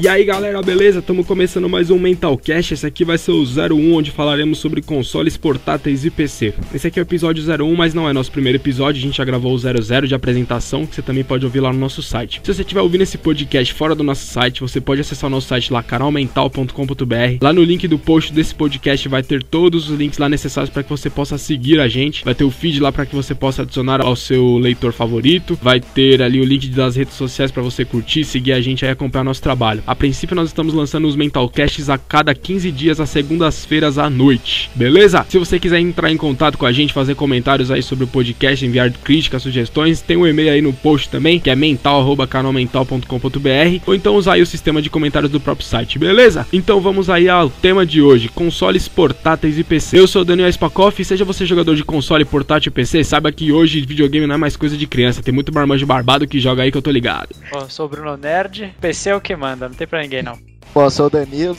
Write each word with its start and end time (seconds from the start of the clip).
E 0.00 0.06
aí 0.06 0.24
galera, 0.24 0.62
beleza? 0.62 1.00
Estamos 1.00 1.26
começando 1.26 1.68
mais 1.68 1.90
um 1.90 1.98
Mentalcast. 1.98 2.72
Esse 2.72 2.86
aqui 2.86 3.04
vai 3.04 3.18
ser 3.18 3.32
o 3.32 3.42
01, 3.42 3.94
onde 3.94 4.12
falaremos 4.12 4.58
sobre 4.58 4.80
consoles 4.80 5.36
portáteis 5.36 6.04
e 6.04 6.10
PC. 6.10 6.54
Esse 6.72 6.86
aqui 6.86 7.00
é 7.00 7.02
o 7.02 7.04
episódio 7.04 7.42
01, 7.42 7.74
mas 7.74 7.94
não 7.94 8.08
é 8.08 8.12
nosso 8.12 8.30
primeiro 8.30 8.58
episódio. 8.58 9.00
A 9.00 9.02
gente 9.02 9.16
já 9.16 9.24
gravou 9.24 9.52
o 9.52 9.58
00 9.58 10.06
de 10.06 10.14
apresentação, 10.14 10.86
que 10.86 10.94
você 10.94 11.02
também 11.02 11.24
pode 11.24 11.44
ouvir 11.44 11.58
lá 11.58 11.72
no 11.72 11.80
nosso 11.80 12.00
site. 12.00 12.40
Se 12.44 12.54
você 12.54 12.62
estiver 12.62 12.80
ouvindo 12.80 13.02
esse 13.02 13.18
podcast 13.18 13.74
fora 13.74 13.92
do 13.92 14.04
nosso 14.04 14.24
site, 14.24 14.60
você 14.60 14.80
pode 14.80 15.00
acessar 15.00 15.26
o 15.26 15.30
nosso 15.32 15.48
site 15.48 15.72
lá, 15.72 15.82
canalmental.com.br. 15.82 17.38
Lá 17.42 17.52
no 17.52 17.64
link 17.64 17.88
do 17.88 17.98
post 17.98 18.32
desse 18.32 18.54
podcast 18.54 19.08
vai 19.08 19.24
ter 19.24 19.42
todos 19.42 19.90
os 19.90 19.98
links 19.98 20.18
lá 20.18 20.28
necessários 20.28 20.70
para 20.70 20.84
que 20.84 20.90
você 20.90 21.10
possa 21.10 21.36
seguir 21.36 21.80
a 21.80 21.88
gente. 21.88 22.24
Vai 22.24 22.36
ter 22.36 22.44
o 22.44 22.52
feed 22.52 22.78
lá 22.78 22.92
para 22.92 23.04
que 23.04 23.16
você 23.16 23.34
possa 23.34 23.62
adicionar 23.62 24.00
ao 24.00 24.14
seu 24.14 24.58
leitor 24.58 24.92
favorito. 24.92 25.58
Vai 25.60 25.80
ter 25.80 26.22
ali 26.22 26.40
o 26.40 26.44
link 26.44 26.68
das 26.68 26.94
redes 26.94 27.14
sociais 27.14 27.50
para 27.50 27.64
você 27.64 27.84
curtir, 27.84 28.22
seguir 28.22 28.52
a 28.52 28.60
gente 28.60 28.84
e 28.84 28.88
acompanhar 28.88 29.24
nosso 29.24 29.42
trabalho. 29.42 29.87
A 29.88 29.94
princípio, 29.94 30.36
nós 30.36 30.50
estamos 30.50 30.74
lançando 30.74 31.08
os 31.08 31.16
Mentalcasts 31.16 31.88
a 31.88 31.96
cada 31.96 32.34
15 32.34 32.70
dias, 32.70 33.00
às 33.00 33.08
segundas-feiras 33.08 33.96
à 33.96 34.10
noite. 34.10 34.70
Beleza? 34.74 35.24
Se 35.30 35.38
você 35.38 35.58
quiser 35.58 35.80
entrar 35.80 36.12
em 36.12 36.16
contato 36.18 36.58
com 36.58 36.66
a 36.66 36.72
gente, 36.72 36.92
fazer 36.92 37.14
comentários 37.14 37.70
aí 37.70 37.82
sobre 37.82 38.04
o 38.04 38.06
podcast, 38.06 38.66
enviar 38.66 38.92
críticas, 38.92 39.42
sugestões, 39.42 40.02
tem 40.02 40.18
um 40.18 40.26
e-mail 40.26 40.52
aí 40.52 40.60
no 40.60 40.74
post 40.74 41.08
também, 41.08 41.40
que 41.40 41.48
é 41.48 41.56
mental.canalmental.com.br, 41.56 43.82
ou 43.86 43.94
então 43.94 44.14
usar 44.14 44.34
aí 44.34 44.42
o 44.42 44.46
sistema 44.46 44.82
de 44.82 44.90
comentários 44.90 45.32
do 45.32 45.40
próprio 45.40 45.66
site, 45.66 45.98
beleza? 45.98 46.46
Então 46.52 46.82
vamos 46.82 47.08
aí 47.08 47.26
ao 47.26 47.48
tema 47.48 47.86
de 47.86 48.02
hoje: 48.02 48.28
consoles 48.28 48.86
portáteis 48.88 49.58
e 49.58 49.64
PC. 49.64 49.98
Eu 49.98 50.06
sou 50.06 50.22
Daniel 50.22 50.52
Spakoff 50.52 51.02
seja 51.02 51.24
você 51.24 51.46
jogador 51.46 51.74
de 51.74 51.82
console, 51.82 52.26
portátil 52.26 52.68
e 52.68 52.74
PC, 52.74 53.04
saiba 53.04 53.32
que 53.32 53.50
hoje 53.50 53.80
videogame 53.80 54.26
não 54.26 54.34
é 54.34 54.38
mais 54.38 54.54
coisa 54.54 54.76
de 54.76 54.86
criança, 54.86 55.22
tem 55.22 55.32
muito 55.32 55.50
marmanjo 55.50 55.86
barbado 55.86 56.28
que 56.28 56.38
joga 56.38 56.62
aí 56.62 56.70
que 56.70 56.76
eu 56.76 56.82
tô 56.82 56.90
ligado. 56.90 57.34
Ó, 57.52 57.66
sou 57.70 57.86
o 57.86 57.88
Bruno 57.88 58.18
Nerd, 58.18 58.74
PC 58.78 59.08
é 59.08 59.16
o 59.16 59.20
que 59.22 59.34
manda, 59.34 59.77
tem 59.78 59.86
pra 59.86 60.02
ninguém 60.02 60.22
não. 60.22 60.38
Bom, 60.74 60.82
eu 60.82 60.90
sou 60.90 61.06
o 61.06 61.10
Danilo 61.10 61.56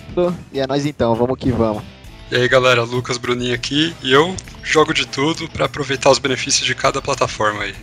e 0.54 0.60
é 0.60 0.68
nós 0.68 0.86
então, 0.86 1.16
vamos 1.16 1.40
que 1.40 1.52
vamos. 1.52 1.82
E 2.30 2.36
aí 2.36 2.48
galera, 2.48 2.84
Lucas 2.84 3.18
Bruninho 3.18 3.56
aqui 3.56 3.96
e 4.04 4.12
eu 4.12 4.36
jogo 4.62 4.94
de 4.94 5.08
tudo 5.08 5.50
pra 5.50 5.66
aproveitar 5.66 6.12
os 6.12 6.20
benefícios 6.20 6.66
de 6.66 6.76
cada 6.76 7.02
plataforma 7.02 7.64
aí. 7.64 7.74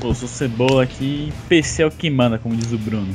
Pô, 0.00 0.14
sou 0.14 0.26
Cebola 0.26 0.84
aqui, 0.84 1.32
PC 1.48 1.82
é 1.82 1.86
o 1.86 1.90
que 1.90 2.08
manda, 2.08 2.38
como 2.38 2.56
diz 2.56 2.72
o 2.72 2.78
Bruno. 2.78 3.14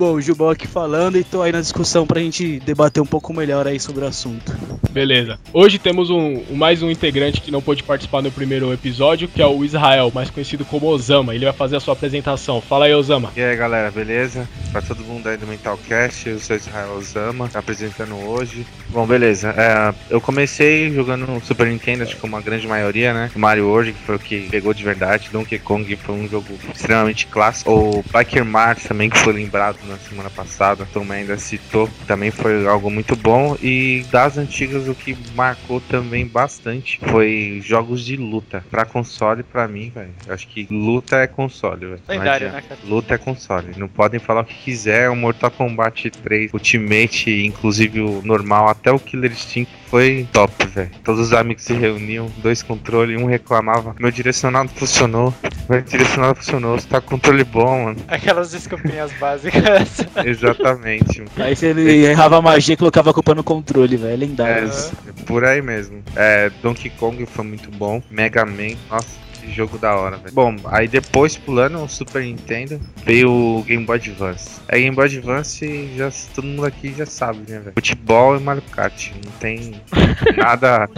Bom, 0.00 0.14
o 0.14 0.20
Gilbão 0.22 0.48
aqui 0.48 0.66
falando 0.66 1.18
e 1.18 1.22
tô 1.22 1.42
aí 1.42 1.52
na 1.52 1.60
discussão 1.60 2.06
pra 2.06 2.18
gente 2.22 2.58
debater 2.60 3.02
um 3.02 3.06
pouco 3.06 3.34
melhor 3.34 3.66
aí 3.66 3.78
sobre 3.78 4.02
o 4.02 4.06
assunto. 4.08 4.50
Beleza. 4.90 5.38
Hoje 5.52 5.78
temos 5.78 6.08
um, 6.08 6.42
um- 6.50 6.56
mais 6.56 6.82
um 6.82 6.90
integrante 6.90 7.42
que 7.42 7.50
não 7.50 7.60
pôde 7.60 7.82
participar 7.82 8.22
no 8.22 8.30
primeiro 8.30 8.72
episódio, 8.72 9.28
que 9.28 9.42
é 9.42 9.46
o 9.46 9.62
Israel, 9.62 10.10
mais 10.14 10.30
conhecido 10.30 10.64
como 10.64 10.86
Osama. 10.86 11.34
Ele 11.34 11.44
vai 11.44 11.52
fazer 11.52 11.76
a 11.76 11.80
sua 11.80 11.92
apresentação. 11.92 12.62
Fala 12.62 12.86
aí, 12.86 12.94
Osama. 12.94 13.30
E 13.36 13.42
aí 13.42 13.54
galera, 13.54 13.90
beleza? 13.90 14.48
Pra 14.72 14.80
todo 14.80 15.04
mundo 15.04 15.28
aí 15.28 15.36
do 15.36 15.46
Mentalcast, 15.46 16.30
eu 16.30 16.38
sou 16.38 16.56
Israel 16.56 16.94
Osama, 16.96 17.50
apresentando 17.52 18.14
hoje. 18.14 18.64
Bom, 18.88 19.06
beleza. 19.06 19.50
é, 19.50 19.94
eu 20.08 20.18
comecei 20.18 20.90
jogando 20.94 21.26
no 21.26 21.44
Super 21.44 21.66
Nintendo, 21.66 22.04
acho 22.04 22.14
que 22.14 22.20
como 22.22 22.38
a 22.38 22.40
grande 22.40 22.66
maioria, 22.66 23.12
né? 23.12 23.30
O 23.36 23.38
Mario 23.38 23.66
World, 23.68 23.92
que 23.92 24.02
foi 24.02 24.16
o 24.16 24.18
que 24.18 24.48
pegou 24.48 24.72
de 24.72 24.82
verdade. 24.82 25.28
Donkey 25.30 25.58
Kong 25.58 25.94
foi 25.96 26.14
um 26.14 26.26
jogo 26.26 26.46
extremamente 26.74 27.26
clássico. 27.26 27.70
O 27.70 28.02
Biker 28.18 28.46
Mars 28.46 28.84
também, 28.84 29.10
que 29.10 29.18
foi 29.18 29.34
lembrado 29.34 29.76
na 29.90 29.98
semana 29.98 30.30
passada, 30.30 30.86
também 30.92 31.20
ainda 31.20 31.36
citou, 31.38 31.88
também 32.06 32.30
foi 32.30 32.66
algo 32.66 32.90
muito 32.90 33.16
bom. 33.16 33.56
E 33.62 34.04
das 34.10 34.38
antigas, 34.38 34.88
o 34.88 34.94
que 34.94 35.16
marcou 35.34 35.80
também 35.80 36.26
bastante 36.26 37.00
foi 37.08 37.60
jogos 37.64 38.04
de 38.04 38.16
luta. 38.16 38.64
Pra 38.70 38.84
console, 38.84 39.42
pra 39.42 39.68
mim, 39.68 39.90
velho. 39.90 40.10
Acho 40.28 40.46
que 40.48 40.66
luta 40.70 41.16
é 41.16 41.26
console, 41.26 41.86
velho. 41.86 42.02
Lendário, 42.08 42.50
né, 42.50 42.62
cara? 42.66 42.80
Luta 42.84 43.14
é 43.14 43.18
console. 43.18 43.74
Não 43.76 43.88
podem 43.88 44.20
falar 44.20 44.42
o 44.42 44.44
que 44.44 44.54
quiser. 44.54 45.10
O 45.10 45.16
Mortal 45.16 45.50
Kombat 45.50 46.10
3, 46.10 46.52
Ultimate, 46.52 47.46
inclusive 47.46 48.00
o 48.00 48.22
normal, 48.24 48.68
até 48.68 48.90
o 48.90 48.98
Killer 48.98 49.30
Instinct 49.30 49.80
foi 49.90 50.26
top, 50.32 50.66
velho. 50.66 50.90
Todos 51.04 51.20
os 51.20 51.32
amigos 51.32 51.64
se 51.64 51.74
reuniam, 51.74 52.30
dois 52.38 52.62
controles, 52.62 53.20
um 53.20 53.26
reclamava. 53.26 53.94
Meu 53.98 54.10
direcionado 54.10 54.70
funcionou. 54.70 55.34
Meu 55.68 55.80
direcionado 55.82 56.36
funcionou. 56.36 56.78
Você 56.78 56.86
tá 56.86 57.00
com 57.00 57.10
controle 57.10 57.44
bom, 57.44 57.84
mano. 57.84 57.96
Aquelas 58.06 58.50
desculpinhas 58.52 59.12
básicas. 59.14 59.60
Exatamente. 60.24 61.18
mano. 61.20 61.30
Aí 61.36 61.56
se 61.56 61.66
ele 61.66 62.04
errava 62.06 62.38
a 62.38 62.42
magia 62.42 62.74
e 62.74 62.76
colocava 62.76 63.10
a 63.10 63.14
culpa 63.14 63.34
no 63.34 63.44
controle, 63.44 63.96
velho. 63.96 64.12
É, 64.12 64.16
Lendário. 64.16 64.70
por 65.26 65.44
aí 65.44 65.62
mesmo. 65.62 66.02
É, 66.16 66.50
Donkey 66.62 66.90
Kong 66.90 67.24
foi 67.26 67.44
muito 67.44 67.70
bom. 67.70 68.02
Mega 68.10 68.44
Man, 68.44 68.76
nossa, 68.90 69.18
que 69.40 69.50
jogo 69.52 69.78
da 69.78 69.94
hora, 69.96 70.16
velho. 70.16 70.32
Bom, 70.32 70.56
aí 70.66 70.88
depois 70.88 71.36
pulando 71.36 71.82
o 71.82 71.88
Super 71.88 72.22
Nintendo, 72.22 72.80
veio 73.04 73.30
o 73.30 73.62
Game 73.62 73.84
Boy 73.84 73.96
Advance. 73.96 74.60
Aí 74.68 74.82
Game 74.82 74.94
Boy 74.94 75.06
Advance, 75.06 75.90
já, 75.96 76.10
todo 76.34 76.46
mundo 76.46 76.66
aqui 76.66 76.94
já 76.96 77.06
sabe, 77.06 77.38
né, 77.48 77.58
velho? 77.58 77.72
Futebol 77.74 78.36
e 78.36 78.40
Mario 78.40 78.62
Kart. 78.72 79.10
Não 79.24 79.32
tem 79.32 79.80
nada, 80.36 80.88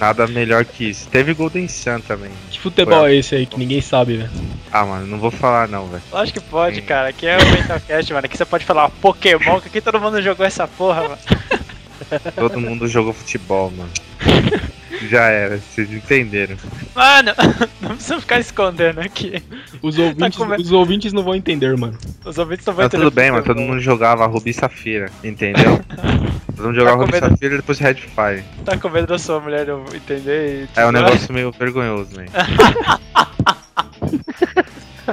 nada 0.00 0.26
melhor 0.26 0.64
que 0.64 0.88
isso. 0.88 1.06
Teve 1.08 1.34
Golden 1.34 1.68
Sun 1.68 2.00
também. 2.00 2.30
Que 2.50 2.58
futebol 2.58 3.06
é 3.06 3.14
esse 3.14 3.34
aí 3.34 3.46
que 3.46 3.58
ninguém 3.58 3.80
sabe, 3.82 4.16
velho? 4.16 4.30
Ah, 4.72 4.84
mano, 4.84 5.06
não 5.06 5.18
vou 5.18 5.30
falar 5.30 5.68
não, 5.68 5.86
velho. 5.86 6.02
Lógico 6.10 6.40
que 6.40 6.46
pode, 6.46 6.82
cara. 6.82 7.08
Aqui 7.08 7.26
é 7.26 7.36
o 7.36 7.50
Mentalcast, 7.50 8.12
mano. 8.12 8.24
Aqui 8.24 8.36
você 8.36 8.44
pode 8.44 8.64
falar 8.64 8.88
Pokémon, 8.88 9.60
que 9.60 9.68
aqui 9.68 9.80
todo 9.80 10.00
mundo 10.00 10.22
jogou 10.22 10.46
essa 10.46 10.66
porra, 10.66 11.02
mano. 11.02 11.18
Todo 12.34 12.60
mundo 12.60 12.88
jogou 12.88 13.12
futebol, 13.12 13.70
mano. 13.70 13.90
Já 15.08 15.24
era, 15.28 15.58
vocês 15.58 15.90
entenderam. 15.92 16.56
Mano, 16.94 17.32
não 17.80 17.90
precisa 17.96 18.20
ficar 18.20 18.38
escondendo 18.40 19.00
aqui. 19.00 19.42
Os 19.80 19.98
ouvintes, 19.98 20.36
come- 20.38 20.56
os 20.56 20.72
ouvintes 20.72 21.12
não 21.12 21.22
vão 21.22 21.34
entender, 21.34 21.76
mano. 21.76 21.96
Os 22.24 22.36
ouvintes 22.38 22.66
não 22.66 22.74
vão 22.74 22.82
Tá 22.82 22.86
entender 22.86 23.04
tudo 23.04 23.14
bem, 23.14 23.30
mas 23.30 23.44
todo 23.44 23.60
mundo 23.60 23.80
jogava 23.80 24.26
Rubi 24.26 24.52
Safira, 24.52 25.10
entendeu? 25.24 25.80
todo 26.56 26.66
mundo 26.66 26.74
jogava 26.74 26.98
Tá 26.98 27.04
Rubi? 27.06 27.18
Safira 27.18 27.54
e 27.54 27.56
depois 27.58 27.78
Red 27.78 27.94
Fire. 27.94 28.44
Tá 28.64 28.76
com 28.76 28.88
medo 28.90 29.06
da 29.06 29.18
sua 29.18 29.40
mulher 29.40 29.66
entender 29.94 30.68
e. 30.76 30.80
É 30.80 30.86
um 30.86 30.92
negócio 30.92 31.32
meio 31.32 31.50
vergonhoso, 31.52 32.16
né? 32.16 32.26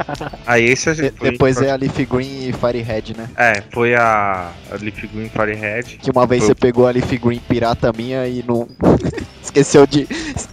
Aí 0.46 0.66
esse 0.66 0.90
a 0.90 0.94
De- 0.94 1.04
gente 1.04 1.18
foi, 1.18 1.32
depois 1.32 1.62
é 1.62 1.72
a 1.72 1.76
Leaf 1.76 1.98
Green 2.06 2.50
e 2.50 2.54
Firehead, 2.54 3.16
né? 3.18 3.30
É, 3.38 3.62
foi 3.72 3.96
a, 3.96 4.52
a 4.72 4.76
Leaf 4.82 5.06
Green 5.14 5.30
Firehead. 5.30 5.98
Que 5.98 6.12
uma 6.12 6.26
vez 6.26 6.42
Foi. 6.44 6.50
você 6.50 6.56
pegou 6.56 6.88
a 6.88 6.92
Leaf 6.92 7.12
Green 7.18 7.40
pirata 7.48 7.92
minha 7.96 8.28
e 8.28 8.44
não. 8.48 8.68
Esqueceu 9.44 9.88
de. 9.88 10.08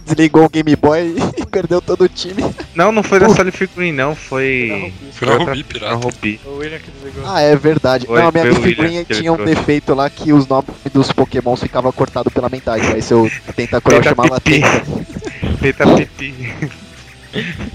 Desligou 0.05 0.45
o 0.45 0.49
Game 0.49 0.73
Boy 0.75 1.15
e 1.37 1.45
perdeu 1.47 1.81
todo 1.81 2.05
o 2.05 2.09
time. 2.09 2.43
Não, 2.73 2.91
não 2.91 3.03
foi 3.03 3.19
dessa 3.19 3.43
Leaf 3.43 3.61
Green, 3.75 3.91
não, 3.91 4.15
foi. 4.15 4.93
Foi 5.11 5.27
na 5.27 5.35
Rubi, 5.35 5.63
pirata. 5.63 5.95
Rubi. 5.95 6.39
O 6.45 6.57
William 6.57 6.79
que 6.79 6.91
desligou. 6.91 7.23
Ah, 7.25 7.41
é 7.41 7.55
verdade. 7.55 8.05
Foi- 8.07 8.19
não, 8.21 8.29
a 8.29 8.31
minha 8.31 8.45
foi 8.45 8.53
o 8.53 8.63
Leaf 8.63 8.77
Green 8.77 9.03
tinha 9.03 9.31
um 9.33 9.35
trouxe. 9.35 9.53
defeito 9.55 9.93
lá 9.93 10.09
que 10.09 10.31
os 10.31 10.47
nomes 10.47 10.69
dos 10.93 11.11
Pokémons 11.11 11.59
ficavam 11.59 11.91
cortados 11.91 12.31
pela 12.33 12.47
metade. 12.49 12.85
Aí 12.87 13.01
seu 13.01 13.29
Tentacruel 13.55 14.01
Tenta 14.01 14.15
chamava 14.15 14.39
pipi. 14.39 14.61
Tenta. 14.61 15.57
Feita 15.57 15.87
pipi. 15.95 16.69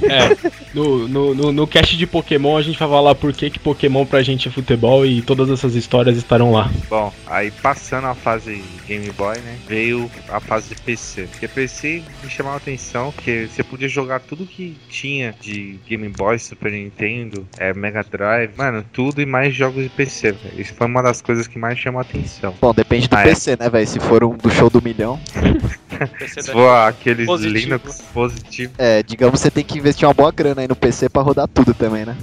É, 0.02 0.36
no, 0.74 1.06
no, 1.08 1.34
no, 1.34 1.52
no 1.52 1.66
cast 1.66 1.96
de 1.96 2.06
Pokémon 2.06 2.56
a 2.56 2.62
gente 2.62 2.78
vai 2.78 2.88
falar 2.88 3.14
por 3.14 3.32
que, 3.32 3.50
que 3.50 3.58
Pokémon 3.58 4.04
pra 4.06 4.22
gente 4.22 4.48
é 4.48 4.50
futebol 4.50 5.04
e 5.04 5.22
todas 5.22 5.50
essas 5.50 5.74
histórias 5.74 6.16
estarão 6.16 6.52
lá. 6.52 6.70
Bom, 6.88 7.12
aí 7.26 7.50
passando 7.50 8.06
a 8.06 8.14
fase 8.14 8.62
Game 8.86 9.10
Boy, 9.12 9.38
né? 9.38 9.56
Veio 9.68 10.10
a 10.28 10.40
fase 10.40 10.70
de 10.74 10.80
PC. 10.80 11.22
Porque 11.30 11.46
PC 11.48 12.02
me 12.24 12.30
chamava 12.30 12.56
a 12.56 12.58
atenção, 12.58 13.12
porque 13.12 13.48
você 13.52 13.62
podia 13.62 13.88
jogar 13.88 14.20
tudo 14.20 14.46
que 14.46 14.76
tinha 14.88 15.34
de 15.40 15.78
Game 15.88 16.08
Boy, 16.08 16.38
Super 16.38 16.72
Nintendo, 16.72 17.46
é, 17.58 17.72
Mega 17.74 18.02
Drive, 18.02 18.52
mano, 18.56 18.84
tudo 18.92 19.20
e 19.20 19.26
mais 19.26 19.54
jogos 19.54 19.82
de 19.82 19.88
PC. 19.90 20.34
Isso 20.56 20.74
foi 20.74 20.86
uma 20.86 21.02
das 21.02 21.20
coisas 21.20 21.46
que 21.46 21.58
mais 21.58 21.78
chamou 21.78 21.98
a 21.98 22.02
atenção. 22.02 22.54
Bom, 22.60 22.72
depende 22.74 23.08
do 23.08 23.16
Ah, 23.16 23.20
é. 23.22 23.24
PC, 23.24 23.56
né, 23.58 23.68
velho? 23.68 23.86
Se 23.86 24.00
for 24.00 24.24
um 24.24 24.36
do 24.36 24.50
show 24.50 24.70
do 24.70 24.80
milhão. 24.82 25.20
Se 26.28 26.50
for 26.50 26.70
aqueles 26.70 27.26
Positivo. 27.26 27.54
Linux 27.58 28.02
positivo. 28.14 28.72
É, 28.78 29.02
digamos 29.02 29.40
tem 29.50 29.64
que 29.64 29.78
investir 29.78 30.06
uma 30.06 30.14
boa 30.14 30.30
grana 30.30 30.62
aí 30.62 30.68
no 30.68 30.76
PC 30.76 31.08
pra 31.08 31.22
rodar 31.22 31.48
tudo 31.48 31.74
também, 31.74 32.04
né? 32.04 32.16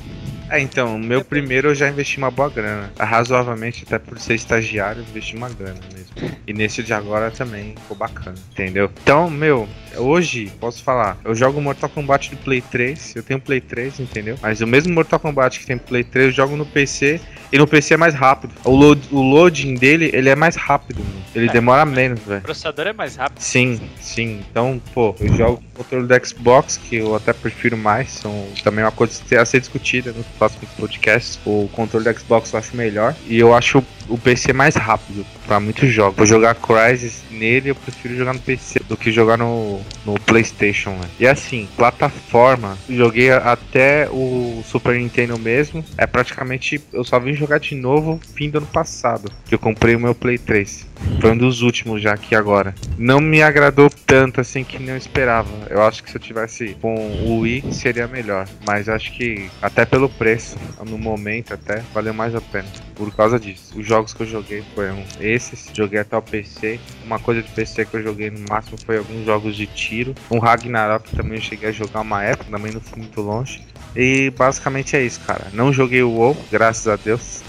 É, 0.50 0.60
então, 0.60 0.96
o 0.96 1.00
meu 1.00 1.24
primeiro 1.24 1.70
eu 1.70 1.76
já 1.76 1.90
investi 1.90 2.18
uma 2.18 2.32
boa 2.32 2.50
grana. 2.50 2.92
Razoavelmente, 2.98 3.84
até 3.86 4.00
por 4.00 4.20
ser 4.20 4.36
estagiário, 4.36 5.02
eu 5.02 5.06
investi 5.10 5.36
uma 5.36 5.50
grana 5.50 5.80
mesmo. 5.94 6.38
E 6.46 6.54
nesse 6.54 6.82
de 6.82 6.94
agora 6.94 7.30
também 7.32 7.76
ficou 7.82 7.98
bacana, 7.98 8.36
entendeu? 8.52 8.90
Então, 9.04 9.30
meu, 9.30 9.68
hoje, 9.98 10.52
posso 10.60 10.84
falar, 10.84 11.18
eu 11.26 11.36
jogo 11.36 11.62
Mortal 11.62 11.90
Kombat 11.90 12.30
do 12.32 12.38
Play 12.38 12.62
3, 12.62 13.16
eu 13.18 13.24
tenho 13.24 13.40
Play 13.40 13.60
3, 13.62 14.00
entendeu? 14.00 14.38
Mas 14.42 14.62
o 14.62 14.68
mesmo 14.68 14.94
Mortal 14.94 15.20
Kombat 15.20 15.60
que 15.60 15.66
tem 15.66 15.78
Play 15.78 16.04
3, 16.04 16.28
eu 16.28 16.32
jogo 16.32 16.56
no 16.56 16.66
PC, 16.66 17.20
e 17.52 17.58
no 17.58 17.68
PC 17.68 17.94
é 17.94 17.98
mais 17.98 18.14
rápido. 18.14 18.54
O, 18.64 18.72
load, 18.72 19.02
o 19.12 19.22
loading 19.22 19.76
dele, 19.76 20.10
ele 20.14 20.30
é 20.30 20.36
mais 20.36 20.56
rápido, 20.56 21.00
mano. 21.00 21.24
ele 21.34 21.48
É. 21.48 21.52
demora 21.52 21.86
menos, 21.86 22.20
velho. 22.22 22.40
O 22.40 22.44
processador 22.44 22.88
é 22.88 22.94
mais 22.94 23.16
rápido. 23.16 23.40
Sim, 23.40 23.80
sim. 24.02 24.44
Então, 24.50 24.82
pô, 24.94 25.16
eu 25.20 25.34
jogo 25.34 25.64
o 25.74 25.78
controle 25.78 26.08
do 26.08 26.28
Xbox, 26.28 26.78
que 26.78 26.98
eu 26.98 27.16
até 27.16 27.32
prefiro 27.32 27.78
mais. 27.78 28.10
São 28.12 28.48
também 28.64 28.84
uma 28.84 28.92
coisa 28.92 29.22
a 29.40 29.46
ser 29.46 29.60
discutida 29.60 30.14
nos 30.38 30.38
próximos 30.38 30.70
podcasts. 30.78 31.40
O 31.46 31.68
controle 31.74 32.06
do 32.06 32.20
Xbox 32.20 32.54
eu 32.54 32.60
acho 32.60 32.78
melhor. 32.78 33.16
E 33.28 33.40
eu 33.40 33.54
acho 33.54 33.84
o 34.08 34.18
PC 34.18 34.54
mais 34.54 34.76
rápido 34.76 35.26
pra 35.46 35.60
muitos 35.60 35.90
jogos. 35.90 36.16
Vou 36.16 36.26
jogar 36.26 36.56
Crysis 36.56 37.24
nele, 37.32 37.72
eu 37.72 37.76
prefiro 37.76 38.16
jogar 38.16 38.34
no 38.34 38.40
PC 38.40 38.80
do 38.88 38.96
que 38.96 39.12
jogar 39.12 39.38
no, 39.38 39.82
no 40.06 40.20
PlayStation. 40.22 40.92
Né? 40.92 41.08
E 41.20 41.28
assim, 41.28 41.68
plataforma, 41.76 42.78
joguei 42.90 43.32
até 43.32 44.08
o 44.10 44.62
Super 44.66 44.96
Nintendo 44.96 45.38
mesmo. 45.38 45.84
É 45.98 46.06
praticamente, 46.06 46.82
eu 46.94 47.04
só 47.04 47.20
vim 47.20 47.34
jogar 47.34 47.60
de 47.60 47.76
novo 47.76 48.20
fim 48.34 48.50
do 48.50 48.60
ano 48.60 48.68
passado, 48.68 49.32
que 49.46 49.56
eu 49.56 49.60
comprei 49.60 49.96
o 49.96 50.00
meu 50.00 50.16
Play 50.16 50.38
3. 50.38 50.86
Foi 51.20 51.32
um 51.32 51.38
dos 51.38 51.62
últimos 51.62 52.02
já 52.02 52.14
aqui 52.14 52.36
agora. 52.36 52.74
Não 52.98 53.20
me 53.20 53.42
agradou 53.42 53.90
tanto 54.06 54.42
assim 54.42 54.64
que 54.64 54.80
não 54.80 54.96
esperava. 54.96 55.50
Eu 55.70 55.82
acho 55.82 56.04
que 56.04 56.10
se 56.10 56.18
eu 56.18 56.22
tivesse 56.22 56.76
com 56.82 56.96
o 56.96 57.40
Wii 57.40 57.74
seria 57.74 58.08
melhor. 58.08 58.48
Mas 58.66 58.88
acho 58.88 59.12
que 59.14 59.50
até 59.62 59.86
pelo 59.86 60.10
preço, 60.10 60.58
no 60.88 60.98
momento 60.98 61.54
até, 61.54 61.84
valeu 61.94 62.14
mais 62.14 62.36
a 62.36 62.42
pena. 62.42 62.68
Por 62.96 63.14
causa 63.16 63.40
disso. 63.40 63.78
Os 63.78 63.86
jogos 63.86 64.14
que 64.14 64.24
eu 64.24 64.28
joguei 64.28 64.64
foram 64.74 65.04
esses. 65.20 65.70
Joguei 65.74 66.00
até 66.00 66.18
o 66.18 66.22
PC. 66.22 66.80
Uma 67.06 67.20
coisa 67.20 67.42
de 67.42 67.50
PC 67.50 67.86
que 67.86 67.96
eu 67.96 68.04
joguei 68.04 68.30
no 68.30 68.40
máximo 68.50 68.78
foi 68.86 68.98
alguns 68.98 69.26
jogos 69.26 69.56
de 69.56 69.68
tiro. 69.68 70.14
Um 70.32 70.40
Ragnarok 70.40 71.16
também 71.16 71.38
eu 71.38 71.44
cheguei 71.44 71.70
a 71.70 71.72
jogar 71.72 72.02
uma 72.02 72.24
época, 72.24 72.52
também 72.52 72.72
não 72.72 72.82
fui 72.82 73.00
muito 73.00 73.22
longe. 73.22 73.62
E 73.96 74.30
basicamente 74.32 74.96
é 74.96 75.04
isso, 75.04 75.20
cara. 75.22 75.48
Não 75.54 75.74
joguei 75.74 76.04
o 76.04 76.12
WoW, 76.12 76.38
graças 76.52 76.88
a 76.88 76.96
Deus. 76.96 77.42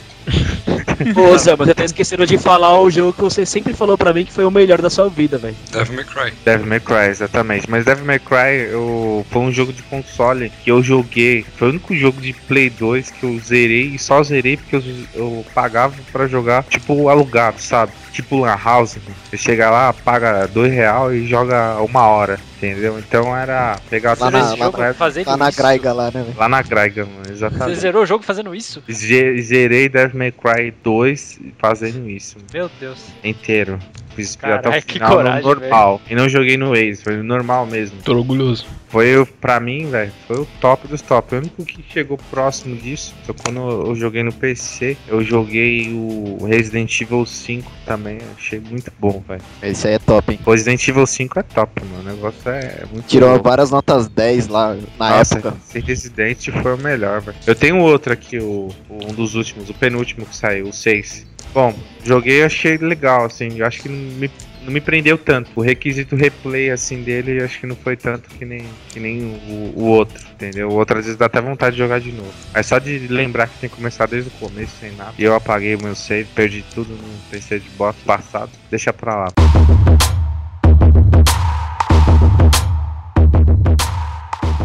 Ô, 1.16 1.38
Zé, 1.38 1.54
você 1.56 1.74
tá 1.74 1.84
esquecendo 1.84 2.26
de 2.26 2.38
falar 2.38 2.80
o 2.80 2.90
jogo 2.90 3.12
que 3.12 3.20
você 3.20 3.46
sempre 3.46 3.72
falou 3.72 3.96
pra 3.96 4.12
mim 4.12 4.24
que 4.24 4.32
foi 4.32 4.44
o 4.44 4.50
melhor 4.50 4.80
da 4.82 4.90
sua 4.90 5.08
vida, 5.08 5.38
velho. 5.38 5.56
Devil 5.70 5.94
May 5.94 6.04
Cry. 6.04 6.32
Devil 6.44 6.66
May 6.66 6.80
Cry, 6.80 7.08
exatamente. 7.10 7.70
Mas 7.70 7.84
Devil 7.84 8.04
May 8.04 8.18
Cry 8.18 8.70
eu, 8.70 9.24
foi 9.30 9.42
um 9.42 9.52
jogo 9.52 9.72
de 9.72 9.82
console 9.84 10.50
que 10.62 10.70
eu 10.70 10.82
joguei. 10.82 11.44
Foi 11.56 11.68
o 11.68 11.70
único 11.70 11.94
jogo 11.94 12.20
de 12.20 12.32
Play 12.32 12.70
2 12.70 13.10
que 13.10 13.24
eu 13.24 13.38
zerei 13.38 13.94
e 13.94 13.98
só 13.98 14.22
zerei 14.22 14.56
porque 14.56 14.76
eu, 14.76 14.82
eu 15.14 15.46
pagava 15.54 15.94
pra 16.12 16.26
jogar, 16.26 16.64
tipo, 16.64 17.08
alugado, 17.08 17.60
sabe? 17.60 17.92
Tipo 18.12 18.38
Lan 18.38 18.58
House. 18.62 18.98
Você 19.30 19.36
chega 19.36 19.70
lá, 19.70 19.92
paga 19.92 20.46
dois 20.46 20.72
real 20.72 21.14
e 21.14 21.26
joga 21.26 21.76
uma 21.82 22.06
hora. 22.06 22.38
Entendeu? 22.58 22.98
Então 22.98 23.36
era 23.36 23.78
pegar 23.88 24.10
Lá 24.10 24.16
tudo 24.16 24.30
na- 24.32 24.40
esse 24.40 24.56
lá 24.58 24.66
jogo, 24.66 24.78
na- 24.78 24.86
é, 24.88 24.92
fazendo 24.92 25.24
Tá 25.26 25.36
na 25.36 25.48
isso. 25.48 25.58
graiga 25.58 25.92
lá, 25.92 26.04
né, 26.10 26.22
velho? 26.24 26.34
lá 26.36 26.48
na 26.48 26.60
Graiga, 26.60 27.04
mano, 27.06 27.24
Você 27.24 27.32
exatamente. 27.32 27.78
zerou 27.78 28.02
o 28.02 28.06
jogo 28.06 28.24
fazendo 28.24 28.52
isso? 28.52 28.82
Ze- 28.90 29.40
Zerei 29.42 29.88
Devil 29.88 30.18
May 30.18 30.32
Cry 30.32 30.74
2 30.82 31.38
fazendo 31.56 32.08
isso 32.10 32.36
Meu 32.52 32.68
Deus. 32.80 32.98
inteiro. 33.22 33.78
Fiz 34.18 34.34
Caralho, 34.36 34.58
até 34.68 34.78
o 34.78 34.82
que 34.82 34.92
final 34.94 35.10
coragem, 35.12 35.42
no 35.42 35.48
normal. 35.48 36.00
E 36.10 36.14
não 36.14 36.28
joguei 36.28 36.56
no 36.56 36.70
Waze, 36.70 37.02
foi 37.02 37.16
no 37.16 37.22
normal 37.22 37.66
mesmo. 37.66 37.98
Tô 38.02 38.12
orgulhoso. 38.16 38.66
Foi, 38.88 39.16
o- 39.18 39.26
pra 39.26 39.60
mim, 39.60 39.90
velho, 39.90 40.10
foi 40.26 40.38
o 40.40 40.46
top 40.60 40.88
dos 40.88 41.02
top. 41.02 41.34
O 41.34 41.38
único 41.38 41.62
que 41.62 41.84
chegou 41.92 42.18
próximo 42.30 42.74
disso 42.74 43.14
foi 43.24 43.34
quando 43.44 43.58
eu 43.86 43.94
joguei 43.94 44.22
no 44.22 44.32
PC. 44.32 44.96
Eu 45.06 45.22
joguei 45.22 45.92
o 45.92 46.38
Resident 46.46 46.98
Evil 47.00 47.26
5 47.26 47.70
também. 47.84 48.18
Achei 48.36 48.58
muito 48.58 48.90
bom, 48.98 49.22
velho. 49.28 49.42
Esse 49.62 49.88
aí 49.88 49.94
é 49.94 49.98
top, 49.98 50.32
hein? 50.32 50.40
O 50.44 50.50
Resident 50.52 50.88
Evil 50.88 51.06
5 51.06 51.38
é 51.38 51.42
top, 51.42 51.82
mano. 51.84 52.00
O 52.10 52.14
negócio 52.14 52.48
é 52.50 52.84
muito 52.90 53.06
Tirou 53.06 53.28
louco. 53.32 53.46
várias 53.48 53.70
notas 53.70 54.08
10 54.08 54.48
lá 54.48 54.74
na 54.98 55.18
Nossa, 55.18 55.34
época. 55.38 55.54
Esse 55.68 55.80
Resident 55.80 56.48
foi 56.62 56.74
o 56.74 56.78
melhor, 56.78 57.20
velho. 57.20 57.36
Eu 57.46 57.54
tenho 57.54 57.78
outro 57.80 58.10
aqui, 58.12 58.38
o, 58.38 58.70
o- 58.88 59.04
um 59.10 59.12
dos 59.12 59.34
últimos, 59.34 59.68
o 59.68 59.74
penúltimo 59.74 60.24
que 60.24 60.34
saiu, 60.34 60.66
o 60.66 60.72
6. 60.72 61.26
Bom, 61.58 61.74
joguei 62.04 62.44
achei 62.44 62.78
legal, 62.78 63.24
assim. 63.24 63.60
Acho 63.62 63.82
que 63.82 63.88
não 63.88 63.96
me, 63.96 64.30
não 64.62 64.72
me 64.72 64.80
prendeu 64.80 65.18
tanto. 65.18 65.50
O 65.56 65.60
requisito 65.60 66.14
replay, 66.14 66.70
assim, 66.70 67.02
dele, 67.02 67.42
acho 67.42 67.58
que 67.58 67.66
não 67.66 67.74
foi 67.74 67.96
tanto 67.96 68.30
que 68.30 68.44
nem, 68.44 68.64
que 68.90 69.00
nem 69.00 69.24
o, 69.24 69.72
o 69.76 69.84
outro, 69.86 70.24
entendeu? 70.34 70.68
O 70.68 70.74
outro 70.74 70.96
às 70.96 71.04
vezes 71.04 71.18
dá 71.18 71.26
até 71.26 71.40
vontade 71.40 71.74
de 71.74 71.82
jogar 71.82 71.98
de 71.98 72.12
novo. 72.12 72.32
Mas 72.54 72.64
só 72.64 72.78
de 72.78 73.08
lembrar 73.08 73.48
que 73.48 73.58
tem 73.58 73.68
que 73.68 73.74
começar 73.74 74.06
desde 74.06 74.28
o 74.28 74.32
começo, 74.34 74.70
sem 74.78 74.92
nada. 74.92 75.14
E 75.18 75.24
eu 75.24 75.34
apaguei 75.34 75.74
o 75.74 75.82
meu 75.82 75.96
save, 75.96 76.28
perdi 76.32 76.64
tudo 76.72 76.90
no 76.90 77.18
PC 77.28 77.58
de 77.58 77.68
bosta 77.70 78.00
passado. 78.06 78.52
Deixa 78.70 78.92
pra 78.92 79.16
lá. 79.16 80.17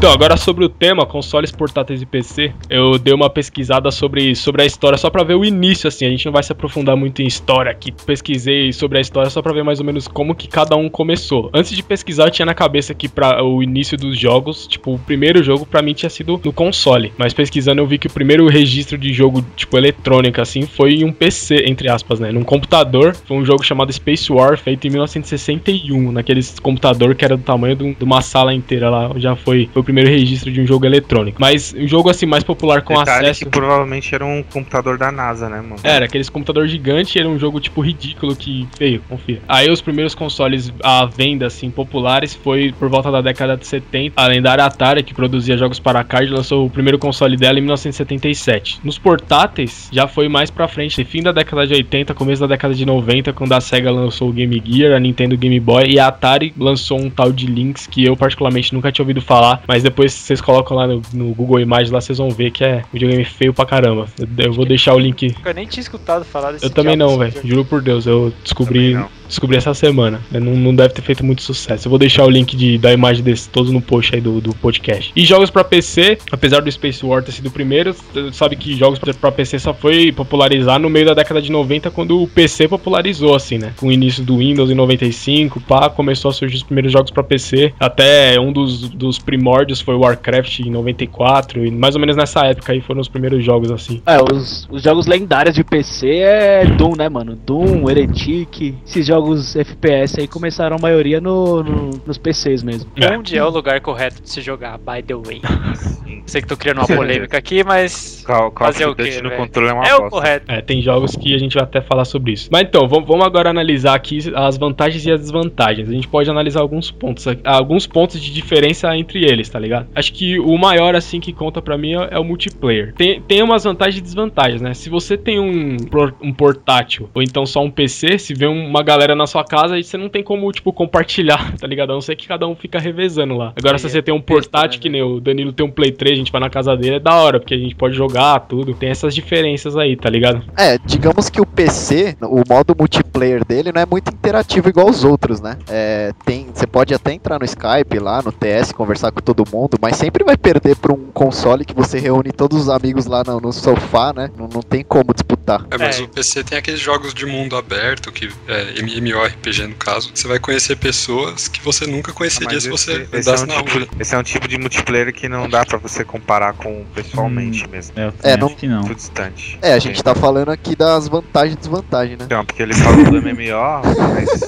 Então, 0.03 0.11
agora 0.11 0.35
sobre 0.35 0.65
o 0.65 0.67
tema, 0.67 1.05
consoles 1.05 1.49
portáteis 1.49 2.01
e 2.01 2.05
PC, 2.05 2.51
eu 2.69 2.99
dei 2.99 3.13
uma 3.13 3.29
pesquisada 3.29 3.89
sobre, 3.89 4.35
sobre 4.35 4.61
a 4.61 4.65
história 4.65 4.97
só 4.97 5.09
pra 5.09 5.23
ver 5.23 5.35
o 5.35 5.45
início, 5.45 5.87
assim, 5.87 6.05
a 6.05 6.09
gente 6.09 6.25
não 6.25 6.33
vai 6.33 6.43
se 6.43 6.51
aprofundar 6.51 6.97
muito 6.97 7.21
em 7.21 7.25
história 7.25 7.71
aqui. 7.71 7.89
Pesquisei 7.89 8.73
sobre 8.73 8.97
a 8.97 9.01
história 9.01 9.29
só 9.29 9.41
pra 9.41 9.53
ver 9.53 9.63
mais 9.63 9.79
ou 9.79 9.85
menos 9.85 10.05
como 10.05 10.35
que 10.35 10.49
cada 10.49 10.75
um 10.75 10.89
começou. 10.89 11.49
Antes 11.53 11.73
de 11.73 11.81
pesquisar, 11.81 12.25
eu 12.25 12.31
tinha 12.31 12.45
na 12.45 12.53
cabeça 12.53 12.93
que 12.93 13.07
para 13.07 13.41
o 13.45 13.63
início 13.63 13.97
dos 13.97 14.19
jogos, 14.19 14.67
tipo, 14.67 14.93
o 14.93 14.99
primeiro 14.99 15.41
jogo 15.41 15.65
pra 15.65 15.81
mim 15.81 15.93
tinha 15.93 16.09
sido 16.09 16.37
no 16.43 16.51
console, 16.51 17.13
mas 17.17 17.33
pesquisando 17.33 17.79
eu 17.79 17.87
vi 17.87 17.97
que 17.97 18.07
o 18.07 18.11
primeiro 18.11 18.45
registro 18.49 18.97
de 18.97 19.13
jogo, 19.13 19.41
tipo, 19.55 19.77
eletrônico, 19.77 20.41
assim, 20.41 20.63
foi 20.63 20.95
em 20.95 21.05
um 21.05 21.13
PC, 21.13 21.63
entre 21.65 21.89
aspas, 21.89 22.19
né, 22.19 22.29
num 22.29 22.43
computador. 22.43 23.15
Foi 23.15 23.37
um 23.37 23.45
jogo 23.45 23.63
chamado 23.63 23.93
Space 23.93 24.29
War, 24.29 24.57
feito 24.57 24.85
em 24.85 24.89
1961, 24.89 26.11
naqueles 26.11 26.59
computador 26.59 27.15
que 27.15 27.23
era 27.23 27.37
do 27.37 27.43
tamanho 27.43 27.77
de 27.77 28.03
uma 28.03 28.21
sala 28.21 28.53
inteira 28.53 28.89
lá, 28.89 29.09
já 29.15 29.33
foi, 29.37 29.69
foi 29.71 29.81
o 29.81 29.85
primeiro 29.85 29.92
registro 30.01 30.51
de 30.51 30.61
um 30.61 30.67
jogo 30.67 30.85
eletrônico. 30.85 31.39
Mas 31.39 31.73
um 31.73 31.87
jogo 31.87 32.09
assim 32.09 32.25
mais 32.25 32.43
popular 32.43 32.81
com 32.81 32.97
Detalhe 32.97 33.27
acesso. 33.27 33.45
que 33.45 33.51
provavelmente 33.51 34.13
era 34.13 34.25
um 34.25 34.43
computador 34.43 34.97
da 34.97 35.11
NASA, 35.11 35.49
né, 35.49 35.61
mano? 35.61 35.77
Era, 35.83 36.05
aqueles 36.05 36.29
computador 36.29 36.67
gigante, 36.67 37.19
era 37.19 37.27
um 37.27 37.37
jogo 37.37 37.59
tipo 37.59 37.81
ridículo 37.81 38.35
que 38.35 38.67
feio, 38.77 39.01
confia. 39.07 39.41
Aí 39.47 39.69
os 39.69 39.81
primeiros 39.81 40.15
consoles 40.15 40.73
à 40.83 41.05
venda 41.05 41.47
assim 41.47 41.69
populares 41.69 42.33
foi 42.33 42.73
por 42.77 42.89
volta 42.89 43.11
da 43.11 43.21
década 43.21 43.55
de 43.55 43.67
70. 43.67 44.21
A 44.21 44.27
lendária 44.27 44.65
Atari, 44.65 45.03
que 45.03 45.13
produzia 45.13 45.57
jogos 45.57 45.79
para 45.79 45.99
arcade, 45.99 46.31
lançou 46.31 46.65
o 46.65 46.69
primeiro 46.69 46.97
console 46.97 47.37
dela 47.37 47.57
em 47.57 47.61
1977. 47.61 48.79
Nos 48.83 48.97
portáteis 48.97 49.89
já 49.91 50.07
foi 50.07 50.27
mais 50.27 50.49
pra 50.49 50.67
frente, 50.67 51.03
fim 51.03 51.21
da 51.21 51.31
década 51.31 51.67
de 51.67 51.73
80, 51.73 52.13
começo 52.13 52.41
da 52.41 52.47
década 52.47 52.73
de 52.73 52.85
90, 52.85 53.33
quando 53.33 53.53
a 53.53 53.61
Sega 53.61 53.91
lançou 53.91 54.29
o 54.29 54.33
Game 54.33 54.61
Gear, 54.65 54.95
a 54.95 54.99
Nintendo 54.99 55.37
Game 55.37 55.59
Boy 55.59 55.85
e 55.89 55.99
a 55.99 56.07
Atari 56.07 56.53
lançou 56.57 56.99
um 56.99 57.09
tal 57.09 57.31
de 57.31 57.45
Lynx 57.45 57.87
que 57.87 58.03
eu 58.03 58.15
particularmente 58.15 58.73
nunca 58.73 58.91
tinha 58.91 59.03
ouvido 59.03 59.21
falar, 59.21 59.61
mas 59.73 59.81
depois 59.81 60.13
vocês 60.13 60.39
colocam 60.39 60.77
lá 60.77 60.85
no, 60.85 61.01
no 61.11 61.33
Google 61.33 61.59
Imagens 61.59 61.89
lá 61.89 61.99
vocês 61.99 62.19
vão 62.19 62.29
ver 62.29 62.51
que 62.51 62.63
é 62.63 62.83
um 62.89 62.93
videogame 62.93 63.25
feio 63.25 63.51
pra 63.55 63.65
caramba. 63.65 64.05
Eu, 64.19 64.45
eu 64.45 64.53
vou 64.53 64.65
deixar 64.65 64.93
o 64.93 64.99
link 64.99 65.35
Eu 65.43 65.53
nem 65.55 65.65
tinha 65.65 65.81
escutado 65.81 66.23
falar 66.23 66.51
desse 66.51 66.63
eu 66.65 66.69
também 66.69 66.95
não, 66.95 67.17
velho. 67.17 67.33
Juro 67.43 67.65
por 67.65 67.81
Deus, 67.81 68.05
eu 68.05 68.31
descobri, 68.43 68.95
descobri 69.27 69.57
essa 69.57 69.73
semana. 69.73 70.21
Não, 70.31 70.41
não 70.55 70.75
deve 70.75 70.93
ter 70.93 71.01
feito 71.01 71.25
muito 71.25 71.41
sucesso. 71.41 71.87
Eu 71.87 71.89
vou 71.89 71.97
deixar 71.97 72.23
o 72.23 72.29
link 72.29 72.55
de, 72.55 72.77
da 72.77 72.93
imagem 72.93 73.23
desse 73.23 73.49
todos 73.49 73.71
no 73.71 73.81
post 73.81 74.13
aí 74.13 74.21
do, 74.21 74.39
do 74.39 74.53
podcast. 74.53 75.11
E 75.15 75.25
jogos 75.25 75.49
pra 75.49 75.63
PC, 75.63 76.19
apesar 76.31 76.61
do 76.61 76.71
Space 76.71 77.03
War 77.03 77.23
ter 77.23 77.31
sido 77.31 77.47
o 77.47 77.51
primeiro, 77.51 77.95
sabe 78.31 78.55
que 78.55 78.75
jogos 78.77 78.99
pra- 78.99 79.11
pra 79.15 79.31
PC 79.31 79.57
só 79.57 79.73
foi 79.73 80.11
popularizar 80.11 80.77
no 80.79 80.87
meio 80.87 81.07
da 81.07 81.15
década 81.15 81.41
de 81.41 81.51
90, 81.51 81.89
quando 81.89 82.21
o 82.21 82.27
PC 82.27 82.67
popularizou, 82.67 83.33
assim, 83.33 83.57
né? 83.57 83.73
Com 83.77 83.87
o 83.87 83.91
início 83.91 84.23
do 84.23 84.37
Windows 84.37 84.69
em 84.69 84.75
95, 84.75 85.59
pá, 85.61 85.89
começou 85.89 86.29
a 86.29 86.33
surgir 86.33 86.57
os 86.57 86.63
primeiros 86.63 86.91
jogos 86.91 87.09
pra 87.09 87.23
PC. 87.23 87.73
Até 87.79 88.39
um 88.39 88.51
dos, 88.53 88.89
dos 88.89 89.17
primórdios 89.17 89.62
foi 89.81 89.95
o 89.95 89.99
Warcraft 89.99 90.59
em 90.59 90.69
94, 90.71 91.65
e 91.65 91.71
mais 91.71 91.95
ou 91.95 92.01
menos 92.01 92.15
nessa 92.15 92.45
época 92.45 92.71
aí 92.73 92.81
foram 92.81 93.01
os 93.01 93.07
primeiros 93.07 93.43
jogos, 93.43 93.71
assim. 93.71 94.01
É, 94.05 94.17
os, 94.21 94.67
os 94.71 94.81
jogos 94.81 95.05
lendários 95.07 95.55
de 95.55 95.63
PC 95.63 96.07
é 96.09 96.65
Doom, 96.65 96.95
né, 96.97 97.09
mano? 97.09 97.35
Doom, 97.35 97.89
Heretic, 97.89 98.75
esses 98.85 99.05
jogos 99.05 99.55
FPS 99.55 100.19
aí 100.19 100.27
começaram 100.27 100.75
a 100.77 100.79
maioria 100.81 101.19
no, 101.21 101.63
no- 101.63 101.89
nos 102.05 102.17
PCs 102.17 102.63
mesmo. 102.63 102.89
É. 102.95 103.15
Onde 103.17 103.37
é 103.37 103.43
o 103.43 103.49
lugar 103.49 103.79
correto 103.81 104.21
de 104.21 104.29
se 104.29 104.41
jogar, 104.41 104.77
by 104.77 105.01
the 105.05 105.15
way? 105.15 105.41
Sei 106.25 106.41
que 106.41 106.47
tô 106.47 106.55
criando 106.57 106.79
uma 106.79 106.87
polêmica 106.87 107.37
aqui, 107.37 107.63
mas 107.63 108.23
Call, 108.27 108.51
Call 108.51 108.67
Fazer 108.67 108.87
o 108.87 108.95
quê, 108.95 109.03
Duty 109.03 109.21
no 109.23 109.31
controle 109.31 109.69
é 109.69 109.73
uma 109.73 109.87
é 109.87 109.95
o 109.95 110.09
correto. 110.09 110.51
É, 110.51 110.61
tem 110.61 110.81
jogos 110.81 111.15
que 111.15 111.33
a 111.33 111.37
gente 111.37 111.53
vai 111.55 111.63
até 111.63 111.81
falar 111.81 112.05
sobre 112.05 112.33
isso. 112.33 112.49
Mas 112.51 112.63
então, 112.63 112.87
vamos, 112.87 113.25
agora 113.25 113.49
analisar 113.49 113.95
aqui 113.95 114.19
as 114.35 114.57
vantagens 114.57 115.05
e 115.05 115.11
as 115.11 115.19
desvantagens. 115.19 115.89
A 115.89 115.93
gente 115.93 116.07
pode 116.07 116.29
analisar 116.29 116.61
alguns 116.61 116.91
pontos, 116.91 117.27
aqui- 117.27 117.41
alguns 117.45 117.87
pontos 117.87 118.21
de 118.21 118.31
diferença 118.31 118.95
entre 118.95 119.23
eles, 119.23 119.49
tá 119.49 119.59
ligado? 119.59 119.87
Acho 119.95 120.13
que 120.13 120.39
o 120.39 120.57
maior, 120.57 120.95
assim, 120.95 121.19
que 121.19 121.33
conta 121.33 121.61
pra 121.61 121.77
mim 121.77 121.93
é, 121.95 122.09
é 122.11 122.19
o 122.19 122.23
multiplayer. 122.23 122.93
Tem, 122.95 123.21
tem 123.21 123.41
umas 123.41 123.63
vantagens 123.63 123.97
e 123.97 124.01
desvantagens, 124.01 124.61
né? 124.61 124.73
Se 124.73 124.89
você 124.89 125.17
tem 125.17 125.39
um, 125.39 125.77
um 126.21 126.33
portátil 126.33 127.09
ou 127.13 127.21
então 127.21 127.45
só 127.45 127.61
um 127.63 127.71
PC, 127.71 128.17
se 128.17 128.33
vê 128.33 128.45
uma 128.45 128.83
galera 128.83 129.15
na 129.15 129.25
sua 129.27 129.43
casa, 129.43 129.75
aí 129.75 129.83
você 129.83 129.97
não 129.97 130.09
tem 130.09 130.23
como, 130.23 130.51
tipo, 130.51 130.71
compartilhar, 130.73 131.53
tá 131.57 131.67
ligado? 131.67 131.91
A 131.91 131.93
não 131.93 132.01
ser 132.01 132.15
que 132.15 132.27
cada 132.27 132.47
um 132.47 132.55
fica 132.55 132.79
revezando 132.79 133.35
lá. 133.35 133.53
Agora, 133.55 133.77
se 133.77 133.89
você 133.89 133.99
é 133.99 134.01
tem 134.01 134.13
um 134.13 134.21
portátil 134.21 134.77
né, 134.79 134.81
que 134.83 134.89
nem 134.89 135.01
o 135.01 135.19
Danilo 135.19 135.53
tem 135.53 135.65
um 135.65 135.71
Play 135.71 135.91
3, 135.91 136.02
a 136.11 136.15
gente 136.15 136.31
vai 136.31 136.41
na 136.41 136.49
casa 136.49 136.75
dele, 136.75 136.95
é 136.95 136.99
da 136.99 137.15
hora, 137.15 137.39
porque 137.39 137.53
a 137.53 137.57
gente 137.57 137.75
pode 137.75 137.95
jogar 137.95 138.39
tudo. 138.41 138.73
Tem 138.73 138.89
essas 138.89 139.13
diferenças 139.15 139.75
aí, 139.77 139.95
tá 139.95 140.09
ligado? 140.09 140.43
É, 140.57 140.77
digamos 140.85 141.29
que 141.29 141.39
o 141.41 141.45
PC, 141.45 142.17
o 142.21 142.41
modo 142.47 142.75
multiplayer 142.77 143.45
dele 143.45 143.71
não 143.71 143.81
é 143.81 143.85
muito 143.85 144.09
interativo 144.13 144.69
igual 144.69 144.89
os 144.89 145.03
outros, 145.03 145.39
né? 145.41 145.57
É, 145.69 146.11
tem, 146.25 146.47
você 146.53 146.65
pode 146.67 146.93
até 146.93 147.13
entrar 147.13 147.39
no 147.39 147.45
Skype 147.45 147.99
lá, 147.99 148.21
no 148.21 148.31
TS, 148.31 148.71
conversar 148.71 149.11
com 149.11 149.21
todo 149.21 149.43
mundo, 149.51 149.77
mas 149.81 149.95
sempre 149.97 150.23
vai 150.23 150.35
perder 150.37 150.75
pra 150.75 150.93
um 150.93 151.05
console 151.13 151.65
que 151.65 151.73
você 151.73 151.99
reúne 151.99 152.31
todos 152.31 152.59
os 152.61 152.69
amigos 152.69 153.05
lá 153.05 153.23
no, 153.25 153.39
no 153.39 153.53
sofá, 153.53 154.13
né? 154.13 154.29
Não, 154.37 154.47
não 154.47 154.61
tem 154.61 154.83
como 154.83 155.13
disputar. 155.13 155.65
É, 155.71 155.77
mas 155.77 155.99
É. 155.99 156.03
o 156.03 156.07
PC 156.07 156.43
tem 156.43 156.57
aqueles 156.57 156.79
jogos 156.79 157.13
de 157.13 157.25
mundo 157.25 157.55
aberto, 157.55 158.11
que 158.11 158.29
é 158.47 158.79
MMORPG 158.81 159.67
no 159.67 159.75
caso. 159.75 160.11
Você 160.13 160.27
vai 160.27 160.39
conhecer 160.39 160.75
pessoas 160.77 161.47
que 161.47 161.61
você 161.61 161.85
nunca 161.85 162.11
conheceria 162.13 162.53
Mas 162.53 162.63
se 162.63 162.69
você 162.69 162.91
esse, 162.93 163.01
esse, 163.15 163.15
é 163.15 163.19
andasse 163.33 163.43
um 163.43 163.47
na 163.47 163.53
rua. 163.55 163.63
tipo, 163.63 163.87
esse 164.01 164.15
é 164.15 164.17
um 164.17 164.23
tipo 164.23 164.47
de 164.47 164.57
multiplayer 164.57 165.13
que 165.13 165.27
não 165.29 165.47
dá 165.49 165.65
pra 165.65 165.77
você 165.77 165.92
comparar 166.05 166.53
com 166.53 166.85
pessoalmente 166.95 167.67
mesmo. 167.69 167.93
É, 168.23 168.31
É, 168.31 168.37
não- 168.37 168.47
acho 168.47 168.55
que 168.55 168.67
não. 168.67 168.79
Muito 168.83 168.95
distante. 168.95 169.59
É, 169.61 169.73
a 169.73 169.79
gente 169.79 170.01
tá 170.01 170.15
falando 170.15 170.49
aqui 170.49 170.75
das 170.75 171.09
vantagens 171.09 171.53
e 171.55 171.57
desvantagens, 171.57 172.17
né? 172.19 172.25
Então, 172.25 172.45
porque 172.45 172.63
ele 172.63 172.73
falou 172.73 173.03
do 173.03 173.17
MMO, 173.21 173.81
mas 174.13 174.47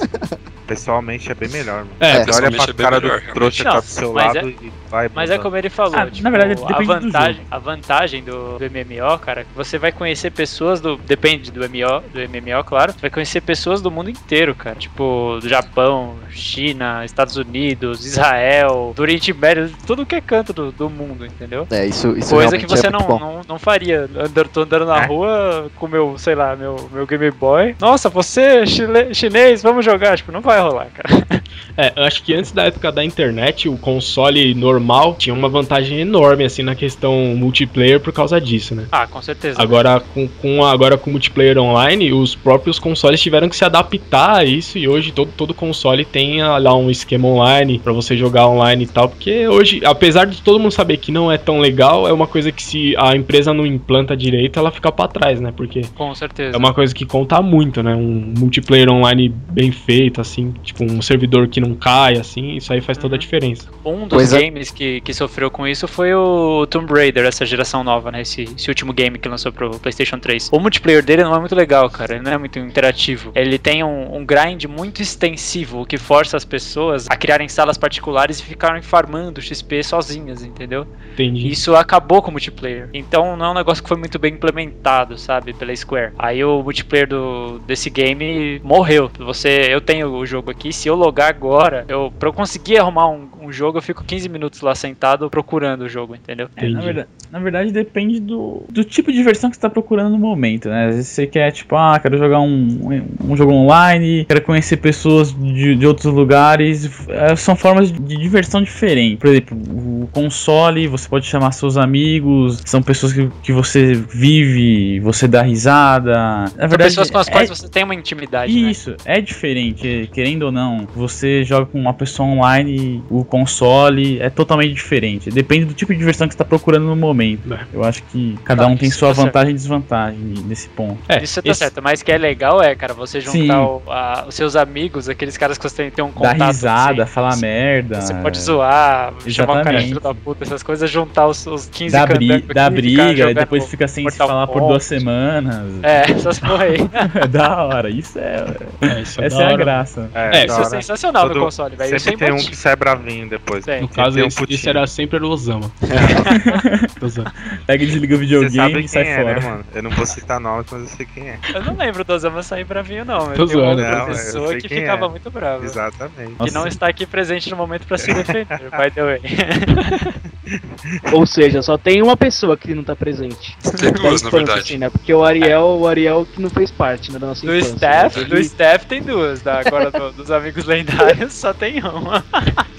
pessoalmente 0.66 1.30
é 1.30 1.34
bem 1.34 1.48
melhor. 1.50 1.84
Mano. 1.84 1.90
É, 2.00 2.12
Você 2.12 2.16
olha 2.18 2.50
pessoalmente 2.50 2.56
pra 2.56 2.70
é 2.70 2.72
bem 2.72 2.84
cara 2.86 3.00
melhor, 3.00 3.20
do 3.20 3.32
trouxa 3.34 3.64
que 3.64 3.70
tá 3.70 3.80
do 3.80 3.86
seu 3.86 4.12
mas 4.12 4.34
lado 4.34 4.48
e 4.48 4.72
vai. 4.96 5.10
Mas 5.14 5.30
é 5.30 5.38
como 5.38 5.56
ele 5.56 5.68
falou, 5.70 5.96
Ah, 5.98 6.06
tipo, 6.10 6.22
na 6.22 6.30
verdade, 6.30 6.60
a 6.72 6.82
vantagem, 6.82 7.42
a 7.50 7.58
vantagem 7.58 8.22
do, 8.22 8.58
do 8.58 8.64
MMO, 8.64 9.18
cara, 9.18 9.44
que 9.44 9.50
você 9.54 9.78
vai 9.78 9.92
conhecer 9.92 10.30
pessoas 10.30 10.80
do, 10.80 10.96
depende 10.96 11.50
do 11.50 11.60
MMO, 11.60 12.02
do 12.12 12.20
MMO, 12.20 12.64
claro, 12.64 12.92
você 12.92 13.00
vai 13.00 13.10
conhecer 13.10 13.40
pessoas 13.40 13.80
do 13.82 13.90
mundo 13.90 14.10
inteiro, 14.10 14.54
cara, 14.54 14.76
tipo, 14.76 15.38
do 15.40 15.48
Japão, 15.48 16.16
China, 16.30 17.04
Estados 17.04 17.36
Unidos, 17.36 18.04
Israel, 18.04 18.92
do 18.94 19.02
Oriente 19.02 19.32
Médio, 19.32 19.70
tudo 19.86 20.04
que 20.06 20.14
é 20.14 20.20
canto 20.20 20.52
do, 20.52 20.72
do 20.72 20.88
mundo, 20.90 21.24
entendeu? 21.26 21.66
É, 21.70 21.86
isso, 21.86 22.16
isso 22.16 22.34
Coisa 22.34 22.56
que 22.58 22.66
você 22.66 22.86
é 22.88 22.90
não, 22.90 23.00
não, 23.18 23.40
não 23.48 23.58
faria. 23.58 24.08
Andando, 24.16 24.48
tô 24.48 24.60
andando 24.62 24.86
na 24.86 25.02
É. 25.02 25.06
rua 25.06 25.70
com 25.76 25.86
meu, 25.88 26.16
sei 26.18 26.34
lá, 26.34 26.54
meu, 26.56 26.88
meu 26.92 27.06
Game 27.06 27.30
Boy. 27.30 27.74
Nossa, 27.80 28.08
você, 28.08 28.66
chile- 28.66 29.14
chinês, 29.14 29.62
vamos 29.62 29.84
jogar. 29.84 30.16
Tipo, 30.16 30.32
não 30.32 30.40
vai 30.40 30.60
rolar, 30.60 30.86
cara. 30.92 31.26
É, 31.76 31.92
eu 31.96 32.04
acho 32.04 32.22
que 32.22 32.34
antes 32.34 32.52
da 32.52 32.64
época 32.64 32.90
da 32.90 33.04
internet, 33.04 33.68
o 33.68 33.76
console 33.76 34.54
normal 34.54 35.14
tinha 35.18 35.34
uma 35.34 35.48
vantagem 35.48 36.00
enorme, 36.00 36.44
assim, 36.44 36.62
na 36.62 36.74
questão 36.74 37.34
multiplayer 37.36 38.00
por 38.00 38.12
causa 38.12 38.40
disso, 38.40 38.74
né? 38.74 38.86
Ah, 38.90 39.06
com 39.06 39.20
certeza. 39.20 39.60
Agora 39.60 40.00
com, 40.00 40.28
com, 40.28 40.64
agora 40.64 40.96
com 40.96 41.10
o 41.10 41.12
multiplayer 41.12 41.58
online, 41.58 42.12
os 42.12 42.34
próprios 42.34 42.78
consoles 42.78 43.20
tiveram 43.20 43.48
que 43.48 43.56
se 43.56 43.64
adaptar 43.64 44.36
a 44.38 44.44
isso 44.44 44.78
e 44.78 44.88
hoje 44.88 45.12
todo, 45.12 45.30
todo 45.36 45.54
console 45.54 46.04
tem 46.04 46.40
ah, 46.40 46.58
lá 46.58 46.74
um 46.74 46.90
esquema 46.90 47.28
online 47.28 47.78
pra 47.78 47.92
você 47.92 48.16
jogar 48.16 48.46
online 48.48 48.84
e 48.84 48.86
tal, 48.86 49.08
porque 49.08 49.46
hoje, 49.48 49.80
apesar 49.84 50.26
de 50.26 50.40
todo 50.42 50.58
mundo 50.58 50.72
saber 50.72 50.96
que 50.96 51.12
não 51.12 51.30
é 51.30 51.38
tão 51.38 51.58
legal, 51.58 52.08
é 52.08 52.12
uma 52.12 52.26
coisa 52.26 52.50
que 52.50 52.62
se 52.62 52.94
a 52.96 53.16
empresa 53.16 53.52
não 53.52 53.66
implanta 53.66 54.16
direito, 54.16 54.58
ela 54.58 54.70
fica 54.70 54.90
pra 54.90 55.08
trás, 55.08 55.40
né? 55.40 55.52
Porque 55.54 55.82
Com 55.94 56.14
certeza. 56.14 56.56
é 56.56 56.58
uma 56.58 56.72
coisa 56.72 56.94
que 56.94 57.04
conta 57.04 57.40
muito, 57.42 57.82
né? 57.82 57.94
Um 57.94 58.34
multiplayer 58.38 58.90
online 58.90 59.28
bem 59.28 59.70
feito, 59.70 60.20
assim, 60.20 60.54
tipo 60.62 60.84
um 60.84 61.02
servidor 61.02 61.45
que 61.48 61.60
não 61.60 61.74
cai, 61.74 62.14
assim, 62.18 62.56
isso 62.56 62.72
aí 62.72 62.80
faz 62.80 62.96
toda 62.98 63.14
a 63.14 63.16
Uhum. 63.16 63.20
diferença. 63.20 63.68
Um 63.84 64.06
dos 64.06 64.16
Coisa- 64.18 64.40
games 64.40 64.70
que, 64.70 65.00
que 65.00 65.12
sofreu 65.14 65.50
com 65.50 65.66
isso 65.66 65.86
foi 65.88 66.12
o 66.14 66.66
Tomb 66.66 66.92
Raider, 66.92 67.24
essa 67.24 67.44
geração 67.46 67.82
nova, 67.84 68.10
né? 68.10 68.20
Esse, 68.22 68.42
esse 68.42 68.68
último 68.68 68.92
game 68.92 69.18
que 69.18 69.28
lançou 69.28 69.52
pro 69.52 69.70
PlayStation 69.78 70.18
3. 70.18 70.48
O 70.52 70.58
multiplayer 70.58 71.04
dele 71.04 71.24
não 71.24 71.34
é 71.34 71.38
muito 71.40 71.54
legal, 71.54 71.88
cara. 71.90 72.14
Ele 72.14 72.22
não 72.24 72.32
é 72.32 72.38
muito 72.38 72.58
interativo. 72.58 73.32
Ele 73.34 73.58
tem 73.58 73.82
um, 73.84 74.16
um 74.16 74.24
grind 74.24 74.64
muito 74.64 75.02
extensivo, 75.02 75.82
o 75.82 75.86
que 75.86 75.96
força 75.98 76.36
as 76.36 76.44
pessoas 76.44 77.06
a 77.08 77.16
criarem 77.16 77.48
salas 77.48 77.76
particulares 77.78 78.38
e 78.40 78.42
ficarem 78.44 78.82
farmando 78.82 79.40
XP 79.40 79.82
sozinhas, 79.82 80.42
entendeu? 80.44 80.86
Entendi. 81.14 81.48
Isso 81.48 81.74
acabou 81.74 82.20
com 82.22 82.28
o 82.28 82.32
multiplayer. 82.32 82.88
Então 82.92 83.36
não 83.36 83.46
é 83.46 83.50
um 83.50 83.54
negócio 83.54 83.82
que 83.82 83.88
foi 83.88 83.98
muito 83.98 84.18
bem 84.18 84.34
implementado, 84.34 85.16
sabe, 85.18 85.52
pela 85.52 85.74
Square. 85.74 86.12
Aí 86.18 86.42
o 86.44 86.62
multiplayer 86.62 87.08
do, 87.08 87.58
desse 87.66 87.88
game 87.90 88.60
morreu. 88.62 89.10
Você, 89.18 89.66
eu 89.70 89.80
tenho 89.80 90.08
o 90.12 90.26
jogo 90.26 90.50
aqui, 90.50 90.72
se 90.72 90.88
eu 90.88 90.94
logar 90.94 91.35
agora, 91.36 91.84
eu 91.88 92.12
para 92.18 92.28
eu 92.28 92.32
conseguir 92.32 92.78
arrumar 92.78 93.08
um, 93.08 93.28
um 93.42 93.52
jogo, 93.52 93.78
eu 93.78 93.82
fico 93.82 94.02
15 94.02 94.28
minutos 94.28 94.60
lá 94.62 94.74
sentado 94.74 95.28
procurando 95.28 95.82
o 95.82 95.88
jogo, 95.88 96.14
entendeu? 96.14 96.48
É, 96.56 96.68
na, 96.68 96.80
verdade, 96.80 97.08
na 97.30 97.38
verdade, 97.38 97.72
depende 97.72 98.18
do, 98.20 98.64
do 98.70 98.82
tipo 98.82 99.10
de 99.12 99.18
diversão 99.18 99.50
que 99.50 99.56
você 99.56 99.62
tá 99.62 99.70
procurando 99.70 100.10
no 100.10 100.18
momento, 100.18 100.68
né? 100.68 100.86
Às 100.86 100.96
vezes 100.96 101.08
você 101.10 101.26
quer, 101.26 101.52
tipo, 101.52 101.76
ah, 101.76 101.98
quero 102.00 102.16
jogar 102.16 102.40
um, 102.40 103.06
um 103.22 103.36
jogo 103.36 103.52
online, 103.52 104.24
quero 104.24 104.42
conhecer 104.42 104.78
pessoas 104.78 105.32
de, 105.32 105.76
de 105.76 105.86
outros 105.86 106.12
lugares. 106.12 106.90
É, 107.08 107.36
são 107.36 107.54
formas 107.54 107.92
de 107.92 108.16
diversão 108.16 108.62
diferentes. 108.62 109.18
Por 109.18 109.28
exemplo, 109.28 109.56
o 109.56 109.95
console, 110.06 110.86
você 110.86 111.08
pode 111.08 111.26
chamar 111.26 111.52
seus 111.52 111.76
amigos, 111.76 112.60
são 112.64 112.82
pessoas 112.82 113.12
que, 113.12 113.28
que 113.42 113.52
você 113.52 113.94
vive, 113.94 115.00
você 115.00 115.26
dá 115.28 115.42
risada. 115.42 116.12
Na 116.12 116.46
São 116.48 116.58
verdade, 116.68 116.82
pessoas 116.90 117.10
com 117.10 117.18
as 117.18 117.28
é- 117.28 117.30
quais 117.32 117.48
você 117.48 117.68
tem 117.68 117.84
uma 117.84 117.94
intimidade, 117.94 118.52
né? 118.52 118.70
isso, 118.70 118.94
é 119.04 119.20
diferente, 119.20 120.08
querendo 120.12 120.44
ou 120.44 120.52
não. 120.52 120.86
Você 120.94 121.44
joga 121.44 121.66
com 121.66 121.78
uma 121.80 121.94
pessoa 121.94 122.28
online, 122.28 123.02
o 123.10 123.24
console 123.24 124.20
é 124.20 124.28
totalmente 124.30 124.72
diferente. 124.74 125.30
Depende 125.30 125.64
do 125.66 125.74
tipo 125.74 125.92
de 125.92 125.98
diversão 125.98 126.26
que 126.26 126.34
você 126.34 126.38
tá 126.38 126.44
procurando 126.44 126.84
no 126.86 126.96
momento. 126.96 127.52
É. 127.54 127.60
Eu 127.72 127.84
acho 127.84 128.02
que 128.04 128.36
cada 128.44 128.64
Tá, 128.64 128.68
um 128.68 128.76
tem 128.76 128.90
sua 128.90 129.08
tá 129.08 129.14
certo. 129.14 129.26
vantagem 129.26 129.50
e 129.50 129.54
desvantagem 129.54 130.18
nesse 130.46 130.68
ponto. 130.68 130.98
É, 131.08 131.22
Isso 131.22 131.40
tá 131.42 131.50
esse- 131.50 131.58
certo, 131.60 131.82
mas 131.82 132.02
que 132.02 132.10
é 132.12 132.18
legal 132.18 132.62
é, 132.62 132.74
cara, 132.74 132.94
você 132.94 133.20
Sim. 133.20 133.42
juntar 133.42 133.62
o- 133.62 133.82
a- 133.88 134.24
os 134.28 134.34
seus 134.34 134.56
amigos, 134.56 135.08
aqueles 135.08 135.36
caras 135.36 135.56
que 135.58 135.68
você 135.68 135.76
tem, 135.76 135.90
tem 135.90 136.04
um 136.04 136.08
Dar 136.08 136.32
contato. 136.32 136.46
risada, 136.48 137.02
assim, 137.04 137.12
falar 137.12 137.32
você- 137.32 137.40
merda. 137.46 138.00
Você 138.00 138.14
pode 138.14 138.38
zoar, 138.40 139.12
chamar 139.28 139.60
o 139.60 139.64
cara 139.64 139.78
de 139.78 139.84
Exatamente. 139.90 139.95
Filho 139.96 140.00
da 140.00 140.14
puta, 140.14 140.44
essas 140.44 140.62
coisas, 140.62 140.90
juntar 140.90 141.26
os, 141.26 141.46
os 141.46 141.66
15 141.66 141.92
Dar, 141.92 142.06
bri 142.06 142.42
ficar 142.42 142.70
briga, 142.70 143.30
e 143.30 143.34
depois 143.34 143.66
fica 143.66 143.88
sem 143.88 144.04
se 144.08 144.18
Mortal 144.18 144.28
falar 144.28 144.46
por 144.46 144.54
Kombat. 144.54 144.68
duas 144.70 144.84
semanas. 144.84 145.72
É, 145.82 146.10
essas 146.10 146.38
porra 146.38 146.64
aí. 146.64 146.76
É 147.16 147.26
da 147.26 147.64
hora, 147.64 147.88
isso 147.88 148.18
é. 148.18 148.44
É, 148.80 149.00
isso 149.00 149.20
é 149.20 149.26
essa 149.26 149.36
da 149.38 149.50
é 149.50 149.54
a 149.54 149.56
graça. 149.56 150.10
É, 150.14 150.26
É, 150.42 150.46
da 150.46 150.52
Isso 150.52 150.60
é 150.60 150.64
sensacional 150.64 151.28
Todo- 151.28 151.38
no 151.38 151.44
console, 151.44 151.76
velho. 151.76 151.86
Isso 151.86 152.08
é 152.08 152.10
Sempre 152.10 152.26
tem 152.26 152.34
um 152.34 152.38
que 152.38 152.56
sai 152.56 152.76
bravinho 152.76 153.28
depois. 153.28 153.64
Tem. 153.64 153.80
No 153.82 153.88
caso, 153.88 154.18
um 154.18 154.26
esse, 154.26 154.36
putinho. 154.36 154.56
esse 154.56 154.68
era 154.68 154.86
sempre 154.86 155.18
o 155.24 155.28
Osama. 155.28 155.70
Pega 157.66 157.84
e 157.84 157.86
desliga 157.86 158.14
o 158.14 158.18
videogame 158.18 158.54
sabe 158.56 158.70
e 158.70 158.78
quem 158.78 158.88
sai 158.88 159.02
é, 159.02 159.16
fora. 159.16 159.34
né, 159.34 159.40
mano? 159.40 159.64
Eu 159.74 159.82
não 159.82 159.90
vou 159.90 160.06
citar 160.06 160.40
nomes, 160.40 160.66
mas 160.70 160.82
eu 160.82 160.88
sei 160.88 161.06
quem 161.06 161.28
é. 161.30 161.38
Eu 161.54 161.62
não 161.64 161.76
lembro 161.76 162.04
do 162.04 162.12
Osama 162.12 162.42
sair 162.42 162.64
bravinho, 162.64 163.04
não. 163.04 163.32
Tô 163.32 163.46
tem 163.46 163.56
uma 163.56 163.74
zoando. 163.74 163.82
Não, 163.82 163.98
eu 163.98 164.06
pessoa 164.06 164.54
que 164.56 164.68
ficava 164.68 165.06
é. 165.06 165.08
muito 165.08 165.30
brava. 165.30 165.64
Exatamente. 165.64 166.34
Que 166.44 166.50
não 166.52 166.66
está 166.66 166.88
aqui 166.88 167.06
presente 167.06 167.50
no 167.50 167.56
momento 167.56 167.86
pra 167.86 167.98
se 167.98 168.12
defender, 168.12 168.70
by 168.70 168.90
the 168.94 169.02
way. 169.02 169.20
Ou 171.12 171.26
seja, 171.26 171.60
só 171.62 171.76
tem 171.76 172.02
uma 172.02 172.16
pessoa 172.16 172.56
que 172.56 172.74
não 172.74 172.84
tá 172.84 172.94
presente. 172.94 173.56
Tem 173.78 173.92
duas, 173.92 174.22
na 174.22 174.28
infância, 174.28 174.30
verdade. 174.30 174.60
assim, 174.60 174.76
né? 174.78 174.88
Porque 174.90 175.12
o 175.12 175.24
Ariel, 175.24 175.78
o 175.80 175.86
Ariel 175.86 176.26
que 176.32 176.40
não 176.40 176.48
fez 176.50 176.70
parte 176.70 177.10
né, 177.12 177.18
da 177.18 177.26
nossa 177.28 177.44
Do 177.44 177.54
infância. 177.56 177.74
staff, 177.74 178.20
Ele- 178.20 178.28
do 178.30 178.38
staff 178.38 178.86
tem 178.86 179.02
duas, 179.02 179.42
tá? 179.42 179.60
agora 179.64 179.90
do- 179.90 180.12
dos 180.12 180.30
amigos 180.30 180.64
lendários 180.64 181.32
só 181.32 181.52
tem 181.52 181.80
uma. 181.82 182.24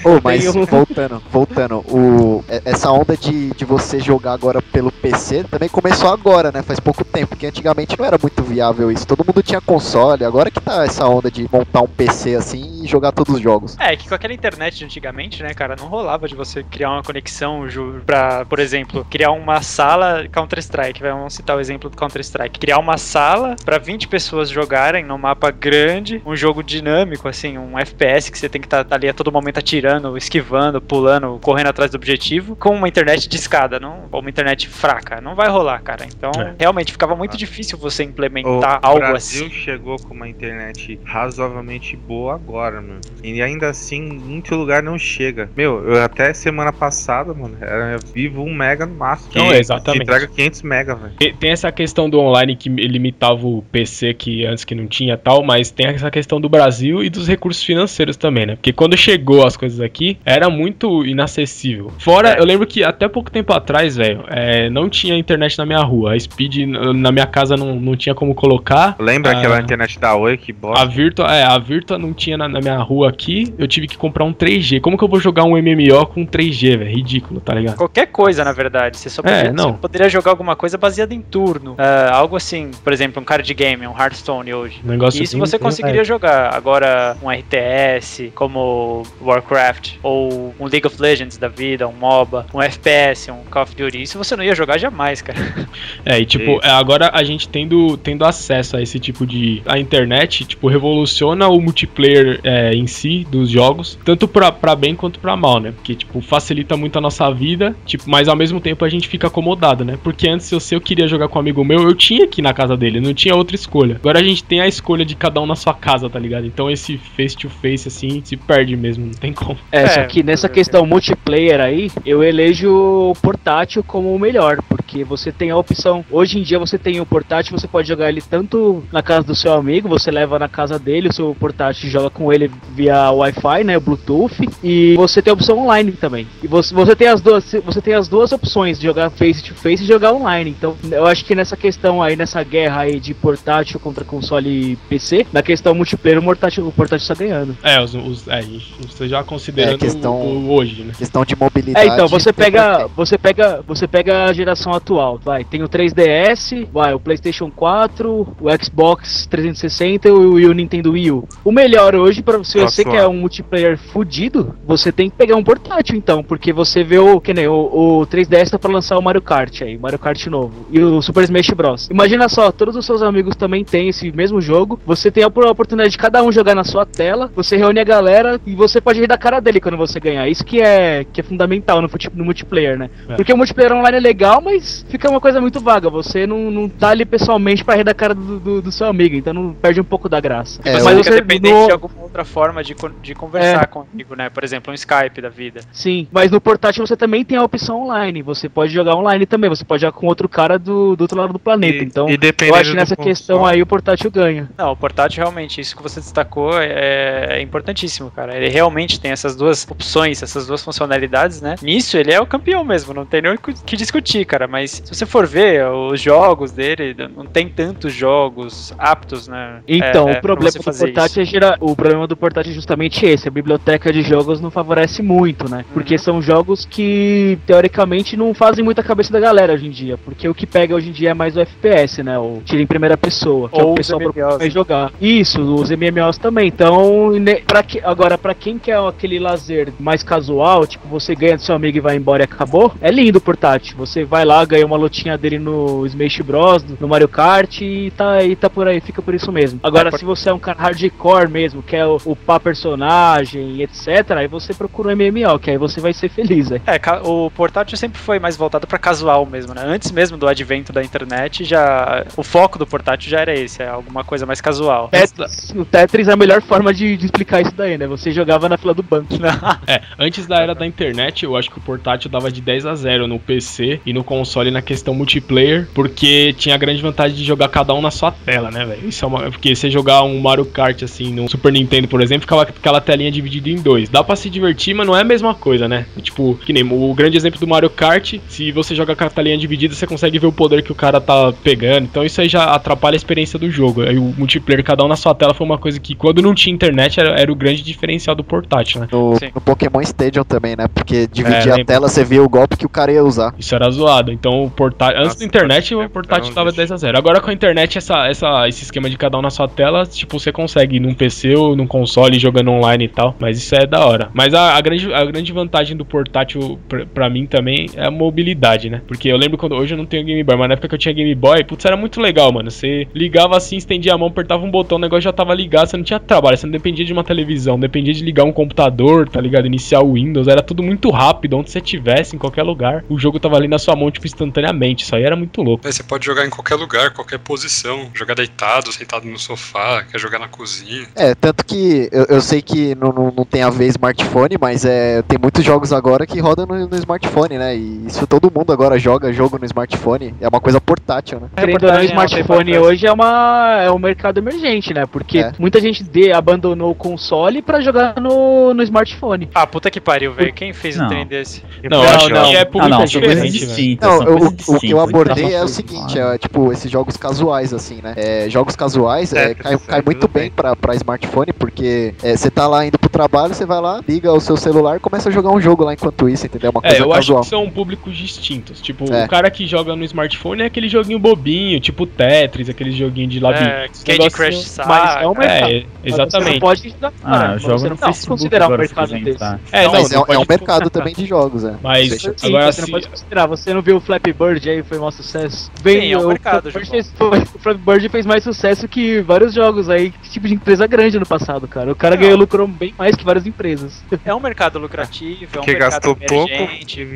Ô, 0.04 0.20
mas 0.24 0.42
Tem 0.50 0.62
um- 0.62 0.66
voltando, 0.66 1.22
voltando, 1.32 1.78
o, 1.80 2.44
é- 2.48 2.62
essa 2.66 2.92
onda 2.92 3.18
de, 3.18 3.50
de 3.52 3.66
você 3.66 4.00
jogar 4.00 4.34
agora 4.34 4.62
pelo 4.62 4.92
PC 4.92 5.44
também 5.46 5.68
começou 5.68 6.10
agora, 6.12 6.52
né? 6.52 6.62
Faz 6.62 6.80
pouco 6.80 7.04
tempo, 7.04 7.28
porque 7.30 7.48
antigamente 7.48 7.98
não 7.98 8.06
era 8.06 8.18
muito 8.22 8.42
viável 8.44 8.90
isso. 8.92 9.06
Todo 9.06 9.26
mundo 9.26 9.44
tinha 9.44 9.60
console, 9.60 10.24
agora 10.24 10.50
que 10.50 10.62
tá 10.62 10.86
essa 10.86 11.06
onda 11.08 11.30
de 11.30 11.48
montar 11.52 11.82
um 11.82 11.88
PC 11.88 12.36
assim 12.36 12.84
e 12.84 12.88
jogar 12.88 13.12
todos 13.12 13.36
os 13.36 13.42
jogos. 13.42 13.76
É, 13.80 13.96
que 13.96 14.08
com 14.08 14.16
aquela 14.16 14.34
internet 14.34 14.78
de 14.78 14.86
antigamente, 14.86 15.44
né, 15.44 15.54
cara, 15.54 15.76
não 15.78 15.88
rolava 15.88 16.28
de 16.28 16.36
você 16.36 16.64
criar 16.64 16.87
uma 16.92 17.04
conexão 17.04 17.66
pra, 18.06 18.46
por 18.46 18.60
exemplo, 18.60 19.06
criar 19.10 19.32
uma 19.32 19.62
sala 19.62 20.28
Counter-Strike, 20.32 21.02
vamos 21.02 21.34
citar 21.34 21.58
o 21.58 21.60
exemplo 21.60 21.90
do 21.90 21.98
Counter-Strike. 21.98 22.60
Criar 22.60 22.78
uma 22.80 22.98
sala 22.98 23.56
pra 23.64 23.78
20 23.78 24.08
pessoas 24.08 24.50
jogarem 24.50 25.04
num 25.04 25.18
mapa 25.18 25.52
grande, 25.52 26.22
um 26.26 26.36
jogo 26.36 26.64
dinâmico, 26.64 27.28
assim, 27.28 27.58
um 27.58 27.78
FPS 27.78 28.32
que 28.32 28.38
você 28.38 28.50
tem 28.50 28.62
que 28.62 28.68
estar 28.68 28.86
ali 28.90 29.10
a 29.10 29.14
todo 29.14 29.32
momento 29.32 29.58
atirando, 29.60 30.18
esquivando, 30.18 30.82
pulando, 30.82 31.40
correndo 31.42 31.68
atrás 31.68 31.92
do 31.92 31.96
objetivo, 31.96 32.56
com 32.56 32.72
uma 32.76 32.88
internet 32.88 33.28
de 33.28 33.36
escada, 33.36 33.80
não, 33.80 34.06
ou 34.12 34.22
uma 34.22 34.30
internet 34.30 34.68
fraca. 34.68 35.20
Não 35.22 35.36
vai 35.36 35.50
rolar, 35.50 35.82
cara. 35.82 36.06
Então, 36.06 36.32
É. 36.40 36.56
realmente 36.60 36.92
ficava 36.92 37.16
muito 37.16 37.38
difícil 37.38 37.78
você 37.78 38.04
O 38.04 38.06
implementar 38.06 38.80
algo 38.82 39.00
Brasil 39.00 39.46
assim. 39.48 39.54
chegou 39.56 39.98
com 39.98 40.14
uma 40.14 40.28
internet 40.28 41.00
razoavelmente 41.04 41.96
boa 41.96 42.36
agora, 42.36 42.82
mano. 42.82 43.02
E 43.24 43.42
ainda 43.42 43.70
assim, 43.70 44.02
muito 44.02 44.56
lugar 44.56 44.82
não 44.84 44.98
chega. 44.98 45.50
Meu, 45.56 45.84
eu 45.88 46.04
até 46.04 46.34
semana 46.34 46.72
passada, 46.78 47.34
mano, 47.34 47.58
era 47.62 47.98
vivo 48.14 48.44
1 48.44 48.54
mega 48.54 48.86
no 48.86 48.96
máximo. 48.96 49.32
Não, 49.36 49.50
Que- 49.50 49.56
exatamente. 49.58 50.04
entrega 50.04 50.28
500 50.28 50.62
mega, 50.62 50.96
velho. 50.96 51.14
Tem- 51.40 51.50
essa 51.52 51.72
questão 51.72 52.10
do 52.10 52.20
online 52.20 52.56
que 52.56 52.70
limitava 52.70 53.48
o 53.48 53.64
PC 53.72 54.14
que 54.14 54.46
antes 54.46 54.64
que 54.64 54.76
não 54.76 54.86
tinha 54.88 55.18
tal, 55.18 55.44
mas 55.44 55.72
tem 55.72 55.88
essa 55.88 56.12
questão 56.12 56.40
do 56.42 56.48
Brasil 56.50 57.04
e 57.04 57.10
dos 57.10 57.28
recursos 57.28 57.64
financeiros 57.64 58.16
também, 58.18 58.46
né? 58.46 58.56
Porque 58.56 58.72
quando 58.74 58.96
chegou 58.98 59.46
as 59.46 59.56
coisas 59.58 59.80
aqui, 59.80 60.18
era 60.26 60.50
muito 60.50 61.06
inacessível. 61.06 61.92
Fora, 62.00 62.34
É. 62.36 62.40
eu 62.40 62.46
lembro 62.46 62.66
que 62.68 62.84
até 62.84 63.08
pouco 63.08 63.32
tempo 63.32 63.54
atrás, 63.54 63.96
velho, 63.96 64.24
é, 64.28 64.70
não 64.70 64.90
tinha 64.90 65.18
internet 65.18 65.58
na 65.58 65.66
minha 65.66 65.80
rua. 65.82 66.14
A 66.14 66.20
Speed 66.20 66.58
na 66.96 67.12
minha 67.12 67.26
casa 67.26 67.56
não, 67.56 67.76
não 67.80 67.96
tinha 67.96 68.14
como 68.16 68.34
colocar. 68.36 68.96
Lembra 69.00 69.32
Ah. 69.32 69.38
aquela 69.38 69.60
internet 69.62 70.00
da 70.00 70.16
Oi 70.16 70.38
que 70.38 70.52
A 70.52 70.56
bosta? 70.56 70.86
Virtua, 70.86 71.36
é, 71.36 71.44
a 71.44 71.58
Virtua 71.58 71.98
não 71.98 72.14
tinha 72.14 72.38
na, 72.38 72.48
na 72.48 72.60
minha 72.60 72.78
rua 72.78 73.10
aqui, 73.10 73.54
eu 73.58 73.68
tive 73.68 73.88
que 73.88 73.98
comprar 73.98 74.24
um 74.26 74.34
3G. 74.34 74.80
Como 74.80 74.98
que 74.98 75.04
eu 75.04 75.08
vou 75.08 75.20
jogar 75.20 75.44
um 75.44 75.58
MMO 75.58 76.06
com 76.08 76.26
3G, 76.26 76.67
velho? 76.76 76.90
Ridículo, 76.90 77.40
tá 77.40 77.54
ligado? 77.54 77.76
Qualquer 77.78 78.08
coisa, 78.08 78.44
na 78.44 78.52
verdade. 78.52 78.98
Você 78.98 79.10
só 79.10 79.22
É, 79.24 79.38
podia, 79.44 79.54
não. 79.54 79.74
você 79.74 79.78
poderia 79.78 80.10
jogar 80.10 80.32
alguma 80.32 80.56
coisa 80.56 80.78
baseada 80.78 81.14
em 81.14 81.22
turno. 81.22 81.76
Ah, 81.78 82.10
algo 82.16 82.36
assim, 82.36 82.72
por 82.84 82.92
exemplo, 82.92 83.22
um 83.22 83.26
card 83.26 83.54
game, 83.54 83.86
um 83.88 83.98
Hearthstone 83.98 84.54
hoje. 84.54 84.82
Um 84.84 84.88
negócio 84.90 85.22
Isso 85.24 85.36
assim, 85.36 85.40
você 85.40 85.56
é, 85.56 85.60
conseguiria 85.60 86.04
jogar. 86.04 86.54
Agora, 86.54 87.16
um 87.22 87.30
RTS, 87.30 88.32
como 88.36 89.04
Warcraft, 89.22 89.96
ou 90.02 90.54
um 90.60 90.66
League 90.66 90.86
of 90.88 91.00
Legends 91.02 91.38
da 91.38 91.48
vida, 91.48 91.88
um 91.88 91.94
MOBA, 91.94 92.46
um 92.54 92.62
FPS, 92.62 93.32
um 93.32 93.44
Call 93.50 93.64
of 93.64 93.76
Duty. 93.76 94.02
Isso 94.02 94.18
você 94.18 94.36
não 94.36 94.44
ia 94.44 94.56
jogar 94.56 94.78
jamais, 94.78 95.22
cara. 95.22 95.38
É, 96.06 96.20
e 96.20 96.26
tipo, 96.26 96.60
é, 96.64 96.70
agora 96.70 97.10
a 97.14 97.24
gente 97.24 97.50
tendo, 97.50 97.98
tendo 97.98 98.24
acesso 98.24 98.78
a 98.78 98.82
esse 98.82 99.00
tipo 99.00 99.26
de. 99.26 99.62
A 99.66 99.78
internet, 99.78 100.46
tipo, 100.46 100.68
revoluciona 100.68 101.48
o 101.50 101.60
multiplayer 101.60 102.40
é, 102.44 102.74
em 102.74 102.88
si 102.88 103.26
dos 103.30 103.50
jogos, 103.50 104.00
tanto 104.06 104.28
pra, 104.28 104.52
pra 104.52 104.76
bem 104.76 104.96
quanto 104.96 105.20
pra 105.20 105.36
mal, 105.36 105.60
né? 105.60 105.72
Porque, 105.72 105.96
tipo, 105.96 106.22
facilita 106.22 106.57
muito 106.78 106.98
a 106.98 107.02
nossa 107.02 107.30
vida, 107.32 107.76
tipo, 107.86 108.04
mas 108.08 108.28
ao 108.28 108.36
mesmo 108.36 108.60
tempo 108.60 108.86
a 108.86 108.90
gente 108.90 109.08
fica 109.08 109.28
acomodado, 109.28 109.84
né? 109.84 109.98
Porque 110.04 110.30
antes, 110.30 110.46
se 110.46 110.56
eu, 110.56 110.60
se 110.60 110.76
eu 110.76 110.82
queria 110.82 111.08
jogar 111.08 111.28
com 111.28 111.38
um 111.38 111.42
amigo 111.42 111.64
meu, 111.64 111.82
eu 111.84 111.96
tinha 111.96 112.28
que 112.28 112.42
ir 112.42 112.44
na 112.44 112.54
casa 112.54 112.78
dele, 112.78 113.00
não 113.00 113.14
tinha 113.14 113.36
outra 113.36 113.56
escolha. 113.56 113.96
Agora 113.96 114.20
a 114.20 114.24
gente 114.24 114.44
tem 114.44 114.62
a 114.62 114.68
escolha 114.68 115.06
de 115.06 115.16
cada 115.16 115.42
um 115.42 115.46
na 115.46 115.56
sua 115.56 115.74
casa, 115.74 116.10
tá 116.10 116.20
ligado? 116.20 116.46
Então 116.46 116.70
esse 116.70 116.98
face 116.98 117.36
to 117.36 117.50
face, 117.50 117.88
assim, 117.88 118.22
se 118.24 118.38
perde 118.38 118.76
mesmo, 118.76 119.06
não 119.06 119.14
tem 119.14 119.34
como. 119.34 119.58
É, 119.72 119.88
É, 119.88 119.88
só 119.88 120.04
que 120.06 120.24
nessa 120.24 120.48
é. 120.48 120.50
questão 120.50 120.86
multiplayer 120.86 121.60
aí, 121.60 121.92
eu 122.06 122.24
elejo 122.24 122.72
o 122.72 123.14
portátil 123.22 123.84
como 123.84 124.14
o 124.14 124.20
melhor, 124.20 124.62
porque 124.68 125.04
você 125.04 125.32
tem 125.32 125.50
a 125.50 125.58
opção. 125.58 126.04
Hoje 126.12 126.40
em 126.40 126.44
dia 126.44 126.60
você 126.60 126.78
tem 126.78 127.00
o 127.00 127.06
portátil, 127.06 127.58
você 127.58 127.68
pode 127.68 127.88
jogar 127.88 128.10
ele 128.10 128.22
tanto 128.22 128.84
na 128.92 129.02
casa 129.02 129.28
do 129.28 129.36
seu 129.36 129.54
amigo, 129.54 129.88
você 129.88 130.12
leva 130.12 130.38
na 130.38 130.50
casa 130.50 130.78
dele, 130.78 131.10
o 131.10 131.14
seu 131.14 131.36
portátil 131.40 131.90
joga 131.90 132.10
com 132.10 132.32
ele 132.32 132.52
via 132.76 133.12
Wi-Fi, 133.12 133.64
né, 133.64 133.80
Bluetooth, 133.80 134.50
e 134.64 134.96
você 134.96 135.22
tem 135.22 135.32
a 135.32 135.34
opção 135.34 135.60
online 135.60 135.92
também. 135.94 136.28
E 136.44 136.47
você, 136.48 136.74
você 136.74 136.96
tem 136.96 137.08
as 137.08 137.22
duas, 137.22 137.52
você 137.66 137.82
tem 137.82 137.94
as 137.94 138.08
duas 138.08 138.32
opções 138.32 138.80
de 138.80 138.86
jogar 138.88 139.10
face 139.10 139.44
to 139.44 139.54
face 139.54 139.84
e 139.84 139.88
jogar 139.88 140.14
online. 140.14 140.50
Então, 140.58 140.76
eu 140.90 141.06
acho 141.06 141.24
que 141.26 141.36
nessa 141.36 141.56
questão 141.58 142.02
aí, 142.02 142.16
nessa 142.16 142.42
guerra 142.44 142.82
aí 142.82 143.00
de 143.00 143.14
portátil 143.14 143.80
contra 143.80 144.04
console 144.04 144.72
e 144.74 144.76
PC, 144.90 145.26
na 145.32 145.42
questão 145.42 145.74
multiplayer, 145.76 146.20
o 146.20 146.24
portátil, 146.24 146.68
o 146.68 146.72
portátil 146.72 147.04
está 147.04 147.14
ganhando. 147.16 147.58
É, 147.64 147.82
os, 147.82 147.94
os, 147.94 148.28
é, 148.28 148.42
você 148.88 149.08
já 149.08 149.24
considerando 149.24 149.76
É, 149.76 149.78
questão- 149.78 150.16
o, 150.22 150.48
o 150.48 150.54
hoje, 150.54 150.84
né? 150.84 150.94
Questão 150.98 151.24
de 151.26 151.36
mobilidade. 151.36 151.88
É, 151.90 151.94
então, 151.94 152.08
você 152.08 152.32
pega, 152.34 152.88
você 152.96 153.18
pega, 153.18 153.62
você 153.68 153.88
pega 153.88 154.26
a 154.26 154.34
geração 154.34 154.74
atual, 154.74 155.20
vai, 155.24 155.44
tem 155.44 155.62
o 155.64 155.68
3DS, 155.70 156.68
vai, 156.72 156.94
o 156.94 157.00
PlayStation 157.00 157.50
4, 157.52 158.36
o 158.40 158.64
Xbox 158.64 159.26
360 159.28 160.08
e 160.08 160.12
o, 160.12 160.40
e 160.40 160.46
o 160.46 160.54
Nintendo 160.54 160.92
Wii 160.92 161.12
U. 161.12 161.28
O 161.44 161.52
melhor 161.52 161.96
hoje 161.96 162.22
para 162.22 162.44
se 162.44 162.60
Posso 162.60 162.76
você 162.76 162.84
falar? 162.84 162.96
quer 162.96 163.08
um 163.08 163.14
multiplayer 163.18 163.78
fudido, 163.78 164.56
você 164.66 164.92
tem 164.92 165.10
que 165.10 165.16
pegar 165.16 165.36
um 165.36 165.44
portátil 165.44 165.96
então, 165.96 166.24
porque 166.24 166.37
você 166.54 166.84
vê 166.84 166.98
o 167.00 167.20
que 167.20 167.34
nem 167.34 167.48
o, 167.48 167.54
o 168.02 168.08
3DS 168.08 168.50
tá 168.50 168.60
para 168.60 168.72
lançar 168.72 168.98
o 168.98 169.02
Mario 169.02 169.22
Kart 169.22 169.62
aí, 169.62 169.78
Mario 169.78 170.00
Kart 170.00 170.26
novo 170.28 170.66
e 170.72 170.80
o 170.80 171.02
Super 171.02 171.24
Smash 171.24 171.50
Bros. 171.52 171.90
Imagina 171.90 172.28
só, 172.30 172.52
todos 172.52 172.76
os 172.76 172.86
seus 172.86 173.02
amigos 173.02 173.36
também 173.36 173.64
têm 173.64 173.90
esse 173.90 174.12
mesmo 174.12 174.42
jogo, 174.42 174.80
você 174.86 175.10
tem 175.12 175.24
a 175.24 175.28
oportunidade 175.28 175.92
de 175.92 175.98
cada 175.98 176.24
um 176.24 176.32
jogar 176.32 176.56
na 176.56 176.64
sua 176.64 176.86
tela, 176.86 177.32
você 177.36 177.58
reúne 177.58 177.80
a 177.80 177.84
galera 177.84 178.40
e 178.46 178.56
você 178.56 178.80
pode 178.82 179.00
rir 179.00 179.08
da 179.08 179.18
cara 179.18 179.40
dele 179.40 179.60
quando 179.60 179.78
você 179.78 180.00
ganhar. 180.00 180.28
Isso 180.28 180.44
que 180.46 180.62
é 180.62 181.06
que 181.12 181.22
é 181.22 181.24
fundamental 181.24 181.82
no, 181.82 181.90
no 182.14 182.26
multiplayer, 182.26 182.78
né? 182.78 182.90
É. 183.10 183.16
Porque 183.16 183.34
o 183.34 183.38
multiplayer 183.38 183.74
online 183.74 183.98
é 183.98 184.02
legal, 184.02 184.42
mas 184.42 184.86
fica 184.90 185.10
uma 185.10 185.20
coisa 185.22 185.40
muito 185.42 185.60
vaga. 185.60 185.90
Você 185.90 186.26
não, 186.28 186.52
não 186.52 186.70
tá 186.70 186.90
ali 186.90 187.06
pessoalmente 187.06 187.64
pra 187.64 187.76
rir 187.76 187.84
da 187.84 187.94
cara 187.94 188.14
do, 188.14 188.40
do, 188.40 188.62
do 188.62 188.72
seu 188.72 188.88
amigo, 188.88 189.16
então 189.16 189.34
não 189.34 189.54
perde 189.54 189.80
um 189.80 189.84
pouco 189.84 190.08
da 190.10 190.20
graça. 190.20 190.62
É, 190.64 190.74
você 190.74 190.84
mas 190.84 190.98
fica 190.98 191.04
você 191.12 191.22
dependente 191.22 191.54
no- 191.56 191.66
de 191.68 191.72
alguma 191.72 192.04
outra 192.04 192.26
forma 192.26 192.64
de, 192.64 192.76
de 193.02 193.16
conversar 193.16 193.68
com 193.68 193.80
um 193.82 193.86
amigo, 193.94 194.16
né? 194.16 194.30
Por 194.30 194.44
exemplo, 194.44 194.72
um 194.72 194.76
Skype 194.76 195.22
da 195.22 195.30
vida. 195.30 195.62
Sim, 195.72 196.08
mas 196.12 196.27
no 196.32 196.40
portátil 196.42 196.86
você 196.86 196.96
também 196.96 197.24
tem 197.24 197.38
a 197.38 197.44
opção 197.44 197.84
online. 197.84 198.22
Você 198.22 198.48
pode 198.50 198.72
jogar 198.74 198.96
online 198.96 199.26
também. 199.26 199.50
Você 199.50 199.64
pode 199.66 199.82
jogar 199.82 199.92
com 199.98 200.08
outro 200.08 200.28
cara 200.30 200.58
do, 200.58 200.96
do 200.96 201.02
outro 201.02 201.18
lado 201.18 201.34
do 201.34 201.40
planeta. 201.40 201.78
E- 201.84 201.86
então, 201.88 202.10
e 202.10 202.18
eu 202.48 202.56
acho 202.56 202.72
que 202.72 202.76
nessa 202.78 202.96
questão 202.96 203.38
console. 203.40 203.56
aí 203.56 203.62
o 203.62 203.66
portátil 203.66 204.12
ganha. 204.12 204.50
Não, 204.58 204.72
o 204.72 204.76
portátil 204.76 205.22
realmente, 205.24 205.60
isso 205.62 205.76
que 205.76 205.84
você 205.84 206.00
destacou 206.00 206.60
é, 206.60 207.38
é 207.38 207.42
importantíssimo, 207.42 208.12
cara. 208.12 208.36
Ele 208.36 208.50
realmente 208.50 209.00
tem 209.00 209.12
essas 209.12 209.36
duas 209.36 209.66
opções, 209.70 210.22
essas 210.24 210.48
duas 210.48 210.64
funcionalidades, 210.64 211.42
né? 211.42 211.56
Nisso 211.62 211.98
ele 211.98 212.12
é 212.14 212.20
o 212.22 212.26
campeão 212.26 212.64
mesmo, 212.64 212.94
não 212.94 213.06
tem 213.06 213.22
nem 213.22 213.34
o 213.34 213.38
que 213.40 213.76
discutir, 213.78 214.26
cara. 214.26 214.48
Mas 214.48 214.82
se 214.84 214.94
você 214.94 215.06
for 215.06 215.26
ver 215.28 215.66
os 215.68 216.02
jogos 216.02 216.52
dele, 216.52 216.96
não 217.16 217.26
tem 217.26 217.48
tantos 217.50 217.94
jogos 217.94 218.74
aptos, 218.78 219.28
né? 219.28 219.62
Então, 219.68 220.08
é, 220.08 220.12
o 220.12 220.14
pra 220.14 220.22
problema 220.22 220.52
do 220.52 220.64
portátil 220.64 221.22
é 221.22 221.26
gerar. 221.26 221.58
O 221.60 221.76
problema 221.76 222.08
do 222.08 222.16
portátil 222.18 222.52
é 222.52 222.56
justamente 222.56 223.06
esse. 223.06 223.28
A 223.28 223.32
biblioteca 223.32 223.92
de 223.92 224.02
jogos 224.02 224.40
não 224.42 224.50
favorece 224.52 225.02
muito, 225.02 225.50
né? 225.50 225.66
Porque 225.74 225.96
Uhum. 225.96 226.00
são 226.00 226.17
jogos 226.26 226.66
que, 226.66 227.38
teoricamente, 227.46 228.16
não 228.18 228.34
fazem 228.34 228.64
muita 228.64 228.84
cabeça 228.84 229.12
da 229.12 229.20
galera 229.20 229.54
hoje 229.54 229.68
em 229.68 229.72
dia. 229.72 229.98
Porque 229.98 230.28
o 230.28 230.34
que 230.34 230.46
pega 230.46 230.76
hoje 230.76 230.90
em 230.90 230.92
dia 230.92 231.12
é 231.12 231.14
mais 231.14 231.36
o 231.36 231.40
FPS, 231.40 232.04
né? 232.04 232.18
O 232.20 232.42
tiro 232.46 232.62
em 232.62 232.68
primeira 232.68 232.98
pessoa. 232.98 233.50
Que 233.50 233.60
é 233.60 233.64
Ou 233.64 233.70
o 233.70 233.74
os 233.74 233.78
pessoal 233.78 234.02
né? 234.40 234.50
jogar. 234.50 234.92
Isso, 235.02 235.42
os 235.42 235.70
MMOs 235.72 236.18
também. 236.18 236.48
Então, 236.48 237.12
pra 237.46 237.64
que, 237.64 237.80
agora, 237.84 238.18
pra 238.18 238.34
quem 238.34 238.58
quer 238.58 238.78
aquele 238.78 239.20
lazer 239.20 239.72
mais 239.80 240.04
casual, 240.04 240.66
tipo, 240.68 240.88
você 240.88 241.16
ganha 241.16 241.36
do 241.36 241.42
seu 241.42 241.56
amigo 241.56 241.78
e 241.78 241.82
vai 241.82 241.96
embora 241.96 242.24
e 242.24 242.26
acabou, 242.26 242.74
é 242.82 242.90
lindo 242.92 243.18
o 243.18 243.22
portátil. 243.22 243.76
Você 243.78 244.04
vai 244.04 244.26
lá, 244.26 244.44
ganha 244.46 244.66
uma 244.66 244.78
lutinha 244.78 245.18
dele 245.18 245.40
no 245.40 245.86
Smash 245.86 246.20
Bros, 246.22 246.64
no 246.80 246.88
Mario 246.88 247.08
Kart 247.08 247.62
e 247.62 247.92
tá, 247.96 248.24
e 248.24 248.36
tá 248.36 248.50
por 248.50 248.68
aí, 248.68 248.80
fica 248.80 249.02
por 249.02 249.14
isso 249.14 249.32
mesmo. 249.32 249.60
Agora, 249.64 249.90
É, 249.94 249.98
se 249.98 250.06
você 250.06 250.30
é 250.30 250.34
um 250.34 250.40
cara 250.40 250.58
hardcore 250.60 251.30
mesmo, 251.30 251.62
quer 251.64 251.86
o- 251.86 252.00
upar 252.06 252.40
personagem, 252.40 253.62
etc., 253.62 254.12
aí 254.18 254.28
você 254.28 254.54
procura 254.54 254.90
um 254.90 254.92
MMO, 254.92 255.40
que 255.40 255.52
aí 255.52 255.58
você 255.58 255.80
vai 255.80 255.94
ser 255.94 256.07
feliz, 256.10 256.50
né? 256.50 256.62
É, 256.66 256.80
o 257.04 257.30
portátil 257.32 257.78
sempre 257.78 258.00
foi 258.00 258.20
mais 258.20 258.36
voltado 258.36 258.68
pra 258.68 258.78
casual 258.78 259.26
mesmo, 259.26 259.54
né? 259.54 259.62
Antes 259.66 259.92
mesmo 259.92 260.18
do 260.18 260.28
advento 260.28 260.72
da 260.72 260.84
internet, 260.84 261.44
já 261.44 262.06
o 262.16 262.24
foco 262.24 262.58
do 262.58 262.66
portátil 262.66 263.10
já 263.10 263.20
era 263.20 263.38
esse, 263.38 263.62
é 263.62 263.68
alguma 263.68 264.04
coisa 264.04 264.26
mais 264.26 264.42
casual. 264.42 264.90
Tetris, 264.90 265.54
o 265.56 265.66
Tetris 265.66 266.08
é 266.08 266.14
a 266.14 266.18
melhor 266.18 266.42
forma 266.42 266.74
de, 266.74 266.98
de 266.98 267.06
explicar 267.06 267.42
isso 267.42 267.54
daí, 267.56 267.78
né? 267.78 267.88
Você 267.88 268.12
jogava 268.12 268.48
na 268.50 268.58
fila 268.58 268.74
do 268.74 268.84
banco. 268.84 269.08
É, 269.66 269.82
antes 270.00 270.26
da 270.26 270.38
era 270.38 270.54
da 270.56 270.66
internet, 270.66 271.26
eu 271.26 271.36
acho 271.36 271.50
que 271.50 271.58
o 271.58 271.62
portátil 271.62 272.10
dava 272.10 272.32
de 272.32 272.42
10 272.42 272.66
a 272.66 272.76
0 272.76 273.08
no 273.08 273.20
PC 273.20 273.82
e 273.86 273.92
no 273.92 274.04
console 274.04 274.50
na 274.50 274.62
questão 274.62 274.94
multiplayer, 274.94 275.68
porque 275.74 276.34
tinha 276.38 276.56
a 276.56 276.58
grande 276.58 276.82
vantagem 276.82 277.18
de 277.18 277.24
jogar 277.24 277.50
cada 277.50 277.74
um 277.74 277.82
na 277.82 277.92
sua 277.92 278.12
tela, 278.12 278.50
né, 278.50 278.66
velho? 278.66 278.88
Isso 278.88 279.04
é 279.04 279.08
uma. 279.08 279.32
Porque 279.32 279.56
você 279.56 279.70
jogar 279.70 280.04
um 280.04 280.20
Mario 280.20 280.46
Kart 280.46 280.84
assim 280.84 281.14
no 281.14 281.30
Super 281.30 281.52
Nintendo, 281.52 281.88
por 281.88 282.02
exemplo, 282.02 282.22
ficava 282.22 282.44
aquela 282.44 282.80
telinha 282.80 283.12
dividida 283.12 283.50
em 283.50 283.62
dois. 283.62 283.90
Dá 283.90 284.04
pra 284.04 284.16
se 284.16 284.30
divertir, 284.30 284.74
mas 284.74 284.88
não 284.88 284.96
é 284.96 285.02
a 285.02 285.06
mesma 285.06 285.34
coisa, 285.34 285.68
né? 285.68 285.86
Tipo, 286.02 286.36
que 286.46 286.54
nem 286.54 286.64
o 286.64 286.94
grande 286.94 287.18
exemplo 287.18 287.40
do 287.40 287.48
Mario 287.48 287.70
Kart, 287.70 288.16
se 288.28 288.52
você 288.52 288.76
joga 288.76 288.96
com 288.96 289.04
a 289.04 289.10
telinha 289.10 289.38
dividida, 289.38 289.74
você 289.74 289.88
consegue 289.88 290.20
ver 290.20 290.28
o 290.28 290.32
poder 290.32 290.62
que 290.64 290.72
o 290.72 290.76
cara 290.76 291.00
tá 291.02 291.34
pegando. 291.44 291.86
Então 291.86 292.04
isso 292.04 292.22
aí 292.22 292.30
já 292.30 292.46
atrapalha 292.46 292.96
a 292.96 292.98
experiência 292.98 293.38
do 293.40 293.50
jogo. 293.50 293.82
Aí 293.84 293.98
o 293.98 294.14
multiplayer, 294.18 294.64
cada 294.64 294.84
um 294.84 294.88
na 294.88 294.96
sua 294.96 295.14
tela, 295.16 295.34
foi 295.34 295.46
uma 295.46 295.58
coisa 295.58 295.80
que 295.80 295.96
quando 295.96 296.22
não 296.22 296.34
tinha 296.34 296.54
internet 296.54 297.00
era, 297.00 297.20
era 297.20 297.32
o 297.32 297.36
grande 297.36 297.64
diferencial 297.64 298.16
do 298.16 298.24
portátil, 298.24 298.82
né? 298.82 298.88
No, 298.92 299.12
no 299.14 299.42
Pokémon 299.42 299.82
Stadium 299.82 300.24
também, 300.24 300.56
né? 300.56 300.68
Porque 300.68 301.08
dividir 301.08 301.50
É, 301.50 301.52
a 301.52 301.56
lembro. 301.56 301.66
tela, 301.66 301.88
você 301.88 302.04
via 302.04 302.22
o 302.24 302.30
golpe 302.30 302.58
que 302.58 302.66
o 302.66 302.70
cara 302.70 302.92
ia 302.92 303.04
usar. 303.04 303.34
Isso 303.38 303.54
era 303.56 303.70
zoado. 303.70 304.12
Então 304.12 304.44
o 304.44 304.50
portátil. 304.50 304.98
Antes 304.98 305.10
Nossa, 305.10 305.20
da 305.20 305.26
internet, 305.26 305.76
o 305.76 305.90
portátil 305.90 306.34
tava 306.34 306.50
lixo. 306.50 306.58
10 306.58 306.72
a 306.72 306.78
0 306.78 306.98
Agora 306.98 307.22
com 307.22 307.30
a 307.30 307.34
internet, 307.34 307.78
essa, 307.78 308.08
essa, 308.08 308.48
esse 308.48 308.64
esquema 308.64 308.90
de 308.90 308.98
cada 308.98 309.18
um 309.18 309.22
na 309.22 309.30
sua 309.30 309.48
tela, 309.48 309.86
tipo, 309.86 310.20
você 310.20 310.32
consegue 310.32 310.78
ir 310.78 310.80
num 310.80 310.94
PC 310.94 311.36
ou 311.36 311.56
num 311.56 311.68
console 311.68 312.18
jogando 312.20 312.52
online 312.52 312.86
e 312.86 312.90
tal. 312.90 313.16
Mas 313.20 313.38
isso 313.38 313.56
é 313.56 313.66
da 313.66 313.86
hora. 313.86 314.10
Mas 314.14 314.34
a, 314.34 314.56
a 314.56 314.62
grande, 314.62 314.94
a 314.94 315.06
grande 315.06 315.32
vantagem 315.32 315.77
do 315.78 315.86
portátil 315.86 316.60
pra, 316.68 316.86
pra 316.86 317.10
mim 317.10 317.26
também 317.26 317.68
é 317.76 317.86
a 317.86 317.92
mobilidade, 317.92 318.70
né? 318.70 318.82
Porque 318.88 319.10
eu 319.10 319.18
lembro 319.18 319.38
quando. 319.38 319.56
Hoje 319.56 319.74
eu 319.74 319.78
não 319.78 319.86
tenho 319.86 320.06
Game 320.06 320.24
Boy, 320.24 320.38
mas 320.38 320.48
na 320.48 320.54
época 320.54 320.68
que 320.68 320.76
eu 320.76 320.80
tinha 320.80 320.94
Game 320.94 321.14
Boy, 321.16 321.44
putz, 321.44 321.66
era 321.66 321.78
muito 321.78 322.00
legal, 322.00 322.32
mano. 322.32 322.52
Você 322.52 322.88
ligava 322.94 323.38
assim, 323.38 323.58
estendia 323.58 323.94
a 323.94 323.98
mão, 323.98 324.08
apertava 324.08 324.46
um 324.46 324.52
botão, 324.52 324.78
o 324.78 324.82
negócio 324.82 325.02
já 325.04 325.14
tava 325.14 325.34
ligado, 325.34 325.68
você 325.68 325.78
não 325.78 325.84
tinha 325.84 326.00
trabalho, 326.00 326.38
você 326.38 326.46
não 326.46 326.52
dependia 326.52 326.86
de 326.86 326.94
uma 326.94 327.04
televisão, 327.04 327.60
dependia 327.60 327.94
de 327.94 328.04
ligar 328.04 328.24
um 328.24 328.32
computador, 328.32 329.08
tá 329.08 329.22
ligado? 329.22 329.46
Iniciar 329.46 329.82
o 329.82 329.94
Windows, 329.94 330.28
era 330.28 330.42
tudo 330.42 330.64
muito 330.64 330.90
rápido, 330.90 331.38
onde 331.38 331.52
você 331.52 331.62
tivesse, 331.62 332.16
em 332.16 332.20
qualquer 332.20 332.44
lugar. 332.44 332.84
O 332.90 332.98
jogo 332.98 333.20
tava 333.20 333.36
ali 333.36 333.48
na 333.48 333.60
sua 333.60 333.76
mão, 333.76 333.92
tipo, 333.92 334.06
instantaneamente. 334.06 334.84
Isso 334.84 334.96
aí 334.96 335.04
era 335.04 335.16
muito 335.16 335.42
louco. 335.42 335.66
Aí 335.66 335.74
você 335.74 335.84
pode 335.84 336.06
jogar 336.06 336.26
em 336.26 336.30
qualquer 336.30 336.56
lugar, 336.56 336.92
qualquer 336.94 337.20
posição. 337.20 337.90
Jogar 337.94 338.16
deitado, 338.16 338.72
sentado 338.72 339.06
no 339.08 339.18
sofá, 339.18 339.84
quer 339.84 340.00
jogar 340.00 340.20
na 340.20 340.28
cozinha. 340.28 340.88
É, 340.96 341.16
tanto 341.16 341.46
que 341.46 341.90
eu, 341.92 342.06
eu 342.06 342.22
sei 342.22 342.42
que 342.42 342.76
não, 342.76 342.92
não, 342.92 343.14
não 343.16 343.26
tem 343.26 343.44
a 343.44 343.50
ver 343.50 343.68
smartphone, 343.68 344.38
mas 344.40 344.66
é, 344.66 345.02
tem 345.02 345.18
muitos 345.20 345.44
jogos 345.44 345.67
agora 345.74 346.06
que 346.06 346.20
rodam 346.20 346.46
no, 346.46 346.68
no 346.68 346.76
smartphone, 346.78 347.38
né? 347.38 347.56
E 347.56 347.86
isso 347.88 348.06
todo 348.08 348.32
mundo 348.34 348.52
agora 348.52 348.78
joga 348.80 349.12
jogo 349.14 349.38
no 349.40 349.46
smartphone. 349.46 350.14
É 350.22 350.28
uma 350.28 350.40
coisa 350.40 350.60
portátil, 350.62 351.20
né? 351.20 351.28
Querendo 351.36 351.64
ou 351.64 351.70
não, 351.70 351.76
o 351.76 351.78
um 351.78 351.82
tempo 351.82 351.92
smartphone 351.94 352.52
atrás. 352.52 352.68
hoje 352.68 352.88
é, 352.88 352.92
uma, 352.92 353.62
é 353.64 353.72
um 353.72 353.80
mercado 353.80 354.18
emergente, 354.20 354.74
né? 354.74 354.86
Porque 354.86 355.20
É. 355.20 355.32
muita 355.40 355.60
gente 355.60 355.84
de, 355.84 356.12
abandonou 356.12 356.72
o 356.72 356.76
console 356.76 357.42
pra 357.42 357.60
jogar 357.62 358.00
no, 358.00 358.54
no 358.54 358.64
smartphone. 358.64 359.30
Ah, 359.34 359.46
puta 359.48 359.70
que 359.72 359.80
pariu, 359.82 360.14
velho. 360.14 360.34
Quem 360.34 360.54
fez 360.54 360.78
um 360.78 360.82
Não. 360.82 360.88
trem 360.90 361.06
desse? 361.06 361.44
Não, 361.70 361.82
Não, 361.84 361.90
acho 361.90 362.10
não. 362.10 362.24
que 362.30 362.36
é 362.36 362.42
Ah, 362.42 362.46
público 362.46 362.70
não, 362.70 362.88
são 362.88 363.02
coisas 363.02 363.32
diferente, 363.32 363.40
velho. 363.40 363.48
distintas. 363.56 363.90
Não, 363.90 364.04
eu- 364.04 364.18
o, 364.18 364.56
o 364.56 364.60
que 364.60 364.70
eu 364.72 364.80
abordei 364.80 365.34
é 365.34 365.44
o 365.44 365.48
seguinte, 365.48 366.00
é 366.00 366.18
tipo 366.18 366.52
esses 366.52 366.70
jogos 366.72 366.98
casuais, 366.98 367.54
assim, 367.54 367.80
né? 367.82 367.94
É, 367.96 368.30
jogos 368.30 368.56
casuais 368.56 369.14
é, 369.14 369.34
cai, 369.36 369.54
é, 369.54 369.58
cai 369.58 369.82
muito 369.86 370.08
bem. 370.08 370.30
pra, 370.32 370.56
pra 370.56 370.76
smartphone, 370.76 371.34
porque 371.34 371.94
é, 372.04 372.16
você 372.16 372.30
tá 372.30 372.48
lá 372.48 372.66
indo 372.66 372.78
pro 372.78 372.90
trabalho, 372.90 373.34
você 373.34 373.46
vai 373.46 373.60
lá, 373.62 373.82
liga 373.88 374.12
o 374.12 374.20
seu 374.20 374.38
celular 374.38 374.78
e 374.78 374.80
começa 374.80 375.10
a 375.10 375.12
jogar 375.12 375.32
um 375.32 375.40
jogo 375.42 375.57
lá 375.64 375.74
enquanto 375.74 376.08
isso, 376.10 376.26
entendeu? 376.26 376.52
Uma 376.52 376.62
É, 376.64 376.70
coisa 376.70 376.84
eu 376.84 376.92
acho 376.94 377.00
casual. 377.02 377.22
que 377.22 377.28
são 377.28 377.50
públicos 377.50 377.96
distintos. 377.96 378.62
Tipo, 378.62 378.92
É. 378.94 379.06
o 379.06 379.08
cara 379.08 379.30
que 379.32 379.46
joga 379.48 379.76
no 379.76 379.84
smartphone 379.84 380.42
é 380.42 380.46
aquele 380.46 380.68
joguinho 380.70 381.00
bobinho, 381.00 381.60
tipo 381.60 381.86
Tetris, 381.86 382.50
aquele 382.50 382.72
joguinho 382.72 383.08
de 383.08 383.20
labirinto. 383.20 383.50
É, 383.50 383.68
Candy 383.86 384.10
Crush 384.10 384.58
Mas 384.66 385.02
é 385.04 385.08
um 385.08 385.14
mercado. 385.16 385.52
É, 385.52 385.66
exatamente. 385.84 386.12
Você 386.28 386.34
não 386.34 386.40
pode 386.40 386.70
jogar, 386.70 386.94
Ah, 387.04 387.12
cara, 387.20 387.34
eu 387.34 387.40
jogo 387.40 387.58
você 387.60 387.70
não 387.70 387.78
pode 387.78 388.08
considerar 388.08 388.48
um 388.52 388.58
mercado 388.58 388.90
desse. 389.00 389.24
É, 389.52 389.64
não, 389.66 389.72
Mas 389.72 389.92
é, 389.92 389.96
não 389.96 390.06
é 390.08 390.18
um 390.18 390.26
mercado 390.28 390.70
também 390.70 390.94
de 390.94 391.06
jogos, 391.06 391.44
é. 391.44 391.56
Mas 391.62 392.02
Sim, 392.02 392.12
agora 392.28 392.52
você 392.52 392.62
não 392.62 392.66
se- 392.68 392.72
pode 392.72 392.90
considerar. 392.90 393.26
Você 393.28 393.54
não 393.54 393.62
viu 393.62 393.78
o 393.78 393.80
Flappy 393.80 394.14
Bird 394.14 394.50
aí, 394.50 394.64
foi 394.64 394.80
um 394.80 394.92
sucesso. 394.92 395.52
Sim, 395.64 395.92
é 395.92 395.98
um 395.98 396.06
o 396.06 396.08
mercado, 396.10 396.52
Flappy 396.52 396.68
Bird 396.70 396.88
João. 396.98 397.12
fez, 397.12 397.28
foi- 397.28 397.38
o 397.38 397.40
Flappy 397.40 397.62
Bird 397.66 397.90
fez 397.90 398.06
mais 398.06 398.24
sucesso 398.24 398.68
que 398.68 399.02
vários 399.02 399.34
jogos 399.34 399.70
aí, 399.70 399.92
que 399.92 400.10
tipo 400.10 400.28
de 400.28 400.34
empresa 400.34 400.66
grande 400.68 400.98
no 401.00 401.06
passado, 401.06 401.48
cara. 401.48 401.72
O 401.72 401.76
cara 401.76 401.96
Não. 401.96 402.02
ganhou 402.04 402.18
lucrou 402.18 402.48
bem 402.48 402.74
mais 402.78 402.96
que 402.96 403.04
várias 403.04 403.26
empresas. 403.26 403.84
É 404.06 404.14
um 404.14 404.20
mercado 404.20 404.60
lucrativo, 404.60 405.38
é 405.38 405.40
um 405.40 405.44
Porque 405.48 405.60
gastou 405.60 405.96
pouco, 405.96 406.34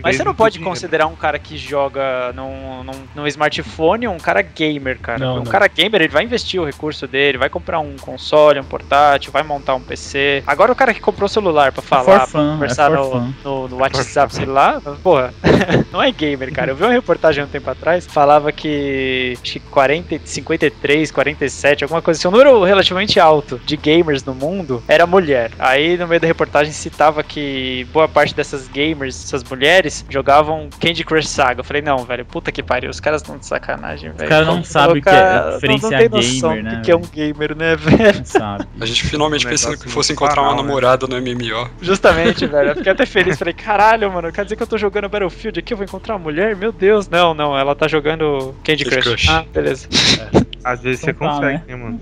Mas 0.03 0.17
você 0.17 0.23
não 0.23 0.35
pode 0.35 0.53
dinheiro. 0.55 0.69
considerar 0.69 1.07
um 1.07 1.15
cara 1.15 1.39
que 1.39 1.57
joga 1.57 2.33
num, 2.33 2.83
num, 2.83 2.91
num 3.15 3.27
smartphone 3.27 4.07
um 4.07 4.17
cara 4.17 4.41
gamer, 4.41 4.99
cara. 4.99 5.19
Não, 5.19 5.33
um 5.35 5.37
não. 5.37 5.43
cara 5.43 5.67
gamer, 5.67 6.01
ele 6.01 6.11
vai 6.11 6.23
investir 6.23 6.59
o 6.59 6.65
recurso 6.65 7.07
dele, 7.07 7.37
vai 7.37 7.49
comprar 7.49 7.79
um 7.79 7.95
console, 7.97 8.59
um 8.59 8.63
portátil, 8.63 9.31
vai 9.31 9.43
montar 9.43 9.75
um 9.75 9.81
PC. 9.81 10.43
Agora 10.45 10.71
o 10.71 10.75
cara 10.75 10.93
que 10.93 10.99
comprou 10.99 11.25
o 11.25 11.29
celular 11.29 11.71
pra 11.71 11.81
falar, 11.81 12.03
for 12.03 12.17
pra 12.17 12.27
fun, 12.27 12.53
conversar 12.53 12.91
é 12.91 12.95
no, 12.95 13.33
no, 13.43 13.67
no 13.69 13.77
WhatsApp, 13.77 14.33
sei 14.35 14.45
lá, 14.45 14.81
porra, 15.01 15.33
não 15.91 16.01
é 16.01 16.11
gamer, 16.11 16.51
cara. 16.51 16.71
Eu 16.71 16.75
vi 16.75 16.83
uma 16.83 16.91
reportagem 16.91 17.43
um 17.43 17.47
tempo 17.47 17.69
atrás, 17.69 18.05
falava 18.05 18.51
que 18.51 19.37
acho 19.41 19.53
que 19.53 19.59
40, 19.59 20.19
53, 20.25 21.11
47, 21.11 21.83
alguma 21.83 22.01
coisa 22.01 22.19
assim, 22.19 22.27
um 22.27 22.31
número 22.31 22.63
relativamente 22.63 23.19
alto 23.19 23.59
de 23.65 23.77
gamers 23.77 24.23
no 24.23 24.33
mundo 24.33 24.83
era 24.87 25.07
mulher. 25.07 25.51
Aí 25.57 25.97
no 25.97 26.07
meio 26.07 26.19
da 26.19 26.27
reportagem 26.27 26.73
citava 26.73 27.23
que 27.23 27.87
boa 27.93 28.07
parte 28.07 28.35
dessas 28.41 28.67
gamers, 28.67 29.23
essas 29.23 29.43
mulheres, 29.43 30.03
jogavam 30.09 30.67
Candy 30.79 31.03
Crush 31.03 31.27
Saga. 31.27 31.61
Eu 31.61 31.63
falei, 31.63 31.81
não, 31.81 31.97
velho, 31.99 32.25
puta 32.25 32.51
que 32.51 32.63
pariu, 32.63 32.89
os 32.89 32.99
caras 32.99 33.21
estão 33.21 33.37
de 33.37 33.45
sacanagem, 33.45 34.11
velho. 34.11 34.29
caras 34.29 34.47
não 34.47 34.63
sabem 34.63 34.99
o 34.99 35.01
que 35.01 35.09
é 35.09 35.13
não- 35.13 35.51
não 36.09 36.09
noção 36.09 36.49
gamer, 36.55 36.63
né, 36.63 36.81
que 36.83 36.91
é 36.91 36.95
um 36.95 37.01
gamer, 37.01 37.55
né, 37.55 37.75
velho? 37.75 38.17
Não 38.19 38.25
sabe. 38.25 38.65
A 38.79 38.85
gente 38.85 39.03
finalmente 39.05 39.45
pensando 39.47 39.77
que 39.77 39.89
fosse 39.89 40.11
encontrar 40.13 40.41
uma 40.41 40.51
né? 40.51 40.57
namorada 40.57 41.07
no 41.07 41.15
MMO. 41.21 41.69
Justamente, 41.81 42.45
velho. 42.47 42.69
Eu 42.69 42.75
fiquei 42.75 42.91
até 42.91 43.05
feliz. 43.05 43.37
Falei, 43.37 43.53
caralho, 43.53 44.11
mano, 44.11 44.31
quer 44.31 44.43
dizer 44.43 44.55
que 44.55 44.63
eu 44.63 44.67
tô 44.67 44.77
jogando 44.77 45.07
Battlefield 45.07 45.59
aqui? 45.59 45.73
Eu 45.73 45.77
vou 45.77 45.85
encontrar 45.85 46.15
uma 46.15 46.23
mulher? 46.23 46.55
Meu 46.55 46.71
Deus. 46.71 47.07
Não, 47.07 47.33
não, 47.33 47.57
ela 47.57 47.75
tá 47.75 47.87
jogando 47.87 48.55
Candy 48.63 48.83
Candy 48.85 49.01
Crush. 49.01 49.03
Crush. 49.07 49.29
Ah, 49.29 49.45
beleza. 49.53 49.87
Às 50.63 50.81
vezes 50.81 51.01
você 51.01 51.11
Então 51.11 51.27
tá, 51.27 51.33
consegue, 51.35 51.61
né, 51.67 51.75
mano? 51.75 51.99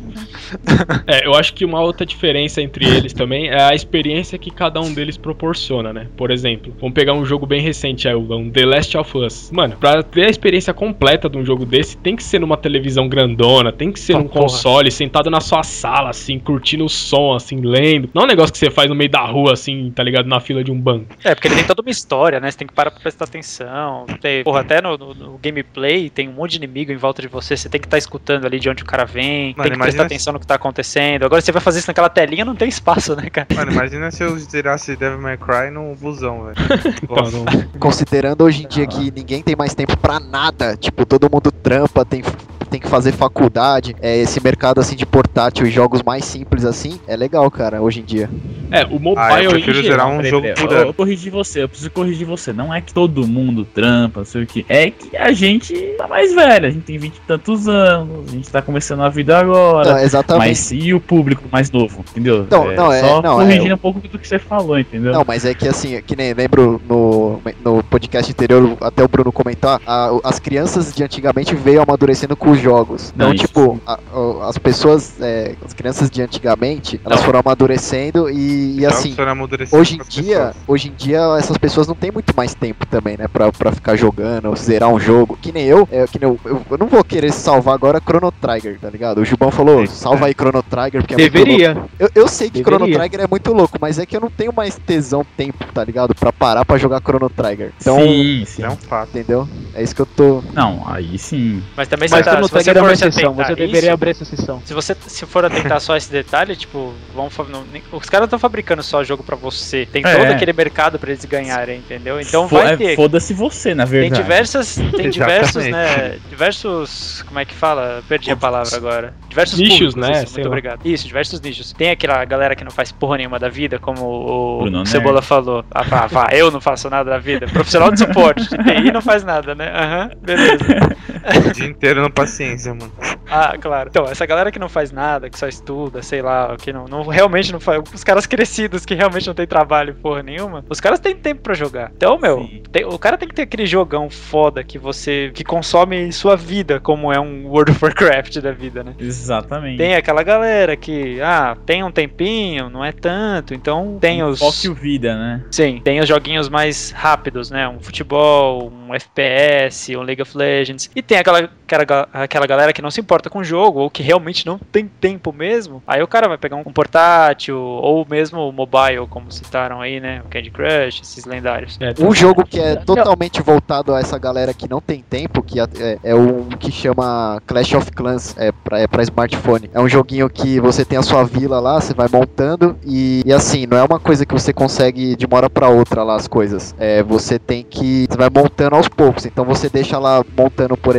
É, 1.07 1.25
eu 1.25 1.33
acho 1.33 1.53
que 1.53 1.63
uma 1.65 1.81
outra 1.81 2.05
diferença 2.05 2.61
entre 2.61 2.85
eles 2.85 3.13
também 3.13 3.47
é 3.49 3.61
a 3.61 3.73
experiência 3.73 4.37
que 4.37 4.51
cada 4.51 4.79
um 4.81 4.93
deles 4.93 5.17
proporciona, 5.17 5.93
né? 5.93 6.07
Por 6.17 6.31
exemplo, 6.31 6.73
vamos 6.79 6.93
pegar 6.93 7.13
um 7.13 7.25
jogo 7.25 7.45
bem 7.45 7.61
recente 7.61 8.07
aí, 8.07 8.15
um 8.15 8.49
The 8.49 8.65
Last 8.65 8.97
of 8.97 9.17
Us. 9.17 9.51
Mano, 9.51 9.75
pra 9.79 10.03
ter 10.03 10.25
a 10.25 10.29
experiência 10.29 10.73
completa 10.73 11.29
de 11.29 11.37
um 11.37 11.45
jogo 11.45 11.65
desse, 11.65 11.97
tem 11.97 12.15
que 12.15 12.23
ser 12.23 12.39
numa 12.39 12.57
televisão 12.57 13.07
grandona, 13.07 13.71
tem 13.71 13.91
que 13.91 13.99
ser 13.99 14.15
Ah, 14.15 14.19
num 14.19 14.27
porra. 14.27 14.41
console, 14.41 14.91
sentado 14.91 15.29
na 15.29 15.39
sua 15.41 15.63
sala, 15.63 16.09
assim, 16.09 16.37
curtindo 16.39 16.85
o 16.85 16.89
som, 16.89 17.33
assim, 17.33 17.61
lendo. 17.61 18.09
Não 18.13 18.23
é 18.23 18.25
um 18.25 18.27
negócio 18.27 18.51
que 18.51 18.57
você 18.59 18.69
faz 18.69 18.89
no 18.89 18.95
meio 18.95 19.09
da 19.09 19.21
rua, 19.25 19.53
assim, 19.53 19.91
tá 19.95 20.03
ligado? 20.03 20.27
Na 20.27 20.39
fila 20.39 20.63
de 20.63 20.71
um 20.71 20.79
banco. 20.79 21.05
É, 21.23 21.33
porque 21.33 21.47
ele 21.47 21.55
tem 21.55 21.65
toda 21.65 21.81
uma 21.81 21.91
história, 21.91 22.39
né? 22.39 22.49
Você 22.51 22.57
tem 22.57 22.67
que 22.67 22.73
parar 22.73 22.91
pra 22.91 22.99
prestar 22.99 23.25
atenção. 23.25 24.05
Tem, 24.21 24.43
porra, 24.43 24.61
até 24.61 24.81
no, 24.81 24.97
no- 24.97 25.13
no 25.13 25.37
gameplay 25.41 26.09
tem 26.09 26.27
um 26.27 26.33
monte 26.33 26.51
de 26.51 26.57
inimigo 26.57 26.91
em 26.91 26.97
volta 26.97 27.21
de 27.21 27.27
você. 27.27 27.55
Você 27.55 27.69
tem 27.69 27.79
que 27.79 27.87
estar 27.87 27.97
escutando 27.97 28.45
ali 28.49 28.59
de 28.59 28.69
onde 28.69 28.83
o 28.83 28.85
cara 28.85 29.05
vem. 29.05 29.53
Mano, 29.55 29.69
tem 29.69 29.77
que 29.77 29.83
prestar 29.83 30.03
atenção 30.03 30.33
no 30.33 30.39
que 30.39 30.47
tá 30.47 30.55
acontecendo. 30.55 31.23
Agora 31.23 31.41
você 31.41 31.51
vai 31.51 31.61
fazer 31.61 31.79
isso 31.79 31.87
naquela 31.87 32.09
telinha, 32.09 32.43
não 32.43 32.55
tem 32.55 32.67
espaço, 32.67 33.15
né, 33.15 33.29
cara? 33.29 33.47
Mano, 33.55 33.71
imagina 33.71 34.11
se 34.11 34.23
eu 34.23 34.37
zerasse 34.37 34.95
Devil 34.95 35.21
May 35.21 35.37
Cry 35.37 35.71
no 35.71 35.95
busão, 35.95 36.45
velho. 36.45 36.55
Então, 37.01 37.45
Considerando 37.79 38.43
hoje 38.43 38.63
em 38.63 38.67
dia 38.67 38.85
que 38.85 39.11
ninguém 39.11 39.41
tem 39.41 39.55
mais 39.55 39.73
tempo 39.73 39.95
pra 39.97 40.19
nada, 40.19 40.75
tipo, 40.77 41.05
todo 41.05 41.29
mundo 41.31 41.51
trampa, 41.51 42.05
tem, 42.05 42.21
tem 42.69 42.79
que 42.79 42.87
fazer 42.87 43.11
faculdade, 43.11 43.95
é, 44.01 44.17
esse 44.17 44.41
mercado 44.41 44.79
assim 44.79 44.95
de 44.95 45.05
portátil 45.05 45.65
e 45.65 45.69
jogos 45.71 46.01
mais 46.03 46.23
simples 46.25 46.65
assim, 46.65 46.99
é 47.07 47.15
legal, 47.15 47.49
cara, 47.49 47.81
hoje 47.81 47.99
em 47.99 48.03
dia. 48.03 48.29
É, 48.71 48.85
o 48.85 48.99
mobile 48.99 49.15
Ah, 49.17 49.43
eu 49.43 49.49
prefiro 49.51 49.81
geral- 49.81 49.89
zerar 49.89 50.07
um 50.07 50.17
Peraí, 50.17 50.29
jogo 50.29 50.41
peraí, 50.43 50.67
por 50.67 50.71
eu, 50.75 50.85
eu 50.87 50.93
corrigi 50.93 51.29
você, 51.29 51.63
eu 51.63 51.69
preciso 51.69 51.89
corrigir 51.91 52.27
você. 52.27 52.53
Não 52.53 52.73
é 52.73 52.79
que 52.81 52.93
todo 52.93 53.25
mundo 53.27 53.65
trampa, 53.65 54.19
não 54.19 54.25
sei 54.25 54.43
o 54.43 54.47
que. 54.47 54.63
É 54.69 54.91
que 54.91 55.17
a 55.17 55.31
gente 55.31 55.73
tá 55.97 56.07
mais 56.07 56.33
velho, 56.33 56.67
a 56.67 56.69
gente 56.69 56.83
tem 56.83 56.97
20 56.97 57.15
e 57.15 57.19
tantos 57.27 57.67
anos, 57.67 58.29
a 58.29 58.31
gente 58.31 58.49
tá 58.49 58.61
começando 58.61 59.01
a 59.01 59.09
vida 59.09 59.37
agora. 59.39 59.93
Não, 59.93 59.99
exatamente. 59.99 60.47
Mas 60.49 60.71
e 60.71 60.93
o 60.93 60.99
público 60.99 61.43
mais 61.51 61.71
novo, 61.71 62.05
entendeu? 62.11 62.45
Não, 62.49 62.71
não, 62.73 62.91
é- 62.91 62.99
Só 63.01 63.21
não, 63.21 63.41
é- 63.41 63.45
corrigindo 63.45 63.73
um 63.73 63.77
pouco 63.77 63.99
do 64.07 64.19
que 64.19 64.27
você 64.27 64.37
falou, 64.37 64.77
entendeu? 64.77 65.13
Não, 65.13 65.23
mas 65.27 65.45
é 65.45 65.53
que 65.55 65.67
assim, 65.67 65.99
que 66.03 66.15
nem 66.15 66.33
lembro 66.33 66.79
no, 66.87 67.41
no 67.65 67.83
podcast 67.83 68.31
anterior, 68.31 68.77
até 68.81 69.03
o 69.03 69.07
Bruno 69.07 69.31
comentar, 69.31 69.81
a- 69.85 70.11
o- 70.13 70.21
as 70.23 70.37
crianças 70.39 70.93
de 70.93 71.03
antigamente 71.03 71.55
veio 71.55 71.81
amadurecendo 71.81 72.35
com 72.35 72.55
os 72.59 72.63
jogos. 72.63 73.11
Então, 73.15 73.27
Não, 73.29 73.33
isso 73.35 73.47
tipo, 73.47 73.79
a- 73.85 73.99
o- 74.13 74.41
as 74.43 74.57
pessoas, 74.57 75.13
é, 75.21 75.55
as 75.65 75.73
crianças 75.73 76.09
de 76.09 76.21
antigamente, 76.21 76.99
elas 77.05 77.19
Não. 77.19 77.25
foram 77.25 77.39
amadurecendo 77.39 78.29
e, 78.29 78.79
e 78.79 78.85
assim, 78.85 79.15
amadurecendo 79.17 79.81
Hoje 79.81 79.95
em 79.95 80.01
dia, 80.09 80.37
pessoas. 80.37 80.55
hoje 80.67 80.87
em 80.89 80.93
dia 80.93 81.19
essas 81.37 81.57
pessoas 81.57 81.87
não 81.87 81.95
têm 81.95 82.11
muito 82.11 82.33
mais 82.35 82.53
tempo 82.53 82.85
também, 82.85 83.17
né, 83.17 83.27
pra, 83.27 83.51
pra 83.51 83.71
ficar 83.71 83.95
jogando, 83.95 84.55
zerar 84.55 84.89
um 84.89 84.99
jogo. 84.99 85.37
Que 85.41 85.51
nem 85.51 85.65
eu, 85.65 85.87
é, 85.91 86.05
que 86.05 86.19
nem 86.19 86.29
eu, 86.29 86.39
eu, 86.45 86.61
eu 86.69 86.77
não 86.77 86.87
vou 86.87 87.03
querer 87.03 87.31
salvar 87.31 87.73
agora 87.75 87.99
Chrono 88.01 88.31
Trigger, 88.31 88.77
tá 88.79 88.89
ligado? 88.89 89.19
O 89.19 89.25
Gilbão 89.25 89.51
falou, 89.51 89.85
salva 89.87 90.25
aí 90.27 90.33
Chrono 90.33 90.61
Trigger, 90.63 91.01
porque 91.01 91.13
é 91.13 91.17
muito 91.17 91.31
Deveria. 91.33 91.73
louco. 91.73 91.89
Eu, 91.99 92.09
eu 92.15 92.27
sei 92.27 92.49
que 92.49 92.61
Deveria. 92.63 92.77
Chrono 92.79 92.93
Trigger 92.99 93.21
é 93.21 93.27
muito 93.27 93.53
louco, 93.53 93.77
mas 93.79 93.99
é 93.99 94.05
que 94.05 94.15
eu 94.15 94.21
não 94.21 94.29
tenho 94.29 94.53
mais 94.55 94.75
tesão, 94.75 95.25
tempo, 95.37 95.65
tá 95.73 95.83
ligado? 95.83 96.13
Pra 96.15 96.31
parar 96.33 96.65
pra 96.65 96.77
jogar 96.77 97.01
Chrono 97.01 97.29
Trigger. 97.29 97.71
Então, 97.79 97.97
sim, 97.99 98.43
sim. 98.45 98.63
É 98.63 98.69
um 98.69 98.75
fato. 98.75 99.09
entendeu? 99.09 99.47
É 99.73 99.83
isso 99.83 99.95
que 99.95 100.01
eu 100.01 100.05
tô... 100.05 100.43
Não, 100.53 100.83
aí 100.85 101.17
sim. 101.17 101.61
Mas 101.75 101.87
também 101.87 102.07
Mas 102.09 102.19
você 102.19 102.23
tá, 102.31 102.39
se 102.49 102.63
você 102.63 102.69
é 102.77 102.81
uma 102.81 102.91
exceção, 102.93 103.33
você 103.33 103.55
deveria 103.55 103.79
isso, 103.79 103.91
abrir 103.91 104.09
essa 104.11 104.23
exceção. 104.23 104.61
Se 104.65 104.73
você 104.73 104.95
se 105.07 105.25
for 105.25 105.45
atentar 105.45 105.79
só 105.79 105.93
a 105.93 105.97
esse 105.97 106.11
detalhe, 106.11 106.55
tipo, 106.55 106.93
fa- 107.29 107.45
não, 107.49 107.63
nem- 107.71 107.81
os 107.91 108.09
caras 108.09 108.21
não 108.21 108.25
estão 108.25 108.39
fabricando 108.39 108.83
só 108.83 109.03
jogo 109.03 109.23
pra 109.23 109.35
você. 109.35 109.85
Tem 109.91 110.01
É. 110.05 110.15
todo 110.15 110.31
aquele 110.31 110.53
mercado 110.53 110.99
pra 110.99 111.11
eles 111.11 111.23
ganharem, 111.25 111.77
entendeu? 111.79 112.19
Então 112.19 112.47
Fo- 112.49 112.57
vai 112.57 112.73
é, 112.73 112.77
ter. 112.77 112.95
Foda-se 112.95 113.33
você, 113.33 113.73
na 113.73 113.83
Tem 113.85 114.01
verdade. 114.01 114.21
diversas, 114.21 114.75
tem 114.95 115.09
diversos, 115.09 115.65
né? 115.65 116.17
Diversos, 116.29 117.23
como 117.27 117.39
é 117.39 117.45
que 117.45 117.53
fala? 117.53 118.03
Perdi 118.07 118.31
a 118.31 118.35
palavra 118.35 118.75
agora. 118.75 119.13
Diversos 119.29 119.59
Nichos, 119.59 119.93
públicos, 119.93 119.95
né? 119.95 120.11
Isso, 120.23 120.33
Sei 120.33 120.33
muito 120.33 120.41
lá. 120.43 120.47
obrigado. 120.47 120.85
Isso, 120.85 121.07
diversos 121.07 121.41
nichos. 121.41 121.73
Tem 121.73 121.91
aquela 121.91 122.23
galera 122.25 122.55
que 122.55 122.63
não 122.63 122.71
faz 122.71 122.91
porra 122.91 123.17
nenhuma 123.17 123.37
da 123.39 123.49
vida, 123.49 123.77
como 123.79 124.01
o 124.05 124.61
Bruno 124.63 124.85
Cebola 124.85 125.15
Nerd. 125.15 125.25
falou. 125.27 125.65
Ah, 125.71 125.83
vá, 125.83 126.07
vá, 126.07 126.27
eu 126.31 126.49
não 126.51 126.59
faço 126.61 126.89
nada 126.89 127.09
da 127.09 127.17
vida. 127.19 127.47
Profissional 127.47 127.91
de 127.91 127.99
suporte, 127.99 128.41
de 128.49 128.57
TI 128.63 128.91
não 128.91 129.01
faz 129.01 129.23
nada, 129.23 129.53
né? 129.55 129.71
Aham, 129.73 130.09
beleza. 130.21 130.65
O 131.49 131.51
dia 131.53 131.67
inteiro 131.67 132.01
na 132.01 132.09
paciência, 132.09 132.73
mano. 132.73 132.91
Ah, 133.31 133.55
claro. 133.59 133.89
Então, 133.89 134.05
essa 134.05 134.25
galera 134.25 134.51
que 134.51 134.59
não 134.59 134.69
faz 134.69 134.91
nada, 134.91 135.29
que 135.29 135.37
só 135.37 135.47
estuda, 135.47 136.01
sei 136.01 136.21
lá, 136.21 136.55
que 136.57 136.73
não, 136.73 136.85
não 136.85 137.03
realmente 137.07 137.51
não 137.51 137.59
faz. 137.59 137.81
Os 137.93 138.03
caras 138.03 138.25
crescidos 138.25 138.85
que 138.85 138.95
realmente 138.95 139.27
não 139.27 139.33
tem 139.33 139.45
trabalho 139.47 139.93
porra 139.95 140.23
nenhuma, 140.23 140.65
os 140.69 140.79
caras 140.79 140.99
têm 140.99 141.15
tempo 141.15 141.41
pra 141.41 141.53
jogar. 141.53 141.91
Então, 141.95 142.17
meu, 142.19 142.49
tem- 142.71 142.85
o 142.85 142.97
cara 142.97 143.17
tem 143.17 143.27
que 143.27 143.35
ter 143.35 143.43
aquele 143.43 143.65
jogão 143.65 144.09
foda 144.09 144.63
que 144.63 144.77
você. 144.79 145.31
que 145.33 145.43
consome 145.43 146.11
sua 146.11 146.35
vida, 146.35 146.79
como 146.79 147.11
é 147.13 147.19
um 147.19 147.47
World 147.47 147.71
of 147.71 147.83
Warcraft 147.83 148.37
da 148.39 148.51
vida, 148.51 148.83
né? 148.83 148.95
Exatamente. 148.99 149.77
Tem 149.77 149.95
aquela 149.95 150.23
galera 150.23 150.75
que, 150.75 151.21
ah, 151.21 151.55
tem 151.65 151.83
um 151.83 151.91
tempinho, 151.91 152.69
não 152.69 152.83
é 152.83 152.91
tanto, 152.91 153.53
então 153.53 153.97
tem 154.01 154.23
os. 154.23 154.39
Foque 154.39 154.67
o 154.69 154.73
vida, 154.73 155.15
né? 155.15 155.43
Sim, 155.51 155.81
tem 155.83 155.99
os 155.99 156.07
joguinhos 156.07 156.49
mais 156.49 156.91
rápidos, 156.91 157.51
né? 157.51 157.67
Um 157.67 157.79
futebol, 157.79 158.71
um 158.71 158.93
FPS, 158.93 159.95
um 159.95 160.01
League 160.01 160.21
of 160.21 160.35
Legends. 160.37 160.89
E 160.95 161.01
tem 161.09 161.17
aquela, 161.17 161.49
aquela, 161.65 161.83
ga- 161.83 162.07
aquela 162.13 162.45
galera 162.45 162.71
que 162.71 162.83
não 162.83 162.91
se 162.91 163.01
importa 163.01 163.31
com 163.31 163.39
o 163.39 163.43
jogo, 163.43 163.79
ou 163.79 163.89
que 163.89 164.03
realmente 164.03 164.45
não 164.45 164.59
tem 164.59 164.85
tempo 164.87 165.33
mesmo. 165.33 165.81
Aí 165.87 166.03
o 166.03 166.07
cara 166.07 166.27
vai 166.27 166.37
pegar 166.37 166.55
um 166.55 166.63
portátil, 166.65 167.57
ou 167.59 168.05
mesmo 168.07 168.47
o 168.47 168.51
mobile, 168.51 169.07
como 169.09 169.31
citaram 169.31 169.81
aí, 169.81 169.99
né? 169.99 170.21
O 170.23 170.29
Candy 170.29 170.51
Crush, 170.51 171.01
esses 171.01 171.25
lendários. 171.25 171.79
É, 171.81 171.93
Um 171.99 172.13
jogo 172.13 172.45
que 172.45 172.59
é 172.59 172.75
totalmente 172.75 173.41
voltado 173.41 173.93
a 173.95 173.99
essa 173.99 174.19
galera 174.19 174.53
que 174.53 174.69
não 174.69 174.79
tem 174.79 175.01
tempo, 175.01 175.41
que 175.41 175.59
é, 175.59 175.97
é 176.03 176.13
um 176.13 176.47
que 176.49 176.71
chama 176.71 177.41
Clash 177.47 177.73
of 177.73 177.91
Clans, 177.91 178.35
é 178.37 178.51
pra, 178.51 178.79
é 178.79 178.85
pra 178.87 179.01
smartphone. 179.01 179.67
É 179.73 179.79
um 179.81 179.89
joguinho 179.89 180.29
que 180.29 180.59
você 180.59 180.85
tem 180.85 180.99
a 180.99 181.01
sua 181.01 181.23
vila 181.23 181.59
lá, 181.59 181.81
você 181.81 181.93
vai 181.95 182.07
montando 182.07 182.77
e, 182.85 183.23
e 183.25 183.33
assim, 183.33 183.65
não 183.65 183.77
é 183.77 183.83
uma 183.83 183.99
coisa 183.99 184.27
que 184.27 184.33
você 184.33 184.53
consegue 184.53 185.15
de 185.15 185.25
uma 185.25 185.37
hora 185.37 185.49
pra 185.49 185.69
outra 185.69 186.03
lá 186.03 186.15
as 186.15 186.27
coisas. 186.27 186.75
É, 186.77 187.01
você 187.01 187.39
tem 187.39 187.63
que. 187.63 188.05
Você 188.07 188.15
vai 188.17 188.29
montando 188.29 188.75
aos 188.75 188.87
poucos. 188.87 189.25
Então 189.25 189.43
você 189.43 189.69
deixa 189.69 189.97
lá 189.97 190.23
montando, 190.37 190.77
por 190.77 190.91
exemplo, 190.95 190.98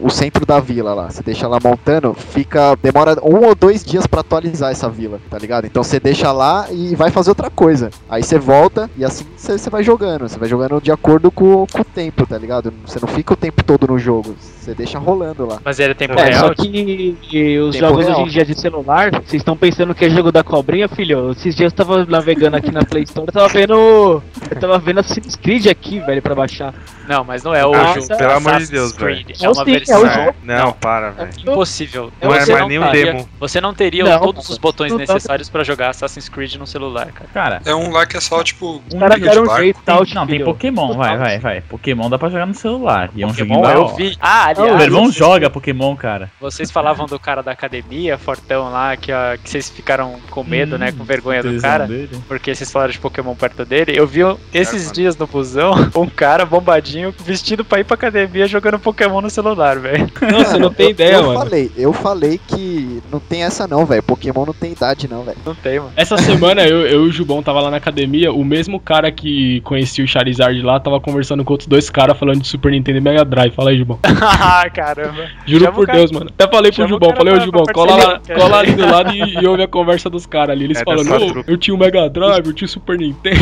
o 0.00 0.10
centro 0.10 0.44
da 0.46 0.60
vila 0.60 0.94
lá. 0.94 1.10
Você 1.10 1.22
deixa 1.22 1.46
lá 1.48 1.58
montando, 1.62 2.14
fica. 2.14 2.76
Demora 2.82 3.16
um 3.22 3.44
ou 3.46 3.54
dois 3.54 3.84
dias 3.84 4.06
pra 4.06 4.20
atualizar 4.20 4.70
essa 4.72 4.88
vila, 4.88 5.20
tá 5.30 5.38
ligado? 5.38 5.66
Então 5.66 5.82
você 5.82 5.98
deixa 6.00 6.32
lá 6.32 6.66
e 6.70 6.94
vai 6.94 7.10
fazer 7.10 7.30
outra 7.30 7.50
coisa. 7.50 7.90
Aí 8.08 8.22
você 8.22 8.38
volta 8.38 8.90
e 8.96 9.04
assim 9.04 9.24
você 9.36 9.70
vai 9.70 9.82
jogando. 9.82 10.28
Você 10.28 10.38
vai 10.38 10.48
jogando 10.48 10.80
de 10.80 10.90
acordo 10.90 11.30
com, 11.30 11.66
com 11.66 11.80
o 11.80 11.84
tempo, 11.84 12.26
tá 12.26 12.36
ligado? 12.38 12.72
Você 12.84 12.98
não 13.00 13.08
fica 13.08 13.34
o 13.34 13.36
tempo 13.36 13.62
todo 13.62 13.86
no 13.86 13.98
jogo. 13.98 14.34
Você 14.40 14.74
deixa 14.74 14.98
rolando 14.98 15.46
lá. 15.46 15.58
Mas 15.64 15.78
é 15.78 15.94
tempo 15.94 16.18
É, 16.18 16.24
real. 16.30 16.48
só 16.48 16.54
que 16.54 17.16
os 17.60 17.74
Tempo 17.76 17.86
jogos 17.86 18.06
real. 18.06 18.18
hoje 18.20 18.28
em 18.28 18.32
dia 18.32 18.44
de 18.44 18.60
celular, 18.60 19.10
vocês 19.12 19.34
estão 19.34 19.56
pensando 19.56 19.94
que 19.94 20.04
é 20.04 20.10
jogo 20.10 20.32
da 20.32 20.42
cobrinha, 20.42 20.88
filho? 20.88 21.30
Esses 21.30 21.54
dias 21.54 21.72
eu 21.72 21.76
tava 21.76 22.04
navegando 22.04 22.56
aqui 22.56 22.72
na 22.72 22.84
Play 22.84 23.04
Store, 23.04 23.26
eu 23.28 23.32
tava 23.32 23.48
vendo. 23.48 23.74
Eu 23.74 24.60
tava 24.60 24.78
vendo 24.78 25.00
Assassin's 25.00 25.36
Creed 25.36 25.66
aqui, 25.66 26.00
velho, 26.00 26.20
pra 26.20 26.34
baixar. 26.34 26.74
Não, 27.08 27.22
mas 27.22 27.44
não 27.44 27.54
é 27.54 27.64
o 27.64 27.72
Ah, 27.74 27.94
jogo. 27.94 28.16
pelo 28.16 28.32
amor 28.32 28.58
de 28.58 28.66
Deus, 28.66 28.92
Creed. 29.14 29.26
velho. 29.26 29.38
É 29.42 29.48
uma 29.48 29.54
Sim, 29.64 29.70
é 29.70 29.74
versão. 29.74 30.08
jogo. 30.10 30.34
Não, 30.42 30.72
para, 30.72 31.10
velho. 31.10 31.30
Impossível. 31.38 32.12
É 32.20 32.26
Não 32.26 32.34
é 32.34 32.40
Você 32.40 32.52
mais 32.52 32.68
nem 32.68 32.78
um 32.78 32.90
teria- 32.90 33.12
demo. 33.12 33.28
Você 33.40 33.60
não 33.60 33.74
teria 33.74 34.04
Não, 34.04 34.20
todos 34.20 34.48
os 34.48 34.58
botões 34.58 34.92
não 34.92 34.98
necessários 34.98 35.48
pra 35.48 35.64
jogar 35.64 35.90
Assassin's 35.90 36.28
Creed 36.28 36.54
no 36.56 36.66
celular, 36.66 37.06
cara. 37.12 37.30
Cara, 37.32 37.62
É 37.64 37.74
um 37.74 37.90
lá 37.90 38.06
que 38.06 38.16
é 38.16 38.20
só, 38.20 38.42
tipo, 38.42 38.82
um 38.92 39.08
de 39.08 39.20
deram 39.20 39.44
um 39.44 39.56
jeito, 39.56 39.80
tal, 39.84 40.04
não, 40.14 40.26
tem 40.26 40.36
filho. 40.36 40.44
Pokémon, 40.44 40.94
vai, 40.94 41.16
vai, 41.16 41.38
vai. 41.38 41.60
Pokémon 41.60 42.08
dá 42.10 42.18
pra 42.18 42.28
jogar 42.28 42.46
no 42.46 42.54
celular. 42.54 43.10
E 43.14 43.22
é 43.22 43.26
um 43.26 43.30
Pokémon, 43.30 43.54
joguinho 43.54 43.74
eu 43.74 43.84
hora. 43.86 43.96
vi. 43.96 44.16
Ah, 44.20 44.46
O 44.56 44.60
aliás, 44.62 44.76
meu 44.76 44.84
irmão 44.86 45.10
joga 45.12 45.50
Pokémon, 45.50 45.94
cara. 45.96 46.30
Vocês 46.40 46.70
falavam 46.70 47.06
do 47.06 47.18
cara 47.18 47.42
da 47.42 47.52
academia, 47.52 48.18
Fortão 48.18 48.70
lá, 48.70 48.96
que, 48.96 49.12
ó, 49.12 49.36
que 49.42 49.48
vocês 49.50 49.68
ficaram 49.70 50.16
com 50.30 50.42
medo, 50.44 50.78
né? 50.78 50.92
Com 50.92 51.04
vergonha 51.04 51.42
do 51.42 51.60
cara. 51.60 51.86
dele. 51.86 52.18
Porque 52.28 52.54
vocês 52.54 52.70
falaram 52.70 52.92
de 52.92 52.98
Pokémon 52.98 53.34
perto 53.34 53.64
dele. 53.64 53.92
Eu 53.96 54.06
vi 54.06 54.20
esses 54.52 54.90
dias 54.92 55.16
no 55.16 55.26
busão 55.26 55.72
um 55.96 56.08
cara 56.08 56.44
bombadinho 56.44 57.14
vestido 57.24 57.64
pra 57.64 57.80
ir 57.80 57.84
pra 57.84 57.94
academia 57.94 58.46
jogando 58.46 58.78
Pokémon 58.78 58.95
no 59.22 59.30
celular, 59.30 59.78
velho. 59.78 60.10
Não, 60.20 60.38
você 60.44 60.58
não 60.58 60.72
tem 60.72 60.86
eu, 60.86 60.90
ideia, 60.90 61.14
eu 61.14 61.22
mano. 61.26 61.38
falei, 61.40 61.70
eu 61.76 61.92
falei 61.92 62.40
que 62.46 63.02
não 63.10 63.20
tem 63.20 63.42
essa 63.44 63.66
não, 63.68 63.84
velho. 63.84 64.02
Pokémon 64.02 64.46
não 64.46 64.52
tem 64.54 64.72
idade 64.72 65.08
não, 65.08 65.22
velho. 65.22 65.36
Não 65.44 65.54
tem, 65.54 65.78
mano. 65.78 65.92
Essa 65.96 66.16
semana 66.18 66.62
eu, 66.66 66.86
eu 66.86 67.04
e 67.04 67.08
o 67.08 67.12
Jubão 67.12 67.42
tava 67.42 67.60
lá 67.60 67.70
na 67.70 67.76
academia, 67.76 68.32
o 68.32 68.44
mesmo 68.44 68.80
cara 68.80 69.10
que 69.12 69.60
conhecia 69.62 70.04
o 70.04 70.08
Charizard 70.08 70.60
lá 70.62 70.78
tava 70.80 71.00
conversando 71.00 71.44
com 71.44 71.52
outros 71.52 71.68
dois 71.68 71.90
caras 71.90 72.18
falando 72.18 72.40
de 72.40 72.48
Super 72.48 72.72
Nintendo 72.72 72.98
e 72.98 73.00
Mega 73.00 73.24
Drive. 73.24 73.52
Fala 73.54 73.70
aí, 73.70 73.78
Jubão. 73.78 73.98
ah, 74.22 74.68
caramba. 74.70 75.26
Juro 75.46 75.64
Chama 75.64 75.74
por 75.76 75.86
cara- 75.86 75.98
Deus, 75.98 76.12
mano. 76.12 76.26
Até 76.30 76.50
falei 76.50 76.70
pro 76.70 76.76
chama 76.76 76.86
o 76.86 76.88
Jubão, 76.90 77.16
falei, 77.16 77.34
ô 77.34 77.40
Jubão, 77.40 77.64
cola, 77.72 77.96
lá, 77.96 78.20
cola 78.34 78.58
ali 78.58 78.72
do 78.72 78.86
lado 78.86 79.12
e, 79.14 79.34
e 79.42 79.46
ouve 79.46 79.62
a 79.62 79.68
conversa 79.68 80.08
dos 80.10 80.26
caras 80.26 80.50
ali. 80.56 80.64
Eles 80.64 80.80
É, 80.80 80.84
falando, 80.84 81.44
eu 81.46 81.56
tinha 81.56 81.74
o 81.74 81.78
Mega 81.78 82.08
Drive, 82.08 82.46
eu 82.46 82.52
tinha 82.52 82.66
o 82.66 82.68
Super 82.68 82.98
Nintendo. 82.98 83.36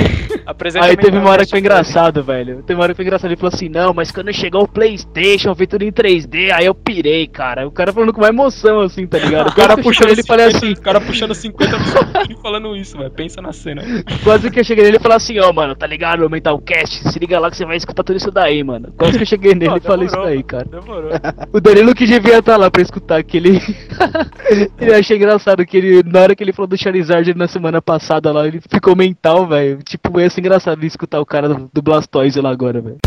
Apresenta 0.47 0.85
Aí 0.87 0.97
teve 0.97 1.17
uma 1.19 1.31
hora 1.31 1.45
que 1.45 1.51
foi 1.51 1.59
engraçado, 1.61 2.23
velho. 2.23 2.63
Teve 2.63 2.75
uma 2.79 2.85
hora 2.85 2.93
que 2.93 2.97
foi 2.97 3.05
engraçado. 3.05 3.31
Ele 3.31 3.37
falou 3.37 3.53
assim: 3.55 3.69
Não, 3.69 3.93
mas 3.95 4.11
quando 4.11 4.33
chegou 4.33 4.63
o 4.63 4.69
PlayStation, 4.69 5.44
eu 5.49 5.55
vi 5.55 5.67
tudo 5.67 5.83
em 5.83 5.93
3D. 5.93 6.51
Aí 6.53 6.67
eu 6.67 6.75
pirei, 6.75 7.27
cara. 7.27 7.67
O 7.67 7.71
cara 7.71 7.93
falando 7.93 8.13
com 8.13 8.21
uma 8.21 8.29
emoção, 8.29 8.81
assim, 8.81 9.07
tá 9.07 9.19
ligado? 9.19 9.45
O 9.55 9.55
cara 9.55 9.75
eu 9.75 9.83
puxando 9.83 10.09
nele 10.09 10.21
e 10.21 10.27
falei 10.27 10.47
50, 10.47 10.67
assim: 10.67 10.73
o 10.73 10.83
cara 10.83 11.01
puxando 11.01 11.35
50 11.35 11.79
do 11.79 11.85
Super 11.85 12.07
Nintendo 12.07 12.33
e 12.33 12.43
falando 12.43 12.77
isso, 12.77 12.99
velho. 12.99 13.11
Pensa 13.11 13.41
na 13.41 13.53
cena. 13.53 13.83
Quase 14.23 14.51
que 14.51 14.61
eu 14.61 14.65
cheguei 14.65 14.85
nele 14.85 14.97
e 14.97 15.01
falei 15.01 15.17
assim: 15.17 15.39
Ó, 15.39 15.53
mano, 15.53 15.75
tá 15.75 15.87
ligado? 15.87 16.27
O 16.27 16.31
Mentalcast, 16.31 17.11
se 17.11 17.19
liga 17.19 17.39
lá 17.39 17.51
que 17.51 17.57
você 17.57 17.65
vai 17.65 17.77
escutar 17.77 18.03
tudo 18.03 18.17
isso 18.17 18.31
daí, 18.31 18.63
mano. 18.65 18.93
Quase 18.97 19.17
que 19.17 19.23
eu 19.23 19.27
cheguei 19.27 19.55
nele 19.55 19.77
e 19.77 19.81
falei 19.81 20.07
isso 20.07 20.17
daí, 20.17 20.43
cara. 20.43 20.65
Demorou. 20.65 21.11
O 21.53 21.61
Danilo 21.61 21.95
que 21.95 22.07
devia 22.07 22.39
estar 22.39 22.57
lá 22.57 22.71
pra 22.71 22.83
escutar 22.83 23.19
aquele. 23.19 23.61
ele 24.81 24.95
achei 24.95 25.17
engraçado 25.17 25.65
que 25.65 25.77
ele, 25.77 26.03
na 26.03 26.21
hora 26.21 26.35
que 26.35 26.43
ele 26.43 26.53
falou 26.53 26.69
do 26.69 26.77
Charizard 26.77 27.35
na 27.35 27.47
semana 27.47 27.81
passada 27.81 28.33
lá, 28.33 28.47
ele 28.47 28.61
ficou 28.61 28.97
mental, 28.97 29.47
velho. 29.47 29.79
Tipo, 29.83 30.21
ia 30.21 30.31
ser 30.31 30.41
engraçado 30.41 30.85
escutar 30.85 31.21
o 31.21 31.27
cara 31.27 31.49
do 31.49 31.83
Blastoise 31.83 32.41
lá 32.41 32.51
agora, 32.51 32.81
velho. 32.81 32.99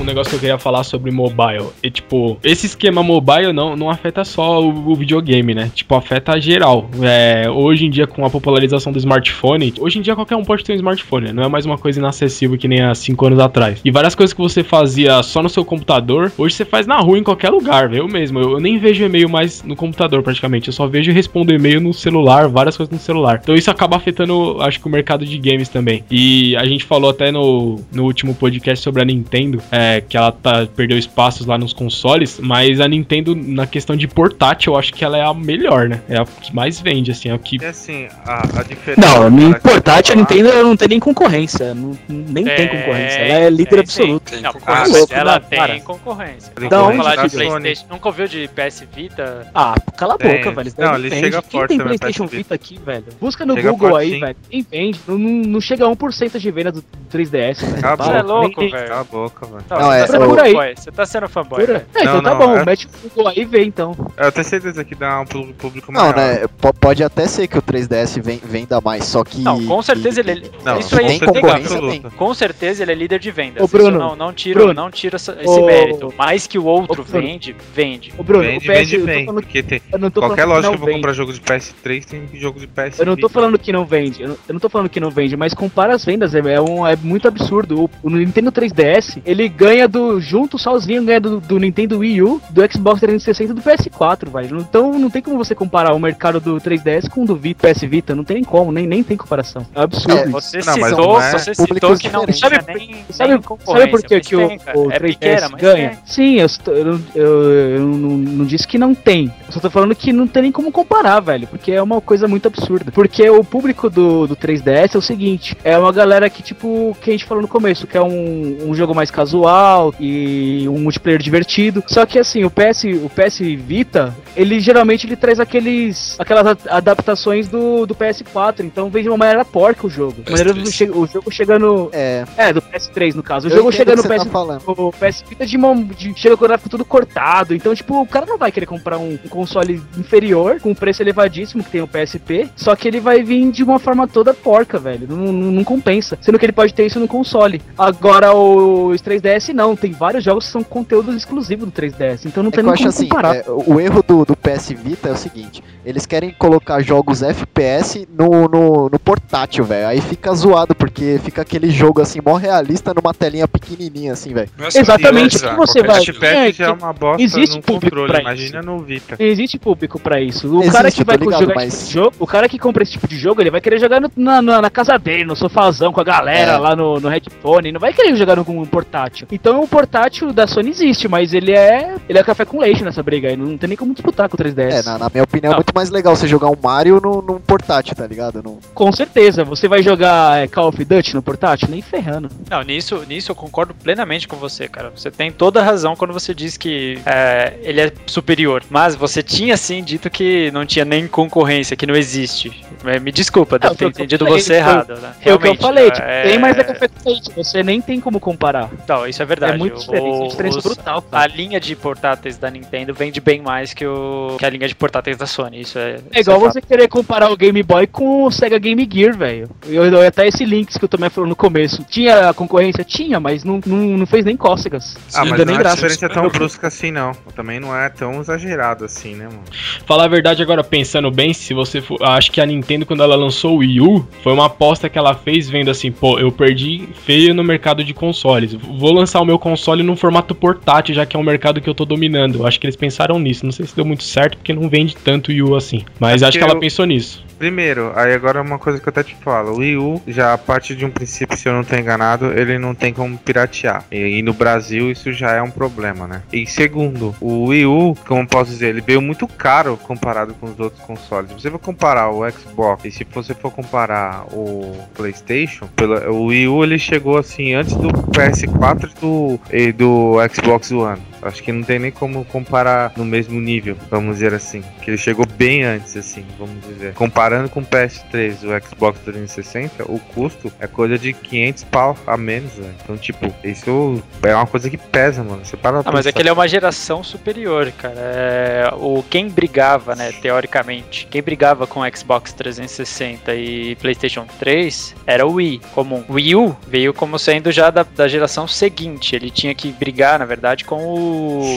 Um 0.00 0.04
negócio 0.04 0.30
que 0.30 0.36
eu 0.36 0.40
queria 0.40 0.58
falar 0.58 0.84
sobre 0.84 1.10
mobile. 1.10 1.66
E, 1.82 1.90
tipo, 1.90 2.38
esse 2.42 2.66
esquema 2.66 3.02
mobile 3.02 3.52
não, 3.52 3.76
não 3.76 3.90
afeta 3.90 4.24
só 4.24 4.60
o, 4.62 4.90
o 4.90 4.94
videogame, 4.94 5.54
né? 5.54 5.70
Tipo, 5.74 5.94
afeta 5.94 6.40
geral. 6.40 6.88
É, 7.02 7.48
hoje 7.50 7.86
em 7.86 7.90
dia, 7.90 8.06
com 8.06 8.24
a 8.24 8.30
popularização 8.30 8.92
do 8.92 8.98
smartphone, 8.98 9.74
hoje 9.78 9.98
em 9.98 10.02
dia 10.02 10.14
qualquer 10.14 10.36
um 10.36 10.44
pode 10.44 10.64
ter 10.64 10.72
um 10.72 10.76
smartphone, 10.76 11.26
né? 11.26 11.32
Não 11.32 11.42
é 11.42 11.48
mais 11.48 11.66
uma 11.66 11.78
coisa 11.78 11.98
inacessível 11.98 12.56
que 12.56 12.68
nem 12.68 12.80
há 12.82 12.94
5 12.94 13.26
anos 13.26 13.38
atrás. 13.38 13.80
E 13.84 13.90
várias 13.90 14.14
coisas 14.14 14.32
que 14.32 14.40
você 14.40 14.62
fazia 14.62 15.22
só 15.22 15.42
no 15.42 15.48
seu 15.48 15.64
computador, 15.64 16.32
hoje 16.36 16.54
você 16.54 16.64
faz 16.64 16.86
na 16.86 16.98
rua, 16.98 17.18
em 17.18 17.22
qualquer 17.22 17.50
lugar, 17.50 17.88
velho. 17.88 18.00
Eu 18.00 18.08
mesmo, 18.08 18.38
eu, 18.38 18.52
eu 18.52 18.60
nem 18.60 18.78
vejo 18.78 19.04
e-mail 19.04 19.28
mais 19.28 19.62
no 19.62 19.76
computador 19.76 20.22
praticamente. 20.22 20.68
Eu 20.68 20.72
só 20.72 20.86
vejo 20.86 21.10
e 21.10 21.14
respondo 21.14 21.52
e-mail 21.52 21.80
no 21.80 21.92
celular, 21.92 22.48
várias 22.48 22.76
coisas 22.76 22.92
no 22.92 22.98
celular. 22.98 23.40
Então 23.42 23.54
isso 23.54 23.70
acaba 23.70 23.96
afetando, 23.96 24.60
acho 24.60 24.80
que, 24.80 24.86
o 24.86 24.90
mercado 24.90 25.24
de 25.24 25.38
games 25.38 25.68
também. 25.68 26.02
E 26.10 26.56
a 26.56 26.64
gente 26.64 26.84
falou 26.84 27.10
até 27.10 27.30
no, 27.30 27.80
no 27.92 28.04
último 28.04 28.34
podcast 28.34 28.82
sobre 28.82 29.02
a 29.02 29.04
Nintendo, 29.04 29.62
é, 29.70 29.99
que 30.00 30.16
ela 30.16 30.32
tá, 30.32 30.66
perdeu 30.74 30.96
espaços 30.98 31.46
lá 31.46 31.56
nos 31.58 31.72
consoles, 31.72 32.38
mas 32.40 32.80
a 32.80 32.88
Nintendo, 32.88 33.34
na 33.34 33.66
questão 33.66 33.96
de 33.96 34.06
portátil, 34.08 34.72
eu 34.72 34.78
acho 34.78 34.92
que 34.92 35.04
ela 35.04 35.16
é 35.18 35.22
a 35.24 35.32
melhor, 35.34 35.88
né? 35.88 36.00
É 36.08 36.18
a 36.18 36.24
que 36.24 36.54
mais 36.54 36.80
vende, 36.80 37.10
assim, 37.10 37.28
é 37.28 37.34
o 37.34 37.38
que. 37.38 37.56
E 37.60 37.64
assim, 37.64 38.08
a, 38.24 38.60
a 38.60 38.62
diferença. 38.62 39.00
Não, 39.00 39.30
no 39.30 39.58
portátil 39.60 40.14
a 40.14 40.16
Nintendo 40.16 40.52
não 40.64 40.76
tem 40.76 40.88
nem 40.88 41.00
concorrência. 41.00 41.74
não- 41.74 41.96
nem 42.08 42.44
tem 42.44 42.68
concorrência. 42.68 43.18
Ela 43.18 43.44
é 43.46 43.50
líder 43.50 43.70
tem, 43.70 43.80
absoluto. 43.80 44.30
Tem 44.32 44.40
Não, 44.42 44.52
concorrência. 44.52 44.82
mas 44.88 44.98
louco, 44.98 45.14
ela 45.14 45.32
não, 45.40 45.48
tem 45.48 45.58
para. 45.58 45.80
concorrência. 45.80 46.52
Tem 46.54 46.68
Vamos 46.68 46.96
concorrência 46.96 47.02
falar 47.14 47.28
de. 47.28 47.36
Playstation. 47.36 47.86
Nunca 47.90 48.08
ouviu 48.08 48.28
de 48.28 48.48
PS 48.48 48.84
Vita? 48.94 49.46
Ah, 49.54 49.74
cala 49.96 50.14
a 50.14 50.18
Tem. 50.18 50.36
boca, 50.36 50.50
velho. 50.52 50.68
Isso 50.68 50.80
Não, 50.80 50.94
ele 50.94 51.08
vende. 51.08 51.20
chega 51.24 51.42
Quem 51.42 51.60
forte 51.60 51.68
tem 51.68 51.78
PlayStation 51.80 52.26
PS 52.26 52.36
Vita 52.36 52.54
aqui, 52.54 52.78
velho? 52.84 53.04
Busca 53.20 53.44
no 53.46 53.54
Chega 53.54 53.70
Google 53.70 53.90
forte, 53.90 54.02
aí, 54.04 54.10
sim. 54.12 54.20
velho. 54.20 54.36
Quem 54.50 54.66
vende? 54.70 55.00
Não, 55.06 55.18
não, 55.18 55.30
não 55.30 55.60
chega 55.60 55.86
a 55.86 55.88
1% 55.90 56.38
de 56.38 56.50
venda 56.50 56.72
do 56.72 56.84
3DS, 57.12 57.60
velho. 57.64 57.82
Cala 57.82 58.14
a 58.14 58.18
é 58.18 58.22
boca. 58.22 58.60
velho. 58.60 58.88
Cala 58.88 59.00
a 59.00 59.04
boca, 59.04 59.46
velho. 59.46 59.64
Não, 59.80 59.86
Não, 59.90 59.92
você 59.92 59.98
é, 59.98 60.06
tá 60.06 60.12
sendo 60.12 60.40
aí. 60.40 60.52
fanboy. 60.52 60.74
Você 60.76 60.90
tá 60.92 61.06
sendo 61.06 61.28
fanboy. 61.28 61.66
Velho. 61.66 61.76
É, 61.94 62.00
então 62.02 62.14
Não, 62.14 62.22
tá 62.22 62.30
não, 62.30 62.38
bom. 62.38 62.56
é- 62.56 62.64
Mete 62.64 62.86
o 62.86 63.08
Google 63.08 63.28
aí 63.28 63.38
e 63.38 63.44
vê, 63.44 63.64
então. 63.64 63.96
Eu 64.16 64.32
tenho 64.32 64.44
certeza 64.46 64.84
que 64.84 64.94
dá 64.94 65.20
um 65.20 65.24
público 65.26 65.54
público 65.54 65.92
Não, 65.92 66.00
maior. 66.00 66.16
né? 66.16 66.46
po- 66.60 66.74
Pode 66.74 67.02
até 67.04 67.26
ser 67.26 67.46
que 67.46 67.58
o 67.58 67.62
3DS 67.62 68.18
ven- 68.20 68.40
venda 68.42 68.80
mais, 68.80 69.04
só 69.04 69.22
que. 69.24 69.40
Não, 69.40 69.64
com 69.66 69.82
certeza 69.82 70.22
que- 70.22 70.30
ele. 70.30 70.50
Não, 70.64 70.78
isso 70.78 70.98
aí 70.98 71.06
tem 71.06 71.16
é 71.16 71.26
concorrência, 71.26 71.80
tem. 71.80 72.00
Com 72.02 72.34
certeza 72.34 72.82
ele 72.82 72.92
é 72.92 72.94
líder 72.94 73.18
de 73.18 73.30
vendas. 73.30 73.62
Ô, 73.62 73.68
Bruno, 73.68 73.90
Isso 73.90 73.98
não, 73.98 74.16
não 74.16 74.32
tira, 74.32 74.58
Bruno, 74.60 74.74
não 74.74 74.90
tira 74.90 75.16
essa- 75.16 75.36
esse 75.40 75.48
ô, 75.60 75.66
mérito. 75.66 76.12
Mais 76.16 76.46
que 76.46 76.58
o 76.58 76.64
outro 76.64 77.02
ô, 77.02 77.04
vende, 77.04 77.54
vende. 77.74 78.12
Ô, 78.16 78.22
Bruno, 78.22 78.44
vende, 78.44 78.68
o 78.68 78.72
PS, 78.72 78.90
vende 78.90 78.98
bem. 79.06 79.26
falando 79.26 79.42
Porque 79.42 79.62
tem. 79.62 79.80
Qualquer 80.14 80.44
loja 80.44 80.68
que 80.68 80.74
eu 80.74 80.78
vou 80.78 80.86
vende. 80.86 80.98
comprar 80.98 81.12
jogo 81.12 81.32
de 81.32 81.40
PS3 81.40 82.04
tem 82.06 82.28
jogo 82.34 82.58
de 82.60 82.66
PS 82.66 82.98
Eu 83.00 83.06
não 83.06 83.16
tô 83.16 83.28
falando 83.28 83.58
que 83.58 83.72
não 83.72 83.84
vende, 83.84 84.22
eu 84.22 84.28
não, 84.30 84.36
eu 84.48 84.52
não 84.54 84.60
tô 84.60 84.68
falando 84.68 84.88
que 84.88 85.00
não 85.00 85.10
vende, 85.10 85.36
mas 85.36 85.54
compara 85.54 85.94
as 85.94 86.04
vendas, 86.04 86.34
é, 86.34 86.38
é 86.40 86.60
um, 86.60 86.86
é 86.86 86.96
muito 86.96 87.28
absurdo. 87.28 87.84
O, 87.84 87.90
o 88.02 88.10
Nintendo 88.10 88.50
3DS, 88.50 89.20
ele 89.24 89.48
ganha 89.48 89.69
do, 89.88 90.20
junto, 90.20 90.58
sozinho, 90.58 91.04
ganha 91.04 91.20
do, 91.20 91.40
do 91.40 91.58
Nintendo 91.58 91.98
Wii 91.98 92.22
U, 92.22 92.40
do 92.50 92.62
Xbox 92.72 93.00
360 93.00 93.52
e 93.52 93.54
do 93.54 93.62
PS4, 93.62 94.30
velho. 94.30 94.58
Então 94.60 94.98
não 94.98 95.10
tem 95.10 95.22
como 95.22 95.36
você 95.36 95.54
comparar 95.54 95.94
o 95.94 95.98
mercado 95.98 96.40
do 96.40 96.56
3DS 96.56 97.08
com 97.08 97.22
o 97.22 97.26
do 97.26 97.36
Vita, 97.36 97.68
PS 97.68 97.80
Vita, 97.82 98.14
não 98.14 98.24
tem 98.24 98.36
nem 98.36 98.44
como, 98.44 98.72
nem, 98.72 98.86
nem 98.86 99.02
tem 99.02 99.16
comparação. 99.16 99.66
É 99.74 99.82
absurdo 99.82 100.16
É, 100.18 100.22
isso. 100.22 100.30
Você 100.32 100.58
Não, 100.58 100.76
mas 100.78 100.90
citou, 100.90 101.06
não 101.14 101.20
é 101.22 101.30
você 101.32 101.54
citou 101.54 101.96
que 101.96 102.08
não 102.08 102.20
Sabe- 102.32 102.58
nem, 102.68 103.04
Sabe, 103.10 103.32
nem 103.32 103.44
sabe 103.64 103.86
por 103.88 104.02
que, 104.02 104.20
que 104.20 104.36
o, 104.36 104.48
tem, 104.48 104.60
o 104.74 104.90
é 104.90 104.98
3DS 104.98 105.00
pequena, 105.18 105.48
mas 105.50 105.60
ganha? 105.60 105.98
Sim, 106.04 106.36
eu, 106.40 106.46
estou- 106.46 106.74
eu, 106.74 106.84
não- 106.84 107.00
eu, 107.14 107.42
eu 107.52 107.80
não, 107.80 108.10
não 108.16 108.44
disse 108.44 108.66
que 108.66 108.78
não 108.78 108.94
tem. 108.94 109.32
Eu 109.46 109.52
só 109.52 109.60
tô 109.60 109.68
falando 109.70 109.94
que 109.94 110.12
não 110.12 110.26
tem 110.26 110.42
nem 110.42 110.52
como 110.52 110.70
comparar, 110.72 111.20
velho. 111.20 111.46
Porque 111.46 111.72
é 111.72 111.82
uma 111.82 112.00
coisa 112.00 112.26
muito 112.28 112.46
absurda. 112.46 112.90
Porque 112.92 113.28
o 113.28 113.42
público 113.44 113.90
do, 113.90 114.26
do 114.26 114.36
3DS 114.36 114.94
é 114.94 114.98
o 114.98 115.02
seguinte: 115.02 115.56
é 115.64 115.76
uma 115.76 115.92
galera 115.92 116.28
que, 116.30 116.42
tipo, 116.42 116.96
que 117.00 117.10
a 117.10 117.12
gente 117.12 117.24
falou 117.24 117.42
no 117.42 117.48
começo, 117.48 117.86
que 117.86 117.96
é 117.96 118.02
um, 118.02 118.68
um 118.68 118.74
jogo 118.74 118.94
mais 118.94 119.10
casual 119.10 119.59
e 119.98 120.66
um 120.68 120.78
multiplayer 120.80 121.20
divertido. 121.22 121.82
Só 121.86 122.04
que 122.06 122.18
assim, 122.18 122.44
o 122.44 122.50
PS, 122.50 122.84
o 123.02 123.08
PS 123.10 123.38
Vita, 123.56 124.14
ele 124.36 124.60
geralmente 124.60 125.06
ele 125.06 125.16
traz 125.16 125.40
aqueles 125.40 126.18
aquelas 126.18 126.56
adaptações 126.68 127.48
do, 127.48 127.86
do 127.86 127.94
PS4. 127.94 128.60
Então 128.60 128.88
vem 128.90 129.02
de 129.02 129.08
uma 129.08 129.16
maneira 129.18 129.44
porca 129.44 129.86
o 129.86 129.90
jogo. 129.90 130.16
Maneira 130.28 130.52
do 130.52 130.60
PS3. 130.62 130.72
che- 130.72 130.90
o 130.90 131.06
jogo 131.06 131.30
chega 131.30 131.58
no. 131.58 131.88
É, 131.92 132.24
É, 132.36 132.52
do 132.52 132.62
PS3 132.62 133.14
no 133.14 133.22
caso. 133.22 133.48
O 133.48 133.50
eu 133.50 133.56
jogo 133.58 133.72
chega 133.72 133.94
no 133.96 134.02
PS 134.02 134.24
tá 134.24 134.58
o 134.66 134.92
PS 134.92 135.24
Vita 135.28 135.46
de 135.46 135.58
mão 135.58 135.82
de, 135.82 136.12
chega 136.16 136.36
com 136.36 136.44
o 136.44 136.48
gráfico 136.48 136.68
tudo 136.70 136.84
cortado. 136.84 137.54
Então, 137.54 137.74
tipo, 137.74 138.00
o 138.00 138.06
cara 138.06 138.26
não 138.26 138.38
vai 138.38 138.50
querer 138.52 138.66
comprar 138.66 138.98
um, 138.98 139.18
um 139.24 139.28
console 139.28 139.80
inferior, 139.98 140.60
com 140.60 140.70
um 140.70 140.74
preço 140.74 141.02
elevadíssimo, 141.02 141.62
que 141.64 141.70
tem 141.70 141.80
o 141.80 141.88
PSP, 141.88 142.48
só 142.56 142.74
que 142.76 142.88
ele 142.88 143.00
vai 143.00 143.22
vir 143.22 143.50
de 143.50 143.62
uma 143.62 143.78
forma 143.78 144.06
toda 144.08 144.32
porca, 144.34 144.78
velho. 144.78 145.06
Não, 145.08 145.16
não, 145.32 145.50
não 145.52 145.64
compensa. 145.64 146.18
Sendo 146.20 146.38
que 146.38 146.44
ele 146.46 146.52
pode 146.52 146.72
ter 146.74 146.86
isso 146.86 146.98
no 147.00 147.08
console. 147.08 147.60
Agora, 147.76 148.32
o 148.34 148.90
3DS 148.90 149.49
não. 149.52 149.74
Tem 149.76 149.92
vários 149.92 150.24
jogos 150.24 150.46
que 150.46 150.52
são 150.52 150.62
conteúdos 150.62 151.14
exclusivos 151.14 151.66
do 151.66 151.72
3DS. 151.72 152.26
Então 152.26 152.42
não 152.42 152.50
É 152.50 152.52
tem 152.52 152.60
eu 152.60 152.64
nem 152.64 152.72
acho 152.74 152.82
como 152.82 152.88
assim, 152.90 153.08
comparar. 153.08 153.36
é, 153.36 153.44
o 153.48 153.80
erro 153.80 154.02
do, 154.02 154.24
do 154.24 154.36
PS 154.36 154.70
Vita 154.72 155.08
é 155.08 155.12
o 155.12 155.16
seguinte, 155.16 155.62
eles 155.84 156.06
querem 156.06 156.30
colocar 156.30 156.80
jogos 156.82 157.22
FPS 157.22 158.06
no, 158.16 158.48
no, 158.48 158.88
no 158.90 158.98
portátil, 158.98 159.64
velho. 159.64 159.88
Aí 159.88 160.00
fica 160.00 160.32
zoado, 160.34 160.74
porque 160.74 161.20
fica 161.22 161.42
aquele 161.42 161.70
jogo 161.70 162.00
assim, 162.00 162.20
mó 162.24 162.34
realista 162.36 162.92
numa 162.94 163.12
telinha 163.14 163.46
pequenininha, 163.48 164.12
assim, 164.12 164.32
velho. 164.34 164.48
É 164.58 164.78
Exatamente, 164.78 165.36
isso, 165.36 165.44
que 165.46 165.50
é, 165.52 165.56
você 165.56 165.82
vai- 165.82 166.00
É, 166.22 166.48
é 166.48 166.52
que 166.52 166.62
uma 166.64 166.92
bosta 166.92 167.22
existe 167.22 167.56
no 167.56 167.62
público 167.62 167.96
controle, 167.96 168.12
pra 168.12 168.20
imagina 168.20 168.62
no 168.62 168.78
Vita. 168.78 169.16
Existe 169.18 169.58
público 169.58 169.98
pra 170.00 170.20
isso. 170.20 170.48
O 170.48 170.58
Existe, 170.60 170.72
cara 170.76 170.90
que 170.90 171.04
vai 171.04 171.16
ligado, 171.16 171.40
jogar 171.40 171.54
mas- 171.54 171.68
esse 171.74 171.78
tipo 171.78 171.88
de 171.88 171.94
jogo, 171.94 172.12
o 172.18 172.26
cara 172.26 172.48
que 172.48 172.58
compra 172.58 172.82
esse 172.82 172.92
tipo 172.92 173.08
de 173.08 173.16
jogo, 173.18 173.40
ele 173.40 173.50
vai 173.50 173.60
querer 173.60 173.78
jogar 173.78 174.00
no- 174.00 174.10
na, 174.16 174.40
na, 174.42 174.62
na 174.62 174.70
casa 174.70 174.98
dele, 174.98 175.24
no 175.24 175.34
sofazão 175.36 175.92
com 175.92 176.00
a 176.00 176.04
galera 176.04 176.52
É. 176.52 176.58
lá 176.58 176.74
no, 176.76 177.00
no 177.00 177.08
headphone, 177.08 177.72
não 177.72 177.80
vai 177.80 177.92
querer 177.92 178.14
jogar 178.16 178.36
no, 178.36 178.44
um 178.48 178.64
portátil. 178.66 179.26
Então 179.40 179.62
o 179.62 179.68
portátil 179.68 180.32
da 180.32 180.46
Sony 180.46 180.70
existe, 180.70 181.08
mas 181.08 181.32
ele 181.32 181.52
é 181.52 181.94
ele 182.08 182.18
é 182.18 182.22
café 182.22 182.44
com 182.44 182.60
leite 182.60 182.84
nessa 182.84 183.02
briga 183.02 183.28
aí, 183.28 183.36
não 183.36 183.56
tem 183.56 183.68
nem 183.68 183.76
como 183.76 183.94
disputar 183.94 184.28
com 184.28 184.36
o 184.36 184.38
3DS. 184.38 184.70
É, 184.72 184.82
na, 184.82 184.98
na 184.98 185.08
minha 185.08 185.24
opinião, 185.24 185.50
é 185.50 185.52
Não. 185.52 185.58
muito 185.58 185.72
mais 185.74 185.88
legal 185.90 186.14
você 186.14 186.28
jogar 186.28 186.48
um 186.48 186.56
Mario 186.62 187.00
no, 187.00 187.22
num 187.22 187.38
portátil, 187.38 187.94
tá 187.94 188.06
ligado? 188.06 188.42
No, 188.42 188.58
Com 188.74 188.92
certeza, 188.92 189.42
você 189.44 189.66
vai 189.66 189.82
jogar 189.82 190.42
é, 190.42 190.46
Call 190.46 190.68
of 190.68 190.84
Duty 190.84 191.14
no 191.14 191.22
portátil? 191.22 191.68
Nem 191.70 191.80
ferrando. 191.80 192.28
Não, 192.50 192.62
nisso, 192.62 193.02
nisso 193.08 193.30
eu 193.30 193.34
concordo 193.36 193.72
plenamente 193.74 194.28
com 194.28 194.36
você, 194.36 194.68
cara. 194.68 194.92
Você 194.94 195.10
tem 195.10 195.32
toda 195.32 195.60
a 195.60 195.64
razão 195.64 195.96
quando 195.96 196.12
você 196.12 196.34
diz 196.34 196.56
que 196.56 196.98
é, 197.06 197.54
ele 197.62 197.80
é 197.80 197.92
superior. 198.06 198.62
Mas 198.68 198.94
você 198.94 199.22
tinha 199.22 199.56
sim 199.56 199.82
dito 199.82 200.10
que 200.10 200.50
não 200.52 200.66
tinha 200.66 200.84
nem 200.84 201.06
concorrência, 201.06 201.76
que 201.76 201.86
não 201.86 201.94
existe. 201.96 202.64
É, 202.84 202.98
Me 203.00 203.10
desculpa, 203.12 203.56
Ah, 203.60 203.74
ter 203.74 203.86
entendido 203.86 204.24
falei, 204.24 204.40
você 204.40 204.46
foi- 204.48 204.56
errado, 204.56 204.94
né? 204.96 205.12
Foi 205.22 205.32
o 205.32 205.38
que 205.38 205.46
eu 205.48 205.52
Realmente, 205.54 205.62
falei, 205.62 205.90
tipo, 205.90 206.06
é- 206.06 206.22
tem, 206.24 206.38
mas 206.38 206.58
é 206.58 206.64
café 206.64 206.88
com 206.88 207.08
leite, 207.10 207.30
você 207.34 207.62
nem 207.62 207.80
tem 207.80 208.00
como 208.00 208.18
comparar. 208.20 208.68
Não, 208.88 209.06
isso 209.06 209.22
é 209.22 209.26
verdade. 209.30 209.54
É 209.54 209.58
muito 209.58 209.78
diferente, 209.80 210.28
diferença 210.30 210.58
os- 210.58 210.64
brutal, 210.64 210.98
A 211.10 211.20
cara. 211.20 211.32
linha 211.34 211.58
de 211.60 211.74
portáteis 211.76 212.36
da 212.36 212.50
Nintendo 212.50 212.92
vende 212.92 213.20
bem 213.20 213.40
mais 213.40 213.72
que, 213.72 213.86
o, 213.86 214.36
que 214.38 214.44
a 214.44 214.50
linha 214.50 214.68
de 214.68 214.74
portáteis 214.74 215.16
da 215.16 215.26
Sony. 215.26 215.60
Isso 215.60 215.78
é. 215.78 215.98
É 216.12 216.20
igual 216.20 216.38
você 216.40 216.60
querer 216.60 216.88
comparar 216.88 217.30
o 217.30 217.36
Game 217.36 217.62
Boy 217.62 217.86
com 217.86 218.24
o 218.24 218.30
Sega 218.30 218.58
Game 218.58 218.88
Gear, 218.92 219.16
velho. 219.16 219.48
Eu 219.66 219.84
eu 219.84 219.90
dou 219.90 220.06
até 220.06 220.28
esse 220.28 220.44
links 220.44 220.76
que 220.76 220.84
o 220.84 220.88
Tomé 220.88 221.08
falou 221.08 221.28
no 221.28 221.34
começo. 221.34 221.84
Tinha 221.88 222.32
concorrência? 222.34 222.84
Tinha, 222.84 223.18
mas 223.18 223.42
não, 223.44 223.60
não, 223.66 223.76
não 223.98 224.06
fez 224.06 224.24
nem 224.24 224.36
cócegas. 224.36 224.96
Ah, 225.14 225.24
mas 225.24 225.38
não 225.38 225.44
nem 225.46 225.54
é 225.54 225.58
graça. 225.58 225.76
diferença 225.76 226.08
tão 226.08 226.28
brusca 226.30 226.66
assim, 226.68 226.90
não. 226.90 227.12
Também 227.34 227.58
não 227.58 227.74
é 227.76 227.88
tão 227.88 228.20
exagerado 228.20 228.84
assim, 228.84 229.14
né, 229.14 229.24
mano? 229.24 229.42
Falar 229.86 230.04
a 230.04 230.08
verdade 230.08 230.42
agora, 230.42 230.62
pensando 230.62 231.10
bem, 231.10 231.32
se 231.32 231.54
você 231.54 231.80
for. 231.80 231.98
Acho 232.02 232.30
que 232.30 232.40
a 232.40 232.46
Nintendo, 232.46 232.84
quando 232.86 233.02
ela 233.02 233.16
lançou 233.16 233.54
o 233.54 233.58
Wii 233.58 233.80
U, 233.80 234.06
foi 234.22 234.32
uma 234.32 234.46
aposta 234.46 234.88
que 234.88 234.98
ela 234.98 235.14
fez 235.14 235.48
vendo 235.48 235.70
assim, 235.70 235.90
pô, 235.90 236.18
eu 236.18 236.30
perdi 236.30 236.88
feio 237.04 237.34
no 237.34 237.42
mercado 237.44 237.82
de 237.82 237.94
consoles. 237.94 238.52
Vou 238.54 238.92
lançar 238.92 239.19
o 239.20 239.24
meu 239.24 239.38
console 239.38 239.82
num 239.82 239.96
formato 239.96 240.34
portátil, 240.34 240.94
já 240.94 241.04
que 241.06 241.16
é 241.16 241.20
um 241.20 241.22
mercado 241.22 241.60
que 241.60 241.68
eu 241.68 241.74
tô 241.74 241.84
dominando. 241.84 242.40
Eu 242.40 242.46
acho 242.46 242.58
que 242.58 242.66
eles 242.66 242.76
pensaram 242.76 243.18
nisso. 243.18 243.44
Não 243.44 243.52
sei 243.52 243.66
se 243.66 243.74
deu 243.76 243.84
muito 243.84 244.02
certo, 244.04 244.36
porque 244.38 244.52
não 244.52 244.68
vende 244.68 244.96
tanto 244.96 245.28
Wii 245.30 245.42
U 245.42 245.54
assim. 245.56 245.82
Mas 245.98 246.22
É 246.22 246.26
acho 246.26 246.38
que 246.38 246.44
ela 246.44 246.54
eu- 246.54 246.60
pensou 246.60 246.84
nisso. 246.86 247.24
Primeiro, 247.40 247.90
aí 247.96 248.12
agora 248.12 248.42
uma 248.42 248.58
coisa 248.58 248.78
que 248.78 248.86
eu 248.86 248.90
até 248.90 249.02
te 249.02 249.16
falo, 249.16 249.52
o 249.52 249.56
Wii 249.60 249.76
U, 249.78 250.02
já 250.06 250.34
a 250.34 250.36
partir 250.36 250.76
de 250.76 250.84
um 250.84 250.90
princípio, 250.90 251.38
se 251.38 251.48
eu 251.48 251.54
não 251.54 251.64
tô 251.64 251.74
enganado, 251.74 252.38
ele 252.38 252.58
não 252.58 252.74
tem 252.74 252.92
como 252.92 253.16
piratear. 253.16 253.82
E, 253.90 254.18
e 254.18 254.22
no 254.22 254.34
Brasil 254.34 254.90
isso 254.90 255.10
já 255.10 255.32
é 255.32 255.40
um 255.40 255.50
problema, 255.50 256.06
né? 256.06 256.20
E 256.30 256.46
segundo, 256.46 257.14
o 257.18 257.46
Wii 257.46 257.64
U, 257.64 257.96
como 258.06 258.28
posso 258.28 258.50
dizer, 258.50 258.66
ele 258.66 258.82
veio 258.82 259.00
muito 259.00 259.26
caro 259.26 259.78
comparado 259.78 260.34
com 260.34 260.48
os 260.48 260.60
outros 260.60 260.82
consoles. 260.82 261.30
Se 261.30 261.40
você 261.40 261.50
for 261.50 261.58
comparar 261.58 262.10
o 262.10 262.30
Xbox 262.30 262.84
e 262.84 262.90
se 262.90 263.06
você 263.10 263.32
for 263.32 263.50
comparar 263.50 264.26
o 264.34 264.76
PlayStation, 264.92 265.66
o 266.10 266.26
Wii 266.26 266.46
U 266.46 266.62
ele 266.62 266.78
chegou 266.78 267.16
assim 267.16 267.54
antes 267.54 267.74
do 267.74 267.88
PS4 267.88 268.90
e 268.90 269.00
do, 269.00 269.40
e 269.50 269.72
do 269.72 270.16
Xbox 270.30 270.70
One. 270.72 271.00
Acho 271.22 271.42
que 271.42 271.52
não 271.52 271.62
tem 271.62 271.78
nem 271.78 271.90
como 271.90 272.24
comparar 272.24 272.92
no 272.96 273.04
mesmo 273.04 273.40
nível, 273.40 273.76
vamos 273.90 274.16
dizer 274.16 274.34
assim. 274.34 274.62
Que 274.82 274.90
ele 274.90 274.98
chegou 274.98 275.26
bem 275.26 275.64
antes, 275.64 275.96
assim, 275.96 276.24
vamos 276.38 276.64
dizer. 276.66 276.94
Comparando 276.94 277.48
com 277.48 277.60
o 277.60 277.64
PS3 277.66 278.42
e 278.42 278.46
o 278.46 278.62
Xbox 278.62 279.00
360, 279.00 279.84
o 279.84 279.98
custo 279.98 280.52
é 280.58 280.66
coisa 280.66 280.98
de 280.98 281.12
500 281.12 281.64
pau 281.64 281.96
a 282.06 282.16
menos, 282.16 282.52
velho. 282.54 282.74
Então, 282.82 282.96
tipo, 282.96 283.32
isso 283.44 284.02
é 284.22 284.34
uma 284.34 284.46
coisa 284.46 284.70
que 284.70 284.76
pesa, 284.76 285.22
mano. 285.22 285.44
Você 285.44 285.56
para 285.56 285.80
Ah, 285.80 285.92
mas 285.92 286.06
é 286.06 286.12
que 286.12 286.20
ele 286.20 286.28
é 286.28 286.32
uma 286.32 286.48
geração 286.48 287.02
superior, 287.04 287.70
cara. 287.72 287.94
É, 287.96 288.70
o, 288.74 289.02
quem 289.08 289.28
brigava, 289.28 289.94
né, 289.94 290.12
teoricamente, 290.12 291.06
quem 291.10 291.22
brigava 291.22 291.66
com 291.66 291.80
o 291.80 291.96
Xbox 291.96 292.32
360 292.32 293.34
e 293.34 293.76
PlayStation 293.76 294.26
3 294.38 294.94
era 295.06 295.26
o 295.26 295.34
Wii 295.34 295.60
comum. 295.74 296.04
O 296.08 296.14
Wii 296.14 296.36
U 296.36 296.56
veio 296.66 296.94
como 296.94 297.18
sendo 297.18 297.52
já 297.52 297.70
da, 297.70 297.82
da 297.82 298.08
geração 298.08 298.46
seguinte. 298.46 299.14
Ele 299.14 299.30
tinha 299.30 299.54
que 299.54 299.70
brigar, 299.72 300.18
na 300.18 300.24
verdade, 300.24 300.64
com 300.64 300.84
o 300.84 301.09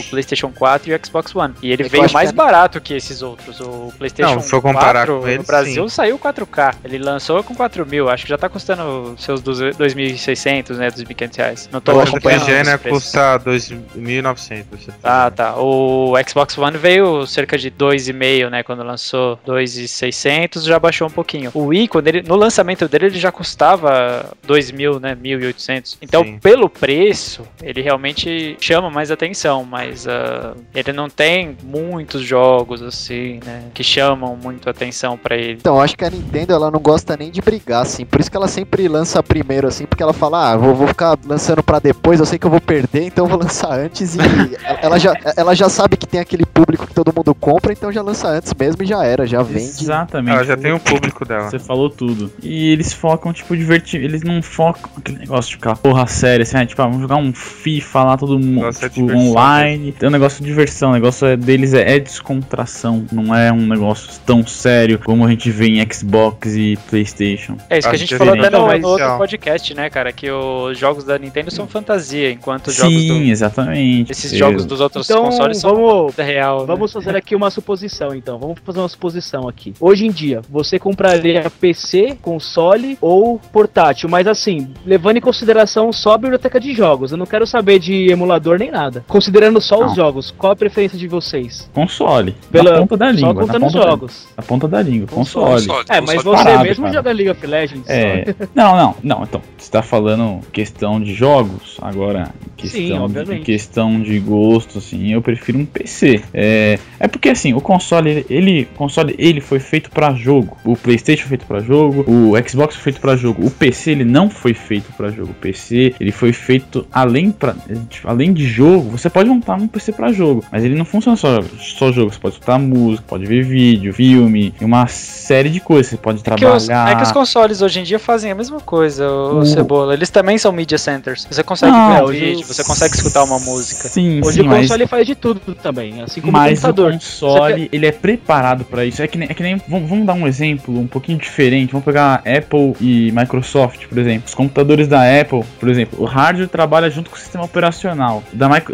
PlayStation 0.09 0.49
4 0.51 0.89
e 0.91 0.95
o 0.95 0.99
Xbox 1.05 1.35
One. 1.35 1.53
E 1.61 1.71
ele 1.71 1.83
É 1.83 1.89
veio 1.89 2.11
mais 2.11 2.29
que- 2.31 2.35
barato 2.35 2.81
que 2.81 2.93
esses 2.93 3.21
outros. 3.21 3.59
O 3.59 3.91
PlayStation 3.97 4.35
Não, 4.35 4.41
for 4.41 4.61
comparar 4.61 5.05
4 5.07 5.19
com 5.21 5.27
ele, 5.27 5.37
no 5.39 5.43
Brasil 5.43 5.89
sim. 5.89 5.95
saiu 5.95 6.17
4K. 6.19 6.75
Ele 6.83 6.97
lançou 6.97 7.43
com 7.43 7.53
4 7.55 7.85
mil. 7.85 8.09
Acho 8.09 8.23
que 8.23 8.29
já 8.29 8.37
tá 8.37 8.49
custando 8.49 9.15
seus 9.17 9.41
2.600, 9.41 10.77
né, 10.77 10.89
2.500 10.89 11.35
reais. 11.37 11.69
Não 11.71 11.81
tô 11.81 11.93
O 11.93 11.99
acompanhando 12.01 12.45
preços. 12.79 12.89
custa 12.89 13.37
2.900. 13.39 14.65
você 14.71 14.91
Ah, 15.03 15.31
tá. 15.31 15.53
tá. 15.53 15.55
O 15.59 16.13
Xbox 16.27 16.57
One 16.57 16.77
veio 16.77 17.25
cerca 17.27 17.57
de 17.57 17.69
2,5, 17.69 18.49
né? 18.49 18.63
Quando 18.63 18.83
lançou 18.83 19.39
2,600, 19.45 20.63
já 20.63 20.79
baixou 20.79 21.07
um 21.07 21.11
pouquinho. 21.11 21.51
O 21.53 21.65
Wii, 21.67 21.87
quando 21.87 22.07
ele, 22.07 22.21
no 22.21 22.35
lançamento 22.35 22.87
dele, 22.87 23.07
ele 23.07 23.19
já 23.19 23.31
custava 23.31 24.31
2.000, 24.47 24.99
né? 24.99 25.15
1.800. 25.15 25.97
Então, 26.01 26.23
Sim. 26.23 26.37
pelo 26.39 26.69
preço, 26.69 27.43
ele 27.61 27.81
realmente 27.81 28.57
chama 28.59 28.89
mais 28.89 29.11
atenção, 29.11 29.33
mas 29.51 30.07
ah, 30.07 30.55
ele 30.73 30.93
não 30.93 31.09
tem 31.09 31.57
muitos 31.63 32.21
jogos 32.21 32.81
assim, 32.81 33.39
né? 33.45 33.63
Que 33.73 33.83
chamam 33.83 34.37
muito 34.41 34.69
atenção 34.69 35.17
pra 35.17 35.35
ele. 35.35 35.53
Então, 35.53 35.75
eu 35.75 35.81
acho 35.81 35.97
que 35.97 36.05
a 36.05 36.09
Nintendo 36.09 36.53
ela 36.53 36.71
não 36.71 36.79
gosta 36.79 37.17
nem 37.17 37.29
de 37.29 37.41
brigar, 37.41 37.81
assim. 37.81 38.05
Por 38.05 38.19
isso 38.21 38.31
que 38.31 38.37
ela 38.37 38.47
sempre 38.47 38.87
lança 38.87 39.21
primeiro, 39.21 39.67
assim, 39.67 39.85
porque 39.85 40.01
ela 40.01 40.13
fala, 40.13 40.51
ah, 40.51 40.57
vou, 40.57 40.73
vou 40.73 40.87
ficar 40.87 41.17
lançando 41.25 41.61
pra 41.61 41.79
depois, 41.79 42.19
eu 42.19 42.25
sei 42.25 42.39
que 42.39 42.45
eu 42.45 42.51
vou 42.51 42.61
perder, 42.61 43.03
então 43.03 43.25
eu 43.25 43.29
vou 43.29 43.39
lançar 43.43 43.73
antes. 43.73 44.15
E 44.15 44.19
ela, 44.81 44.97
já, 44.97 45.13
ela 45.35 45.53
já 45.53 45.67
sabe 45.67 45.97
que 45.97 46.07
tem 46.07 46.19
aquele 46.19 46.45
público 46.45 46.87
que 46.87 46.93
todo 46.93 47.13
mundo 47.15 47.35
compra, 47.35 47.73
então 47.73 47.91
já 47.91 48.01
lança 48.01 48.27
antes 48.27 48.53
mesmo 48.53 48.83
e 48.83 48.85
já 48.85 49.03
era, 49.03 49.25
já 49.27 49.41
vende. 49.41 49.81
Exatamente. 49.81 50.35
Ela 50.35 50.45
já 50.45 50.55
tem 50.55 50.71
um 50.71 50.79
público 50.79 51.25
dela. 51.25 51.49
Você 51.49 51.59
falou 51.59 51.89
tudo. 51.89 52.31
E 52.41 52.71
eles 52.71 52.93
focam, 52.93 53.33
tipo, 53.33 53.55
divertir. 53.55 54.01
Eles 54.01 54.23
não 54.23 54.41
focam 54.41 54.89
aquele 54.97 55.19
negócio 55.19 55.49
de 55.49 55.55
ficar 55.55 55.75
porra 55.75 56.07
séria, 56.07 56.43
assim, 56.43 56.57
ah, 56.57 56.65
tipo, 56.65 56.81
ah, 56.81 56.85
vamos 56.85 57.01
jogar 57.01 57.17
um 57.17 57.33
FIFA 57.33 58.03
lá, 58.03 58.17
todo 58.17 58.39
mundo, 58.39 58.61
Nossa, 58.61 58.85
é 58.85 58.89
tipo, 58.89 59.07
diversão, 59.07 59.32
online. 59.33 59.91
Tem 59.91 60.09
um 60.09 60.11
negócio 60.11 60.41
de 60.43 60.49
diversão, 60.49 60.91
o 60.91 60.93
negócio 60.93 61.25
é- 61.27 61.35
deles 61.37 61.73
é, 61.73 61.95
é 61.95 61.99
descontração, 61.99 63.05
não 63.11 63.33
é 63.35 63.51
um 63.51 63.65
negócio 63.67 64.09
tão 64.25 64.45
sério 64.45 64.99
como 64.99 65.25
a 65.25 65.29
gente 65.29 65.49
vê 65.51 65.67
em 65.67 65.87
Xbox 65.91 66.55
e 66.55 66.77
Playstation. 66.89 67.57
É 67.69 67.77
isso 67.79 67.89
que 67.89 67.95
a 67.95 67.97
gente 67.97 68.09
que 68.09 68.17
falou 68.17 68.33
até 68.33 68.49
no, 68.49 68.57
no 68.79 68.87
outro 68.87 69.07
mas- 69.07 69.17
podcast, 69.17 69.73
né, 69.73 69.89
cara? 69.89 70.11
Que 70.11 70.29
os 70.31 70.77
jogos 70.77 71.03
da 71.03 71.17
Nintendo 71.17 71.51
são 71.51 71.67
fantasia, 71.67 72.31
enquanto 72.31 72.67
os 72.67 72.75
jogos 72.75 72.93
Sim, 72.93 73.07
do, 73.25 73.29
exatamente. 73.29 74.11
esses 74.11 74.31
Eu- 74.33 74.39
jogos 74.39 74.65
dos 74.65 74.79
outros 74.79 75.09
Então, 75.09 75.23
consoles 75.25 75.57
são 75.59 75.75
vamos, 75.75 76.15
real. 76.15 76.61
né? 76.61 76.65
Vamos 76.67 76.91
fazer 76.91 77.15
aqui 77.15 77.35
uma 77.35 77.49
suposição, 77.49 78.13
então. 78.15 78.37
Vamos 78.39 78.59
fazer 78.65 78.79
uma 78.79 78.89
suposição 78.89 79.47
aqui. 79.47 79.73
Hoje 79.79 80.05
em 80.05 80.11
dia, 80.11 80.41
você 80.49 80.77
compraria 80.79 81.49
PC, 81.49 82.17
console 82.21 82.97
ou 83.01 83.39
portátil? 83.51 84.09
Mas 84.09 84.27
assim, 84.27 84.69
levando 84.85 85.17
em 85.17 85.21
consideração 85.21 85.91
só 85.91 86.13
a 86.13 86.17
biblioteca 86.17 86.59
de 86.59 86.73
jogos. 86.73 87.11
Eu 87.11 87.17
não 87.17 87.25
quero 87.25 87.45
saber 87.47 87.79
de 87.79 88.11
emulador 88.11 88.57
nem 88.59 88.71
nada. 88.71 89.03
Considerando 89.23 89.61
só 89.61 89.79
Não. 89.79 89.87
os 89.87 89.95
jogos, 89.95 90.31
qual 90.37 90.51
a 90.51 90.55
preferência 90.55 90.97
de 90.97 91.07
vocês? 91.07 91.69
Console. 91.73 92.35
Pela- 92.51 92.71
na 92.73 92.79
ponta 92.79 92.97
da 92.97 93.09
língua. 93.09 93.29
só 93.33 93.39
contando 93.39 93.65
os 93.67 93.71
ponta 93.73 93.85
da- 93.85 93.89
jogos. 93.91 94.27
Na 94.35 94.43
ponta 94.43 94.67
da 94.67 94.81
língua, 94.81 95.07
console. 95.07 95.45
Console, 95.65 95.85
É, 95.89 96.01
mas 96.01 96.15
console. 96.15 96.37
você 96.37 96.43
parado, 96.43 96.63
mesmo 96.65 96.83
cara. 96.83 96.93
joga 96.97 97.11
League 97.13 97.29
of 97.29 97.47
Legends. 97.47 97.89
É, 97.89 98.35
não, 98.53 98.75
não, 98.75 98.95
não. 99.01 99.23
Então, 99.23 99.41
você 99.57 99.71
tá 99.71 99.81
falando 99.81 100.41
questão 100.51 100.99
de 100.99 101.13
jogos, 101.13 101.77
agora 101.81 102.25
Sim, 102.25 102.31
questão, 102.57 102.81
de, 102.83 102.93
obviamente. 103.19 103.45
questão 103.45 104.01
de 104.01 104.19
gosto, 104.19 104.79
assim, 104.79 105.13
eu 105.13 105.21
prefiro 105.21 105.57
um 105.57 105.65
PC. 105.65 106.21
É, 106.33 106.77
é 106.99 107.07
porque 107.07 107.29
assim, 107.29 107.53
o 107.53 107.61
console, 107.61 108.25
ele, 108.29 108.65
console, 108.75 109.15
ele 109.17 109.39
foi 109.39 109.59
feito 109.61 109.89
pra 109.89 110.13
jogo. 110.13 110.57
O 110.65 110.75
PlayStation 110.75 111.21
foi 111.21 111.29
feito 111.29 111.45
pra 111.45 111.61
jogo, 111.61 112.03
o 112.11 112.33
Xbox 112.45 112.75
foi 112.75 112.83
feito 112.83 112.99
pra 112.99 113.15
jogo. 113.15 113.45
O 113.45 113.49
PC 113.49 113.91
ele 113.91 114.03
não 114.03 114.29
foi 114.29 114.53
feito 114.53 114.91
pra 114.97 115.09
jogo. 115.09 115.31
O 115.31 115.35
PC, 115.35 115.95
ele 115.97 116.11
foi 116.11 116.33
feito 116.33 116.85
além 116.91 117.31
para 117.31 117.55
além 118.03 118.33
de 118.33 118.45
jogo, 118.45 118.89
você 118.89 119.09
pode 119.13 119.29
montar 119.29 119.55
um 119.55 119.67
PC 119.67 119.91
pra 119.91 120.11
jogo, 120.11 120.43
mas 120.51 120.63
ele 120.63 120.75
não 120.75 120.85
funciona 120.85 121.15
só 121.15 121.41
só 121.59 121.91
jogo, 121.91 122.11
você 122.11 122.19
pode 122.19 122.35
escutar 122.35 122.57
música, 122.59 123.03
pode 123.07 123.25
ver 123.25 123.43
vídeo, 123.43 123.93
filme, 123.93 124.53
uma 124.61 124.87
série 124.87 125.49
de 125.49 125.59
coisas, 125.59 125.87
você 125.91 125.97
pode 125.97 126.19
É 126.19 126.35
que, 126.35 126.45
os, 126.45 126.65
trabalhar. 126.67 126.91
é 126.91 126.95
que 126.95 127.03
os 127.03 127.11
consoles 127.11 127.61
hoje 127.61 127.79
em 127.79 127.83
dia 127.83 127.99
fazem 127.99 128.31
a 128.31 128.35
mesma 128.35 128.59
coisa, 128.59 129.09
o, 129.09 129.39
O- 129.39 129.45
Cebola. 129.45 129.93
Eles 129.93 130.09
também 130.09 130.37
são 130.37 130.51
media 130.51 130.77
centers. 130.77 131.25
Você 131.29 131.43
consegue 131.43 131.71
Não, 131.71 131.93
ver 131.95 132.01
um 132.01 132.05
hoje 132.05 132.19
vídeo, 132.19 132.45
você 132.47 132.63
consegue 132.63 132.95
escutar 132.95 133.23
uma 133.23 133.39
música. 133.39 133.87
Sim, 133.87 134.19
Hoje 134.23 134.39
sim, 134.39 134.41
o 134.41 134.45
mas, 134.45 134.61
console 134.61 134.87
faz 134.87 135.05
de 135.07 135.15
tudo 135.15 135.39
também, 135.55 136.01
assim 136.01 136.19
como 136.21 136.31
o 136.31 136.33
mas 136.33 136.59
o 136.59 136.61
computador. 136.61 136.91
console, 136.93 137.69
ele 137.71 137.85
é 137.85 137.91
preparado 137.91 138.65
pra 138.65 138.85
isso. 138.85 139.01
É 139.01 139.07
que 139.07 139.17
nem, 139.17 139.29
é 139.29 139.33
que 139.33 139.43
nem 139.43 139.61
vamos, 139.67 139.89
vamos 139.89 140.05
dar 140.05 140.13
um 140.13 140.27
exemplo 140.27 140.77
um 140.79 140.87
pouquinho 140.87 141.17
diferente. 141.17 141.71
Vamos 141.71 141.85
pegar 141.85 142.15
Apple 142.25 142.73
e 142.81 143.11
Microsoft, 143.11 143.87
por 143.87 143.97
exemplo. 143.97 144.23
Os 144.27 144.33
computadores 144.33 144.87
da 144.87 145.01
Apple, 145.21 145.43
por 145.59 145.69
exemplo, 145.69 146.01
o 146.01 146.05
hardware 146.05 146.47
trabalha 146.49 146.89
junto 146.89 147.09
com 147.09 147.15
o 147.15 147.19
sistema 147.19 147.43
operacional. 147.45 148.23
Da 148.33 148.49
Mic- 148.49 148.71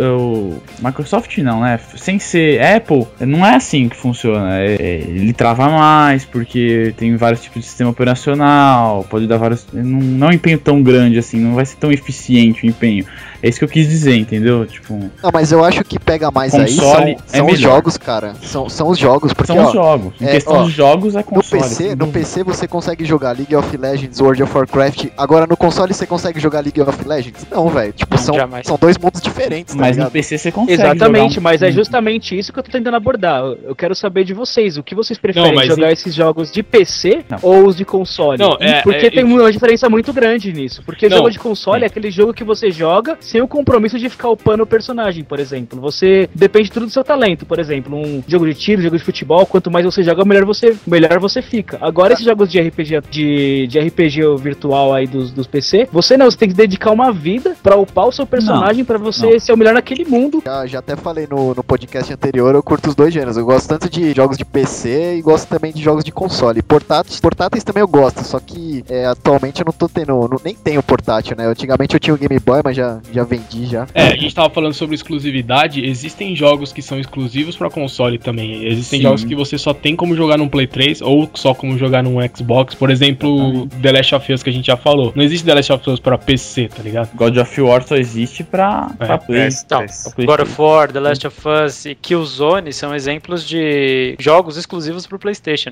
Microsoft 0.81 1.37
não, 1.39 1.61
né? 1.61 1.79
Sem 1.95 2.19
ser 2.19 2.61
Apple, 2.61 3.05
não 3.19 3.45
é 3.45 3.55
assim 3.55 3.89
que 3.89 3.95
funciona. 3.95 4.59
É- 4.59 4.75
é, 4.79 4.95
ele 5.07 5.33
trava 5.33 5.69
mais 5.69 6.25
porque 6.25 6.93
tem 6.97 7.15
vários 7.15 7.41
tipos 7.41 7.61
de 7.61 7.67
sistema 7.67 7.89
operacional, 7.89 9.05
pode 9.09 9.27
dar 9.27 9.37
vários. 9.37 9.65
Não, 9.73 9.83
não 9.99 10.27
é 10.27 10.29
um 10.31 10.33
empenho 10.33 10.57
tão 10.57 10.81
grande 10.81 11.17
assim, 11.17 11.39
não 11.39 11.53
vai 11.55 11.65
ser 11.65 11.77
tão 11.77 11.91
eficiente 11.91 12.65
o 12.65 12.69
empenho. 12.69 13.05
É 13.41 13.49
isso 13.49 13.59
que 13.59 13.65
eu 13.65 13.69
quis 13.69 13.87
dizer, 13.87 14.15
entendeu? 14.15 14.65
Tipo, 14.65 14.93
Não, 15.23 15.29
mas 15.33 15.51
eu 15.51 15.63
acho 15.63 15.83
que 15.83 15.97
pega 15.99 16.29
mais 16.31 16.53
aí 16.53 16.67
são, 16.69 16.85
Console 16.85 17.11
é 17.11 17.37
são 17.37 17.47
os 17.47 17.59
jogos, 17.59 17.97
cara. 17.97 18.33
São, 18.41 18.69
são 18.69 18.87
os 18.89 18.97
jogos, 18.97 19.33
porque 19.33 19.53
são 19.53 19.63
ó, 19.63 19.67
os 19.67 19.73
jogos. 19.73 20.13
Em 20.21 20.25
é, 20.25 20.31
questão 20.31 20.53
ó, 20.57 20.63
de 20.63 20.71
jogos 20.71 21.15
é 21.15 21.19
no 21.19 21.23
console. 21.23 21.61
PC, 21.61 21.75
sem 21.75 21.95
no. 21.95 22.07
PC 22.07 22.43
você 22.43 22.67
consegue 22.67 23.05
jogar 23.05 23.31
League 23.37 23.55
of 23.55 23.75
Legends, 23.77 24.19
World 24.19 24.43
of 24.43 24.55
Warcraft. 24.57 25.05
Agora 25.17 25.47
no 25.47 25.55
console 25.55 25.93
você 25.93 26.05
consegue 26.05 26.39
jogar 26.39 26.59
League 26.61 26.81
of 26.81 27.07
Legends? 27.07 27.45
Não, 27.49 27.69
velho. 27.69 27.93
Tipo, 27.93 28.15
Não, 28.15 28.23
são, 28.23 28.35
jamais. 28.35 28.67
são 28.67 28.77
dois 28.79 28.97
mundos 28.97 29.21
diferentes, 29.21 29.73
tá 29.73 29.79
Mas 29.79 29.91
ligado? 29.95 30.07
no 30.07 30.11
PC 30.11 30.37
você 30.37 30.51
consegue. 30.51 30.73
Exatamente, 30.73 31.35
jogar 31.35 31.39
um- 31.39 31.43
mas 31.43 31.61
é 31.61 31.71
justamente 31.71 32.37
isso 32.37 32.51
que 32.51 32.59
eu 32.59 32.63
tô 32.63 32.71
tentando 32.71 32.95
abordar. 32.95 33.41
Eu 33.63 33.75
quero 33.75 33.95
saber 33.95 34.23
de 34.25 34.33
vocês, 34.33 34.77
o 34.77 34.83
que 34.83 34.93
vocês 34.95 35.17
preferem 35.17 35.53
Não, 35.55 35.63
jogar 35.63 35.89
em- 35.89 35.93
esses 35.93 36.13
jogos 36.13 36.51
de 36.51 36.61
PC 36.61 37.23
Não. 37.29 37.37
ou 37.41 37.67
os 37.67 37.75
de 37.75 37.85
console? 37.85 38.37
Não, 38.37 38.57
é- 38.59 38.81
porque 38.81 39.07
é- 39.07 39.11
tem 39.11 39.23
uma 39.23 39.51
diferença 39.51 39.89
muito 39.89 40.11
grande 40.11 40.51
nisso. 40.51 40.81
Porque 40.85 41.07
Não. 41.07 41.17
jogo 41.17 41.29
de 41.31 41.39
console 41.39 41.83
é 41.83 41.87
aquele 41.87 42.11
jogo 42.11 42.33
que 42.33 42.43
você 42.43 42.69
joga 42.71 43.17
sem 43.29 43.41
o 43.41 43.47
compromisso 43.47 43.97
de 43.99 44.09
ficar 44.09 44.29
upando 44.29 44.63
o 44.63 44.67
personagem, 44.67 45.23
por 45.23 45.39
exemplo. 45.39 45.79
Você 45.81 46.29
depende 46.33 46.71
tudo 46.71 46.85
do 46.85 46.91
seu 46.91 47.03
talento, 47.03 47.45
por 47.45 47.59
exemplo, 47.59 47.95
um 47.95 48.23
jogo 48.27 48.45
de 48.45 48.53
tiro, 48.53 48.81
jogo 48.81 48.97
de 48.97 49.03
futebol, 49.03 49.45
quanto 49.45 49.69
mais 49.71 49.85
você 49.85 50.03
joga, 50.03 50.25
melhor 50.25 50.45
você, 50.45 50.75
melhor 50.85 51.19
você 51.19 51.41
fica. 51.41 51.77
Agora 51.81 52.13
esses 52.13 52.25
jogos 52.25 52.51
de 52.51 52.59
RPG 52.59 53.01
de, 53.09 53.67
de 53.67 53.79
RPG 53.79 54.37
virtual 54.39 54.93
aí 54.93 55.05
dos, 55.07 55.31
dos 55.31 55.47
PC, 55.47 55.87
você 55.91 56.17
não, 56.17 56.29
você 56.29 56.37
tem 56.37 56.49
que 56.49 56.55
dedicar 56.55 56.91
uma 56.91 57.11
vida 57.11 57.55
pra 57.61 57.75
upar 57.75 58.07
o 58.07 58.11
seu 58.11 58.25
personagem 58.25 58.83
pra 58.83 58.97
você 58.97 59.31
não. 59.31 59.39
ser 59.39 59.53
o 59.53 59.57
melhor 59.57 59.73
naquele 59.73 60.05
mundo. 60.05 60.41
Já, 60.45 60.65
já 60.65 60.79
até 60.79 60.95
falei 60.95 61.27
no, 61.29 61.53
no 61.53 61.63
podcast 61.63 62.11
anterior, 62.13 62.55
eu 62.55 62.63
curto 62.63 62.89
os 62.89 62.95
dois 62.95 63.13
gêneros. 63.13 63.37
Eu 63.37 63.45
gosto 63.45 63.67
tanto 63.67 63.89
de 63.89 64.11
jogos 64.13 64.37
de 64.37 64.45
PC 64.45 65.17
e 65.17 65.21
gosto 65.21 65.47
também 65.47 65.71
de 65.71 65.81
jogos 65.81 66.03
de 66.03 66.11
console. 66.11 66.61
Portáteis, 66.61 67.19
portáteis 67.19 67.63
também 67.63 67.81
eu 67.81 67.87
gosto, 67.87 68.23
só 68.23 68.39
que 68.39 68.83
é, 68.89 69.05
atualmente 69.05 69.61
eu 69.61 69.65
não 69.65 69.73
tô 69.73 69.87
tendo, 69.87 70.07
não- 70.27 70.39
nem 70.43 70.55
tenho 70.55 70.81
portátil, 70.81 71.35
né? 71.37 71.45
Antigamente 71.45 71.93
eu 71.93 71.99
tinha 71.99 72.13
o 72.13 72.17
Game 72.17 72.39
Boy, 72.39 72.61
mas 72.63 72.75
já, 72.75 72.99
já 73.11 73.18
vendi 73.25 73.65
já. 73.65 73.87
É, 73.93 74.07
a 74.07 74.15
gente 74.15 74.33
tava 74.33 74.49
falando 74.49 74.73
sobre 74.73 74.95
exclusividade. 74.95 75.83
Existem 75.85 76.35
jogos 76.35 76.71
que 76.73 76.81
são 76.81 76.99
exclusivos 76.99 77.55
pra 77.55 77.69
console 77.69 78.17
também. 78.17 78.65
Existem 78.67 78.99
Sim. 78.99 79.03
jogos 79.03 79.23
que 79.23 79.35
você 79.35 79.57
só 79.57 79.73
tem 79.73 79.95
como 79.95 80.15
jogar 80.15 80.37
num 80.37 80.47
Play 80.47 80.67
3 80.67 81.01
ou 81.01 81.29
só 81.33 81.53
como 81.53 81.77
jogar 81.77 82.03
num 82.03 82.15
Xbox. 82.35 82.75
Por 82.75 82.89
exemplo, 82.89 83.67
The 83.81 83.91
Last 83.91 84.15
of 84.15 84.33
Us 84.33 84.43
que 84.43 84.49
a 84.49 84.53
gente 84.53 84.67
já 84.67 84.77
falou. 84.77 85.11
Não 85.15 85.23
existe 85.23 85.45
The 85.45 85.53
Last 85.55 85.71
of 85.73 85.89
Us 85.89 85.99
pra 85.99 86.17
PC, 86.17 86.67
tá 86.69 86.81
ligado? 86.83 87.09
God 87.15 87.37
of 87.37 87.61
War 87.61 87.81
só 87.85 87.95
existe 87.95 88.43
pra, 88.43 88.91
É, 88.99 89.05
pra 89.05 89.17
Play. 89.17 89.49
Então, 89.65 89.81
PS3. 89.81 90.15
pra 90.15 90.25
God 90.25 90.39
of 90.41 90.61
War, 90.61 90.91
The 90.91 90.99
Last 90.99 91.27
of 91.27 91.37
Us 91.65 91.85
e 91.85 91.95
Killzone 91.95 92.71
são 92.73 92.93
exemplos 92.93 93.47
de 93.47 94.15
jogos 94.19 94.57
exclusivos 94.57 95.05
pro 95.07 95.17
PlayStation. 95.19 95.71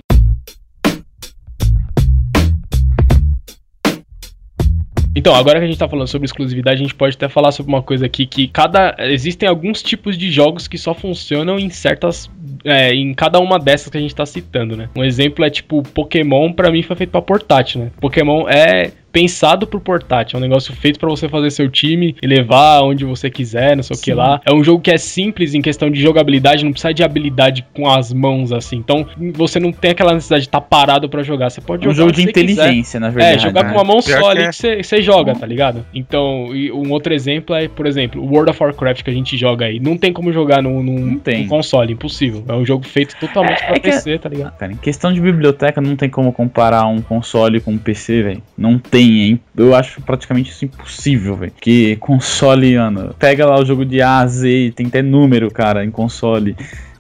Então, 5.18 5.34
agora 5.34 5.57
que 5.57 5.65
a 5.65 5.68
gente 5.68 5.80
tá 5.80 5.89
falando 5.89 6.07
sobre 6.07 6.28
exclusividade, 6.28 6.80
a 6.80 6.84
gente 6.84 6.93
pode 6.93 7.15
até 7.15 7.28
falar 7.28 7.51
sobre 7.51 7.72
uma 7.72 7.82
coisa 7.82 8.05
aqui 8.05 8.28
que 8.28 8.47
cada 8.47 8.95
existem 8.99 9.49
alguns 9.49 9.82
tipos 9.82 10.15
de 10.15 10.32
jogos 10.32 10.68
que 10.68 10.78
só 10.78 10.93
funcionam 10.93 11.57
em 11.57 11.72
certas 11.72 12.30
é, 12.63 12.93
em 12.93 13.15
cada 13.15 13.39
uma 13.39 13.57
dessas 13.57 13.89
que 13.89 13.97
a 13.97 13.99
gente 13.99 14.13
tá 14.13 14.28
citando, 14.28 14.78
né? 14.78 14.89
Um 14.95 15.03
exemplo 15.03 15.43
é 15.43 15.49
tipo 15.49 15.82
Pokémon, 15.82 16.53
pra 16.53 16.72
mim 16.72 16.84
foi 16.84 16.95
feito 16.95 17.09
pra 17.09 17.22
portátil, 17.22 17.82
né? 17.82 17.91
Pokémon 17.99 18.47
é 18.47 18.91
pensado 19.22 19.65
pro 19.65 19.80
portátil, 19.80 20.38
é 20.38 20.39
um 20.39 20.41
negócio 20.41 20.72
feito 20.76 20.99
pra 20.99 21.09
você 21.09 21.28
fazer 21.28 21.49
seu 21.49 21.68
time 21.70 22.15
e 22.22 22.28
levar 22.28 22.82
onde 22.84 23.03
você 23.03 23.32
quiser, 23.32 23.76
não 23.76 23.82
sei 23.82 23.95
o 23.95 23.99
que 23.99 24.11
Sim. 24.11 24.13
lá. 24.13 24.39
É 24.45 24.53
um 24.53 24.63
jogo 24.63 24.80
que 24.82 24.91
é 24.91 24.97
simples 24.97 25.55
em 25.55 25.61
questão 25.61 25.89
de 25.89 25.99
jogabilidade, 25.99 26.63
não 26.63 26.72
precisa 26.72 26.93
de 26.93 27.03
habilidade 27.03 27.65
com 27.74 27.89
as 27.89 28.13
mãos 28.13 28.51
assim. 28.51 28.78
Então, 28.78 29.07
você 29.34 29.59
não 29.59 29.72
tem 29.72 29.89
aquela 29.91 30.13
necessidade 30.13 30.43
de 30.43 30.47
estar 30.49 30.61
parado 30.61 31.09
pra 31.09 31.24
jogar, 31.24 31.49
você 31.49 31.59
pode 31.61 31.84
É 31.86 31.89
um 31.89 31.93
jogar 31.93 32.09
jogo 32.09 32.11
de 32.15 32.22
você 32.32 32.32
quiser. 32.32 32.51
inteligência, 32.51 32.99
na 32.99 33.09
verdade. 33.09 33.36
É, 33.38 33.39
jogar 33.39 33.63
né? 33.63 33.70
com 33.70 33.76
uma 33.76 33.84
mão 33.84 34.01
Pior 34.03 34.20
só 34.20 34.32
que 34.32 34.38
ali 34.38 34.41
é. 34.47 34.49
que 34.51 34.84
você 34.84 35.01
joga, 35.01 35.34
tá 35.34 35.47
ligado? 35.47 35.84
Então, 35.93 36.55
e 36.55 36.72
um 36.72 36.91
outro 36.91 37.11
exemplo 37.11 37.55
é, 37.55 37.68
por 37.68 37.88
exemplo, 37.88 38.22
o 38.22 38.26
World 38.32 38.51
of 38.51 38.61
Warcraft 38.63 39.01
que 39.03 39.09
a 39.09 39.13
gente 39.13 39.36
joga 39.36 39.65
aí. 39.65 39.80
Não 39.80 39.97
tem 39.97 40.13
como 40.13 40.32
jogar 40.32 40.61
num, 40.61 40.84
num- 40.84 40.99
Não 41.07 41.18
tem. 41.18 41.41
num 41.43 41.47
console, 41.47 41.93
impossível. 41.93 42.43
É 42.47 42.53
um 42.53 42.65
jogo 42.65 42.86
feito 42.86 43.15
totalmente 43.20 43.63
É, 43.63 43.65
pra 43.65 43.76
é 43.78 43.80
que- 43.80 43.89
PC, 43.89 44.20
tá 44.20 44.30
ligado? 44.30 44.55
Cara, 44.57 44.72
em 44.72 44.78
questão 44.78 45.11
de 45.11 45.20
biblioteca, 45.20 45.82
não 45.82 45.95
tem 45.95 46.07
como 46.09 46.32
comparar 46.32 46.86
um 46.86 47.01
console 47.01 47.59
com 47.59 47.72
um 47.72 47.78
PC, 47.80 48.22
velho. 48.22 48.43
Não 48.55 48.78
tem, 48.78 49.07
hein? 49.08 49.39
Eu 49.55 49.76
acho 49.76 50.01
praticamente 50.01 50.51
isso 50.51 50.66
impossível, 50.66 51.36
velho. 51.36 51.51
Porque 51.51 51.97
console, 51.99 52.78
mano, 52.78 53.16
pega 53.18 53.45
lá 53.45 53.60
o 53.60 53.66
jogo 53.66 53.86
de 53.86 54.01
A 54.01 54.20
a 54.20 54.28
Z, 54.28 54.74
tem 54.76 54.88
até 54.88 55.01
número, 55.01 55.49
cara, 55.51 55.84
em 55.84 55.91
console. 55.91 56.55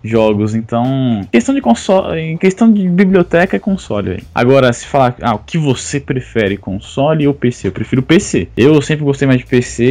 Jogos, 0.07 0.55
então. 0.55 1.21
Questão 1.31 1.53
de 1.53 1.61
console. 1.61 2.19
Em 2.19 2.37
questão 2.37 2.71
de 2.71 2.87
biblioteca 2.89 3.55
é 3.55 3.59
console, 3.59 4.09
velho. 4.09 4.23
Agora, 4.33 4.71
se 4.73 4.85
falar, 4.85 5.15
ah, 5.21 5.35
o 5.35 5.39
que 5.39 5.57
você 5.57 5.99
prefere, 5.99 6.57
console 6.57 7.27
ou 7.27 7.33
PC? 7.33 7.67
Eu 7.67 7.71
prefiro 7.71 8.01
PC. 8.01 8.47
Eu 8.55 8.81
sempre 8.81 9.03
gostei 9.03 9.27
mais 9.27 9.39
de 9.39 9.45
PC, 9.45 9.83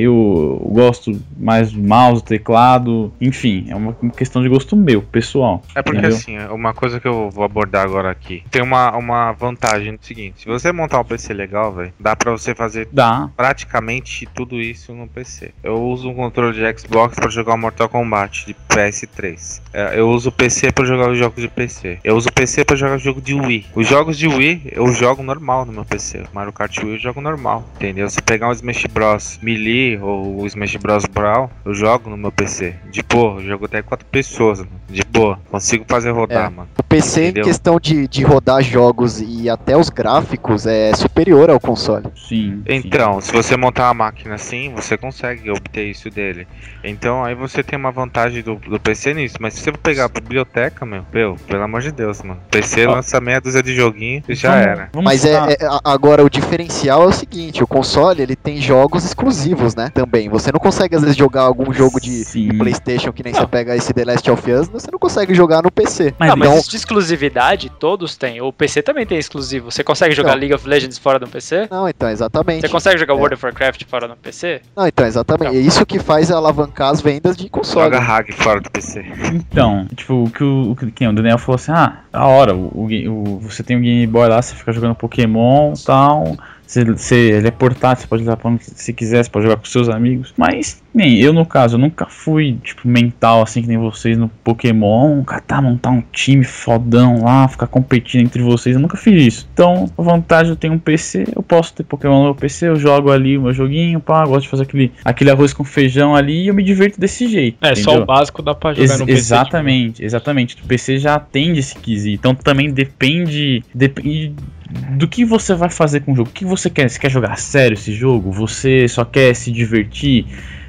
eu 0.00 0.60
gosto 0.70 1.18
mais 1.36 1.72
do 1.72 1.82
mouse, 1.82 2.22
teclado, 2.22 3.12
enfim, 3.20 3.66
é 3.68 3.76
uma 3.76 3.94
questão 4.16 4.42
de 4.42 4.48
gosto 4.48 4.76
meu, 4.76 5.02
pessoal. 5.02 5.62
É 5.74 5.82
porque 5.82 5.98
Entendeu? 5.98 6.16
assim, 6.16 6.38
uma 6.52 6.74
coisa 6.74 7.00
que 7.00 7.08
eu 7.08 7.30
vou 7.30 7.44
abordar 7.44 7.84
agora 7.84 8.10
aqui. 8.10 8.42
Tem 8.50 8.62
uma, 8.62 8.96
uma 8.96 9.32
vantagem 9.32 9.92
no 9.92 9.98
seguinte: 10.00 10.42
se 10.42 10.46
você 10.46 10.72
montar 10.72 11.00
um 11.00 11.04
PC 11.04 11.32
legal, 11.32 11.72
velho, 11.72 11.92
dá 11.98 12.14
pra 12.14 12.32
você 12.32 12.54
fazer 12.54 12.88
Dá, 12.92 13.30
praticamente 13.36 14.28
tudo 14.34 14.60
isso 14.60 14.92
no 14.92 15.06
PC. 15.06 15.52
Eu 15.62 15.82
uso 15.82 16.08
um 16.08 16.14
controle 16.14 16.54
de 16.54 16.78
Xbox 16.78 17.16
pra 17.16 17.28
jogar 17.28 17.56
Mortal 17.56 17.88
Kombat 17.88 18.46
de 18.46 18.54
PS3. 18.68 19.37
É, 19.72 19.98
eu 19.98 20.08
uso 20.10 20.28
o 20.28 20.32
PC 20.32 20.72
pra 20.72 20.84
jogar 20.84 21.10
os 21.10 21.18
jogos 21.18 21.40
de 21.40 21.48
PC. 21.48 21.98
Eu 22.02 22.16
uso 22.16 22.28
o 22.28 22.32
PC 22.32 22.64
pra 22.64 22.76
jogar 22.76 22.98
jogo 22.98 23.20
de 23.20 23.34
Wii. 23.34 23.66
Os 23.74 23.86
jogos 23.86 24.18
de 24.18 24.26
Wii 24.26 24.72
eu 24.72 24.90
jogo 24.92 25.22
normal 25.22 25.64
no 25.64 25.72
meu 25.72 25.84
PC. 25.84 26.22
Mario 26.32 26.52
Kart 26.52 26.76
Wii 26.78 26.94
eu 26.94 26.98
jogo 26.98 27.20
normal, 27.20 27.64
entendeu? 27.76 28.08
Se 28.08 28.20
pegar 28.22 28.48
um 28.48 28.52
Smash 28.52 28.86
Bros 28.86 29.38
Melee 29.42 29.98
ou 29.98 30.40
o 30.42 30.46
Smash 30.46 30.76
Bros 30.76 31.04
Brawl, 31.06 31.50
eu 31.64 31.74
jogo 31.74 32.10
no 32.10 32.16
meu 32.16 32.32
PC. 32.32 32.74
De 32.90 33.02
boa, 33.02 33.40
eu 33.40 33.46
jogo 33.46 33.66
até 33.66 33.82
quatro 33.82 34.06
pessoas, 34.06 34.60
mano. 34.60 34.70
De 34.88 35.02
boa, 35.20 35.38
consigo 35.50 35.84
fazer 35.88 36.10
rodar, 36.10 36.46
É. 36.46 36.48
mano. 36.50 36.68
O 36.78 36.82
PC, 36.82 37.24
Entendeu? 37.24 37.42
em 37.42 37.46
questão 37.46 37.78
de, 37.80 38.08
de 38.08 38.22
rodar 38.24 38.62
jogos 38.62 39.20
e 39.20 39.48
até 39.50 39.76
os 39.76 39.90
gráficos, 39.90 40.66
é 40.66 40.94
superior 40.94 41.50
ao 41.50 41.60
console. 41.60 42.04
sim. 42.16 42.28
sim. 42.48 42.62
Então, 42.68 43.20
se 43.20 43.32
você 43.32 43.56
montar 43.56 43.88
uma 43.88 43.94
máquina 43.94 44.34
assim, 44.36 44.72
você 44.74 44.96
consegue 44.96 45.50
obter 45.50 45.84
isso 45.90 46.08
dele. 46.10 46.46
Então, 46.82 47.24
aí 47.24 47.34
você 47.34 47.62
tem 47.62 47.78
uma 47.78 47.90
vantagem 47.90 48.42
do, 48.42 48.54
do 48.56 48.78
PC 48.80 49.12
nisso. 49.14 49.36
Mas 49.40 49.54
se 49.54 49.60
você 49.60 49.70
for 49.72 49.78
pegar 49.78 50.04
a 50.04 50.08
biblioteca, 50.08 50.86
meu, 50.86 51.04
meu, 51.12 51.36
pelo 51.46 51.62
amor 51.62 51.80
de 51.82 51.90
Deus, 51.92 52.22
mano. 52.22 52.40
PC 52.50 52.86
Ó. 52.86 52.92
lança 52.92 53.20
meia 53.20 53.40
dúzia 53.40 53.62
de 53.62 53.74
joguinho 53.74 54.22
e 54.28 54.34
já 54.34 54.50
Vamos- 54.52 54.66
era. 54.66 54.88
vamos 54.92 55.04
Mas 55.04 55.24
é, 55.24 55.34
é- 55.34 55.56
agora 55.84 56.24
o 56.24 56.30
diferencial 56.30 57.02
é 57.02 57.06
o 57.06 57.12
seguinte, 57.12 57.62
o 57.62 57.66
console 57.66 58.22
ele 58.22 58.36
tem 58.36 58.60
jogos 58.60 59.04
exclusivos, 59.04 59.74
né? 59.74 59.90
Também. 59.92 60.28
Você 60.28 60.50
não 60.52 60.60
consegue 60.60 60.94
às 60.94 61.02
vezes 61.02 61.16
jogar 61.16 61.42
algum 61.42 61.72
jogo 61.72 62.00
de, 62.00 62.24
Sim. 62.24 62.48
de 62.48 62.56
PlayStation 62.56 63.12
que 63.12 63.22
nem 63.22 63.34
você 63.34 63.46
pega 63.46 63.74
esse 63.76 63.92
The 63.92 64.04
Last 64.04 64.30
of 64.30 64.50
Us, 64.52 64.68
você 64.68 64.88
não 64.90 64.98
consegue 64.98 65.07
jogar 65.34 65.62
no 65.62 65.70
PC. 65.70 66.14
Mas 66.18 66.28
não, 66.28 66.36
mas 66.36 66.48
então- 66.48 66.58
isso 66.60 66.70
de 66.70 66.76
exclusividade, 66.76 67.70
todos 67.70 68.16
têm. 68.16 68.40
O 68.40 68.52
PC 68.52 68.82
também 68.82 69.06
tem 69.06 69.18
exclusivo. 69.18 69.70
Você 69.70 69.82
consegue 69.84 70.14
jogar 70.14 70.32
Não. 70.32 70.38
League 70.38 70.54
of 70.54 70.68
Legends 70.68 70.98
fora 70.98 71.18
do 71.18 71.26
PC? 71.28 71.68
Não, 71.70 71.88
então 71.88 72.08
exatamente. 72.08 72.60
Você 72.62 72.68
consegue 72.68 72.98
jogar 72.98 73.14
É. 73.14 73.16
World 73.16 73.34
of 73.34 73.44
Warcraft 73.44 73.84
fora 73.88 74.08
do 74.08 74.16
PC? 74.16 74.60
Não, 74.76 74.86
então 74.86 75.06
exatamente. 75.06 75.56
É 75.56 75.60
isso 75.60 75.84
que 75.86 75.98
faz 75.98 76.30
alavancar 76.30 76.90
as 76.90 77.00
vendas 77.00 77.36
de 77.36 77.48
console. 77.48 77.84
Joga 77.86 78.00
hack 78.00 78.32
fora 78.32 78.60
do 78.60 78.70
PC. 78.70 79.04
Então, 79.32 79.86
tipo, 79.94 80.24
o 80.24 80.30
que 80.30 80.44
o, 80.44 80.76
que 80.76 80.90
quem, 80.90 81.08
o 81.08 81.12
Daniel 81.12 81.38
falou 81.38 81.56
assim, 81.56 81.72
ah, 81.72 81.98
da 82.12 82.24
hora, 82.24 82.54
o, 82.54 82.86
o- 82.86 83.38
você 83.40 83.62
tem 83.62 83.76
o 83.76 83.80
Game 83.80 84.06
Boy 84.06 84.28
lá, 84.28 84.40
você 84.42 84.54
fica 84.54 84.72
jogando 84.72 84.94
Pokémon 84.94 85.72
e 85.78 85.84
tal. 85.84 86.36
Você, 86.68 86.84
você- 86.84 87.30
ele 87.32 87.48
é 87.48 87.50
portátil, 87.50 88.02
você 88.02 88.06
pode 88.08 88.22
levar 88.22 88.36
pra 88.36 88.50
onde 88.50 88.62
você 88.62 88.92
quiser, 88.92 89.24
você 89.24 89.30
pode 89.30 89.46
jogar 89.46 89.56
com 89.56 89.64
seus 89.64 89.88
amigos. 89.88 90.34
Mas, 90.36 90.82
nem 90.94 91.18
eu 91.18 91.32
no 91.32 91.46
caso, 91.46 91.76
eu 91.76 91.78
nunca 91.78 92.04
fui, 92.04 92.58
tipo, 92.62 92.86
mental 92.86 93.40
assim 93.42 93.62
que 93.62 93.68
nem 93.68 93.78
vocês 93.78 94.18
no 94.18 94.28
Pokémon, 94.44 95.24
catar, 95.24 95.62
montar 95.62 95.88
um 95.90 96.02
time 96.12 96.44
fodão 96.44 97.22
lá, 97.24 97.48
ficar 97.48 97.66
competindo 97.68 98.20
entre 98.26 98.42
vocês, 98.42 98.76
eu 98.76 98.82
nunca 98.82 98.98
fiz 98.98 99.26
isso. 99.26 99.48
Então, 99.54 99.90
a 99.96 100.02
vantagem 100.02 100.50
eu 100.50 100.56
tenho 100.56 100.74
um 100.74 100.78
PC, 100.78 101.24
eu 101.34 101.42
posso 101.42 101.72
ter 101.72 101.84
Pokémon 101.84 102.18
no 102.18 102.24
meu 102.24 102.34
PC, 102.34 102.68
eu 102.68 102.76
jogo 102.76 103.10
ali 103.10 103.38
o 103.38 103.42
meu 103.44 103.52
joguinho, 103.54 103.98
pá, 103.98 104.24
gosto 104.26 104.42
de 104.42 104.48
fazer 104.48 104.64
aquele, 104.64 104.92
aquele 105.02 105.30
arroz 105.30 105.54
com 105.54 105.64
feijão 105.64 106.14
ali 106.14 106.44
e 106.44 106.48
eu 106.48 106.54
me 106.54 106.62
divirto 106.62 107.00
desse 107.00 107.26
jeito. 107.28 107.56
É, 107.62 107.74
só 107.74 107.80
entendeu? 107.92 108.02
o 108.02 108.06
básico 108.06 108.42
dá 108.42 108.54
pra 108.54 108.74
jogar 108.74 108.82
Ex- 108.84 109.00
no 109.00 109.06
PC. 109.06 109.18
exatamente, 109.18 110.04
exatamente. 110.04 110.56
O 110.62 110.66
PC 110.66 110.98
já 110.98 111.14
atende 111.14 111.60
esse 111.60 111.74
quesito. 111.76 112.18
Então 112.18 112.34
também 112.34 112.70
depende, 112.70 113.62
depende 113.74 114.34
do 114.68 115.08
que 115.08 115.24
você 115.24 115.54
vai 115.54 115.70
fazer 115.70 116.00
com 116.00 116.12
o 116.12 116.16
jogo. 116.16 116.30
O 116.30 116.32
que 116.32 116.44
você 116.44 116.68
quer? 116.68 116.88
Você 116.88 116.98
quer 116.98 117.10
jogar 117.10 117.36
sério 117.36 117.74
esse 117.74 117.92
jogo? 117.92 118.30
Você 118.30 118.86
só 118.88 119.04
quer 119.04 119.34
se 119.34 119.50
divertir? 119.50 120.26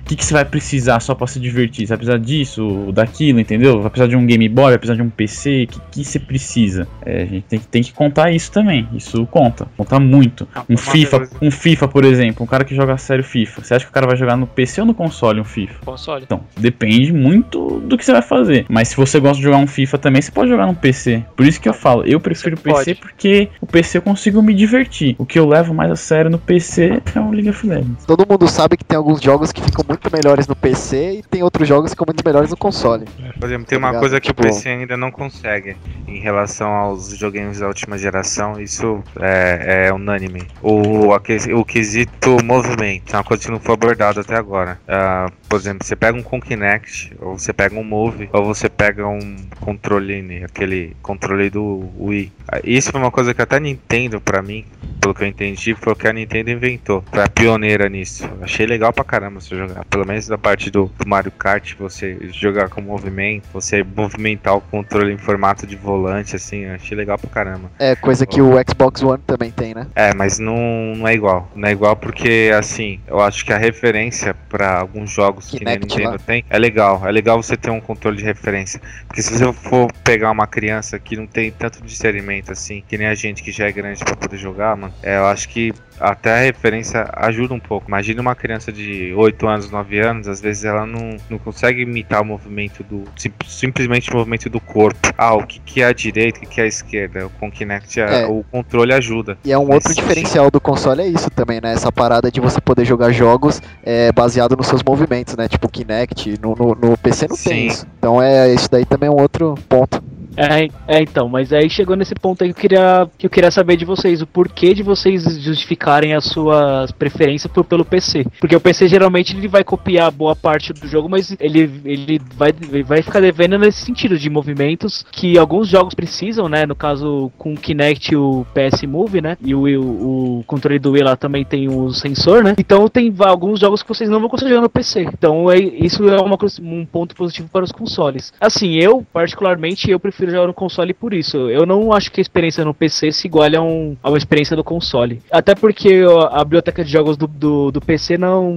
O 0.09 0.11
que, 0.11 0.15
que 0.15 0.25
você 0.25 0.33
vai 0.33 0.43
precisar 0.43 0.99
só 1.01 1.13
pra 1.13 1.27
se 1.27 1.39
divertir? 1.39 1.85
Você 1.85 1.89
vai 1.89 1.97
precisar 1.97 2.17
disso, 2.17 2.63
ou 2.65 2.91
daquilo, 2.91 3.39
entendeu? 3.39 3.79
Vai 3.79 3.91
precisar 3.91 4.07
de 4.09 4.15
um 4.15 4.25
Game 4.25 4.49
Boy, 4.49 4.69
vai 4.71 4.77
precisar 4.79 4.95
de 4.95 5.03
um 5.03 5.09
PC? 5.09 5.65
O 5.65 5.67
que, 5.67 5.79
que 5.91 6.03
você 6.03 6.17
precisa? 6.19 6.87
É, 7.05 7.21
a 7.21 7.25
gente 7.27 7.43
tem, 7.43 7.59
que- 7.59 7.67
tem 7.67 7.83
que 7.83 7.93
contar 7.93 8.31
isso 8.31 8.51
também. 8.51 8.89
Isso 8.95 9.23
conta. 9.27 9.67
Conta 9.77 9.99
muito. 9.99 10.47
Um 10.67 10.73
uma 10.73 10.77
FIFA, 10.79 11.29
um 11.39 11.51
FIFA, 11.51 11.87
por 11.87 12.03
exemplo. 12.05 12.43
Um 12.43 12.47
cara 12.47 12.63
que 12.65 12.73
joga 12.73 12.97
sério 12.97 13.23
FIFA. 13.23 13.63
Você 13.63 13.75
acha 13.75 13.85
que 13.85 13.91
o 13.91 13.93
cara 13.93 14.07
vai 14.07 14.15
jogar 14.17 14.35
no 14.35 14.47
PC 14.47 14.81
ou 14.81 14.87
no 14.87 14.95
console 14.95 15.39
um 15.39 15.43
FIFA? 15.43 15.75
Console. 15.85 16.23
Então, 16.23 16.41
depende 16.57 17.13
muito 17.13 17.79
do 17.81 17.95
que 17.95 18.03
você 18.03 18.11
vai 18.11 18.23
fazer. 18.23 18.65
Mas 18.67 18.87
se 18.87 18.95
você 18.97 19.19
gosta 19.19 19.37
de 19.37 19.43
jogar 19.43 19.57
um 19.57 19.67
FIFA 19.67 19.99
também, 19.99 20.23
você 20.23 20.31
pode 20.31 20.49
jogar 20.49 20.65
no 20.65 20.73
PC. 20.73 21.23
Por 21.37 21.45
isso 21.45 21.61
que 21.61 21.69
eu 21.69 21.73
falo, 21.73 22.03
eu 22.03 22.19
prefiro 22.19 22.57
Você 22.57 22.63
PC 22.63 22.95
porque 22.95 23.49
o 23.61 23.67
PC 23.67 23.99
eu 23.99 24.01
consigo 24.01 24.41
me 24.41 24.55
divertir. 24.55 25.13
O 25.19 25.25
que 25.25 25.37
eu 25.37 25.47
levo 25.47 25.71
mais 25.71 25.91
a 25.91 25.95
sério 25.95 26.31
no 26.31 26.39
PC 26.39 26.99
é 27.13 27.19
o 27.19 27.29
League 27.29 27.49
of 27.51 27.67
Legends. 27.67 28.05
Todo 28.07 28.25
mundo 28.27 28.47
sabe 28.47 28.75
que 28.75 28.83
tem 28.83 28.97
alguns 28.97 29.21
jogos 29.21 29.51
que 29.51 29.61
ficam 29.61 29.85
muito 29.87 29.98
muito 30.01 30.15
melhores 30.15 30.47
no 30.47 30.55
PC 30.55 31.19
e 31.19 31.23
tem 31.23 31.43
outros 31.43 31.67
jogos 31.67 31.91
que 31.91 31.95
ficam 31.95 32.05
muito 32.07 32.23
melhores 32.25 32.49
no 32.49 32.57
console. 32.57 33.05
Por 33.39 33.45
exemplo, 33.47 33.65
tem 33.67 33.77
Tá 33.77 33.85
uma 33.85 33.87
ligado? 33.89 33.99
coisa 34.01 34.19
que 34.21 34.27
Tipo- 34.27 34.41
o 34.41 34.45
PC 34.45 34.69
ainda 34.69 34.95
não 34.95 35.11
consegue 35.11 35.75
em 36.07 36.19
relação 36.19 36.69
aos 36.71 37.11
videogames 37.11 37.59
da 37.59 37.67
última 37.67 37.97
geração, 37.97 38.59
isso 38.59 39.03
é, 39.19 39.87
é 39.87 39.93
unânime. 39.93 40.43
O, 40.61 41.17
que- 41.19 41.53
o 41.53 41.65
quesito 41.65 42.37
movimento, 42.43 43.13
é 43.13 43.17
uma 43.17 43.23
coisa 43.23 43.43
que 43.43 43.51
não 43.51 43.59
foi 43.59 43.73
abordada 43.73 44.21
até 44.21 44.35
agora. 44.35 44.79
Ah, 44.87 45.29
por 45.47 45.59
exemplo, 45.59 45.85
você 45.85 45.95
pega 45.95 46.17
um 46.17 46.23
com 46.23 46.39
Kinect, 46.39 47.13
ou 47.19 47.37
você 47.37 47.51
pega 47.51 47.75
um 47.75 47.83
Move, 47.83 48.29
ou 48.31 48.45
você 48.45 48.69
pega 48.69 49.05
um 49.07 49.35
controle, 49.59 50.21
né, 50.21 50.43
aquele 50.45 50.95
controle 51.01 51.49
do 51.49 51.89
Wii. 51.99 52.31
Ah, 52.47 52.59
Isso 52.63 52.91
foi 52.91 52.99
uma 53.01 53.11
coisa 53.11 53.33
que 53.33 53.41
até 53.41 53.57
a 53.57 53.59
Nintendo, 53.59 54.21
pra 54.21 54.41
mim, 54.41 54.65
pelo 55.01 55.13
que 55.13 55.23
eu 55.23 55.27
entendi, 55.27 55.75
foi 55.75 55.93
o 55.93 55.95
que 55.95 56.07
a 56.07 56.13
Nintendo 56.13 56.51
inventou. 56.51 57.03
Foi 57.11 57.23
a 57.23 57.27
pioneira 57.29 57.89
nisso. 57.89 58.29
Achei 58.41 58.65
legal 58.65 58.93
pra 58.93 59.03
caramba 59.03 59.39
você 59.41 59.55
jogar. 59.55 59.83
Pelo 59.89 60.05
menos 60.05 60.27
da 60.27 60.37
parte 60.37 60.69
do, 60.69 60.91
do 60.97 61.07
Mario 61.07 61.31
Kart, 61.31 61.73
você 61.77 62.17
jogar 62.31 62.69
com 62.69 62.81
movimento, 62.81 63.47
você 63.51 63.83
movimentar 63.83 64.55
o 64.55 64.61
controle 64.61 65.13
em 65.13 65.17
formato 65.17 65.65
de 65.65 65.75
volante, 65.75 66.35
assim, 66.35 66.65
eu 66.65 66.75
achei 66.75 66.95
legal 66.95 67.17
pra 67.17 67.29
caramba. 67.29 67.71
É, 67.79 67.95
coisa 67.95 68.25
que 68.25 68.41
o 68.41 68.51
Xbox 68.67 69.01
One 69.01 69.21
também 69.25 69.51
tem, 69.51 69.73
né? 69.73 69.87
É, 69.95 70.13
mas 70.13 70.39
não, 70.39 70.95
não 70.95 71.07
é 71.07 71.13
igual. 71.13 71.49
Não 71.55 71.67
é 71.67 71.71
igual 71.71 71.95
porque, 71.95 72.51
assim, 72.57 72.99
eu 73.07 73.19
acho 73.19 73.45
que 73.45 73.53
a 73.53 73.57
referência 73.57 74.33
pra 74.47 74.79
alguns 74.79 75.11
jogos 75.11 75.47
que 75.47 75.63
nem 75.63 75.75
a 75.75 75.77
Kinect 75.77 75.97
Nintendo 75.97 76.11
lá. 76.11 76.19
tem 76.19 76.43
é 76.49 76.59
legal. 76.59 77.01
É 77.05 77.11
legal 77.11 77.41
você 77.41 77.55
ter 77.55 77.69
um 77.69 77.79
controle 77.79 78.17
de 78.17 78.23
referência. 78.23 78.81
Porque 79.07 79.21
se 79.21 79.37
você 79.37 79.53
for 79.53 79.91
pegar 80.03 80.31
uma 80.31 80.47
criança 80.47 80.99
que 80.99 81.15
não 81.15 81.25
tem 81.25 81.51
tanto 81.51 81.83
discernimento 81.83 82.51
assim, 82.51 82.83
que 82.87 82.97
nem 82.97 83.07
a 83.07 83.15
gente 83.15 83.43
que 83.43 83.51
já 83.51 83.67
é 83.67 83.71
grande 83.71 84.03
pra 84.03 84.15
poder 84.15 84.37
jogar, 84.37 84.75
mano, 84.75 84.93
é, 85.01 85.17
eu 85.17 85.25
acho 85.25 85.49
que 85.49 85.73
até 85.99 86.33
a 86.33 86.41
referência 86.41 87.09
ajuda 87.13 87.53
um 87.53 87.59
pouco. 87.59 87.87
Imagina 87.87 88.21
uma 88.21 88.35
criança 88.35 88.71
de 88.71 89.13
8 89.13 89.47
anos, 89.47 89.69
9 89.69 89.78
anos, 89.99 90.27
às 90.27 90.41
vezes 90.41 90.63
ela 90.65 90.85
não, 90.85 91.17
não 91.29 91.37
consegue 91.37 91.81
imitar 91.81 92.21
o 92.21 92.25
movimento 92.25 92.83
do. 92.83 93.03
sim- 93.15 93.31
simplesmente 93.47 94.11
o 94.11 94.17
movimento 94.17 94.49
do 94.49 94.59
corpo. 94.59 94.99
Ah, 95.17 95.33
o 95.35 95.45
que, 95.45 95.59
que 95.59 95.81
é 95.81 95.85
a 95.85 95.93
direita, 95.93 96.37
o 96.37 96.41
que, 96.41 96.47
que 96.47 96.61
é 96.61 96.63
a 96.63 96.67
esquerda. 96.67 97.27
O 97.41 97.51
Kinect, 97.51 97.99
É. 97.99 98.25
o 98.27 98.43
controle 98.51 98.93
ajuda. 98.93 99.37
E 99.43 99.51
é 99.51 99.57
um 99.57 99.71
outro 99.71 99.93
diferencial 99.93 100.49
do 100.51 100.59
console 100.61 101.01
é 101.01 101.07
isso 101.07 101.29
também, 101.29 101.59
né? 101.61 101.73
Essa 101.73 101.91
parada 101.91 102.31
de 102.31 102.39
você 102.39 102.59
poder 102.61 102.85
jogar 102.85 103.11
jogos 103.11 103.61
é, 103.83 104.11
baseado 104.11 104.55
nos 104.55 104.67
seus 104.67 104.83
movimentos, 104.83 105.35
né? 105.35 105.47
Tipo 105.47 105.69
Kinect, 105.69 106.39
no, 106.41 106.55
no, 106.55 106.75
no 106.75 106.97
PC 106.97 107.27
não 107.27 107.35
tem 107.35 107.53
Sim. 107.61 107.67
isso. 107.67 107.87
Então 107.97 108.21
é 108.21 108.53
isso 108.53 108.69
daí 108.71 108.85
também 108.85 109.07
é 109.07 109.11
um 109.11 109.19
outro 109.19 109.55
ponto. 109.67 110.01
É, 110.39 110.69
é, 110.87 111.01
então, 111.01 111.27
mas 111.27 111.51
aí 111.51 111.69
chegou 111.69 111.97
nesse 111.97 112.15
ponto 112.15 112.45
aí 112.45 112.53
que 112.53 112.57
eu 112.57 112.61
queria, 112.61 113.09
que 113.17 113.25
eu 113.25 113.29
queria 113.29 113.51
saber 113.51 113.75
de 113.75 113.83
vocês, 113.83 114.21
o 114.21 114.27
porquê 114.27 114.73
de 114.73 114.81
vocês 114.81 115.37
justificarem 115.41 116.13
as 116.13 116.23
suas 116.23 116.93
preferências 116.93 117.51
por, 117.51 117.65
pelo 117.65 117.83
PC. 117.83 118.25
Porque 118.39 118.55
o 118.55 118.61
PC 118.61 118.87
geralmente 118.87 119.35
ele 119.35 119.49
vai 119.49 119.65
copiar 119.65 120.09
boa 120.11 120.37
parte 120.37 120.71
do 120.71 120.87
jogo, 120.87 121.09
mas 121.09 121.35
ele, 121.41 121.81
ele, 121.83 122.21
vai, 122.37 122.53
ele 122.71 122.83
vai 122.83 123.01
ficar 123.01 123.19
devendo 123.19 123.57
nesse 123.57 123.85
sentido 123.85 124.17
de 124.17 124.29
movimentos 124.29 125.05
que 125.11 125.37
alguns 125.37 125.67
jogos 125.67 125.93
precisam, 125.93 126.47
né? 126.47 126.65
No 126.65 126.75
caso, 126.75 127.29
com 127.37 127.53
o 127.53 127.57
Kinect 127.57 128.15
o 128.15 128.47
PS 128.53 128.83
Move, 128.83 129.19
né? 129.19 129.37
E 129.41 129.53
o, 129.53 129.63
o, 129.63 130.39
o 130.39 130.43
controle 130.45 130.79
do 130.79 130.91
Wii 130.91 131.03
lá 131.03 131.17
também 131.17 131.43
tem 131.43 131.67
o 131.67 131.91
sensor, 131.91 132.45
né? 132.45 132.55
Então 132.57 132.87
tem 132.87 133.13
alguns 133.19 133.59
jogos 133.59 133.83
que 133.83 133.89
vocês 133.89 134.09
não 134.09 134.21
vão 134.21 134.29
conseguir 134.29 134.51
jogar 134.51 134.61
no 134.61 134.69
PC. 134.69 135.01
Então 135.01 135.51
é, 135.51 135.57
isso 135.59 136.07
é 136.07 136.21
uma, 136.21 136.37
um 136.61 136.85
ponto 136.85 137.13
positivo 137.13 137.49
para 137.51 137.65
os 137.65 137.73
consoles. 137.73 138.31
Assim, 138.39 138.75
eu, 138.75 139.05
particularmente, 139.11 139.91
eu 139.91 139.99
prefiro 139.99 140.28
jogar 140.29 140.47
no 140.47 140.53
console 140.53 140.93
por 140.93 141.13
isso. 141.13 141.37
Eu 141.49 141.65
não 141.65 141.93
acho 141.93 142.11
que 142.11 142.19
a 142.19 142.23
experiência 142.23 142.63
no 142.65 142.73
PC 142.73 143.11
se 143.11 143.27
iguale 143.27 143.55
a, 143.55 143.61
um, 143.61 143.95
a 144.01 144.09
uma 144.09 144.17
experiência 144.17 144.55
do 144.55 144.63
console. 144.63 145.21
Até 145.31 145.55
porque 145.55 146.01
a 146.31 146.43
biblioteca 146.43 146.83
de 146.83 146.91
jogos 146.91 147.17
do, 147.17 147.27
do, 147.27 147.71
do 147.71 147.81
PC 147.81 148.17
não, 148.17 148.53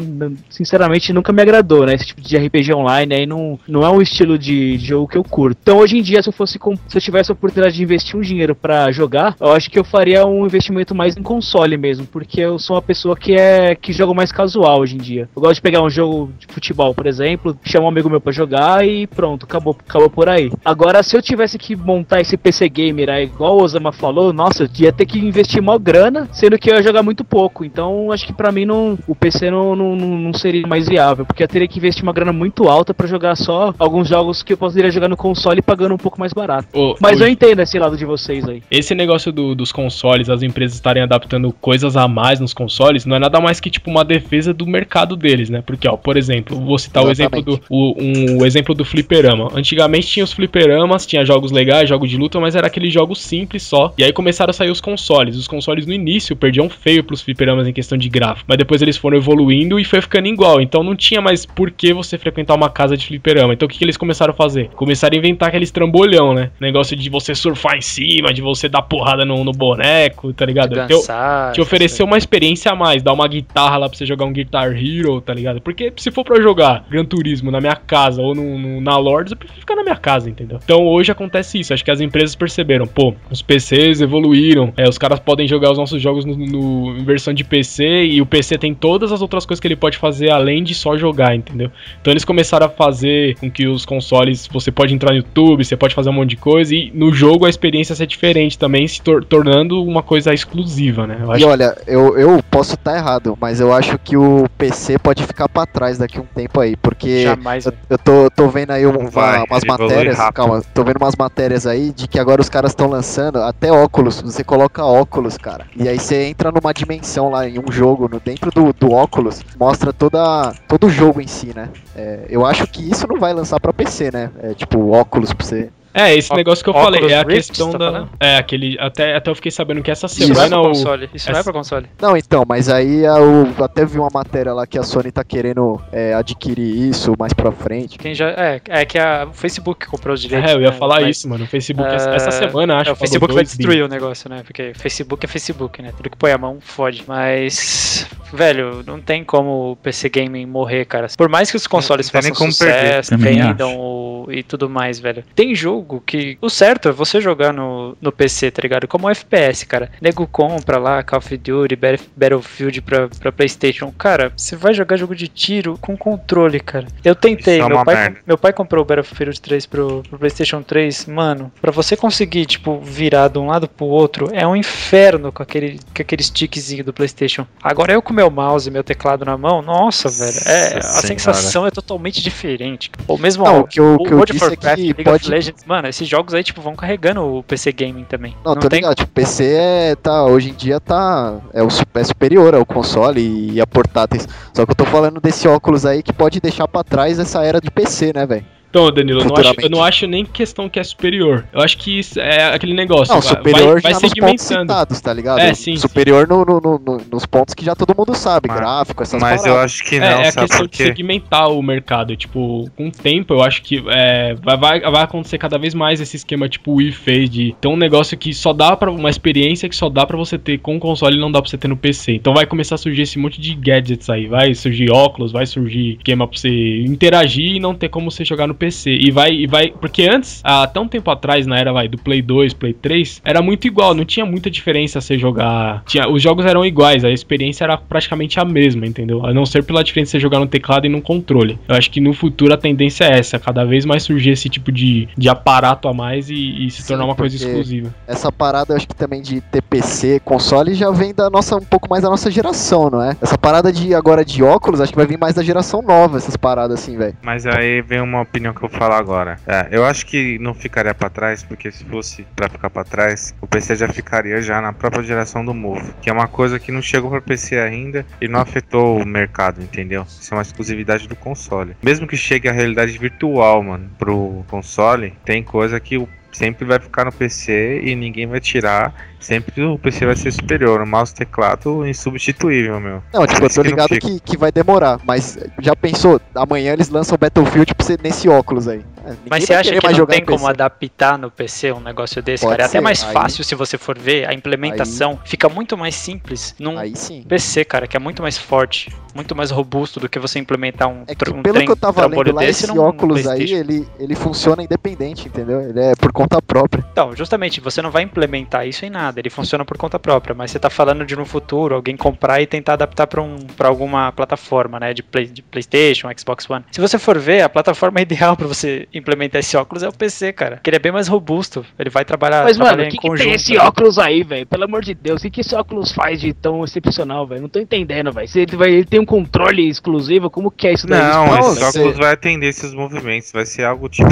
sinceramente, 0.50 1.12
nunca 1.12 1.32
me 1.32 1.42
agradou, 1.42 1.86
né? 1.86 1.94
Esse 1.94 2.06
tipo 2.06 2.20
de 2.20 2.36
RPG 2.36 2.74
online 2.74 3.14
aí 3.14 3.26
não, 3.26 3.58
não 3.66 3.84
é 3.84 3.90
um 3.90 4.00
estilo 4.00 4.38
de, 4.38 4.78
jogo 4.78 5.08
que 5.08 5.16
eu 5.16 5.24
curto. 5.24 5.58
Então 5.62 5.78
hoje 5.78 5.98
em 5.98 6.02
dia, 6.02 6.22
se 6.22 6.28
eu 6.28 6.32
fosse 6.32 6.58
se 6.88 6.96
eu 6.96 7.00
tivesse 7.00 7.30
a 7.30 7.34
oportunidade 7.34 7.74
de 7.74 7.82
investir 7.82 8.16
um 8.16 8.20
dinheiro 8.20 8.54
pra 8.54 8.90
jogar, 8.92 9.36
eu 9.40 9.52
acho 9.52 9.70
que 9.70 9.78
eu 9.78 9.84
faria 9.84 10.26
um 10.26 10.46
investimento 10.46 10.94
mais 10.94 11.16
em 11.16 11.22
console 11.22 11.76
mesmo, 11.76 12.06
porque 12.06 12.40
eu 12.40 12.58
sou 12.58 12.76
uma 12.76 12.82
pessoa 12.82 13.16
que 13.16 13.34
é 13.34 13.74
que 13.74 13.92
joga 13.92 14.14
mais 14.14 14.32
casual 14.32 14.80
hoje 14.80 14.96
em 14.96 14.98
dia. 14.98 15.28
Eu 15.34 15.42
gosto 15.42 15.54
de 15.54 15.62
pegar 15.62 15.82
um 15.82 15.90
jogo 15.90 16.32
de 16.38 16.46
futebol, 16.46 16.94
por 16.94 17.06
exemplo, 17.06 17.56
chamar 17.64 17.86
um 17.86 17.88
amigo 17.88 18.10
meu 18.10 18.20
pra 18.20 18.32
jogar 18.32 18.86
e 18.86 19.06
pronto, 19.06 19.44
acabou, 19.44 19.76
acabou 19.86 20.10
por 20.10 20.28
aí. 20.28 20.50
Agora, 20.64 21.02
se 21.02 21.16
eu 21.16 21.22
tivesse 21.22 21.51
que 21.58 21.74
montar 21.76 22.20
esse 22.20 22.36
PC 22.36 22.68
gamer 22.68 23.08
aí, 23.10 23.24
igual 23.24 23.56
o 23.58 23.62
Osama 23.62 23.92
falou, 23.92 24.32
nossa, 24.32 24.64
eu 24.64 24.68
ia 24.80 24.92
ter 24.92 25.06
que 25.06 25.18
investir 25.18 25.62
mó 25.62 25.78
grana, 25.78 26.28
sendo 26.32 26.58
que 26.58 26.70
eu 26.70 26.74
ia 26.76 26.82
jogar 26.82 27.02
muito 27.02 27.24
pouco. 27.24 27.64
Então, 27.64 28.10
acho 28.12 28.26
que 28.26 28.32
pra 28.32 28.52
mim 28.52 28.64
não, 28.64 28.98
o 29.06 29.14
PC 29.14 29.50
não, 29.50 29.74
não, 29.76 29.96
não 29.96 30.32
seria 30.34 30.66
mais 30.66 30.88
viável, 30.88 31.24
porque 31.24 31.42
eu 31.42 31.48
teria 31.48 31.66
que 31.68 31.78
investir 31.78 32.02
uma 32.02 32.12
grana 32.12 32.32
muito 32.32 32.68
alta 32.68 32.92
pra 32.94 33.06
jogar 33.06 33.36
só 33.36 33.74
alguns 33.78 34.08
jogos 34.08 34.42
que 34.42 34.52
eu 34.52 34.56
poderia 34.56 34.90
jogar 34.90 35.08
no 35.08 35.16
console 35.16 35.62
pagando 35.62 35.94
um 35.94 35.98
pouco 35.98 36.18
mais 36.20 36.32
barato. 36.32 36.68
Mas 37.00 37.20
eu 37.20 37.28
entendo 37.28 37.60
esse 37.60 37.78
lado 37.78 37.96
de 37.96 38.04
vocês 38.04 38.46
aí. 38.48 38.62
Esse 38.70 38.94
negócio 38.94 39.32
do- 39.32 39.54
dos 39.54 39.72
consoles, 39.72 40.28
as 40.28 40.42
empresas 40.42 40.74
estarem 40.74 41.02
adaptando 41.02 41.52
coisas 41.60 41.96
a 41.96 42.06
mais 42.06 42.38
nos 42.38 42.54
consoles, 42.54 43.04
não 43.06 43.16
é 43.16 43.18
nada 43.18 43.40
mais 43.40 43.58
que 43.60 43.70
tipo 43.70 43.90
uma 43.90 44.04
defesa 44.04 44.52
do 44.54 44.66
mercado 44.66 45.16
deles, 45.16 45.50
né? 45.50 45.62
Porque, 45.64 45.88
ó, 45.88 45.96
por 45.96 46.16
exemplo, 46.16 46.56
vou 46.60 46.78
citar 46.78 47.04
o 47.04 47.10
exemplo 47.10 47.42
do 47.42 47.52
Exatamente. 47.52 47.66
o, 47.70 47.94
um, 48.36 48.42
o 48.42 48.46
exemplo 48.46 48.74
do 48.74 48.84
fliperama. 48.84 49.48
Antigamente 49.54 50.06
tinha 50.06 50.22
os 50.24 50.32
fliperamas, 50.32 51.04
tinha 51.06 51.24
jogos 51.24 51.41
legais, 51.50 51.88
jogos 51.88 52.08
de 52.10 52.16
luta, 52.16 52.38
mas 52.38 52.54
era 52.54 52.66
aquele 52.66 52.90
jogo 52.90 53.14
simples 53.14 53.62
só. 53.62 53.92
E 53.98 54.04
aí 54.04 54.12
começaram 54.12 54.50
a 54.50 54.52
sair 54.52 54.70
os 54.70 54.80
consoles. 54.80 55.36
Os 55.36 55.48
consoles 55.48 55.86
no 55.86 55.92
início 55.92 56.36
perdiam 56.36 56.68
feio 56.68 57.02
pros 57.02 57.22
fliperamas 57.22 57.66
em 57.66 57.72
questão 57.72 57.96
de 57.98 58.08
gráfico, 58.08 58.44
mas 58.48 58.58
depois 58.58 58.82
eles 58.82 58.96
foram 58.96 59.16
evoluindo 59.16 59.80
e 59.80 59.84
foi 59.84 60.00
ficando 60.00 60.28
igual. 60.28 60.60
Então 60.60 60.82
não 60.82 60.94
tinha 60.94 61.20
mais 61.20 61.44
por 61.46 61.70
que 61.70 61.92
você 61.92 62.16
frequentar 62.18 62.54
uma 62.54 62.68
casa 62.70 62.96
de 62.96 63.06
fliperama. 63.06 63.52
Então 63.54 63.66
o 63.66 63.68
que, 63.68 63.78
que 63.78 63.84
eles 63.84 63.96
começaram 63.96 64.32
a 64.32 64.36
fazer? 64.36 64.68
Começaram 64.76 65.14
a 65.14 65.18
inventar 65.18 65.48
aqueles 65.48 65.70
trambolhão, 65.70 66.34
né? 66.34 66.50
Negócio 66.60 66.94
de 66.96 67.08
você 67.08 67.34
surfar 67.34 67.76
em 67.76 67.80
cima, 67.80 68.32
de 68.32 68.42
você 68.42 68.68
dar 68.68 68.82
porrada 68.82 69.24
no, 69.24 69.42
no 69.42 69.52
boneco, 69.52 70.32
tá 70.32 70.44
ligado? 70.44 70.74
Cansar, 70.98 71.52
te 71.52 71.60
oferecer 71.60 72.02
uma 72.02 72.18
experiência 72.18 72.70
a 72.72 72.76
mais, 72.76 73.02
dar 73.02 73.12
uma 73.12 73.26
guitarra 73.26 73.78
lá 73.78 73.88
pra 73.88 73.96
você 73.96 74.04
jogar 74.06 74.24
um 74.26 74.32
Guitar 74.32 74.72
Hero, 74.76 75.20
tá 75.20 75.32
ligado? 75.32 75.60
Porque 75.60 75.92
se 75.96 76.10
for 76.10 76.24
pra 76.24 76.40
jogar 76.40 76.84
Gran 76.90 77.04
Turismo 77.04 77.50
na 77.50 77.60
minha 77.60 77.74
casa 77.76 78.20
ou 78.20 78.34
no, 78.34 78.58
no- 78.58 78.80
na 78.80 78.96
Lords, 78.96 79.32
eu 79.32 79.36
prefiro 79.38 79.60
ficar 79.60 79.74
na 79.76 79.82
minha 79.82 79.96
casa, 79.96 80.28
entendeu? 80.28 80.58
Então 80.62 80.86
hoje 80.86 81.10
acontece 81.10 81.31
isso, 81.40 81.72
acho 81.74 81.84
que 81.84 81.90
as 81.90 82.00
empresas 82.00 82.34
perceberam, 82.34 82.86
pô, 82.86 83.14
os 83.30 83.40
PCs 83.42 84.00
evoluíram, 84.00 84.72
é, 84.76 84.88
os 84.88 84.98
caras 84.98 85.18
podem 85.18 85.46
jogar 85.48 85.70
os 85.72 85.78
nossos 85.78 86.00
jogos 86.00 86.24
no, 86.24 86.36
no- 86.36 86.96
em 86.98 87.04
versão 87.04 87.32
de 87.34 87.44
PC 87.44 88.04
e 88.04 88.20
o 88.20 88.26
PC 88.26 88.58
tem 88.58 88.74
todas 88.74 89.12
as 89.12 89.22
outras 89.22 89.46
coisas 89.46 89.60
que 89.60 89.66
ele 89.66 89.76
pode 89.76 89.96
fazer 89.98 90.30
além 90.30 90.62
de 90.62 90.74
só 90.74 90.96
jogar, 90.96 91.34
entendeu? 91.34 91.70
Então 92.00 92.12
eles 92.12 92.24
começaram 92.24 92.66
a 92.66 92.68
fazer 92.68 93.36
com 93.36 93.50
que 93.50 93.66
os 93.66 93.84
consoles, 93.84 94.48
você 94.52 94.70
pode 94.70 94.94
entrar 94.94 95.10
no 95.10 95.16
YouTube, 95.18 95.64
você 95.64 95.76
pode 95.76 95.94
fazer 95.94 96.10
um 96.10 96.14
monte 96.14 96.30
de 96.30 96.36
coisa 96.36 96.74
e 96.74 96.90
no 96.94 97.12
jogo 97.12 97.46
a 97.46 97.48
experiência 97.50 97.94
ser 97.94 98.06
diferente 98.06 98.58
também, 98.58 98.86
se 98.86 99.00
tor- 99.00 99.24
tornando 99.24 99.82
uma 99.82 100.02
coisa 100.02 100.32
exclusiva, 100.34 101.06
né? 101.06 101.18
Eu 101.20 101.28
E 101.30 101.36
acho 101.36 101.48
olha, 101.48 101.76
eu, 101.86 102.18
eu 102.18 102.42
posso 102.50 102.74
estar 102.74 102.96
errado, 102.96 103.36
mas 103.40 103.60
eu 103.60 103.72
acho 103.72 103.98
que 103.98 104.16
o 104.16 104.46
PC 104.58 104.98
pode 104.98 105.22
ficar 105.24 105.48
pra 105.48 105.66
trás 105.66 105.98
daqui 105.98 106.18
a 106.18 106.20
um 106.22 106.26
tempo 106.26 106.60
aí, 106.60 106.76
porque 106.76 107.22
Jamais. 107.24 107.66
eu, 107.66 107.72
eu 107.90 107.98
tô, 107.98 108.30
tô 108.30 108.48
vendo 108.48 108.70
aí 108.70 108.86
um- 108.86 109.06
vai, 109.08 109.38
uma- 109.38 109.46
umas 109.50 109.64
matérias, 109.64 110.16
rápido. 110.18 110.34
calma, 110.36 110.62
tô 110.74 110.84
vendo 110.84 110.96
umas 111.00 111.14
matérias 111.22 111.66
aí 111.66 111.92
de 111.92 112.08
que 112.08 112.18
agora 112.18 112.40
os 112.40 112.48
caras 112.48 112.72
estão 112.72 112.88
lançando 112.88 113.38
até 113.38 113.70
óculos, 113.70 114.20
você 114.20 114.42
coloca 114.42 114.84
óculos, 114.84 115.38
cara, 115.38 115.66
e 115.76 115.88
aí 115.88 115.98
você 115.98 116.24
entra 116.24 116.50
numa 116.50 116.72
dimensão 116.72 117.30
lá 117.30 117.48
em 117.48 117.58
um 117.58 117.70
jogo, 117.70 118.08
no, 118.08 118.18
dentro 118.18 118.50
do, 118.50 118.72
do 118.72 118.92
óculos, 118.92 119.44
mostra 119.58 119.92
toda, 119.92 120.52
todo 120.66 120.88
o 120.88 120.90
jogo 120.90 121.20
em 121.20 121.28
si, 121.28 121.52
né? 121.54 121.68
É, 121.94 122.26
eu 122.28 122.44
acho 122.44 122.66
que 122.66 122.82
isso 122.90 123.06
não 123.06 123.20
vai 123.20 123.32
lançar 123.32 123.60
pra 123.60 123.72
PC, 123.72 124.10
né? 124.12 124.30
É, 124.42 124.54
tipo, 124.54 124.90
óculos 124.90 125.32
pra 125.32 125.46
você. 125.46 125.70
É, 125.94 126.14
esse 126.14 126.32
Ó- 126.32 126.36
negócio 126.36 126.64
que 126.64 126.70
eu 126.70 126.74
Oculus 126.74 127.00
falei, 127.00 127.14
é 127.14 127.18
a 127.18 127.22
Rift, 127.22 127.48
questão 127.48 127.70
tá 127.72 127.78
da. 127.78 127.84
falando? 127.92 128.08
É, 128.18 128.36
aquele. 128.36 128.76
Até, 128.80 129.14
até 129.16 129.30
eu 129.30 129.34
fiquei 129.34 129.50
sabendo 129.52 129.82
que 129.82 129.90
essa 129.90 130.06
Isso 130.06 130.20
não 130.20 130.30
é 130.30 130.34
semana 130.34 130.48
pra 130.50 130.60
o. 130.60 130.68
console. 130.68 131.10
Isso 131.14 131.28
não 131.28 131.36
é 131.36 131.38
essa- 131.40 131.44
pra 131.44 131.52
console. 131.52 131.86
Não, 132.00 132.16
então, 132.16 132.44
mas 132.48 132.68
aí 132.68 133.04
a- 133.06 133.20
o- 133.20 133.62
até 133.64 133.84
vi 133.84 133.98
uma 133.98 134.08
matéria 134.12 134.52
lá 134.54 134.66
que 134.66 134.78
a 134.78 134.82
Sony 134.82 135.12
tá 135.12 135.22
querendo 135.24 135.80
é, 135.92 136.14
adquirir 136.14 136.88
isso 136.88 137.14
mais 137.18 137.32
pra 137.32 137.52
frente. 137.52 137.98
Quem 137.98 138.14
já, 138.14 138.28
é, 138.30 138.60
é 138.68 138.84
que 138.86 138.98
a, 138.98 139.26
o 139.30 139.34
Facebook 139.34 139.86
comprou 139.86 140.14
os 140.14 140.20
direitos. 140.20 140.50
É, 140.50 140.54
eu 140.54 140.60
ia 140.62 140.70
né, 140.70 140.76
falar 140.76 141.00
mas- 141.02 141.16
isso, 141.18 141.28
mano. 141.28 141.44
O 141.44 141.46
Facebook, 141.46 141.90
é, 141.90 141.94
essa- 141.94 142.10
essa 142.10 142.30
semana, 142.32 142.76
acho 142.78 142.90
É, 142.90 142.92
o 142.92 142.94
que 142.96 143.00
Facebook 143.00 143.20
falou 143.26 143.34
vai 143.36 143.44
2 143.44 143.52
bi. 143.54 143.58
destruir 143.58 143.82
o 143.84 143.88
negócio, 143.88 144.30
né? 144.30 144.42
Porque 144.44 144.72
Facebook 144.74 145.24
é 145.24 145.28
Facebook, 145.28 145.82
né? 145.82 145.92
Tudo 145.96 146.08
que 146.10 146.16
põe 146.16 146.32
a 146.32 146.38
mão 146.38 146.58
fode. 146.60 147.04
Mas, 147.06 148.06
velho, 148.32 148.82
não 148.86 149.00
tem 149.00 149.22
como 149.24 149.72
o 149.72 149.76
PC 149.76 150.08
Gaming 150.08 150.46
morrer, 150.46 150.84
cara. 150.86 151.06
Por 151.16 151.28
mais 151.28 151.50
que 151.50 151.56
os 151.56 151.66
consoles 151.66 152.08
tem 152.10 152.20
nem 152.22 152.30
façam 152.32 152.46
sucesso, 152.50 153.16
vendam 153.18 153.76
o 153.78 154.26
e 154.30 154.42
tudo 154.42 154.68
mais, 154.70 154.98
velho. 155.00 155.24
Tem 155.34 155.54
jogo 155.54 155.81
que 156.06 156.36
o 156.40 156.48
certo 156.50 156.88
é 156.88 156.92
você 156.92 157.20
jogar 157.20 157.52
no, 157.52 157.96
no 158.00 158.12
PC, 158.12 158.50
tá 158.50 158.62
ligado? 158.62 158.86
Como 158.88 159.08
FPS, 159.08 159.64
cara. 159.66 159.90
Nego 160.00 160.26
compra 160.26 160.78
lá 160.78 161.02
Call 161.02 161.18
of 161.18 161.36
Duty, 161.36 161.76
Battle- 161.76 162.06
Battlefield 162.16 162.80
pra, 162.82 163.08
pra 163.08 163.32
PlayStation. 163.32 163.92
Cara, 163.96 164.32
você 164.36 164.56
vai 164.56 164.74
jogar 164.74 164.96
jogo 164.96 165.14
de 165.14 165.28
tiro 165.28 165.78
com 165.80 165.96
controle, 165.96 166.60
cara. 166.60 166.86
Eu 167.04 167.14
tentei, 167.14 167.60
é 167.60 167.66
meu 167.68 167.84
pai, 167.84 167.94
merda. 167.94 168.18
meu 168.26 168.38
pai 168.38 168.52
comprou 168.52 168.82
o 168.82 168.84
Battlefield 168.86 169.40
3 169.40 169.66
pro, 169.66 170.02
pro 170.08 170.18
PlayStation 170.18 170.62
3. 170.62 171.06
Mano, 171.06 171.52
pra 171.60 171.70
você 171.70 171.96
conseguir, 171.96 172.46
tipo, 172.46 172.80
virar 172.80 173.28
de 173.28 173.38
um 173.38 173.46
lado 173.46 173.68
pro 173.68 173.86
outro, 173.86 174.28
é 174.32 174.46
um 174.46 174.56
inferno 174.56 175.32
com 175.32 175.42
aquele, 175.42 175.78
com 175.94 176.02
aquele 176.02 176.22
stickzinho 176.22 176.84
do 176.84 176.92
PlayStation. 176.92 177.46
Agora 177.62 177.92
eu 177.92 178.02
com 178.02 178.12
meu 178.12 178.30
mouse 178.30 178.68
e 178.68 178.72
meu 178.72 178.84
teclado 178.84 179.24
na 179.24 179.36
mão, 179.36 179.62
nossa, 179.62 180.08
velho, 180.08 180.36
é, 180.46 180.78
a 180.78 180.82
sensação 180.82 181.66
é 181.66 181.70
totalmente 181.70 182.22
diferente. 182.22 182.90
Ou 183.06 183.18
mesmo 183.18 183.44
Não, 183.44 183.58
o, 183.58 183.60
o 183.60 183.66
que 183.68 183.80
eu- 183.80 183.84
o 183.84 183.94
o 183.94 184.04
que 184.04 184.12
eu 184.12 184.16
World 184.16 184.32
disse 184.32 184.44
é 184.44 184.74
League 184.74 185.04
pode- 185.04 185.22
of 185.24 185.30
Legends, 185.30 185.64
mano, 185.72 185.88
esses 185.88 186.06
jogos 186.06 186.34
aí, 186.34 186.44
tipo, 186.44 186.60
vão 186.60 186.76
carregando 186.76 187.22
o 187.22 187.42
PC 187.42 187.72
Gaming 187.72 188.04
também. 188.04 188.36
Não, 188.44 188.54
tô 188.54 188.68
tem 188.68 188.80
ligado, 188.80 188.94
tipo, 188.94 189.10
PC 189.10 189.44
é, 189.44 189.96
tá, 189.96 190.24
hoje 190.24 190.50
em 190.50 190.54
dia 190.54 190.78
tá, 190.78 191.40
é, 191.54 191.62
o, 191.62 191.68
é 191.94 192.04
superior 192.04 192.54
ao 192.54 192.66
console 192.66 193.20
e, 193.20 193.52
e 193.52 193.60
a 193.60 193.66
portáteis. 193.66 194.28
Só 194.52 194.66
que 194.66 194.72
eu 194.72 194.76
tô 194.76 194.84
falando 194.84 195.18
desse 195.20 195.48
óculos 195.48 195.86
aí 195.86 196.02
que 196.02 196.12
pode 196.12 196.40
deixar 196.40 196.68
pra 196.68 196.84
trás 196.84 197.18
essa 197.18 197.42
era 197.42 197.58
de 197.58 197.70
PC, 197.70 198.12
né, 198.14 198.26
velho? 198.26 198.44
Então, 198.72 198.90
Danilo, 198.90 199.20
eu 199.20 199.24
não, 199.26 199.36
acho, 199.36 199.54
eu 199.60 199.68
não 199.68 199.84
acho 199.84 200.06
nem 200.06 200.24
questão 200.24 200.66
que 200.66 200.80
é 200.80 200.82
superior. 200.82 201.44
Eu 201.52 201.60
acho 201.60 201.76
que 201.76 201.98
isso 201.98 202.18
é 202.18 202.54
aquele 202.54 202.72
negócio. 202.72 203.12
Não, 203.14 203.20
vai, 203.20 203.28
superior 203.36 203.72
vai, 203.82 203.82
vai 203.82 203.92
já 203.92 204.00
nos 204.00 204.14
pontos 204.14 204.44
citados, 204.46 205.00
tá 205.02 205.12
ligado? 205.12 205.40
É, 205.40 205.52
sim, 205.52 205.76
Superior 205.76 206.26
no, 206.26 206.42
no- 206.42 206.58
no- 206.58 206.78
no- 206.78 207.00
nos 207.12 207.26
pontos 207.26 207.52
que 207.52 207.62
já 207.62 207.74
todo 207.74 207.94
mundo 207.94 208.14
sabe, 208.16 208.48
Mas- 208.48 208.56
gráfico, 208.58 209.02
essas 209.02 209.20
Mas 209.20 209.44
eu 209.44 209.52
paradas. 209.52 209.72
acho 209.74 209.84
que 209.84 209.98
não, 210.00 210.06
É, 210.06 210.28
é 210.28 210.32
questão 210.32 210.66
de 210.66 210.74
segmentar 210.78 211.50
o 211.52 211.62
mercado. 211.62 212.16
Tipo, 212.16 212.64
com 212.74 212.88
o 212.88 212.90
tempo, 212.90 213.34
eu 213.34 213.42
acho 213.42 213.60
que 213.62 213.84
é, 213.88 214.34
vai, 214.42 214.56
vai, 214.56 214.80
vai 214.80 215.02
acontecer 215.02 215.36
cada 215.36 215.58
vez 215.58 215.74
mais 215.74 216.00
esse 216.00 216.16
esquema, 216.16 216.48
tipo, 216.48 216.72
Wii 216.76 216.92
fez 216.92 217.28
de 217.28 217.54
ter 217.60 217.68
um 217.68 217.76
negócio 217.76 218.16
que 218.16 218.32
só 218.32 218.54
dá 218.54 218.74
para 218.74 218.90
uma 218.90 219.10
experiência 219.10 219.68
que 219.68 219.76
só 219.76 219.90
dá 219.90 220.06
pra 220.06 220.16
você 220.16 220.38
ter 220.38 220.56
com 220.56 220.76
o 220.76 220.80
console 220.80 221.16
e 221.16 221.20
não 221.20 221.30
dá 221.30 221.42
pra 221.42 221.50
você 221.50 221.58
ter 221.58 221.68
no 221.68 221.76
PC. 221.76 222.12
Então 222.14 222.32
vai 222.32 222.46
começar 222.46 222.76
a 222.76 222.78
surgir 222.78 223.02
esse 223.02 223.18
monte 223.18 223.38
de 223.38 223.54
gadgets 223.54 224.08
aí. 224.08 224.26
Vai 224.28 224.54
surgir 224.54 224.90
óculos, 224.90 225.30
vai 225.30 225.44
surgir 225.44 225.96
esquema 225.98 226.26
pra 226.26 226.38
você 226.38 226.48
interagir 226.86 227.56
e 227.56 227.60
não 227.60 227.74
ter 227.74 227.90
como 227.90 228.10
você 228.10 228.24
jogar 228.24 228.46
no 228.46 228.54
PC. 228.62 228.90
E 228.92 229.10
vai, 229.10 229.32
e 229.32 229.46
vai. 229.46 229.72
Porque 229.80 230.04
antes, 230.04 230.40
há 230.44 230.62
até 230.62 230.78
um 230.78 230.86
tempo 230.86 231.10
atrás, 231.10 231.46
na 231.46 231.58
era 231.58 231.72
vai, 231.72 231.88
do 231.88 231.98
Play 231.98 232.22
2, 232.22 232.54
Play 232.54 232.72
3, 232.72 233.20
era 233.24 233.42
muito 233.42 233.66
igual, 233.66 233.92
não 233.92 234.04
tinha 234.04 234.24
muita 234.24 234.48
diferença 234.48 235.00
você 235.00 235.18
jogar. 235.18 235.82
Tinha, 235.86 236.08
os 236.08 236.22
jogos 236.22 236.46
eram 236.46 236.64
iguais, 236.64 237.04
a 237.04 237.10
experiência 237.10 237.64
era 237.64 237.76
praticamente 237.76 238.38
a 238.38 238.44
mesma, 238.44 238.86
entendeu? 238.86 239.26
A 239.26 239.34
não 239.34 239.44
ser 239.44 239.64
pela 239.64 239.82
diferença 239.82 240.10
de 240.10 240.12
você 240.12 240.20
jogar 240.20 240.38
no 240.38 240.46
teclado 240.46 240.86
e 240.86 240.88
no 240.88 241.02
controle. 241.02 241.58
Eu 241.66 241.74
acho 241.74 241.90
que 241.90 242.00
no 242.00 242.12
futuro 242.12 242.54
a 242.54 242.56
tendência 242.56 243.04
é 243.04 243.18
essa, 243.18 243.38
cada 243.38 243.64
vez 243.64 243.84
mais 243.84 244.04
surgir 244.04 244.30
esse 244.30 244.48
tipo 244.48 244.70
de, 244.70 245.08
de 245.16 245.28
aparato 245.28 245.88
a 245.88 245.92
mais 245.92 246.30
e, 246.30 246.66
e 246.66 246.70
se 246.70 246.82
Sim, 246.82 246.88
tornar 246.88 247.06
uma 247.06 247.16
coisa 247.16 247.34
exclusiva. 247.34 247.92
Essa 248.06 248.30
parada, 248.30 248.72
eu 248.72 248.76
acho 248.76 248.86
que 248.86 248.94
também 248.94 249.20
de 249.20 249.40
TPC, 249.40 250.20
console, 250.24 250.74
já 250.74 250.90
vem 250.90 251.12
da 251.12 251.28
nossa, 251.28 251.56
um 251.56 251.64
pouco 251.64 251.88
mais 251.90 252.02
da 252.02 252.10
nossa 252.10 252.30
geração, 252.30 252.88
não 252.90 253.02
é? 253.02 253.16
Essa 253.20 253.36
parada 253.36 253.72
de 253.72 253.94
agora 253.94 254.24
de 254.24 254.42
óculos, 254.42 254.80
acho 254.80 254.92
que 254.92 254.98
vai 254.98 255.06
vir 255.06 255.18
mais 255.18 255.34
da 255.34 255.42
geração 255.42 255.82
nova, 255.82 256.18
essas 256.18 256.36
paradas 256.36 256.80
assim, 256.80 256.96
velho. 256.96 257.16
Mas 257.22 257.46
aí 257.46 257.82
vem 257.82 258.00
uma 258.00 258.20
opinião 258.20 258.51
que 258.52 258.64
eu 258.64 258.68
vou 258.68 258.78
falar 258.78 258.98
agora. 258.98 259.38
É, 259.46 259.68
eu 259.70 259.84
acho 259.84 260.06
que 260.06 260.38
não 260.38 260.54
ficaria 260.54 260.94
pra 260.94 261.10
trás, 261.10 261.42
porque 261.42 261.70
se 261.70 261.84
fosse 261.84 262.26
pra 262.34 262.48
ficar 262.48 262.70
pra 262.70 262.84
trás, 262.84 263.34
o 263.40 263.46
PC 263.46 263.76
já 263.76 263.88
ficaria 263.88 264.40
já 264.42 264.60
na 264.60 264.72
própria 264.72 265.02
geração 265.02 265.44
do 265.44 265.54
Move, 265.54 265.92
que 266.00 266.10
é 266.10 266.12
uma 266.12 266.28
coisa 266.28 266.58
que 266.58 266.72
não 266.72 266.82
chegou 266.82 267.10
pra 267.10 267.20
PC 267.20 267.58
ainda 267.58 268.04
e 268.20 268.28
não 268.28 268.40
afetou 268.40 269.00
o 269.00 269.06
mercado, 269.06 269.62
entendeu? 269.62 270.02
Isso 270.08 270.32
é 270.32 270.36
uma 270.36 270.42
exclusividade 270.42 271.08
do 271.08 271.16
console. 271.16 271.76
Mesmo 271.82 272.06
que 272.06 272.16
chegue 272.16 272.48
a 272.48 272.52
realidade 272.52 272.96
virtual, 272.98 273.62
mano, 273.62 273.90
pro 273.98 274.44
console, 274.48 275.14
tem 275.24 275.42
coisa 275.42 275.78
que 275.80 275.98
o 275.98 276.08
sempre 276.32 276.64
vai 276.64 276.78
ficar 276.78 277.04
no 277.04 277.12
PC 277.12 277.82
e 277.84 277.94
ninguém 277.94 278.26
vai 278.26 278.40
tirar. 278.40 278.94
Sempre 279.20 279.62
o 279.62 279.78
PC 279.78 280.06
vai 280.06 280.16
ser 280.16 280.32
superior. 280.32 280.80
O 280.80 280.86
mouse 280.86 281.12
e 281.12 281.16
teclado 281.16 281.86
insubstituível, 281.86 282.80
meu. 282.80 283.02
Não, 283.12 283.26
tipo, 283.26 283.44
eu 283.44 283.50
tô 283.50 283.62
que 283.62 283.68
ligado 283.68 283.88
fica. 283.88 284.06
que, 284.06 284.20
que 284.20 284.36
vai 284.36 284.50
demorar, 284.50 284.98
mas 285.04 285.38
já 285.60 285.76
pensou, 285.76 286.20
amanhã 286.34 286.72
eles 286.72 286.88
lançam 286.88 287.16
Battlefield 287.16 287.74
pra 287.74 287.86
você 287.86 287.98
nesse 288.02 288.28
óculos 288.28 288.66
aí. 288.66 288.82
É, 289.04 289.14
Mas 289.28 289.44
você 289.44 289.54
acha 289.54 289.72
que 289.78 289.88
não 289.98 290.06
tem 290.06 290.24
como 290.24 290.46
adaptar 290.46 291.18
no 291.18 291.30
PC 291.30 291.72
um 291.72 291.80
negócio 291.80 292.22
desse, 292.22 292.44
Pode 292.44 292.52
cara? 292.52 292.62
É 292.62 292.66
até 292.66 292.78
ser, 292.78 292.80
mais 292.80 293.02
aí- 293.04 293.12
fácil 293.12 293.42
se 293.44 293.54
você 293.54 293.76
for 293.78 293.98
ver, 293.98 294.28
a 294.28 294.32
implementação 294.34 295.18
fica 295.24 295.48
muito 295.48 295.76
mais 295.76 295.94
simples 295.94 296.54
num 296.58 296.78
Aí 296.78 296.94
sim. 296.96 297.22
PC, 297.28 297.64
cara, 297.64 297.86
que 297.86 297.96
é 297.96 298.00
muito 298.00 298.22
mais 298.22 298.38
forte, 298.38 298.90
muito 299.14 299.34
mais 299.34 299.50
robusto 299.50 299.98
do 300.00 300.08
que 300.08 300.18
você 300.18 300.38
implementar 300.38 300.88
um, 300.88 301.04
É 301.06 301.14
que 301.14 301.30
um 301.30 301.42
pelo 301.42 301.54
trem- 301.54 301.66
que 301.66 301.72
eu 301.72 301.76
tava 301.76 302.06
lendo 302.06 302.32
lá, 302.32 302.40
desse 302.42 302.64
esse 302.64 302.74
num 302.74 302.80
óculos 302.82 303.26
aí, 303.26 303.52
ele, 303.52 303.86
ele 303.98 304.14
funciona 304.14 304.62
independente, 304.62 305.28
entendeu? 305.28 305.60
Ele 305.60 305.80
é 305.80 305.92
por 305.96 306.12
conta 306.12 306.40
própria. 306.40 306.84
Então, 306.92 307.14
justamente, 307.16 307.60
você 307.60 307.82
não 307.82 307.90
vai 307.90 308.02
implementar 308.02 308.66
isso 308.66 308.84
em 308.84 308.90
nada, 308.90 309.20
ele 309.20 309.30
funciona 309.30 309.64
por 309.64 309.76
conta 309.76 309.98
própria, 309.98 310.34
mas 310.34 310.50
você 310.50 310.58
tá 310.58 310.70
falando 310.70 311.04
de 311.04 311.16
no 311.16 311.24
futuro 311.24 311.74
alguém 311.74 311.96
comprar 311.96 312.40
e 312.40 312.46
tentar 312.46 312.74
adaptar 312.74 313.06
pra 313.06 313.20
um, 313.22 313.36
pra 313.56 313.68
alguma 313.68 314.12
plataforma, 314.12 314.78
né, 314.80 314.94
de, 314.94 315.02
play, 315.02 315.26
de 315.26 315.42
PlayStation, 315.42 316.08
Xbox 316.18 316.48
One. 316.48 316.64
Se 316.70 316.80
você 316.80 316.98
for 316.98 317.18
ver, 317.18 317.42
a 317.42 317.48
plataforma 317.48 318.00
ideal 318.02 318.36
pra 318.36 318.46
você 318.46 318.86
implementar 318.94 319.40
esse 319.40 319.56
óculos 319.56 319.82
é 319.82 319.88
o 319.88 319.92
PC, 319.92 320.32
cara, 320.32 320.60
que 320.62 320.68
ele 320.70 320.76
é 320.76 320.80
bem 320.80 320.92
mais 320.92 321.08
robusto, 321.08 321.64
ele 321.78 321.90
vai 321.90 322.04
trabalhar, 322.04 322.44
Mas, 322.44 322.56
trabalhar 322.56 322.76
mano, 322.76 322.82
o 322.84 322.86
em 322.86 322.90
que, 322.90 322.98
que 322.98 323.08
conjunto. 323.08 323.24
tem 323.26 323.34
esse 323.34 323.54
né? 323.54 323.60
óculos 323.60 323.98
aí, 323.98 324.22
velho? 324.22 324.46
Pelo 324.46 324.64
amor 324.64 324.82
de 324.82 324.94
Deus, 324.94 325.20
o 325.20 325.22
que, 325.24 325.30
que 325.30 325.40
esse 325.40 325.54
óculos 325.54 325.92
faz 325.92 326.20
de 326.20 326.32
tão 326.32 326.62
excepcional, 326.64 327.26
velho? 327.26 327.42
Não 327.42 327.48
tô 327.48 327.58
entendendo, 327.58 328.12
velho. 328.12 328.28
Se 328.28 328.40
ele, 328.40 328.56
vai, 328.56 328.70
ele 328.70 328.84
tem 328.84 329.00
um 329.00 329.06
controle 329.06 329.68
exclusivo, 329.68 330.28
como 330.30 330.50
que 330.50 330.66
é 330.66 330.72
isso 330.74 330.86
daí? 330.86 331.00
Não, 331.00 331.26
Não, 331.26 331.38
esse 331.52 331.60
você- 331.60 331.78
óculos 331.80 331.98
vai 331.98 332.12
atender 332.12 332.46
esses 332.48 332.74
movimentos. 332.74 333.32
Vai 333.32 333.46
ser 333.46 333.64
algo 333.64 333.88
tipo. 333.88 334.08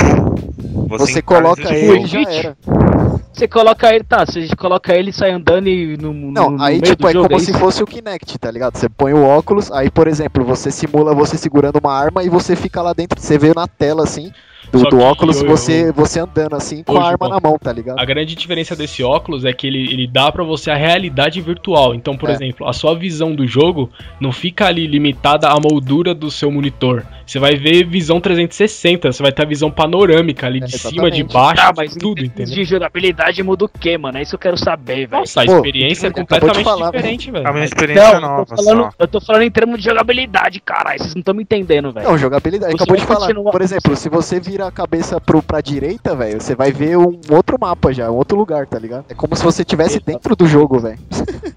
Você, 0.88 1.18
encara 1.20 1.42
coloca 1.42 1.74
ele 1.74 2.06
jogo. 2.06 2.24
já 2.24 2.32
era. 2.32 2.56
Você 3.32 3.46
coloca 3.46 3.94
ele, 3.94 4.04
tá, 4.04 4.26
você 4.26 4.48
coloca 4.56 4.92
ele 4.94 5.10
e 5.10 5.12
sai 5.12 5.30
andando 5.30 5.68
e 5.68 5.96
no, 5.96 6.12
Não, 6.12 6.50
no 6.50 6.62
aí 6.62 6.80
meio 6.80 6.82
tipo 6.82 7.02
do 7.04 7.08
é 7.08 7.12
jogo, 7.12 7.28
como 7.28 7.40
é 7.40 7.44
se 7.44 7.52
fosse 7.54 7.82
o 7.82 7.86
Kinect, 7.86 8.38
tá 8.38 8.50
ligado? 8.50 8.76
Você 8.76 8.88
põe 8.88 9.12
o 9.14 9.22
óculos, 9.24 9.70
aí 9.70 9.88
por 9.90 10.08
exemplo, 10.08 10.44
você 10.44 10.70
simula 10.70 11.14
você 11.14 11.38
segurando 11.38 11.78
uma 11.82 11.92
arma 11.96 12.24
e 12.24 12.28
você 12.28 12.56
fica 12.56 12.82
lá 12.82 12.92
dentro, 12.92 13.20
você 13.20 13.38
vê 13.38 13.52
na 13.54 13.66
tela 13.68 14.02
assim, 14.02 14.32
do, 14.72 14.78
do 14.80 14.88
que 14.88 14.94
óculos, 14.96 15.40
eu- 15.42 15.48
você, 15.48 15.88
eu- 15.88 15.92
você 15.92 16.20
andando 16.20 16.54
assim 16.54 16.82
com 16.82 16.96
a 16.98 17.08
arma 17.08 17.28
na 17.28 17.40
mão, 17.40 17.58
tá 17.58 17.72
ligado? 17.72 17.98
A 17.98 18.04
grande 18.04 18.34
diferença 18.34 18.74
desse 18.76 19.02
óculos 19.02 19.44
é 19.44 19.52
que 19.52 19.66
ele, 19.66 19.92
ele 19.92 20.06
dá 20.06 20.30
pra 20.30 20.44
você 20.44 20.70
a 20.70 20.76
realidade 20.76 21.40
virtual. 21.40 21.94
Então, 21.94 22.16
por 22.16 22.28
É. 22.30 22.32
exemplo, 22.32 22.68
a 22.68 22.72
sua 22.72 22.94
visão 22.94 23.34
do 23.34 23.46
jogo 23.46 23.90
não 24.20 24.32
fica 24.32 24.66
ali 24.66 24.86
limitada 24.86 25.48
à 25.48 25.56
moldura 25.60 26.14
do 26.14 26.30
seu 26.30 26.50
monitor. 26.50 27.04
Você 27.26 27.38
vai 27.38 27.54
ver 27.54 27.84
visão 27.86 28.20
360, 28.20 29.12
você 29.12 29.22
vai 29.22 29.30
ter 29.32 29.42
a 29.42 29.46
visão 29.46 29.70
panorâmica 29.70 30.46
ali 30.46 30.58
É, 30.58 30.64
de 30.66 30.72
cima, 30.78 31.10
de 31.10 31.20
exatamente. 31.22 31.32
baixo, 31.32 31.62
Tá, 31.62 31.72
mas 31.76 31.94
tudo, 31.94 32.24
entendeu? 32.24 32.54
de 32.54 32.64
jogabilidade 32.64 33.42
muda 33.42 33.64
o 33.66 33.68
quê, 33.68 33.96
mano? 33.96 34.18
É 34.18 34.22
isso 34.22 34.30
que 34.30 34.34
eu 34.36 34.40
quero 34.40 34.56
saber, 34.56 35.06
velho. 35.06 35.20
Nossa, 35.20 35.42
a 35.42 35.46
Pô, 35.46 35.54
experiência 35.56 36.06
é 36.06 36.10
acabou 36.10 36.24
de 36.24 36.28
completamente 36.40 36.64
falar, 36.64 36.90
diferente, 36.90 37.30
velho. 37.30 37.46
É 37.46 37.50
uma 37.50 37.64
experiência 37.64 38.04
Não, 38.04 38.14
eu 38.14 38.20
nova 38.20 38.46
tô, 38.46 38.56
falando, 38.56 38.82
só. 38.82 38.90
eu 38.98 39.08
tô 39.08 39.20
falando 39.20 39.42
em 39.42 39.50
termos 39.50 39.78
de 39.78 39.84
jogabilidade, 39.84 40.60
caralho. 40.60 40.98
Vocês 40.98 41.14
não 41.14 41.20
estão 41.20 41.34
me 41.34 41.42
entendendo, 41.42 41.92
velho. 41.92 42.08
Não, 42.08 42.18
jogabilidade, 42.18 42.72
Você 42.72 42.76
acabou 42.82 42.96
de 42.96 43.06
falar. 43.06 43.50
Por 43.52 43.62
exemplo, 43.62 43.94
se 43.96 44.08
você 44.08 44.40
vira 44.50 44.66
a 44.66 44.72
cabeça 44.72 45.20
pro, 45.20 45.40
pra 45.40 45.60
direita, 45.60 46.16
velho, 46.16 46.40
você 46.40 46.56
vai 46.56 46.72
ver 46.72 46.98
um 46.98 47.20
outro 47.30 47.56
mapa 47.60 47.92
já, 47.92 48.10
um 48.10 48.16
outro 48.16 48.36
lugar, 48.36 48.66
tá 48.66 48.78
ligado? 48.78 49.04
É 49.08 49.14
como 49.14 49.36
se 49.36 49.44
você 49.44 49.62
estivesse 49.62 50.00
dentro 50.00 50.34
do 50.34 50.44
jogo, 50.44 50.80
velho. 50.80 50.98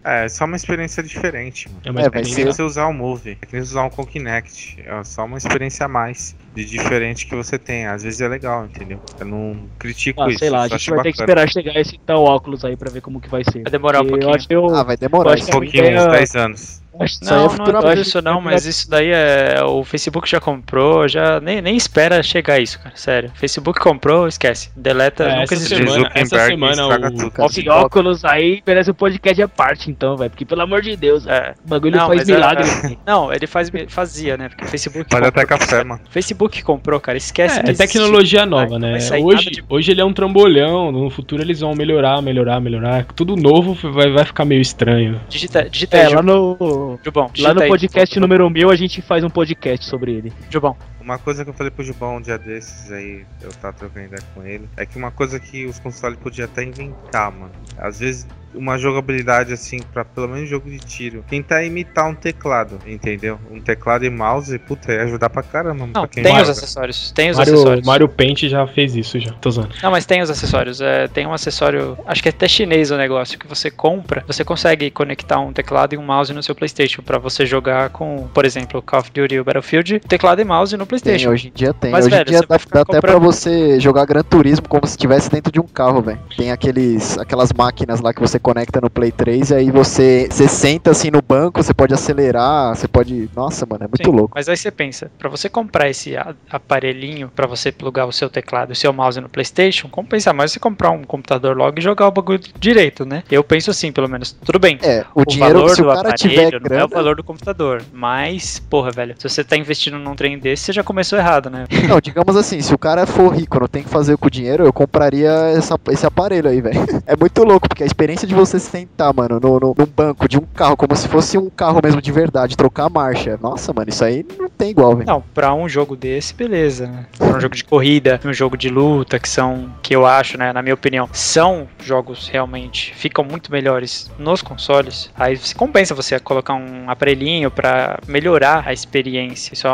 É, 0.03 0.25
é 0.25 0.29
só 0.29 0.45
uma 0.45 0.55
experiência 0.55 1.01
diferente. 1.01 1.67
Mano. 1.69 1.81
É 1.85 1.91
uma 1.91 2.01
É, 2.01 2.05
É 2.05 2.21
que 2.21 2.45
você 2.45 2.61
usar 2.61 2.85
o 2.85 2.93
Move, 2.93 3.31
é 3.41 3.45
que 3.45 3.53
nem 3.53 3.63
você 3.63 3.71
usar 3.71 3.83
um 3.85 3.89
Kinect. 3.89 4.83
É 4.85 5.03
só 5.03 5.25
uma 5.25 5.39
experiência 5.39 5.87
a 5.87 5.89
mais 5.89 6.35
de 6.53 6.65
diferente 6.65 7.25
que 7.27 7.35
você 7.35 7.57
tem. 7.57 7.85
Às 7.87 8.03
vezes 8.03 8.21
é 8.21 8.27
legal, 8.27 8.65
entendeu? 8.65 8.99
Eu 9.19 9.25
não 9.25 9.57
critico 9.79 10.21
Ah, 10.21 10.29
isso. 10.29 10.39
sei 10.39 10.49
lá, 10.49 10.63
a 10.63 10.67
gente 10.67 10.89
vai 10.89 11.03
ter 11.03 11.11
que 11.13 11.17
bacana. 11.19 11.43
esperar 11.45 11.49
chegar 11.51 11.79
esse 11.81 11.99
tal 12.05 12.23
óculos 12.23 12.63
aí 12.65 12.75
pra 12.75 12.91
ver 12.91 13.01
como 13.01 13.19
que 13.19 13.29
vai 13.29 13.43
ser. 13.43 13.63
Vai 13.63 13.71
demorar 13.71 13.99
um 13.99 14.05
Porque 14.05 14.11
pouquinho. 14.11 14.29
Eu 14.31 14.35
acho 14.35 14.47
que 14.47 14.55
eu, 14.55 14.75
Ah, 14.75 14.83
vai 14.83 14.97
demorar. 14.97 15.29
eu 15.31 15.33
acho 15.33 15.45
Um 15.45 15.49
a 15.49 15.51
pouquinho, 15.51 15.83
uns 15.83 15.89
ideia- 15.89 16.07
10 16.09 16.35
anos. 16.35 16.83
Não, 16.93 17.01
é 17.01 17.07
não 17.39 17.45
é 17.45 17.49
futuramente. 17.49 17.89
tudo 17.95 18.01
isso 18.07 18.21
não, 18.21 18.39
mas 18.39 18.65
isso 18.67 18.87
daí 18.87 19.09
é. 19.11 19.63
O 19.63 19.83
Facebook 19.83 20.29
já 20.29 20.39
comprou, 20.39 21.07
já 21.07 21.39
nem, 21.39 21.59
nem 21.59 21.75
espera 21.75 22.21
chegar 22.21 22.59
isso, 22.59 22.77
cara. 22.79 22.95
Sério. 22.95 23.31
Facebook 23.33 23.79
comprou, 23.79 24.27
esquece. 24.27 24.69
Deleta, 24.77 25.23
É, 25.23 25.39
nunca 25.39 25.55
existiu. 25.55 25.77
semana, 25.87 26.11
essa 26.13 26.45
semana 26.45 26.85
o, 26.85 27.71
óculos 27.71 28.23
aí 28.23 28.61
merece 28.65 28.91
um 28.91 28.93
podcast 28.93 29.41
à 29.41 29.47
parte, 29.47 29.89
então, 29.89 30.15
velho. 30.15 30.29
Porque, 30.29 30.45
pelo 30.45 30.61
amor 30.61 30.83
de 30.83 30.95
Deus, 30.95 31.25
É. 31.25 31.55
o 31.65 31.67
bagulho 31.67 31.97
Não, 31.97 32.05
faz 32.05 32.19
mas 32.19 32.29
é- 32.29 32.33
milagre. 32.33 32.63
Não, 33.07 33.33
ele 33.33 33.47
faz, 33.47 33.71
fazia, 33.87 34.37
né? 34.37 34.49
Porque 34.49 34.65
o 34.65 34.67
Facebook. 34.67 35.09
Pode 35.09 35.25
até 35.25 35.45
café, 35.47 35.83
mano. 35.83 36.01
Facebook 36.11 36.42
comprou, 36.63 36.99
cara. 36.99 37.17
Esquece. 37.17 37.59
É, 37.59 37.63
que 37.63 37.69
é 37.69 37.71
existe. 37.71 37.87
tecnologia 37.93 38.45
nova, 38.45 38.79
Vai- 38.79 38.79
né? 38.79 38.97
Hoje, 39.21 39.49
de- 39.51 39.63
hoje 39.69 39.91
ele 39.91 40.01
é 40.01 40.05
um 40.05 40.13
trambolhão, 40.13 40.91
no 40.91 41.09
futuro 41.09 41.41
eles 41.41 41.59
vão 41.59 41.73
melhorar, 41.75 42.21
melhorar, 42.21 42.59
melhorar. 42.59 43.05
Tudo 43.15 43.35
novo 43.35 43.73
vai, 43.91 44.11
vai 44.11 44.25
ficar 44.25 44.45
meio 44.45 44.61
estranho. 44.61 45.19
Digita, 45.29 45.69
digita 45.69 45.97
aí, 45.97 46.03
É, 46.03 46.09
lá 46.09 46.17
Ju- 46.17 46.23
no, 46.23 46.99
Jubão. 47.03 47.29
lá 47.39 47.53
no 47.53 47.61
aí. 47.61 47.67
podcast 47.67 48.19
número 48.19 48.49
1000 48.49 48.69
a 48.69 48.75
gente 48.75 49.01
faz 49.01 49.23
um 49.23 49.29
podcast 49.29 49.85
sobre 49.85 50.11
ele. 50.13 50.33
Jubão. 50.49 50.75
Uma 51.01 51.17
coisa 51.17 51.43
que 51.43 51.49
eu 51.49 51.53
falei 51.53 51.69
pro 51.69 51.83
Gilbão 51.83 52.15
um 52.17 52.21
dia 52.21 52.37
desses 52.37 52.89
aí, 52.91 53.25
eu 53.41 53.49
tava 53.61 53.73
trocando 53.73 54.05
ideia 54.05 54.21
com 54.33 54.41
ele, 54.45 54.69
é 54.77 54.85
que 54.85 54.97
uma 54.97 55.11
coisa 55.11 55.37
que 55.37 55.65
os 55.65 55.77
consoles 55.77 56.17
podiam 56.17 56.45
até 56.45 56.63
inventar, 56.63 57.29
mano. 57.29 57.51
Às 57.77 57.99
vezes 57.99 58.25
uma 58.55 58.77
jogabilidade 58.77 59.53
assim, 59.53 59.79
pra 59.93 60.03
pelo 60.05 60.27
menos 60.29 60.49
jogo 60.49 60.69
de 60.69 60.79
tiro, 60.79 61.23
tentar 61.29 61.63
imitar 61.63 62.09
um 62.09 62.15
teclado, 62.15 62.79
entendeu? 62.87 63.39
Um 63.51 63.59
teclado 63.59 64.05
e 64.05 64.09
mouse, 64.09 64.57
puta, 64.59 64.91
ia 64.93 65.03
ajudar 65.03 65.29
pra 65.29 65.43
caramba. 65.43 65.85
Não, 65.85 65.91
pra 65.93 66.07
quem 66.07 66.23
tem 66.23 66.31
joga. 66.31 66.43
os 66.43 66.49
acessórios. 66.49 67.11
Tem 67.11 67.29
os 67.31 67.37
Mario, 67.37 67.53
acessórios. 67.53 67.85
Mario 67.87 68.09
Paint 68.09 68.43
já 68.43 68.65
fez 68.67 68.95
isso 68.95 69.19
já. 69.19 69.31
Tô 69.33 69.49
usando. 69.49 69.69
Não, 69.81 69.91
mas 69.91 70.05
tem 70.05 70.21
os 70.21 70.29
acessórios. 70.29 70.81
É, 70.81 71.07
tem 71.07 71.25
um 71.25 71.33
acessório, 71.33 71.97
acho 72.05 72.21
que 72.21 72.29
é 72.29 72.31
até 72.31 72.47
chinês 72.47 72.91
o 72.91 72.97
negócio, 72.97 73.37
que 73.39 73.47
você 73.47 73.69
compra, 73.71 74.23
você 74.27 74.43
consegue 74.43 74.89
conectar 74.91 75.39
um 75.39 75.51
teclado 75.53 75.93
e 75.93 75.97
um 75.97 76.03
mouse 76.03 76.33
no 76.33 76.43
seu 76.43 76.55
PlayStation 76.55 77.01
pra 77.01 77.17
você 77.17 77.45
jogar 77.45 77.89
com, 77.89 78.27
por 78.33 78.45
exemplo, 78.45 78.81
Call 78.81 78.99
of 79.01 79.11
Duty 79.11 79.39
ou 79.39 79.45
Battlefield, 79.45 79.99
teclado 80.01 80.41
e 80.41 80.45
mouse 80.45 80.73
no 80.75 80.79
Tem, 80.85 80.87
PlayStation. 80.87 81.29
hoje 81.29 81.47
em 81.49 81.51
dia 81.51 81.73
tem. 81.73 81.91
Mas, 81.91 82.05
hoje 82.05 82.15
velho, 82.15 82.27
em 82.27 82.31
dia 82.31 82.41
dá, 82.41 82.47
dá 82.47 82.55
até 82.55 82.69
pra 82.69 82.85
comprando- 82.85 83.19
você 83.21 83.79
jogar 83.79 84.05
Gran 84.05 84.23
Turismo 84.23 84.67
como 84.67 84.85
se 84.85 84.91
estivesse 84.93 85.29
dentro 85.29 85.51
de 85.51 85.59
um 85.59 85.67
carro, 85.67 86.01
velho. 86.01 86.19
Tem 86.37 86.51
aqueles, 86.51 87.17
aquelas 87.17 87.51
máquinas 87.51 87.99
lá 88.01 88.13
que 88.13 88.19
você 88.21 88.39
conecta 88.43 88.79
no 88.81 88.89
Play 88.89 89.11
3 89.11 89.49
e 89.49 89.55
aí 89.55 89.71
você, 89.71 90.27
você 90.29 90.47
senta 90.47 90.91
assim 90.91 91.09
no 91.09 91.21
banco, 91.21 91.63
você 91.63 91.73
pode 91.73 91.93
acelerar, 91.93 92.75
você 92.75 92.87
pode. 92.87 93.29
Nossa, 93.35 93.65
mano, 93.65 93.85
é 93.85 93.87
muito 93.87 94.05
Sim, 94.09 94.15
louco. 94.15 94.33
Mas 94.35 94.47
aí 94.49 94.57
você 94.57 94.69
pensa, 94.69 95.09
pra 95.17 95.29
você 95.29 95.49
comprar 95.49 95.89
esse 95.89 96.13
aparelhinho 96.49 97.29
pra 97.35 97.47
você 97.47 97.71
plugar 97.71 98.05
o 98.05 98.11
seu 98.11 98.29
teclado 98.29 98.71
e 98.71 98.73
o 98.73 98.75
seu 98.75 98.93
mouse 98.93 99.19
no 99.19 99.29
PlayStation, 99.29 99.87
compensa 99.87 100.33
mais 100.33 100.51
você 100.51 100.59
comprar 100.59 100.91
um 100.91 101.03
computador 101.03 101.55
logo 101.55 101.79
e 101.79 101.81
jogar 101.81 102.07
o 102.07 102.11
bagulho 102.11 102.39
direito, 102.59 103.05
né? 103.05 103.23
Eu 103.31 103.43
penso 103.43 103.71
assim, 103.71 103.91
pelo 103.91 104.07
menos. 104.09 104.31
Tudo 104.31 104.59
bem. 104.59 104.77
É, 104.81 105.05
o, 105.15 105.21
O, 105.21 105.25
dinheiro 105.25 105.59
valor 105.59 105.75
se 105.75 105.81
o 105.81 105.85
do 105.85 105.93
cara 105.93 106.09
aparelho 106.09 106.17
tiver 106.59 106.69
não 106.69 106.77
é 106.77 106.85
o 106.85 106.87
valor 106.87 107.15
do 107.15 107.23
computador. 107.23 107.81
Mas, 107.91 108.59
porra, 108.59 108.91
velho, 108.91 109.15
se 109.17 109.27
você 109.27 109.43
tá 109.43 109.55
investindo 109.57 109.97
num 109.97 110.15
trem 110.15 110.37
desse, 110.37 110.65
você 110.65 110.73
já 110.73 110.83
começou 110.83 111.17
errado, 111.17 111.49
né? 111.49 111.65
Não, 111.87 111.99
digamos 111.99 112.35
assim, 112.35 112.61
se 112.61 112.73
o 112.73 112.77
cara 112.77 113.05
for 113.05 113.29
rico, 113.29 113.59
não 113.59 113.67
tem 113.67 113.83
que 113.83 113.89
fazer 113.89 114.17
com 114.17 114.27
o 114.27 114.31
dinheiro, 114.31 114.65
eu 114.65 114.73
compraria 114.73 115.29
essa- 115.55 115.77
esse 115.91 116.05
aparelho 116.05 116.49
aí, 116.49 116.61
velho. 116.61 116.73
É 117.05 117.15
muito 117.15 117.43
louco, 117.43 117.67
porque 117.67 117.83
a 117.83 117.85
experiência 117.85 118.27
de 118.27 118.32
você 118.33 118.59
sentar, 118.59 119.13
mano, 119.13 119.39
no, 119.39 119.59
no, 119.59 119.75
num 119.77 119.85
banco 119.85 120.27
de 120.27 120.37
um 120.37 120.41
carro, 120.41 120.77
como 120.77 120.95
se 120.95 121.07
fosse 121.07 121.37
um 121.37 121.49
carro 121.49 121.79
mesmo 121.83 122.01
de 122.01 122.11
verdade, 122.11 122.57
trocar 122.57 122.85
a 122.85 122.89
marcha. 122.89 123.37
Nossa, 123.41 123.73
mano, 123.73 123.89
isso 123.89 124.03
aí 124.03 124.25
não 124.37 124.49
tem 124.49 124.71
igual, 124.71 124.95
velho. 124.95 125.07
Não, 125.07 125.21
pra 125.33 125.53
um 125.53 125.67
jogo 125.67 125.95
desse, 125.95 126.33
beleza. 126.33 126.87
né? 126.87 127.05
Pra 127.17 127.37
um 127.37 127.39
jogo 127.39 127.55
de 127.55 127.63
corrida, 127.63 128.19
um 128.25 128.33
jogo 128.33 128.57
de 128.57 128.69
luta, 128.69 129.19
que 129.19 129.29
são, 129.29 129.69
que 129.81 129.95
eu 129.95 130.05
acho, 130.05 130.37
né, 130.37 130.53
na 130.53 130.61
minha 130.61 130.73
opinião, 130.73 131.09
são 131.11 131.67
jogos 131.79 132.27
realmente, 132.27 132.93
ficam 132.95 133.23
muito 133.23 133.51
melhores 133.51 134.11
nos 134.17 134.41
consoles. 134.41 135.09
Aí 135.15 135.37
se 135.37 135.55
compensa 135.55 135.93
você 135.95 136.19
colocar 136.19 136.53
um 136.53 136.89
aparelhinho 136.89 137.51
pra 137.51 137.99
melhorar 138.07 138.63
a 138.67 138.73
experiência. 138.73 139.53
Isso 139.53 139.67
é 139.67 139.71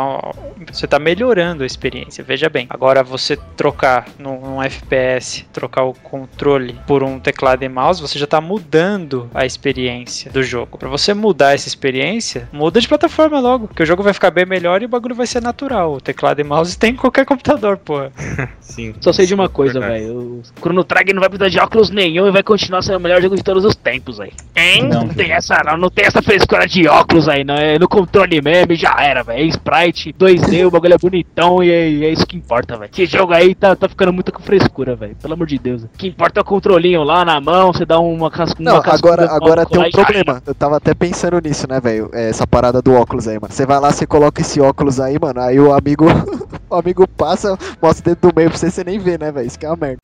você 0.72 0.86
tá 0.86 0.98
melhorando 0.98 1.62
a 1.62 1.66
experiência, 1.66 2.22
veja 2.24 2.48
bem. 2.48 2.66
Agora 2.70 3.02
você 3.02 3.36
trocar 3.56 4.06
num, 4.18 4.40
num 4.40 4.62
FPS, 4.62 5.46
trocar 5.52 5.84
o 5.84 5.94
controle 5.94 6.78
por 6.86 7.02
um 7.02 7.18
teclado 7.18 7.62
e 7.62 7.68
mouse, 7.68 8.00
você 8.00 8.18
já 8.18 8.26
tá 8.26 8.40
mudando 8.50 9.30
a 9.32 9.46
experiência 9.46 10.32
do 10.32 10.42
jogo. 10.42 10.76
Pra 10.76 10.88
você 10.88 11.14
mudar 11.14 11.54
essa 11.54 11.68
experiência, 11.68 12.48
muda 12.52 12.80
de 12.80 12.88
plataforma 12.88 13.38
logo, 13.38 13.68
que 13.68 13.80
o 13.80 13.86
jogo 13.86 14.02
vai 14.02 14.12
ficar 14.12 14.32
bem 14.32 14.44
melhor 14.44 14.82
e 14.82 14.86
o 14.86 14.88
bagulho 14.88 15.14
vai 15.14 15.26
ser 15.26 15.40
natural. 15.40 15.94
O 15.94 16.00
teclado 16.00 16.40
e 16.40 16.44
mouse 16.44 16.74
tem 16.78 16.90
em 16.90 16.96
qualquer 16.96 17.24
computador, 17.24 17.76
porra. 17.76 18.10
Sim. 18.58 18.92
Só 19.00 19.12
sei 19.12 19.24
de 19.24 19.34
uma 19.34 19.48
coisa, 19.48 19.78
Verdade. 19.78 20.04
velho. 20.04 20.18
O 20.18 20.42
Chrono 20.60 20.82
Trigger 20.82 21.14
não 21.14 21.20
vai 21.20 21.28
precisar 21.28 21.48
de 21.48 21.60
óculos 21.60 21.90
nenhum 21.90 22.26
e 22.26 22.32
vai 22.32 22.42
continuar 22.42 22.82
sendo 22.82 22.96
o 22.96 23.00
melhor 23.00 23.22
jogo 23.22 23.36
de 23.36 23.44
todos 23.44 23.64
os 23.64 23.76
tempos, 23.76 24.18
velho. 24.18 24.32
Hein? 24.56 24.88
Não, 24.88 25.04
Não, 25.04 25.08
tem 25.08 25.30
essa, 25.30 25.62
não, 25.64 25.76
não 25.76 25.90
tem 25.90 26.06
essa 26.06 26.20
frescura 26.20 26.66
de 26.66 26.88
óculos 26.88 27.28
aí, 27.28 27.44
não. 27.44 27.54
É 27.54 27.78
no 27.78 27.88
controle 27.88 28.42
mesmo 28.42 28.72
e 28.72 28.76
já 28.76 28.96
era, 29.00 29.22
velho. 29.22 29.44
É 29.44 29.44
Sprite, 29.44 30.12
2D, 30.12 30.66
o 30.66 30.70
bagulho 30.72 30.94
é 30.94 30.98
bonitão 30.98 31.62
e 31.62 31.70
é, 31.70 32.06
é 32.06 32.10
isso 32.10 32.26
que 32.26 32.36
importa, 32.36 32.76
velho. 32.76 32.90
Esse 32.92 33.06
jogo 33.06 33.32
aí 33.32 33.54
tá, 33.54 33.76
tá 33.76 33.88
ficando 33.88 34.12
muito 34.12 34.32
com 34.32 34.42
frescura, 34.42 34.96
velho. 34.96 35.14
Pelo 35.14 35.34
amor 35.34 35.46
de 35.46 35.58
Deus. 35.58 35.84
O 35.84 35.88
que 35.96 36.08
importa 36.08 36.40
é 36.40 36.42
o 36.42 36.44
controlinho 36.44 37.04
lá 37.04 37.24
na 37.24 37.40
mão, 37.40 37.72
você 37.72 37.84
dá 37.84 38.00
uma 38.00 38.30
Não, 38.58 38.76
agora, 38.76 39.30
agora 39.30 39.66
tem 39.66 39.80
um 39.80 39.90
problema. 39.90 40.42
Eu 40.46 40.54
tava 40.54 40.76
até 40.76 40.94
pensando 40.94 41.40
nisso, 41.40 41.66
né, 41.68 41.80
velho? 41.80 42.10
É, 42.12 42.28
Essa 42.30 42.46
parada 42.46 42.80
do 42.82 42.92
óculos 42.94 43.26
aí, 43.28 43.38
mano. 43.40 43.52
Você 43.52 43.66
vai 43.66 43.78
lá, 43.80 43.90
você 43.92 44.06
coloca 44.06 44.40
esse 44.40 44.60
óculos 44.60 45.00
aí, 45.00 45.18
mano. 45.20 45.40
Aí 45.40 45.58
o 45.58 45.72
amigo, 45.72 46.06
o 46.70 46.74
amigo 46.74 47.06
passa, 47.08 47.56
mostra 47.82 48.02
o 48.12 48.14
dedo 48.14 48.28
do 48.28 48.34
meio 48.36 48.50
pra 48.50 48.58
você, 48.58 48.70
você 48.70 48.84
nem 48.84 48.98
vê, 48.98 49.18
né, 49.18 49.30
velho? 49.32 49.46
Isso 49.46 49.58
que 49.58 49.66
é 49.66 49.68
uma 49.68 49.76
merda, 49.76 49.98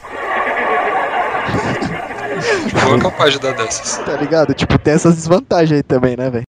João 2.66 2.96
é 2.96 3.00
capaz 3.00 3.32
de 3.32 3.38
dar 3.40 3.54
dessas. 3.54 3.98
tá 4.04 4.16
ligado? 4.16 4.54
Tipo, 4.54 4.78
tem 4.78 4.94
essas 4.94 5.14
desvantagens 5.14 5.72
aí 5.78 5.82
também, 5.82 6.16
né, 6.16 6.30
velho? 6.30 6.44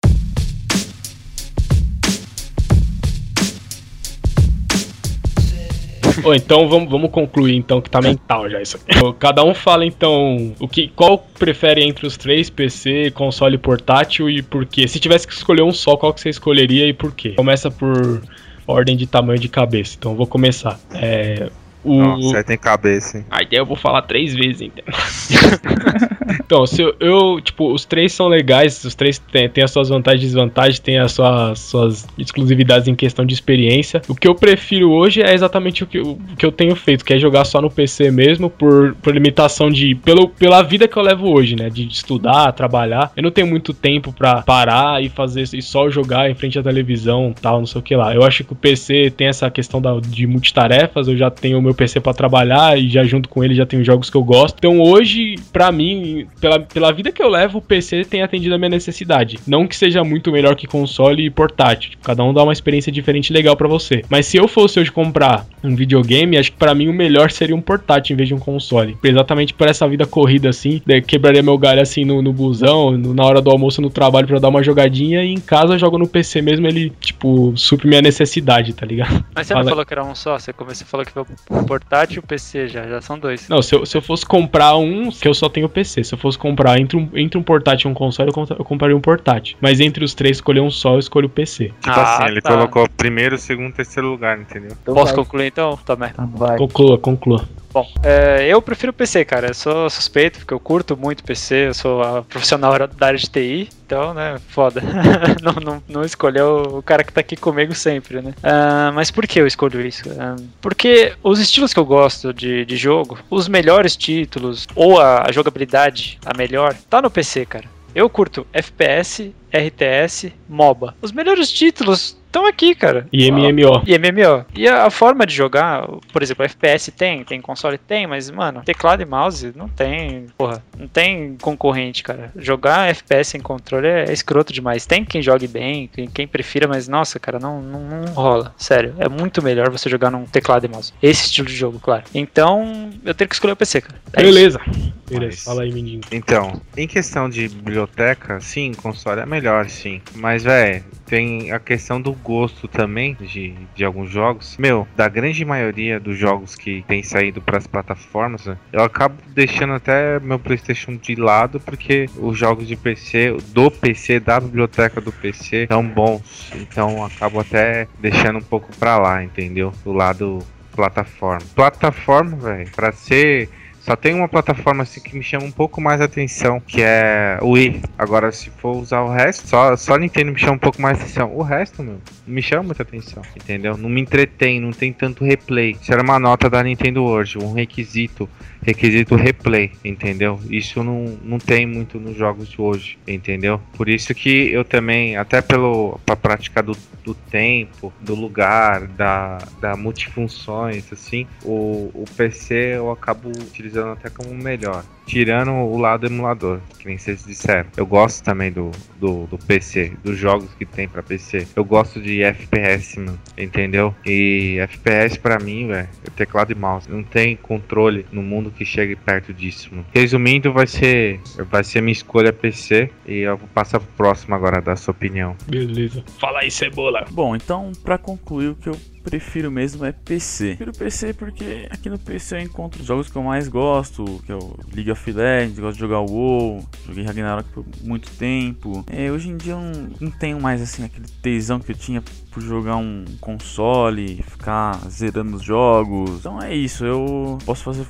Ou 6.26 6.34
então 6.34 6.67
vamos, 6.67 6.89
vamos 6.89 7.11
concluir 7.11 7.55
então 7.55 7.80
que 7.80 7.89
tá 7.89 8.01
mental 8.01 8.49
já 8.49 8.61
isso 8.61 8.78
aqui. 8.78 8.99
Cada 9.19 9.43
um 9.43 9.53
fala 9.53 9.86
então 9.86 10.53
o 10.59 10.67
que 10.67 10.88
qual 10.88 11.19
prefere 11.19 11.84
entre 11.84 12.07
os 12.07 12.17
três, 12.17 12.49
PC, 12.49 13.11
console 13.11 13.57
portátil 13.59 14.30
e 14.30 14.41
por 14.41 14.65
quê? 14.65 14.88
Se 14.88 14.99
tivesse 14.99 15.28
que 15.28 15.34
escolher 15.34 15.61
um 15.61 15.71
só, 15.71 15.95
qual 15.95 16.11
que 16.13 16.19
você 16.19 16.30
escolheria 16.30 16.88
e 16.88 16.93
por 16.93 17.13
quê? 17.13 17.34
Começa 17.34 17.69
por 17.69 18.23
ordem 18.67 18.97
de 18.97 19.05
tamanho 19.05 19.39
de 19.39 19.47
cabeça. 19.47 19.95
Então 19.97 20.13
eu 20.13 20.17
vou 20.17 20.26
começar. 20.26 20.80
É, 20.93 21.49
o... 21.84 22.01
Nossa, 22.01 22.38
aí 22.38 22.43
tem 22.43 22.57
cabeça, 22.57 23.19
hein? 23.19 23.26
A 23.30 23.43
ideia 23.43 23.59
eu 23.59 23.65
vou 23.65 23.78
falar 23.78 24.01
três 24.01 24.34
vezes, 24.34 24.61
então. 24.61 24.84
então, 26.46 26.66
se 26.68 26.82
eu, 26.82 26.96
eu, 27.00 27.41
tipo, 27.41 27.74
os 27.74 27.86
três 27.86 28.14
são 28.14 28.28
legais, 28.28 28.84
os 28.84 28.93
três 28.93 29.18
têm, 29.18 29.50
têm 29.50 29.64
as 29.64 29.72
suas 29.72 29.89
vantagens 29.89 30.24
e 30.24 30.26
desvantagens, 30.26 30.80
têm 30.80 31.00
as 31.00 31.12
suas, 31.12 31.60
suas 31.60 32.08
exclusividades 32.18 32.88
em 32.88 32.96
questão 32.96 33.26
de 33.26 33.34
experiência. 33.34 34.02
O 34.08 34.16
que 34.16 34.28
eu 34.28 34.36
prefiro 34.36 34.91
hoje 34.91 35.22
é 35.22 35.34
exatamente 35.34 35.84
o 35.84 35.88
que, 35.88 36.00
o 36.00 36.18
que 36.38 36.46
eu 36.46 36.52
tenho 36.52 36.76
feito, 36.76 37.04
que 37.04 37.14
é 37.14 37.18
jogar 37.18 37.46
só 37.46 37.62
no 37.62 37.70
PC 37.70 38.12
mesmo, 38.12 38.50
por, 38.50 38.96
por 38.96 39.14
limitação 39.14 39.70
de. 39.70 39.96
Pelo, 39.96 40.30
pela 40.30 40.62
vida 40.62 40.88
que 40.88 40.98
eu 40.98 41.04
levo 41.04 41.32
hoje, 41.32 41.56
né? 41.56 41.70
De 41.70 41.88
estudar, 41.88 42.52
trabalhar. 42.52 43.12
Eu 43.16 43.24
não 43.24 43.32
tenho 43.32 43.48
muito 43.48 43.74
tempo 43.74 44.14
pra 44.14 44.41
parar 44.41 45.04
e 45.04 45.10
fazer 45.10 45.43
e 45.54 45.62
só 45.62 45.89
jogar 45.89 46.30
em 46.30 46.36
frente 46.36 46.60
à 46.60 46.64
televisão 46.64 47.34
tal, 47.41 47.60
não 47.60 47.66
sei 47.66 47.80
o 47.80 47.84
que 47.84 47.96
lá. 47.96 48.14
Eu 48.14 48.24
acho 48.24 48.43
que 48.43 48.54
o 48.54 48.56
PC 48.56 49.12
tem 49.16 49.28
essa 49.28 49.50
questão 49.50 49.82
da, 49.82 50.00
de 50.00 50.28
multitarefas, 50.28 51.08
eu 51.08 51.18
já 51.18 51.30
tenho 51.30 51.58
o 51.58 51.62
meu 51.62 51.74
PC 51.74 52.00
pra 52.00 52.14
trabalhar 52.14 52.78
e 52.78 52.88
já 52.88 53.04
junto 53.04 53.30
com 53.30 53.43
ele 53.43 53.56
já 53.56 53.66
tenho 53.66 53.84
jogos 53.84 54.10
que 54.10 54.18
eu 54.18 54.24
gosto. 54.24 54.58
Então 54.58 54.82
hoje, 54.82 55.36
pra 55.52 55.72
mim, 55.72 56.28
pela, 56.39 56.59
pela 56.59 56.91
vida 56.91 57.11
que 57.11 57.21
eu 57.21 57.29
levo, 57.29 57.57
o 57.57 57.61
PC 57.61 58.05
tem 58.05 58.21
atendido 58.21 58.53
a 58.55 58.57
minha 58.57 58.69
necessidade. 58.69 59.39
Não 59.47 59.67
que 59.67 59.75
seja 59.75 60.03
muito 60.03 60.31
melhor 60.31 60.55
que 60.55 60.67
console 60.67 61.25
e 61.25 61.29
portátil. 61.29 61.91
Tipo, 61.91 62.03
cada 62.03 62.23
um 62.23 62.33
dá 62.33 62.43
uma 62.43 62.53
experiência 62.53 62.91
diferente 62.91 63.29
e 63.29 63.33
legal 63.33 63.55
pra 63.55 63.67
você. 63.67 64.03
Mas 64.09 64.25
se 64.27 64.38
eu 64.38 64.47
fosse 64.47 64.79
hoje 64.79 64.91
comprar 64.91 65.45
um 65.63 65.75
videogame, 65.75 66.38
acho 66.38 66.51
que 66.51 66.57
pra 66.57 66.75
mim 66.75 66.88
o 66.88 66.93
melhor 66.93 67.31
seria 67.31 67.55
um 67.55 67.61
portátil 67.61 68.13
em 68.13 68.17
vez 68.17 68.27
de 68.29 68.36
um 68.36 68.39
console. 68.39 68.97
Exatamente 69.03 69.53
por 69.53 69.67
essa 69.67 69.88
vida 69.88 70.05
corrida 70.05 70.49
assim, 70.49 70.81
quebraria 71.07 71.41
meu 71.41 71.57
galho 71.57 71.81
assim 71.81 72.05
no, 72.05 72.21
no 72.21 72.31
busão, 72.33 72.91
no- 72.97 73.13
na 73.13 73.23
hora 73.25 73.41
do 73.41 73.49
almoço 73.49 73.81
no 73.81 73.89
trabalho 73.89 74.27
pra 74.27 74.39
dar 74.39 74.49
uma 74.49 74.63
jogadinha 74.63 75.23
e 75.23 75.31
em 75.33 75.39
casa 75.39 75.73
eu 75.73 75.79
jogo 75.79 75.97
no 75.97 76.07
PC 76.07 76.41
mesmo, 76.41 76.67
ele 76.67 76.91
tipo 76.99 77.53
supre 77.55 77.88
minha 77.88 78.01
necessidade, 78.01 78.73
tá 78.73 78.86
ligado? 78.86 79.25
Mas 79.36 79.47
você 79.47 79.53
Fala- 79.53 79.63
não 79.63 79.69
falou 79.69 79.86
que 79.86 79.93
era 79.93 80.03
um 80.03 80.15
só? 80.15 80.38
Você, 80.38 80.53
come- 80.53 80.73
você 80.75 80.86
falou 80.86 81.05
que 81.05 81.11
foi 81.11 81.23
o 81.49 81.65
portátil 81.65 82.17
e 82.17 82.19
o 82.19 82.23
PC 82.23 82.67
já, 82.67 82.88
já 82.88 83.01
são 83.01 83.17
dois. 83.17 83.47
Não, 83.49 83.61
se 83.61 83.73
eu, 83.75 83.86
se 83.86 83.97
eu 83.97 84.01
fosse 84.01 84.25
comprar 84.25 84.75
um, 84.77 85.09
que 85.09 85.27
eu 85.27 85.33
só 85.33 85.49
tenho 85.49 85.67
PC, 85.69 86.03
se 86.03 86.13
eu 86.13 86.17
fosse 86.26 86.39
comprar 86.39 86.80
entre 86.80 86.97
um, 86.97 87.07
entre 87.13 87.38
um 87.38 87.43
portátil 87.43 87.88
e 87.88 87.91
um 87.91 87.93
console, 87.93 88.30
eu, 88.30 88.34
com- 88.34 88.47
eu 88.49 88.65
compraria 88.65 88.97
um 88.97 89.01
portátil. 89.01 89.55
Mas 89.61 89.80
entre 89.80 90.03
os 90.03 90.15
três, 90.15 90.38
escolher 90.38 90.61
um 90.61 90.71
só, 90.71 90.93
eu 90.95 90.99
escolho 90.99 91.28
o 91.28 91.30
PC. 91.30 91.65
Tipo 91.65 91.91
Ah, 91.91 92.01
assim, 92.01 92.32
ele 92.32 92.41
tá. 92.41 92.49
colocou 92.49 92.89
primeiro, 92.97 93.38
segundo, 93.38 93.71
terceiro 93.73 94.09
lugar, 94.09 94.39
entendeu? 94.39 94.71
Então 94.82 94.95
Posso 94.95 95.13
vai, 95.13 95.23
concluir 95.23 95.47
então? 95.47 95.78
Tá, 95.86 95.93
vai. 95.93 96.57
Conclua, 96.57 96.97
conclua. 96.97 97.45
Bom, 97.76 97.91
é, 98.03 98.47
eu 98.47 98.61
prefiro 98.61 98.93
PC, 98.93 99.26
cara. 99.26 99.47
Eu 99.47 99.53
sou 99.53 99.89
suspeito, 99.89 100.39
porque 100.39 100.53
eu 100.53 100.59
curto 100.61 100.95
muito 100.95 101.26
PC, 101.26 101.67
eu 101.67 101.73
sou 101.73 102.23
profissional 102.23 102.71
da 102.88 103.07
área 103.07 103.19
de 103.19 103.30
TI, 103.30 103.69
então, 103.86 104.13
né, 104.13 104.39
foda. 104.47 104.82
não, 105.43 105.51
não, 105.61 105.84
não 105.86 106.05
escolheu 106.05 106.78
o 106.78 106.82
cara 106.82 107.03
que 107.03 107.11
tá 107.11 107.19
aqui 107.19 107.36
comigo 107.36 107.76
sempre, 107.76 108.21
né? 108.21 108.34
Ah, 108.41 108.93
mas 108.95 109.11
por 109.11 109.28
que 109.28 109.41
eu 109.41 109.45
escolho 109.45 109.86
isso? 109.86 110.03
Ah, 110.17 110.38
porque 110.61 111.15
os 111.21 111.38
estilos 111.38 111.73
que 111.73 111.80
eu 111.82 111.86
gosto 111.86 112.34
de, 112.34 112.63
de 112.63 112.78
jogo, 112.78 113.19
os 113.30 113.49
melhores 113.49 113.97
títulos, 113.97 114.65
ou 114.73 114.97
a, 114.97 115.28
a 115.28 115.32
jogabilidade, 115.34 116.17
a 116.26 116.34
melhor, 116.34 116.73
tá 116.89 117.01
no 117.01 117.11
PC, 117.11 117.45
cara. 117.45 117.65
Eu 117.93 118.09
curto 118.09 118.47
FPS, 118.53 119.34
RTS, 119.53 120.32
MOBA. 120.47 120.95
Os 121.01 121.11
melhores 121.11 121.51
títulos 121.51 122.17
estão 122.36 122.45
aqui, 122.45 122.75
cara. 122.75 123.07
E 123.11 123.31
MMO. 123.31 123.83
E 123.88 123.97
MMO. 123.97 124.45
E 124.53 124.67
a, 124.67 124.86
a 124.86 124.89
forma 124.89 125.25
de 125.25 125.33
jogar, 125.33 125.88
por 126.11 126.21
exemplo, 126.21 126.43
FPS 126.43 126.91
tem, 126.91 127.23
tem 127.23 127.39
console 127.39 127.77
tem, 127.77 128.05
mas, 128.05 128.29
mano, 128.29 128.61
teclado 128.63 129.01
e 129.01 129.05
mouse 129.05 129.53
não 129.55 129.69
tem, 129.69 130.27
porra, 130.38 130.61
não 130.77 130.88
tem 130.88 131.38
concorrente, 131.41 132.03
cara. 132.03 132.31
Jogar 132.36 132.89
FPS 132.89 133.38
em 133.38 133.41
controle 133.41 133.88
é, 133.88 134.11
escroto 134.11 134.51
demais. 134.51 134.86
Tem 134.86 135.05
quem 135.05 135.21
jogue 135.21 135.47
bem, 135.47 135.88
quem, 135.88 136.07
quem 136.07 136.27
prefira, 136.27 136.67
mas, 136.67 136.88
nossa, 136.88 137.19
cara, 137.19 137.39
não, 137.39 137.61
não, 137.61 137.79
não 137.81 138.13
rola. 138.13 138.53
Sério, 138.57 138.93
é 138.99 139.07
muito 139.07 139.41
melhor 139.41 139.69
você 139.69 139.89
jogar 139.89 140.11
num 140.11 140.25
teclado 140.25 140.65
e 140.65 140.67
mouse. 140.67 140.93
Esse 141.01 141.25
estilo 141.25 141.47
de 141.47 141.55
jogo, 141.55 141.79
claro. 141.79 142.03
Então, 142.13 142.89
eu 143.03 143.13
tenho 143.13 143.29
que 143.29 143.36
escolher 143.36 143.53
o 143.53 143.57
PC, 143.57 143.81
cara. 143.81 143.99
É 144.13 144.21
isso. 144.23 144.33
Beleza. 144.33 144.61
Beleza, 145.09 145.36
Mas- 145.36 145.43
fala 145.43 145.61
aí, 145.63 145.71
menino. 145.71 146.01
Então, 146.11 146.59
em 146.75 146.88
questão 146.88 147.29
de 147.29 147.47
biblioteca, 147.47 148.39
sim, 148.41 148.73
console 148.73 149.21
é 149.21 149.25
melhor, 149.25 149.69
sim. 149.69 150.01
Mas, 150.15 150.43
velho, 150.43 150.83
tem 151.05 151.51
a 151.51 151.59
questão 151.59 152.01
do 152.01 152.13
gosto 152.26 152.67
também 152.67 153.15
de, 153.21 153.53
de 153.76 153.86
alguns 153.86 154.09
jogos. 154.09 154.57
Meu, 154.57 154.88
da 154.95 155.07
grande 155.07 155.45
maioria 155.45 155.99
dos 155.99 156.17
jogos 156.17 156.55
que 156.55 156.84
tem 156.88 157.03
saído 157.03 157.39
para 157.39 157.59
as 157.59 157.67
plataformas, 157.67 158.47
eu 158.73 158.84
acabo 158.84 159.15
deixando 159.28 159.73
até 159.73 160.19
meu 160.19 160.39
PlayStation 160.39 160.97
de 160.97 161.15
lado 161.15 161.59
porque 161.59 162.09
os 162.17 162.36
jogos 162.36 162.67
de 162.67 162.76
PC, 162.76 163.38
do 163.49 163.69
PC, 163.69 164.19
da 164.19 164.39
biblioteca 164.39 164.99
do 164.99 165.11
PC, 165.11 165.67
são 165.67 165.88
bons. 165.88 166.51
Então 166.55 167.05
acabo 167.05 167.39
até 167.39 167.88
deixando 167.99 168.39
um 168.39 168.43
pouco 168.43 168.76
para 168.78 168.97
lá, 168.97 169.23
entendeu? 169.23 169.71
Do 169.84 169.93
lado 169.93 170.39
plataforma. 170.76 171.45
Plataforma, 171.53 172.36
velho, 172.36 172.69
para 172.76 172.91
ser 172.91 173.49
só 173.86 173.95
tem 173.95 174.15
uma 174.15 174.27
plataforma 174.27 174.81
assim 174.81 174.99
que 174.99 175.15
me 175.15 175.23
chama 175.23 175.45
um 175.45 175.51
pouco 175.51 175.79
mais 175.79 176.01
a 176.01 176.05
atenção, 176.05 176.59
que 176.59 176.81
é 176.81 177.38
o 177.39 177.51
Wii. 177.51 177.83
Agora, 177.99 178.31
se 178.31 178.49
for 178.49 178.75
usar 178.75 179.01
o 179.01 179.11
resto, 179.11 179.47
só, 179.47 179.77
só 179.77 179.95
Nintendo 179.95 180.31
me 180.31 180.39
chama 180.39 180.53
um 180.53 180.57
pouco 180.57 180.81
mais 180.81 180.99
a 180.99 181.03
atenção. 181.03 181.31
O 181.36 181.43
resto, 181.43 181.83
meu, 181.83 182.01
não 182.25 182.33
me 182.33 182.41
chama 182.41 182.63
muita 182.63 182.81
atenção, 182.81 183.21
entendeu? 183.36 183.77
Não 183.77 183.88
me 183.88 184.01
entretém, 184.01 184.59
não 184.59 184.71
tem 184.71 184.91
tanto 184.91 185.23
replay. 185.23 185.77
Isso 185.79 185.93
era 185.93 186.01
uma 186.01 186.17
nota 186.17 186.49
da 186.49 186.63
Nintendo 186.63 187.03
hoje, 187.03 187.38
um 187.38 187.53
requisito 187.53 188.27
requisito 188.66 189.16
replay, 189.16 189.72
entendeu? 189.84 190.39
Isso 190.49 190.84
não, 190.84 191.18
não 191.24 191.38
tem 191.38 191.66
muito 191.66 191.99
nos 191.99 192.18
jogos 192.18 192.49
de 192.49 192.59
hoje, 192.59 192.97
entendeu? 193.07 193.61
Por 193.78 193.88
isso 193.88 194.13
que 194.16 194.51
eu 194.51 194.66
também, 194.66 195.16
até 195.16 195.41
pelo 195.41 195.99
pra 196.05 196.16
prática 196.16 196.63
do, 196.63 196.76
do 197.03 197.13
tempo, 197.13 197.93
do 198.01 198.16
lugar, 198.16 198.88
da, 198.88 199.38
da 199.61 199.76
multifunções, 199.76 200.91
assim, 200.91 201.28
o, 201.43 201.91
o 201.93 202.05
PC 202.18 202.78
eu 202.78 202.91
acabo 202.91 203.30
utilizando 203.30 203.91
até 203.91 204.09
como 204.09 204.34
melhor. 204.34 204.84
Tirando 205.05 205.51
o 205.51 205.78
lado 205.78 206.07
emulador, 206.07 206.59
que 206.80 206.88
nem 206.88 206.97
vocês 206.97 207.24
disseram. 207.24 207.70
Eu 207.78 207.86
gosto 207.86 208.24
também 208.24 208.51
do, 208.51 208.72
do, 208.99 209.28
do 209.28 209.38
PC, 209.38 209.93
dos 210.03 210.18
jogos 210.18 210.51
que 210.55 210.66
tem 210.66 210.88
para 210.88 211.03
PC. 211.03 211.47
Eu 211.55 211.63
gosto 211.63 212.01
de 212.01 212.24
FPS, 212.24 212.99
mano, 212.99 213.20
entendeu? 213.38 213.93
E 214.03 214.57
FPS 214.61 215.20
para 215.20 215.38
mim, 215.38 215.68
velho, 215.68 215.88
é 216.03 216.09
teclado 216.09 216.51
e 216.51 216.55
mouse. 216.55 216.89
Não 216.89 217.03
tem 217.03 217.36
controle 217.36 218.03
no 218.11 218.24
mundo 218.24 218.49
que 218.56 218.66
chegue 218.66 218.95
perto 218.95 219.34
disso. 219.34 219.70
Mano. 219.72 219.86
Resumindo, 219.93 220.51
vai 220.51 220.68
ser 220.68 221.20
vai 221.49 221.64
ser 221.64 221.82
minha 221.82 221.91
escolha 221.91 222.32
PC 222.32 222.89
e 223.06 223.20
eu 223.20 223.38
vou 223.38 223.47
passar 223.49 223.80
pro 223.80 223.89
próximo 223.95 224.36
agora 224.36 224.62
dar 224.62 224.76
sua 224.76 224.91
opinião. 224.91 225.36
Beleza. 225.47 226.03
Fala 226.20 226.39
aí, 226.39 226.51
cebola. 226.51 227.06
Bom, 227.12 227.36
então 227.36 227.72
para 227.84 227.97
concluir 227.97 228.49
o 228.49 228.56
que 228.56 228.70
eu 228.70 228.78
prefiro 229.06 229.51
mesmo 229.51 229.86
é 229.86 229.91
PC. 229.91 230.56
Prefiro 230.56 230.74
PC 230.74 231.14
porque 231.14 231.68
aqui 231.70 231.89
no 231.89 231.99
PC 231.99 232.36
eu 232.36 232.39
encontro 232.39 232.82
os 232.82 232.88
jogos 232.88 233.10
que 233.10 233.16
eu 233.16 233.24
mais 233.24 233.47
gosto, 233.47 234.03
que 234.26 234.32
é 234.32 234.36
o 234.36 234.58
League 234.74 234.91
of 234.91 235.12
Legends, 235.12 235.60
gosto 235.60 235.76
de 235.76 235.80
jogar 235.80 235.99
o 235.99 236.12
WoW, 236.12 236.68
joguei 236.86 237.03
Ragnarok 237.03 237.47
por 237.51 237.66
muito 237.84 238.10
tempo. 238.18 238.84
É, 238.91 239.12
hoje 239.12 239.30
em 239.30 239.38
dia 239.38 239.53
eu 239.53 239.62
não, 239.62 239.89
não 240.01 240.12
tenho 240.12 240.41
mais 240.41 240.62
assim 240.62 240.84
aquele 240.84 241.08
tesão 241.22 241.60
que 241.60 241.72
eu 241.72 241.76
tinha 241.76 242.01
por 242.32 242.41
jogar 242.41 242.76
um 242.76 243.06
console, 243.22 244.22
ficar 244.24 244.78
zerando 244.89 245.38
os 245.38 245.43
jogos. 245.43 246.20
Então 246.20 246.41
é 246.41 246.53
isso, 246.53 246.84
eu 246.84 247.38
posso 247.45 247.64
fazer 247.64 247.86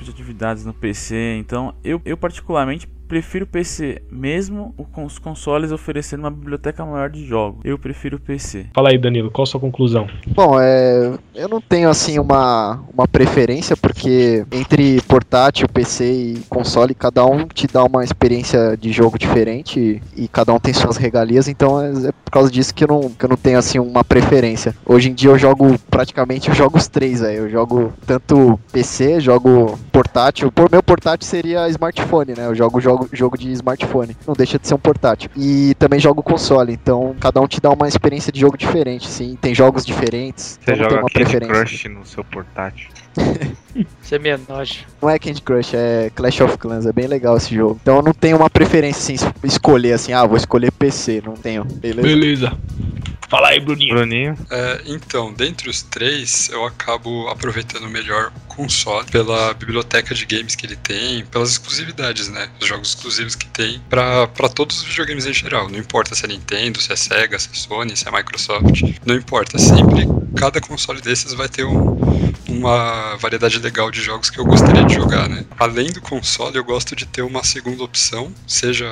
de 0.00 0.10
atividades 0.10 0.64
no 0.64 0.74
PC, 0.74 1.36
então 1.38 1.74
eu, 1.84 2.00
eu 2.04 2.16
particularmente 2.16 2.88
prefiro 3.08 3.46
PC, 3.46 4.02
mesmo 4.10 4.74
com 4.92 5.04
os 5.04 5.18
consoles 5.18 5.72
oferecendo 5.72 6.20
uma 6.20 6.30
biblioteca 6.30 6.84
maior 6.84 7.10
de 7.10 7.24
jogos. 7.24 7.60
Eu 7.64 7.78
prefiro 7.78 8.18
PC. 8.18 8.66
Fala 8.74 8.90
aí, 8.90 8.98
Danilo, 8.98 9.30
qual 9.30 9.44
a 9.44 9.46
sua 9.46 9.60
conclusão? 9.60 10.06
Bom, 10.26 10.58
é, 10.60 11.12
eu 11.34 11.48
não 11.48 11.60
tenho 11.60 11.88
assim 11.88 12.18
uma, 12.18 12.82
uma 12.92 13.06
preferência, 13.06 13.76
porque 13.76 14.44
entre 14.52 15.00
portátil, 15.02 15.68
PC 15.68 16.04
e 16.04 16.38
console, 16.48 16.94
cada 16.94 17.24
um 17.24 17.46
te 17.46 17.66
dá 17.66 17.84
uma 17.84 18.04
experiência 18.04 18.76
de 18.76 18.92
jogo 18.92 19.18
diferente 19.18 20.00
e, 20.16 20.24
e 20.24 20.28
cada 20.28 20.52
um 20.52 20.58
tem 20.58 20.72
suas 20.72 20.96
regalias, 20.96 21.48
então 21.48 21.80
é, 21.80 21.90
é, 22.08 22.12
por 22.12 22.30
causa 22.30 22.50
disso 22.50 22.74
que 22.74 22.84
eu, 22.84 22.88
não, 22.88 23.10
que 23.10 23.24
eu 23.24 23.28
não 23.28 23.36
tenho 23.36 23.58
assim 23.58 23.78
uma 23.78 24.04
preferência. 24.04 24.74
Hoje 24.86 25.10
em 25.10 25.14
dia 25.14 25.30
eu 25.30 25.38
jogo 25.38 25.78
praticamente 25.90 26.48
eu 26.48 26.54
jogo 26.54 26.78
os 26.78 26.88
três, 26.88 27.22
aí. 27.22 27.36
eu 27.36 27.48
jogo 27.48 27.92
tanto 28.06 28.58
PC, 28.72 29.20
jogo 29.20 29.78
portátil. 29.92 30.50
Por 30.50 30.70
meu 30.70 30.82
portátil 30.82 31.26
seria 31.26 31.68
smartphone, 31.68 32.34
né? 32.36 32.46
Eu 32.46 32.54
jogo 32.54 32.80
jogo 32.80 32.93
jogo, 32.94 33.08
jogo 33.12 33.38
de 33.38 33.50
smartphone. 33.52 34.16
Não 34.26 34.34
deixa 34.34 34.58
de 34.58 34.66
ser 34.66 34.74
um 34.74 34.78
portátil. 34.78 35.30
E 35.36 35.74
também 35.78 35.98
jogo 36.00 36.22
console, 36.22 36.72
então 36.72 37.14
cada 37.20 37.40
um 37.40 37.46
te 37.46 37.60
dá 37.60 37.70
uma 37.70 37.88
experiência 37.88 38.32
de 38.32 38.40
jogo 38.40 38.56
diferente, 38.56 39.08
sim. 39.08 39.36
Tem 39.40 39.54
jogos 39.54 39.84
diferentes. 39.84 40.58
Você 40.62 40.72
então 40.72 40.76
joga 40.76 40.88
tem 40.88 40.98
uma 40.98 41.08
Candy 41.10 41.24
preferência. 41.24 41.54
Crush 41.54 41.88
no 41.88 42.06
seu 42.06 42.24
portátil. 42.24 42.88
Você 44.00 44.16
é 44.16 44.18
meio 44.18 44.40
nojo. 44.48 44.84
Não 45.02 45.10
é 45.10 45.18
Candy 45.18 45.42
Crush, 45.42 45.74
é 45.74 46.10
Clash 46.14 46.40
of 46.42 46.58
Clans, 46.58 46.86
é 46.86 46.92
bem 46.92 47.06
legal 47.06 47.36
esse 47.36 47.52
jogo. 47.54 47.78
Então 47.82 47.96
eu 47.96 48.02
não 48.02 48.12
tenho 48.12 48.36
uma 48.36 48.48
preferência 48.50 49.00
assim, 49.00 49.14
es- 49.14 49.52
escolher 49.54 49.92
assim, 49.94 50.12
ah, 50.12 50.24
vou 50.24 50.36
escolher 50.36 50.70
PC, 50.70 51.22
não 51.24 51.34
tenho. 51.34 51.64
Beleza? 51.64 52.02
Beleza. 52.06 52.58
Fala 53.28 53.48
aí, 53.48 53.58
Bruninho. 53.58 53.94
Bruninho, 53.94 54.36
É, 54.50 54.82
então, 54.86 55.32
dentre 55.32 55.68
os 55.68 55.82
três, 55.82 56.48
eu 56.50 56.64
acabo 56.64 57.26
aproveitando 57.28 57.88
melhor 57.88 58.30
o 58.48 58.53
console 58.54 59.06
pela 59.10 59.52
biblioteca 59.54 60.14
de 60.14 60.24
games 60.24 60.54
que 60.54 60.66
ele 60.66 60.76
tem, 60.76 61.24
pelas 61.26 61.50
exclusividades, 61.50 62.28
né? 62.28 62.48
Os 62.60 62.66
jogos 62.66 62.88
exclusivos 62.90 63.34
que 63.34 63.46
tem 63.46 63.80
pra 63.88 64.26
todos 64.54 64.78
os 64.80 64.84
videogames 64.84 65.26
em 65.26 65.32
geral. 65.32 65.68
Não 65.68 65.78
importa 65.78 66.14
se 66.14 66.24
é 66.24 66.28
Nintendo, 66.28 66.80
se 66.80 66.92
é 66.92 66.96
Sega, 66.96 67.38
se 67.38 67.48
é 67.52 67.54
Sony, 67.54 67.96
se 67.96 68.08
é 68.08 68.10
Microsoft. 68.10 68.82
Não 69.04 69.14
importa, 69.14 69.58
sempre 69.58 70.06
cada 70.36 70.60
console 70.60 71.00
desses 71.00 71.32
vai 71.32 71.48
ter 71.48 71.64
um- 71.64 72.34
uma 72.48 73.16
variedade 73.16 73.58
legal 73.58 73.90
de 73.90 74.00
jogos 74.02 74.30
que 74.30 74.38
eu 74.38 74.44
gostaria 74.44 74.84
de 74.84 74.94
jogar, 74.94 75.28
né? 75.28 75.44
Além 75.58 75.90
do 75.92 76.00
console, 76.00 76.56
eu 76.56 76.64
gosto 76.64 76.94
de 76.94 77.06
ter 77.06 77.22
uma 77.22 77.42
segunda 77.44 77.82
opção, 77.82 78.32
seja 78.46 78.84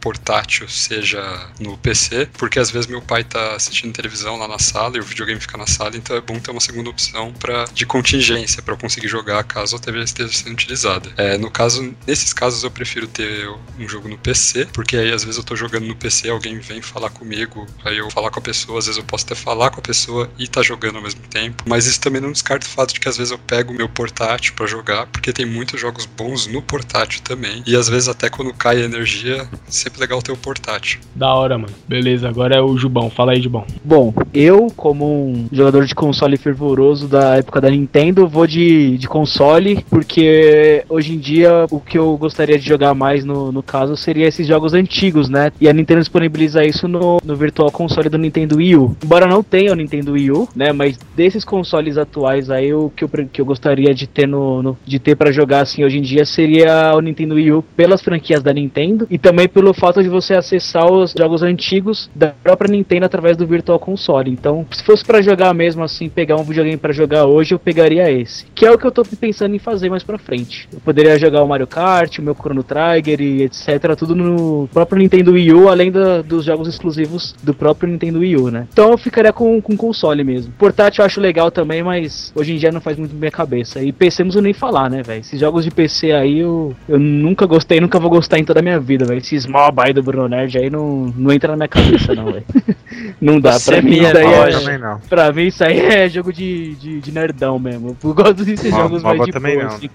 portátil, 0.00 0.68
seja 0.68 1.20
no 1.58 1.76
PC, 1.78 2.28
porque 2.38 2.58
às 2.58 2.70
vezes 2.70 2.86
meu 2.86 3.02
pai 3.02 3.24
tá 3.24 3.54
assistindo 3.54 3.92
televisão 3.92 4.36
lá 4.36 4.46
na 4.46 4.58
sala 4.58 4.96
e 4.96 5.00
o 5.00 5.02
videogame 5.04 5.40
fica 5.40 5.56
na 5.58 5.66
sala, 5.66 5.96
então 5.96 6.16
é 6.16 6.20
bom 6.20 6.38
ter 6.38 6.50
uma 6.50 6.60
segunda 6.60 6.90
opção 6.90 7.32
para 7.32 7.64
de 7.72 7.84
contingência 7.86 8.62
para 8.62 8.74
eu 8.74 8.78
conseguir 8.78 9.08
jogar 9.10 9.42
caso 9.44 9.76
a 9.76 9.78
TV 9.78 10.02
esteja 10.02 10.32
sendo 10.32 10.52
utilizada. 10.52 11.10
É, 11.16 11.36
no 11.36 11.50
caso, 11.50 11.94
nesses 12.06 12.32
casos 12.32 12.62
eu 12.62 12.70
prefiro 12.70 13.06
ter 13.06 13.48
um 13.78 13.88
jogo 13.88 14.08
no 14.08 14.16
PC, 14.16 14.66
porque 14.72 14.96
aí 14.96 15.12
às 15.12 15.24
vezes 15.24 15.38
eu 15.38 15.44
tô 15.44 15.56
jogando 15.56 15.86
no 15.86 15.96
PC, 15.96 16.30
alguém 16.30 16.58
vem 16.58 16.80
falar 16.80 17.10
comigo, 17.10 17.66
aí 17.84 17.98
eu 17.98 18.10
falar 18.10 18.30
com 18.30 18.38
a 18.38 18.42
pessoa, 18.42 18.78
às 18.78 18.86
vezes 18.86 18.98
eu 18.98 19.04
posso 19.04 19.24
até 19.24 19.34
falar 19.34 19.70
com 19.70 19.80
a 19.80 19.82
pessoa 19.82 20.30
e 20.38 20.46
tá 20.46 20.62
jogando 20.62 20.96
ao 20.96 21.02
mesmo 21.02 21.22
tempo. 21.28 21.64
Mas 21.66 21.86
isso 21.86 22.00
também 22.00 22.20
não 22.20 22.32
descarta 22.32 22.66
o 22.66 22.70
fato 22.70 22.94
de 22.94 23.00
que 23.00 23.08
às 23.08 23.16
vezes 23.16 23.32
eu 23.32 23.38
pego 23.38 23.72
o 23.72 23.76
meu 23.76 23.88
portátil 23.88 24.54
para 24.54 24.66
jogar, 24.66 25.06
porque 25.06 25.32
tem 25.32 25.46
muitos 25.46 25.80
jogos 25.80 26.06
bons 26.06 26.46
no 26.46 26.62
portátil 26.62 27.20
também. 27.22 27.62
E 27.66 27.74
às 27.76 27.88
vezes 27.88 28.08
até 28.08 28.30
quando 28.30 28.52
cai 28.54 28.82
a 28.82 28.84
energia, 28.84 29.48
sempre 29.68 30.00
legal 30.00 30.22
ter 30.22 30.32
o 30.32 30.36
portátil. 30.36 31.00
Da 31.14 31.34
hora, 31.34 31.58
mano. 31.58 31.72
Beleza, 31.88 32.28
agora 32.28 32.56
é 32.56 32.60
o 32.60 32.76
Jubão. 32.76 33.10
Fala 33.10 33.32
aí, 33.32 33.42
Jubão. 33.42 33.66
Bom, 33.84 34.14
eu, 34.32 34.68
como 34.76 35.30
um 35.30 35.48
jogador 35.52 35.86
de 35.86 35.94
console 35.94 36.36
fervoroso 36.36 37.08
da 37.08 37.36
época 37.36 37.60
da 37.60 37.70
Nintendo, 37.70 38.28
vou 38.28 38.46
de, 38.46 38.96
de 39.00 39.08
console, 39.08 39.84
porque 39.90 40.84
hoje 40.88 41.14
em 41.14 41.18
dia 41.18 41.66
o 41.70 41.80
que 41.80 41.98
eu 41.98 42.16
gostaria 42.16 42.58
de 42.58 42.66
jogar 42.66 42.94
mais 42.94 43.24
no, 43.24 43.50
no 43.50 43.62
caso 43.62 43.96
seria 43.96 44.26
esses 44.28 44.46
jogos 44.46 44.74
antigos, 44.74 45.28
né? 45.28 45.50
E 45.60 45.68
a 45.68 45.72
Nintendo 45.72 46.00
disponibiliza 46.00 46.64
isso 46.64 46.86
no, 46.86 47.18
no 47.24 47.34
Virtual 47.36 47.70
Console 47.70 48.08
do 48.08 48.18
Nintendo 48.18 48.56
Wii 48.56 48.76
U. 48.76 48.96
Embora 49.02 49.26
não 49.26 49.42
tenha 49.42 49.72
o 49.72 49.74
Nintendo 49.74 50.12
Wii 50.12 50.30
U, 50.32 50.48
né? 50.54 50.72
Mas 50.72 50.98
desses 51.16 51.44
consoles 51.44 51.96
atuais 51.96 52.50
aí, 52.50 52.72
o 52.72 52.90
que 52.94 53.04
eu, 53.04 53.08
que 53.32 53.40
eu 53.40 53.44
gostaria 53.44 53.94
de 53.94 54.06
ter 54.06 54.26
no, 54.28 54.62
no- 54.62 54.78
de 54.86 54.98
ter 54.98 55.16
para 55.16 55.32
jogar 55.32 55.60
assim 55.60 55.82
hoje 55.84 55.98
em 55.98 56.02
dia 56.02 56.24
seria 56.24 56.92
o 56.94 57.00
Nintendo 57.00 57.34
Wii 57.34 57.52
U 57.52 57.62
pelas 57.76 58.02
franquias 58.02 58.42
da 58.42 58.52
Nintendo 58.52 59.06
e 59.10 59.18
também 59.18 59.48
pelo 59.48 59.72
fato 59.72 60.02
de 60.02 60.08
você 60.08 60.34
acessar 60.34 60.90
os 60.90 61.14
jogos 61.18 61.42
antigos 61.42 62.10
da 62.14 62.28
própria 62.28 62.70
Nintendo 62.70 63.06
através 63.06 63.36
do 63.36 63.46
Virtual 63.46 63.78
Console. 63.78 64.30
Então, 64.30 64.66
se 64.70 64.82
fosse 64.84 65.04
para 65.04 65.22
jogar 65.22 65.54
mesmo 65.54 65.82
assim, 65.82 66.08
pegar 66.08 66.36
um 66.36 66.44
videogame 66.44 66.76
para 66.76 66.92
jogar 66.92 67.24
hoje, 67.26 67.54
eu 67.54 67.58
pegaria 67.58 68.10
esse. 68.10 68.44
Que 68.54 68.66
é 68.66 68.70
o 68.70 68.78
que 68.78 68.86
eu 68.86 68.89
tô 68.90 69.02
pensando 69.04 69.54
em 69.54 69.58
fazer 69.58 69.88
mais 69.88 70.02
pra 70.02 70.18
frente. 70.18 70.68
Eu 70.72 70.80
poderia 70.80 71.18
jogar 71.18 71.42
o 71.42 71.48
Mario 71.48 71.66
Kart, 71.66 72.18
o 72.18 72.22
meu 72.22 72.34
Chrono 72.34 72.62
Trigger 72.62 73.20
e 73.20 73.42
etc, 73.42 73.94
tudo 73.96 74.14
no 74.14 74.68
próprio 74.72 74.98
Nintendo 74.98 75.32
Wii 75.32 75.52
U, 75.52 75.68
além 75.68 75.90
da- 75.90 76.22
dos 76.22 76.44
jogos 76.44 76.68
exclusivos 76.68 77.34
do 77.42 77.52
próprio 77.54 77.88
Nintendo 77.90 78.20
Wii 78.20 78.36
U, 78.36 78.50
né? 78.50 78.66
Então 78.72 78.90
eu 78.90 78.98
ficaria 78.98 79.32
com, 79.32 79.60
com 79.60 79.76
console 79.76 80.22
mesmo. 80.24 80.52
Portátil 80.58 81.02
eu 81.02 81.06
acho 81.06 81.20
legal 81.20 81.50
também, 81.50 81.82
mas 81.82 82.32
hoje 82.34 82.52
em 82.52 82.56
dia 82.56 82.72
não 82.72 82.80
faz 82.80 82.96
muito 82.96 83.14
minha 83.14 83.30
cabeça. 83.30 83.82
E 83.82 83.92
PC 83.92 84.24
não 84.24 84.40
nem 84.40 84.52
falar, 84.52 84.88
né, 84.90 85.02
velho? 85.02 85.20
Esses 85.20 85.38
jogos 85.40 85.64
de 85.64 85.70
PC 85.70 86.12
aí 86.12 86.38
eu, 86.40 86.74
eu 86.88 86.98
nunca 86.98 87.46
gostei, 87.46 87.80
nunca 87.80 87.98
vou 87.98 88.10
gostar 88.10 88.38
em 88.38 88.44
toda 88.44 88.60
a 88.60 88.62
minha 88.62 88.78
vida, 88.80 89.04
velho. 89.04 89.18
Esses 89.18 89.46
mob 89.46 89.80
aí 89.82 89.92
do 89.92 90.02
Bruno 90.02 90.28
Nerd 90.28 90.56
aí 90.58 90.70
não, 90.70 91.12
não 91.16 91.32
entra 91.32 91.50
na 91.52 91.56
minha 91.56 91.68
cabeça, 91.68 92.14
não, 92.14 92.26
velho. 92.26 92.44
Não 93.20 93.38
dá, 93.40 93.52
Você 93.52 93.70
pra 93.72 93.82
mim 93.82 93.90
minha 93.90 94.10
isso 94.10 94.20
noja. 94.20 94.56
é, 94.56 94.60
também 94.60 94.78
não. 94.78 94.98
Pra 95.08 95.32
mim 95.32 95.46
isso 95.46 95.62
aí 95.64 95.78
é 95.78 96.08
jogo 96.08 96.32
de, 96.32 96.74
de, 96.74 97.00
de 97.00 97.12
nerdão 97.12 97.58
mesmo. 97.58 97.96
Eu 98.02 98.14
gosto 98.14 98.44
desses 98.44 98.72
jogos 98.82 99.02
mais 99.02 99.26
também 99.30 99.58
não. 99.58 99.66
assim. 99.66 99.90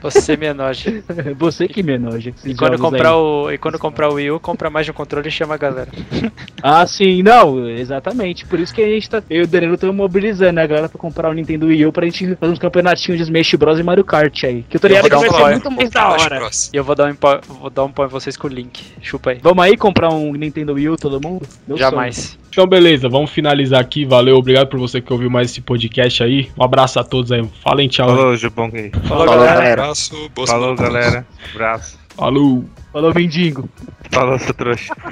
Você 0.00 0.36
me 0.36 0.46
enoja. 0.46 1.02
Você 1.38 1.68
que 1.68 1.82
me 1.82 1.94
enoja. 1.94 2.32
E 2.44 2.54
quando, 2.54 2.78
comprar 2.78 3.16
o, 3.16 3.50
e 3.50 3.58
quando 3.58 3.78
comprar 3.78 4.08
o 4.08 4.14
Wii 4.14 4.30
U, 4.32 4.40
compra 4.40 4.70
mais 4.70 4.86
de 4.86 4.92
um 4.92 4.94
controle 4.94 5.28
e 5.28 5.30
chama 5.30 5.54
a 5.54 5.58
galera. 5.58 5.88
Ah, 6.62 6.84
sim, 6.86 7.22
não, 7.22 7.68
exatamente. 7.68 8.44
Por 8.44 8.58
isso 8.58 8.74
que 8.74 8.82
a 8.82 8.88
gente 8.88 9.08
tá. 9.08 9.22
Eu 9.30 9.42
e 9.42 9.44
o 9.44 9.46
Danilo 9.46 9.74
estamos 9.74 9.94
mobilizando 9.94 10.58
a 10.58 10.66
galera 10.66 10.88
pra 10.88 10.98
comprar 10.98 11.30
o 11.30 11.32
Nintendo 11.32 11.66
Wii 11.66 11.86
U 11.86 11.92
pra 11.92 12.06
gente 12.06 12.34
fazer 12.34 12.52
uns 12.52 12.58
campeonatinhos 12.58 13.18
de 13.18 13.24
Smash 13.24 13.54
Bros 13.54 13.78
e 13.78 13.82
Mario 13.84 14.04
Kart 14.04 14.44
aí. 14.44 14.64
Que 14.68 14.76
eu 14.76 14.80
tô 14.80 14.88
ligado 14.88 15.04
que 15.04 15.14
vai 15.14 15.28
um 15.28 15.32
ser 15.32 15.50
muito 15.52 15.70
mais 15.70 15.90
da 15.90 16.08
hora. 16.08 16.36
Próximo. 16.38 16.70
E 16.74 16.76
eu 16.76 16.82
vou 16.82 16.96
dar 16.96 17.08
um 17.08 17.14
pau, 17.14 17.40
vou 17.60 17.70
dar 17.70 17.84
um 17.84 17.92
pau 17.92 18.06
em 18.06 18.08
vocês 18.08 18.36
com 18.36 18.48
o 18.48 18.50
link. 18.50 18.82
Chupa 19.00 19.30
aí. 19.30 19.38
Vamos 19.40 19.64
aí 19.64 19.76
comprar 19.76 20.12
um 20.12 20.32
Nintendo 20.32 20.72
Wii 20.72 20.88
U, 20.88 20.96
todo 20.96 21.20
mundo? 21.20 21.46
Meu 21.68 21.76
Jamais. 21.76 22.36
Então, 22.56 22.66
beleza, 22.66 23.06
vamos 23.06 23.30
finalizar 23.30 23.78
aqui. 23.78 24.06
Valeu, 24.06 24.36
obrigado 24.36 24.68
por 24.68 24.80
você 24.80 24.98
que 24.98 25.12
ouviu 25.12 25.28
mais 25.28 25.50
esse 25.50 25.60
podcast 25.60 26.22
aí. 26.22 26.48
Um 26.58 26.64
abraço 26.64 26.98
a 26.98 27.04
todos 27.04 27.30
aí. 27.30 27.46
Falem 27.62 27.86
tchau. 27.86 28.08
Falou. 28.08 28.38
Falou, 28.38 28.90
Falou, 29.02 29.26
galera. 29.26 29.65
Galera. 29.66 29.82
Abraço, 29.82 30.28
boas 30.30 30.50
Falou, 30.50 30.74
galera. 30.76 31.26
Abraço. 31.52 31.98
Falou. 32.10 32.64
Falou, 32.92 33.12
Mendigo. 33.14 33.68
Falou, 34.10 34.38
seu 34.38 34.54
trouxa. 34.54 34.94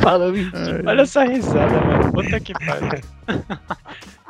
Falou, 0.00 0.32
Mendigo. 0.32 0.88
Olha 0.88 1.02
essa 1.02 1.24
risada, 1.24 1.80
mano. 1.80 2.12
Puta 2.12 2.40
que 2.40 2.54
pariu. 2.54 3.00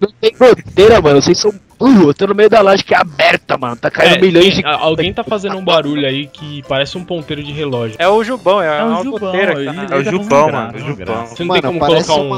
Não 0.00 0.08
tem 0.20 0.32
goteira, 0.38 1.00
mano. 1.00 1.22
Vocês 1.22 1.38
são 1.38 1.52
burros. 1.78 2.08
Eu 2.08 2.14
tô 2.14 2.26
no 2.26 2.34
meio 2.34 2.50
da 2.50 2.60
laje 2.60 2.84
que 2.84 2.94
é 2.94 2.98
aberta, 2.98 3.56
mano. 3.56 3.76
Tá 3.76 3.90
caindo 3.90 4.16
É, 4.16 4.20
milhões 4.20 4.54
de. 4.54 4.62
tem- 4.62 4.70
a- 4.70 4.76
alguém 4.76 5.12
tá 5.12 5.24
fazendo 5.24 5.56
um 5.56 5.64
barulho 5.64 6.06
aí 6.06 6.26
que 6.26 6.62
parece 6.68 6.98
um 6.98 7.04
ponteiro 7.04 7.42
de 7.42 7.52
relógio. 7.52 7.96
É 7.98 8.08
o 8.08 8.22
Jubão, 8.24 8.60
é, 8.62 8.80
É 8.80 8.84
o 8.84 9.02
Jubão, 9.02 9.32
tá 9.32 9.72
na- 9.72 9.82
É 9.82 9.86
o 9.86 9.88
tá 10.04 10.10
Jubão, 10.10 10.50
mano. 10.52 10.74
O 10.74 10.78
Jubão. 10.78 11.26
Você 11.26 11.42
não 11.44 11.48
Mano, 11.48 11.62
tem 11.62 11.62
como 11.62 11.80
colocar 11.80 12.14
um. 12.14 12.28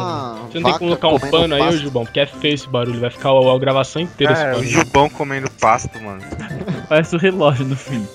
Você 0.48 0.60
não 0.60 0.70
tem 0.70 0.72
como 0.78 0.78
colocar 0.96 1.08
um 1.08 1.18
pano 1.30 1.54
aí, 1.54 1.62
ô. 1.62 1.72
Jubão, 1.72 2.04
porque 2.04 2.20
é 2.20 2.26
feio 2.26 2.54
esse 2.54 2.68
barulho. 2.68 3.00
Vai 3.00 3.10
ficar 3.10 3.30
a, 3.30 3.54
a 3.54 3.58
gravação 3.58 4.00
inteira 4.02 4.32
esse 4.32 4.42
É, 4.42 4.46
o 4.46 4.50
barulho. 4.54 4.68
Jubão 4.68 5.08
comendo 5.10 5.50
pasto, 5.60 6.00
mano. 6.00 6.20
Parece 6.88 7.16
o 7.16 7.18
relógio 7.18 7.66
no 7.66 7.76
fim. 7.76 8.06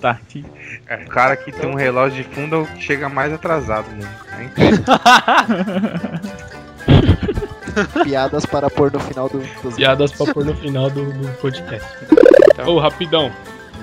Tá 0.00 0.10
aqui. 0.10 0.44
É, 0.86 0.96
o 0.96 1.06
cara 1.08 1.34
que 1.36 1.50
tem 1.50 1.68
um 1.68 1.74
relógio 1.74 2.22
de 2.22 2.28
fundo 2.34 2.68
chega 2.78 3.08
mais 3.08 3.32
atrasado, 3.32 3.86
mano. 3.90 4.08
É 4.38 4.44
incrível. 4.44 4.84
Piadas 8.04 8.46
para 8.46 8.70
pôr 8.70 8.92
no 8.92 9.00
final 9.00 9.28
do, 9.28 9.42
dos 9.62 9.76
Piadas 9.76 10.12
pra 10.12 10.32
pôr 10.32 10.44
no 10.44 10.54
final 10.54 10.90
do, 10.90 11.04
do 11.04 11.28
podcast. 11.38 11.88
Então. 12.52 12.74
Ô, 12.74 12.78
rapidão. 12.78 13.30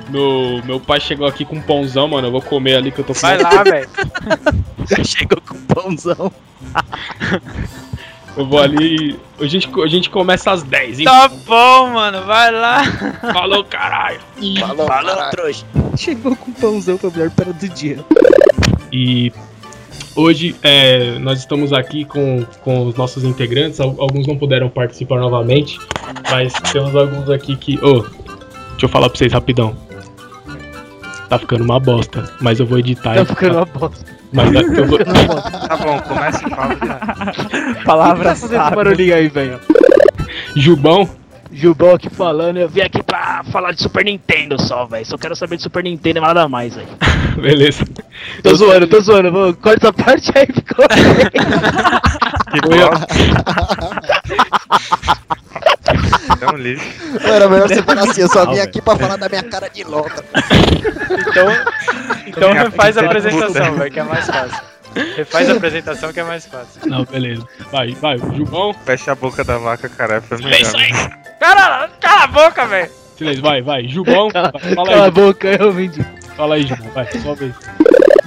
Meu, 0.10 0.62
meu 0.66 0.80
pai 0.80 1.00
chegou 1.00 1.26
aqui 1.26 1.44
com 1.46 1.56
um 1.56 1.62
pãozão, 1.62 2.08
mano. 2.08 2.28
Eu 2.28 2.32
vou 2.32 2.42
comer 2.42 2.76
ali 2.76 2.92
que 2.92 3.00
eu 3.00 3.06
tô 3.06 3.14
com 3.14 3.20
Vai 3.20 3.42
lá, 3.42 3.64
velho. 3.64 3.90
Chegou 5.04 5.42
com 5.42 5.58
pãozão. 5.66 6.32
Eu 8.38 8.46
vou 8.46 8.60
ali. 8.60 9.20
A 9.40 9.46
gente, 9.46 9.70
a 9.82 9.88
gente 9.88 10.10
começa 10.10 10.52
às 10.52 10.62
10, 10.62 11.00
hein? 11.00 11.06
Tá 11.06 11.28
bom, 11.28 11.90
mano. 11.92 12.24
Vai 12.24 12.52
lá. 12.52 12.84
Falou, 13.34 13.64
caralho! 13.64 14.20
Falou, 14.60 14.86
caralho. 14.86 15.32
trouxa. 15.32 15.66
Chegou 15.98 16.36
com 16.36 16.52
pãozão 16.52 16.98
pra 16.98 17.10
melhor 17.10 17.32
para 17.32 17.52
do 17.52 17.70
dia. 17.70 18.06
E 18.92 19.32
hoje 20.16 20.56
é, 20.64 21.18
nós 21.20 21.40
estamos 21.40 21.74
aqui 21.74 22.06
com, 22.06 22.44
com 22.64 22.86
os 22.88 22.96
nossos 22.96 23.24
integrantes. 23.24 23.80
Al- 23.80 23.96
Alguns 24.00 24.28
não 24.28 24.38
puderam 24.38 24.70
participar 24.70 25.20
novamente, 25.20 25.80
mas 26.32 26.54
temos 26.72 26.96
alguns 26.96 27.30
aqui 27.30 27.56
que. 27.56 27.78
Ô, 27.84 28.02
deixa 28.02 28.84
eu 28.84 28.90
falar 28.90 29.10
pra 29.10 29.18
vocês 29.18 29.32
rapidão. 29.34 29.76
Tá 31.30 31.40
ficando 31.40 31.64
uma 31.64 31.80
bosta, 31.80 32.24
mas 32.40 32.60
eu 32.60 32.66
vou 32.66 32.78
editar. 32.80 33.16
Tá 33.16 33.26
ficando 33.26 33.56
uma 33.58 33.66
bosta. 33.66 34.06
Mas 34.32 34.54
eu 34.54 34.86
vou, 34.88 34.98
Tá 35.06 35.78
bom, 35.78 36.00
começa 36.02 36.46
e 36.46 36.50
fala. 36.50 36.76
Palavra 37.86 38.24
Tá 38.30 38.36
fazendo 38.36 38.62
esse 38.62 38.76
barulhinho 38.76 39.16
aí, 39.16 39.28
velho. 39.30 39.60
Jubão, 40.56 41.10
Gilbão 41.56 41.96
aqui 41.96 42.10
falando, 42.10 42.58
eu 42.58 42.68
vim 42.68 42.82
aqui 42.82 43.02
pra 43.02 43.42
falar 43.46 43.72
de 43.72 43.82
Super 43.82 44.04
Nintendo 44.04 44.62
só, 44.62 44.86
velho. 44.86 45.06
Só 45.06 45.18
quero 45.18 45.36
saber 45.38 45.56
de 45.56 45.64
Super 45.64 45.84
Nintendo 45.84 46.20
e 46.20 46.22
nada 46.22 46.50
mais, 46.50 46.76
velho. 46.76 46.88
beleza. 47.42 47.86
Tô 48.44 48.54
zoando, 48.54 48.88
tô 48.88 49.00
zoando. 49.00 49.32
Vou, 49.32 49.54
corta 49.54 49.88
essa 49.88 49.94
parte 49.94 50.32
aí, 50.36 50.48
ficou. 50.48 50.86
Que 52.52 52.62
bosta. 52.68 53.08
É 56.42 56.54
um 56.54 56.58
lixo. 56.58 56.86
Era 57.24 57.50
melhor 57.50 57.68
você 57.68 57.82
falar 57.82 58.04
assim, 58.04 58.22
eu 58.22 58.28
só 58.28 58.46
vim 58.46 58.58
Não, 58.58 58.64
aqui 58.64 58.82
pra 58.82 58.96
falar 58.96 59.18
da 59.18 59.30
minha 59.30 59.44
cara 59.44 59.70
de 59.70 59.84
louca. 59.84 60.24
Então, 61.28 61.48
então 62.28 62.54
refaz 62.54 62.98
a 62.98 63.06
apresentação, 63.06 63.76
velho, 63.76 63.92
que 63.92 64.00
é 64.00 64.04
mais 64.04 64.26
fácil. 64.28 64.75
Refaz 65.16 65.50
a 65.50 65.54
apresentação 65.54 66.14
que 66.14 66.20
é 66.20 66.24
mais 66.24 66.46
fácil. 66.46 66.82
Não, 66.86 67.04
beleza. 67.06 67.48
Vai, 67.72 67.92
vai, 67.92 68.18
Jubão. 68.18 68.74
Fecha 68.74 69.12
a 69.12 69.16
boca 69.16 69.44
da 69.44 69.58
vaca, 69.58 69.90
cara. 69.90 70.22
Foi 70.22 70.38
melhor. 70.38 70.72
Cara, 71.40 71.90
cala 72.00 72.24
a 72.24 72.28
boca, 72.28 72.66
velho. 72.66 72.92
Silêncio, 73.18 73.42
vai, 73.42 73.62
vai. 73.62 73.88
Jubão. 73.88 74.30
Cala, 74.30 74.52
Fala 74.52 74.90
cala 74.90 75.08
a 75.08 75.12
boca, 75.12 75.48
eu 75.48 75.72
vim 75.72 75.90
de 75.90 76.04
fala 76.36 76.56
aí, 76.56 76.66
Jubão. 76.66 76.90
Vai, 76.92 77.12
sua 77.12 77.36
vez. 77.36 77.54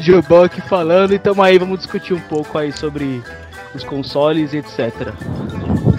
Gilbão 0.00 0.44
aqui 0.44 0.60
falando, 0.60 1.12
e 1.12 1.18
tamo 1.18 1.42
aí, 1.42 1.58
vamos 1.58 1.78
discutir 1.78 2.14
um 2.14 2.20
pouco 2.20 2.56
aí 2.56 2.72
sobre 2.72 3.22
os 3.74 3.82
consoles 3.84 4.52
e 4.52 4.58
etc. 4.58 5.12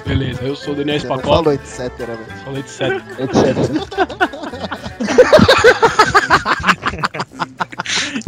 Beleza, 0.05 0.41
eu 0.43 0.55
sou 0.55 0.73
o 0.73 0.77
Daniel 0.77 0.99
Você 0.99 1.07
falou 1.07 1.53
etc, 1.53 1.91
velho. 1.97 2.19
Falei 2.45 2.63
sério. 2.65 3.03
etc. 3.19 4.69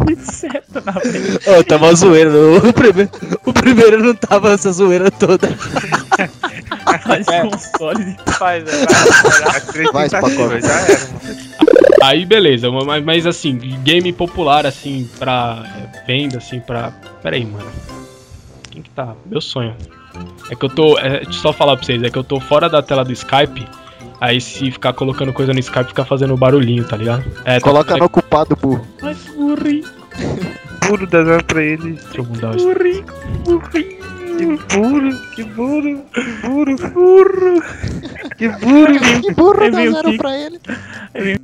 Inseto 0.09 0.81
na 0.85 0.93
frente. 0.93 1.49
Ô, 1.49 1.63
tava 1.63 1.85
uma 1.85 1.95
zoeira. 1.95 2.31
O 2.31 2.73
primeiro, 2.73 3.09
o 3.45 3.53
primeiro 3.53 4.03
não 4.03 4.15
tava 4.15 4.53
essa 4.53 4.71
zoeira 4.71 5.09
toda. 5.11 5.47
Faz 7.03 7.25
console. 7.27 8.17
Faz, 8.27 8.63
velho. 8.63 8.87
vai. 8.87 9.57
As 9.57 9.65
três 9.65 9.91
Vai, 9.91 10.09
tentativas, 10.09 10.63
já 10.63 10.73
era. 10.73 11.41
Aí 12.01 12.25
beleza, 12.25 12.71
mas, 12.71 13.03
mas 13.03 13.27
assim, 13.27 13.57
game 13.83 14.11
popular 14.11 14.65
assim 14.65 15.07
pra 15.19 15.63
é, 15.65 16.05
venda 16.05 16.37
assim 16.39 16.59
pra. 16.59 16.91
Pera 17.21 17.35
aí, 17.35 17.45
mano. 17.45 17.69
Quem 18.71 18.81
que 18.81 18.89
tá? 18.89 19.13
Meu 19.25 19.39
sonho. 19.41 19.75
É 20.49 20.55
que 20.55 20.65
eu 20.65 20.69
tô. 20.69 20.97
É, 20.97 21.17
deixa 21.17 21.29
eu 21.29 21.33
só 21.33 21.53
falar 21.53 21.75
pra 21.77 21.85
vocês, 21.85 22.01
é 22.01 22.09
que 22.09 22.17
eu 22.17 22.23
tô 22.23 22.39
fora 22.39 22.67
da 22.67 22.81
tela 22.81 23.05
do 23.05 23.11
Skype. 23.13 23.67
Aí 24.21 24.39
se 24.39 24.69
ficar 24.69 24.93
colocando 24.93 25.33
coisa 25.33 25.51
no 25.51 25.59
Skype, 25.59 25.87
fica 25.87 26.05
fazendo 26.05 26.37
barulhinho, 26.37 26.87
tá 26.87 26.95
ligado? 26.95 27.25
É, 27.43 27.59
tá 27.59 27.61
Coloca 27.61 27.93
tudo 27.93 27.99
no 27.99 28.05
ocupado, 28.05 28.55
burro. 28.55 28.87
Mas 29.01 29.17
burri. 29.35 29.83
Puro 30.87 31.07
das 31.07 31.27
horas 31.27 31.41
pra 31.41 31.63
ele. 31.63 31.93
Deixa 31.93 32.19
eu 32.19 32.25
mudar 32.25 32.55
o 32.55 32.57
Burri. 32.57 33.03
Burri. 33.43 34.00
Que 34.41 34.75
burro, 34.77 35.31
que 35.35 35.43
burro, 35.43 36.03
que 36.13 36.23
burro, 36.47 36.75
burro. 36.93 37.63
Que 38.37 38.47
burro. 38.49 39.21
Que 39.21 39.31
burro, 39.33 39.63
É 39.63 39.69
dá 39.69 39.77
meio 39.77 39.91
zero 39.93 40.11
que- 40.11 40.17
pra 40.17 40.35
ele. 40.37 40.59
Mas- 41.13 41.39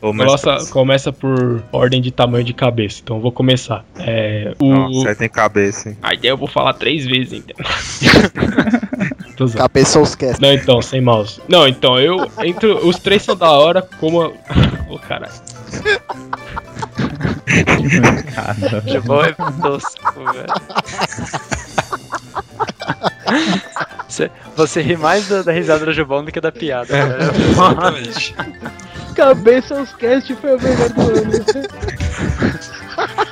Começa, 0.00 0.56
começa 0.70 1.12
por 1.12 1.62
ordem 1.72 2.00
de 2.00 2.10
tamanho 2.10 2.44
de 2.44 2.52
cabeça, 2.52 3.00
então 3.02 3.16
eu 3.16 3.22
vou 3.22 3.32
começar. 3.32 3.84
É. 3.98 4.54
O. 4.60 4.68
Nossa, 4.74 5.08
aí 5.08 5.14
tem 5.14 5.28
cabeça, 5.30 5.88
hein. 5.88 5.96
Aí 6.02 6.18
eu 6.22 6.36
vou 6.36 6.46
falar 6.46 6.74
três 6.74 7.06
vezes, 7.06 7.32
então. 7.32 7.56
Zoando. 9.36 9.56
Cabeçols 9.56 10.14
cast. 10.14 10.40
Não, 10.42 10.52
então, 10.52 10.80
sem 10.82 11.00
mouse. 11.00 11.40
Não, 11.48 11.66
então, 11.66 11.98
eu. 11.98 12.30
Entre, 12.44 12.68
os 12.70 12.98
três 12.98 13.22
são 13.22 13.34
da 13.34 13.50
hora, 13.50 13.82
como. 13.98 14.20
Ô, 14.90 14.98
caralho. 14.98 15.32
Cara, 18.34 18.82
Jubão 18.86 19.24
é 19.24 19.32
tosco, 19.32 20.12
velho. 20.32 20.46
Você, 24.08 24.30
você 24.56 24.80
ri 24.82 24.96
mais 24.96 25.28
da, 25.28 25.42
da 25.42 25.52
risada 25.52 25.84
do 25.84 25.92
Jubão 25.92 26.24
do 26.24 26.30
que 26.30 26.40
da 26.40 26.52
piada. 26.52 26.94
É, 26.94 27.04
né? 27.06 27.16
exatamente. 27.50 28.34
Cast 29.98 30.34
foi 30.36 30.52
a 30.52 30.56
melhor 30.56 30.90
do 30.90 31.02
ano. 31.02 31.32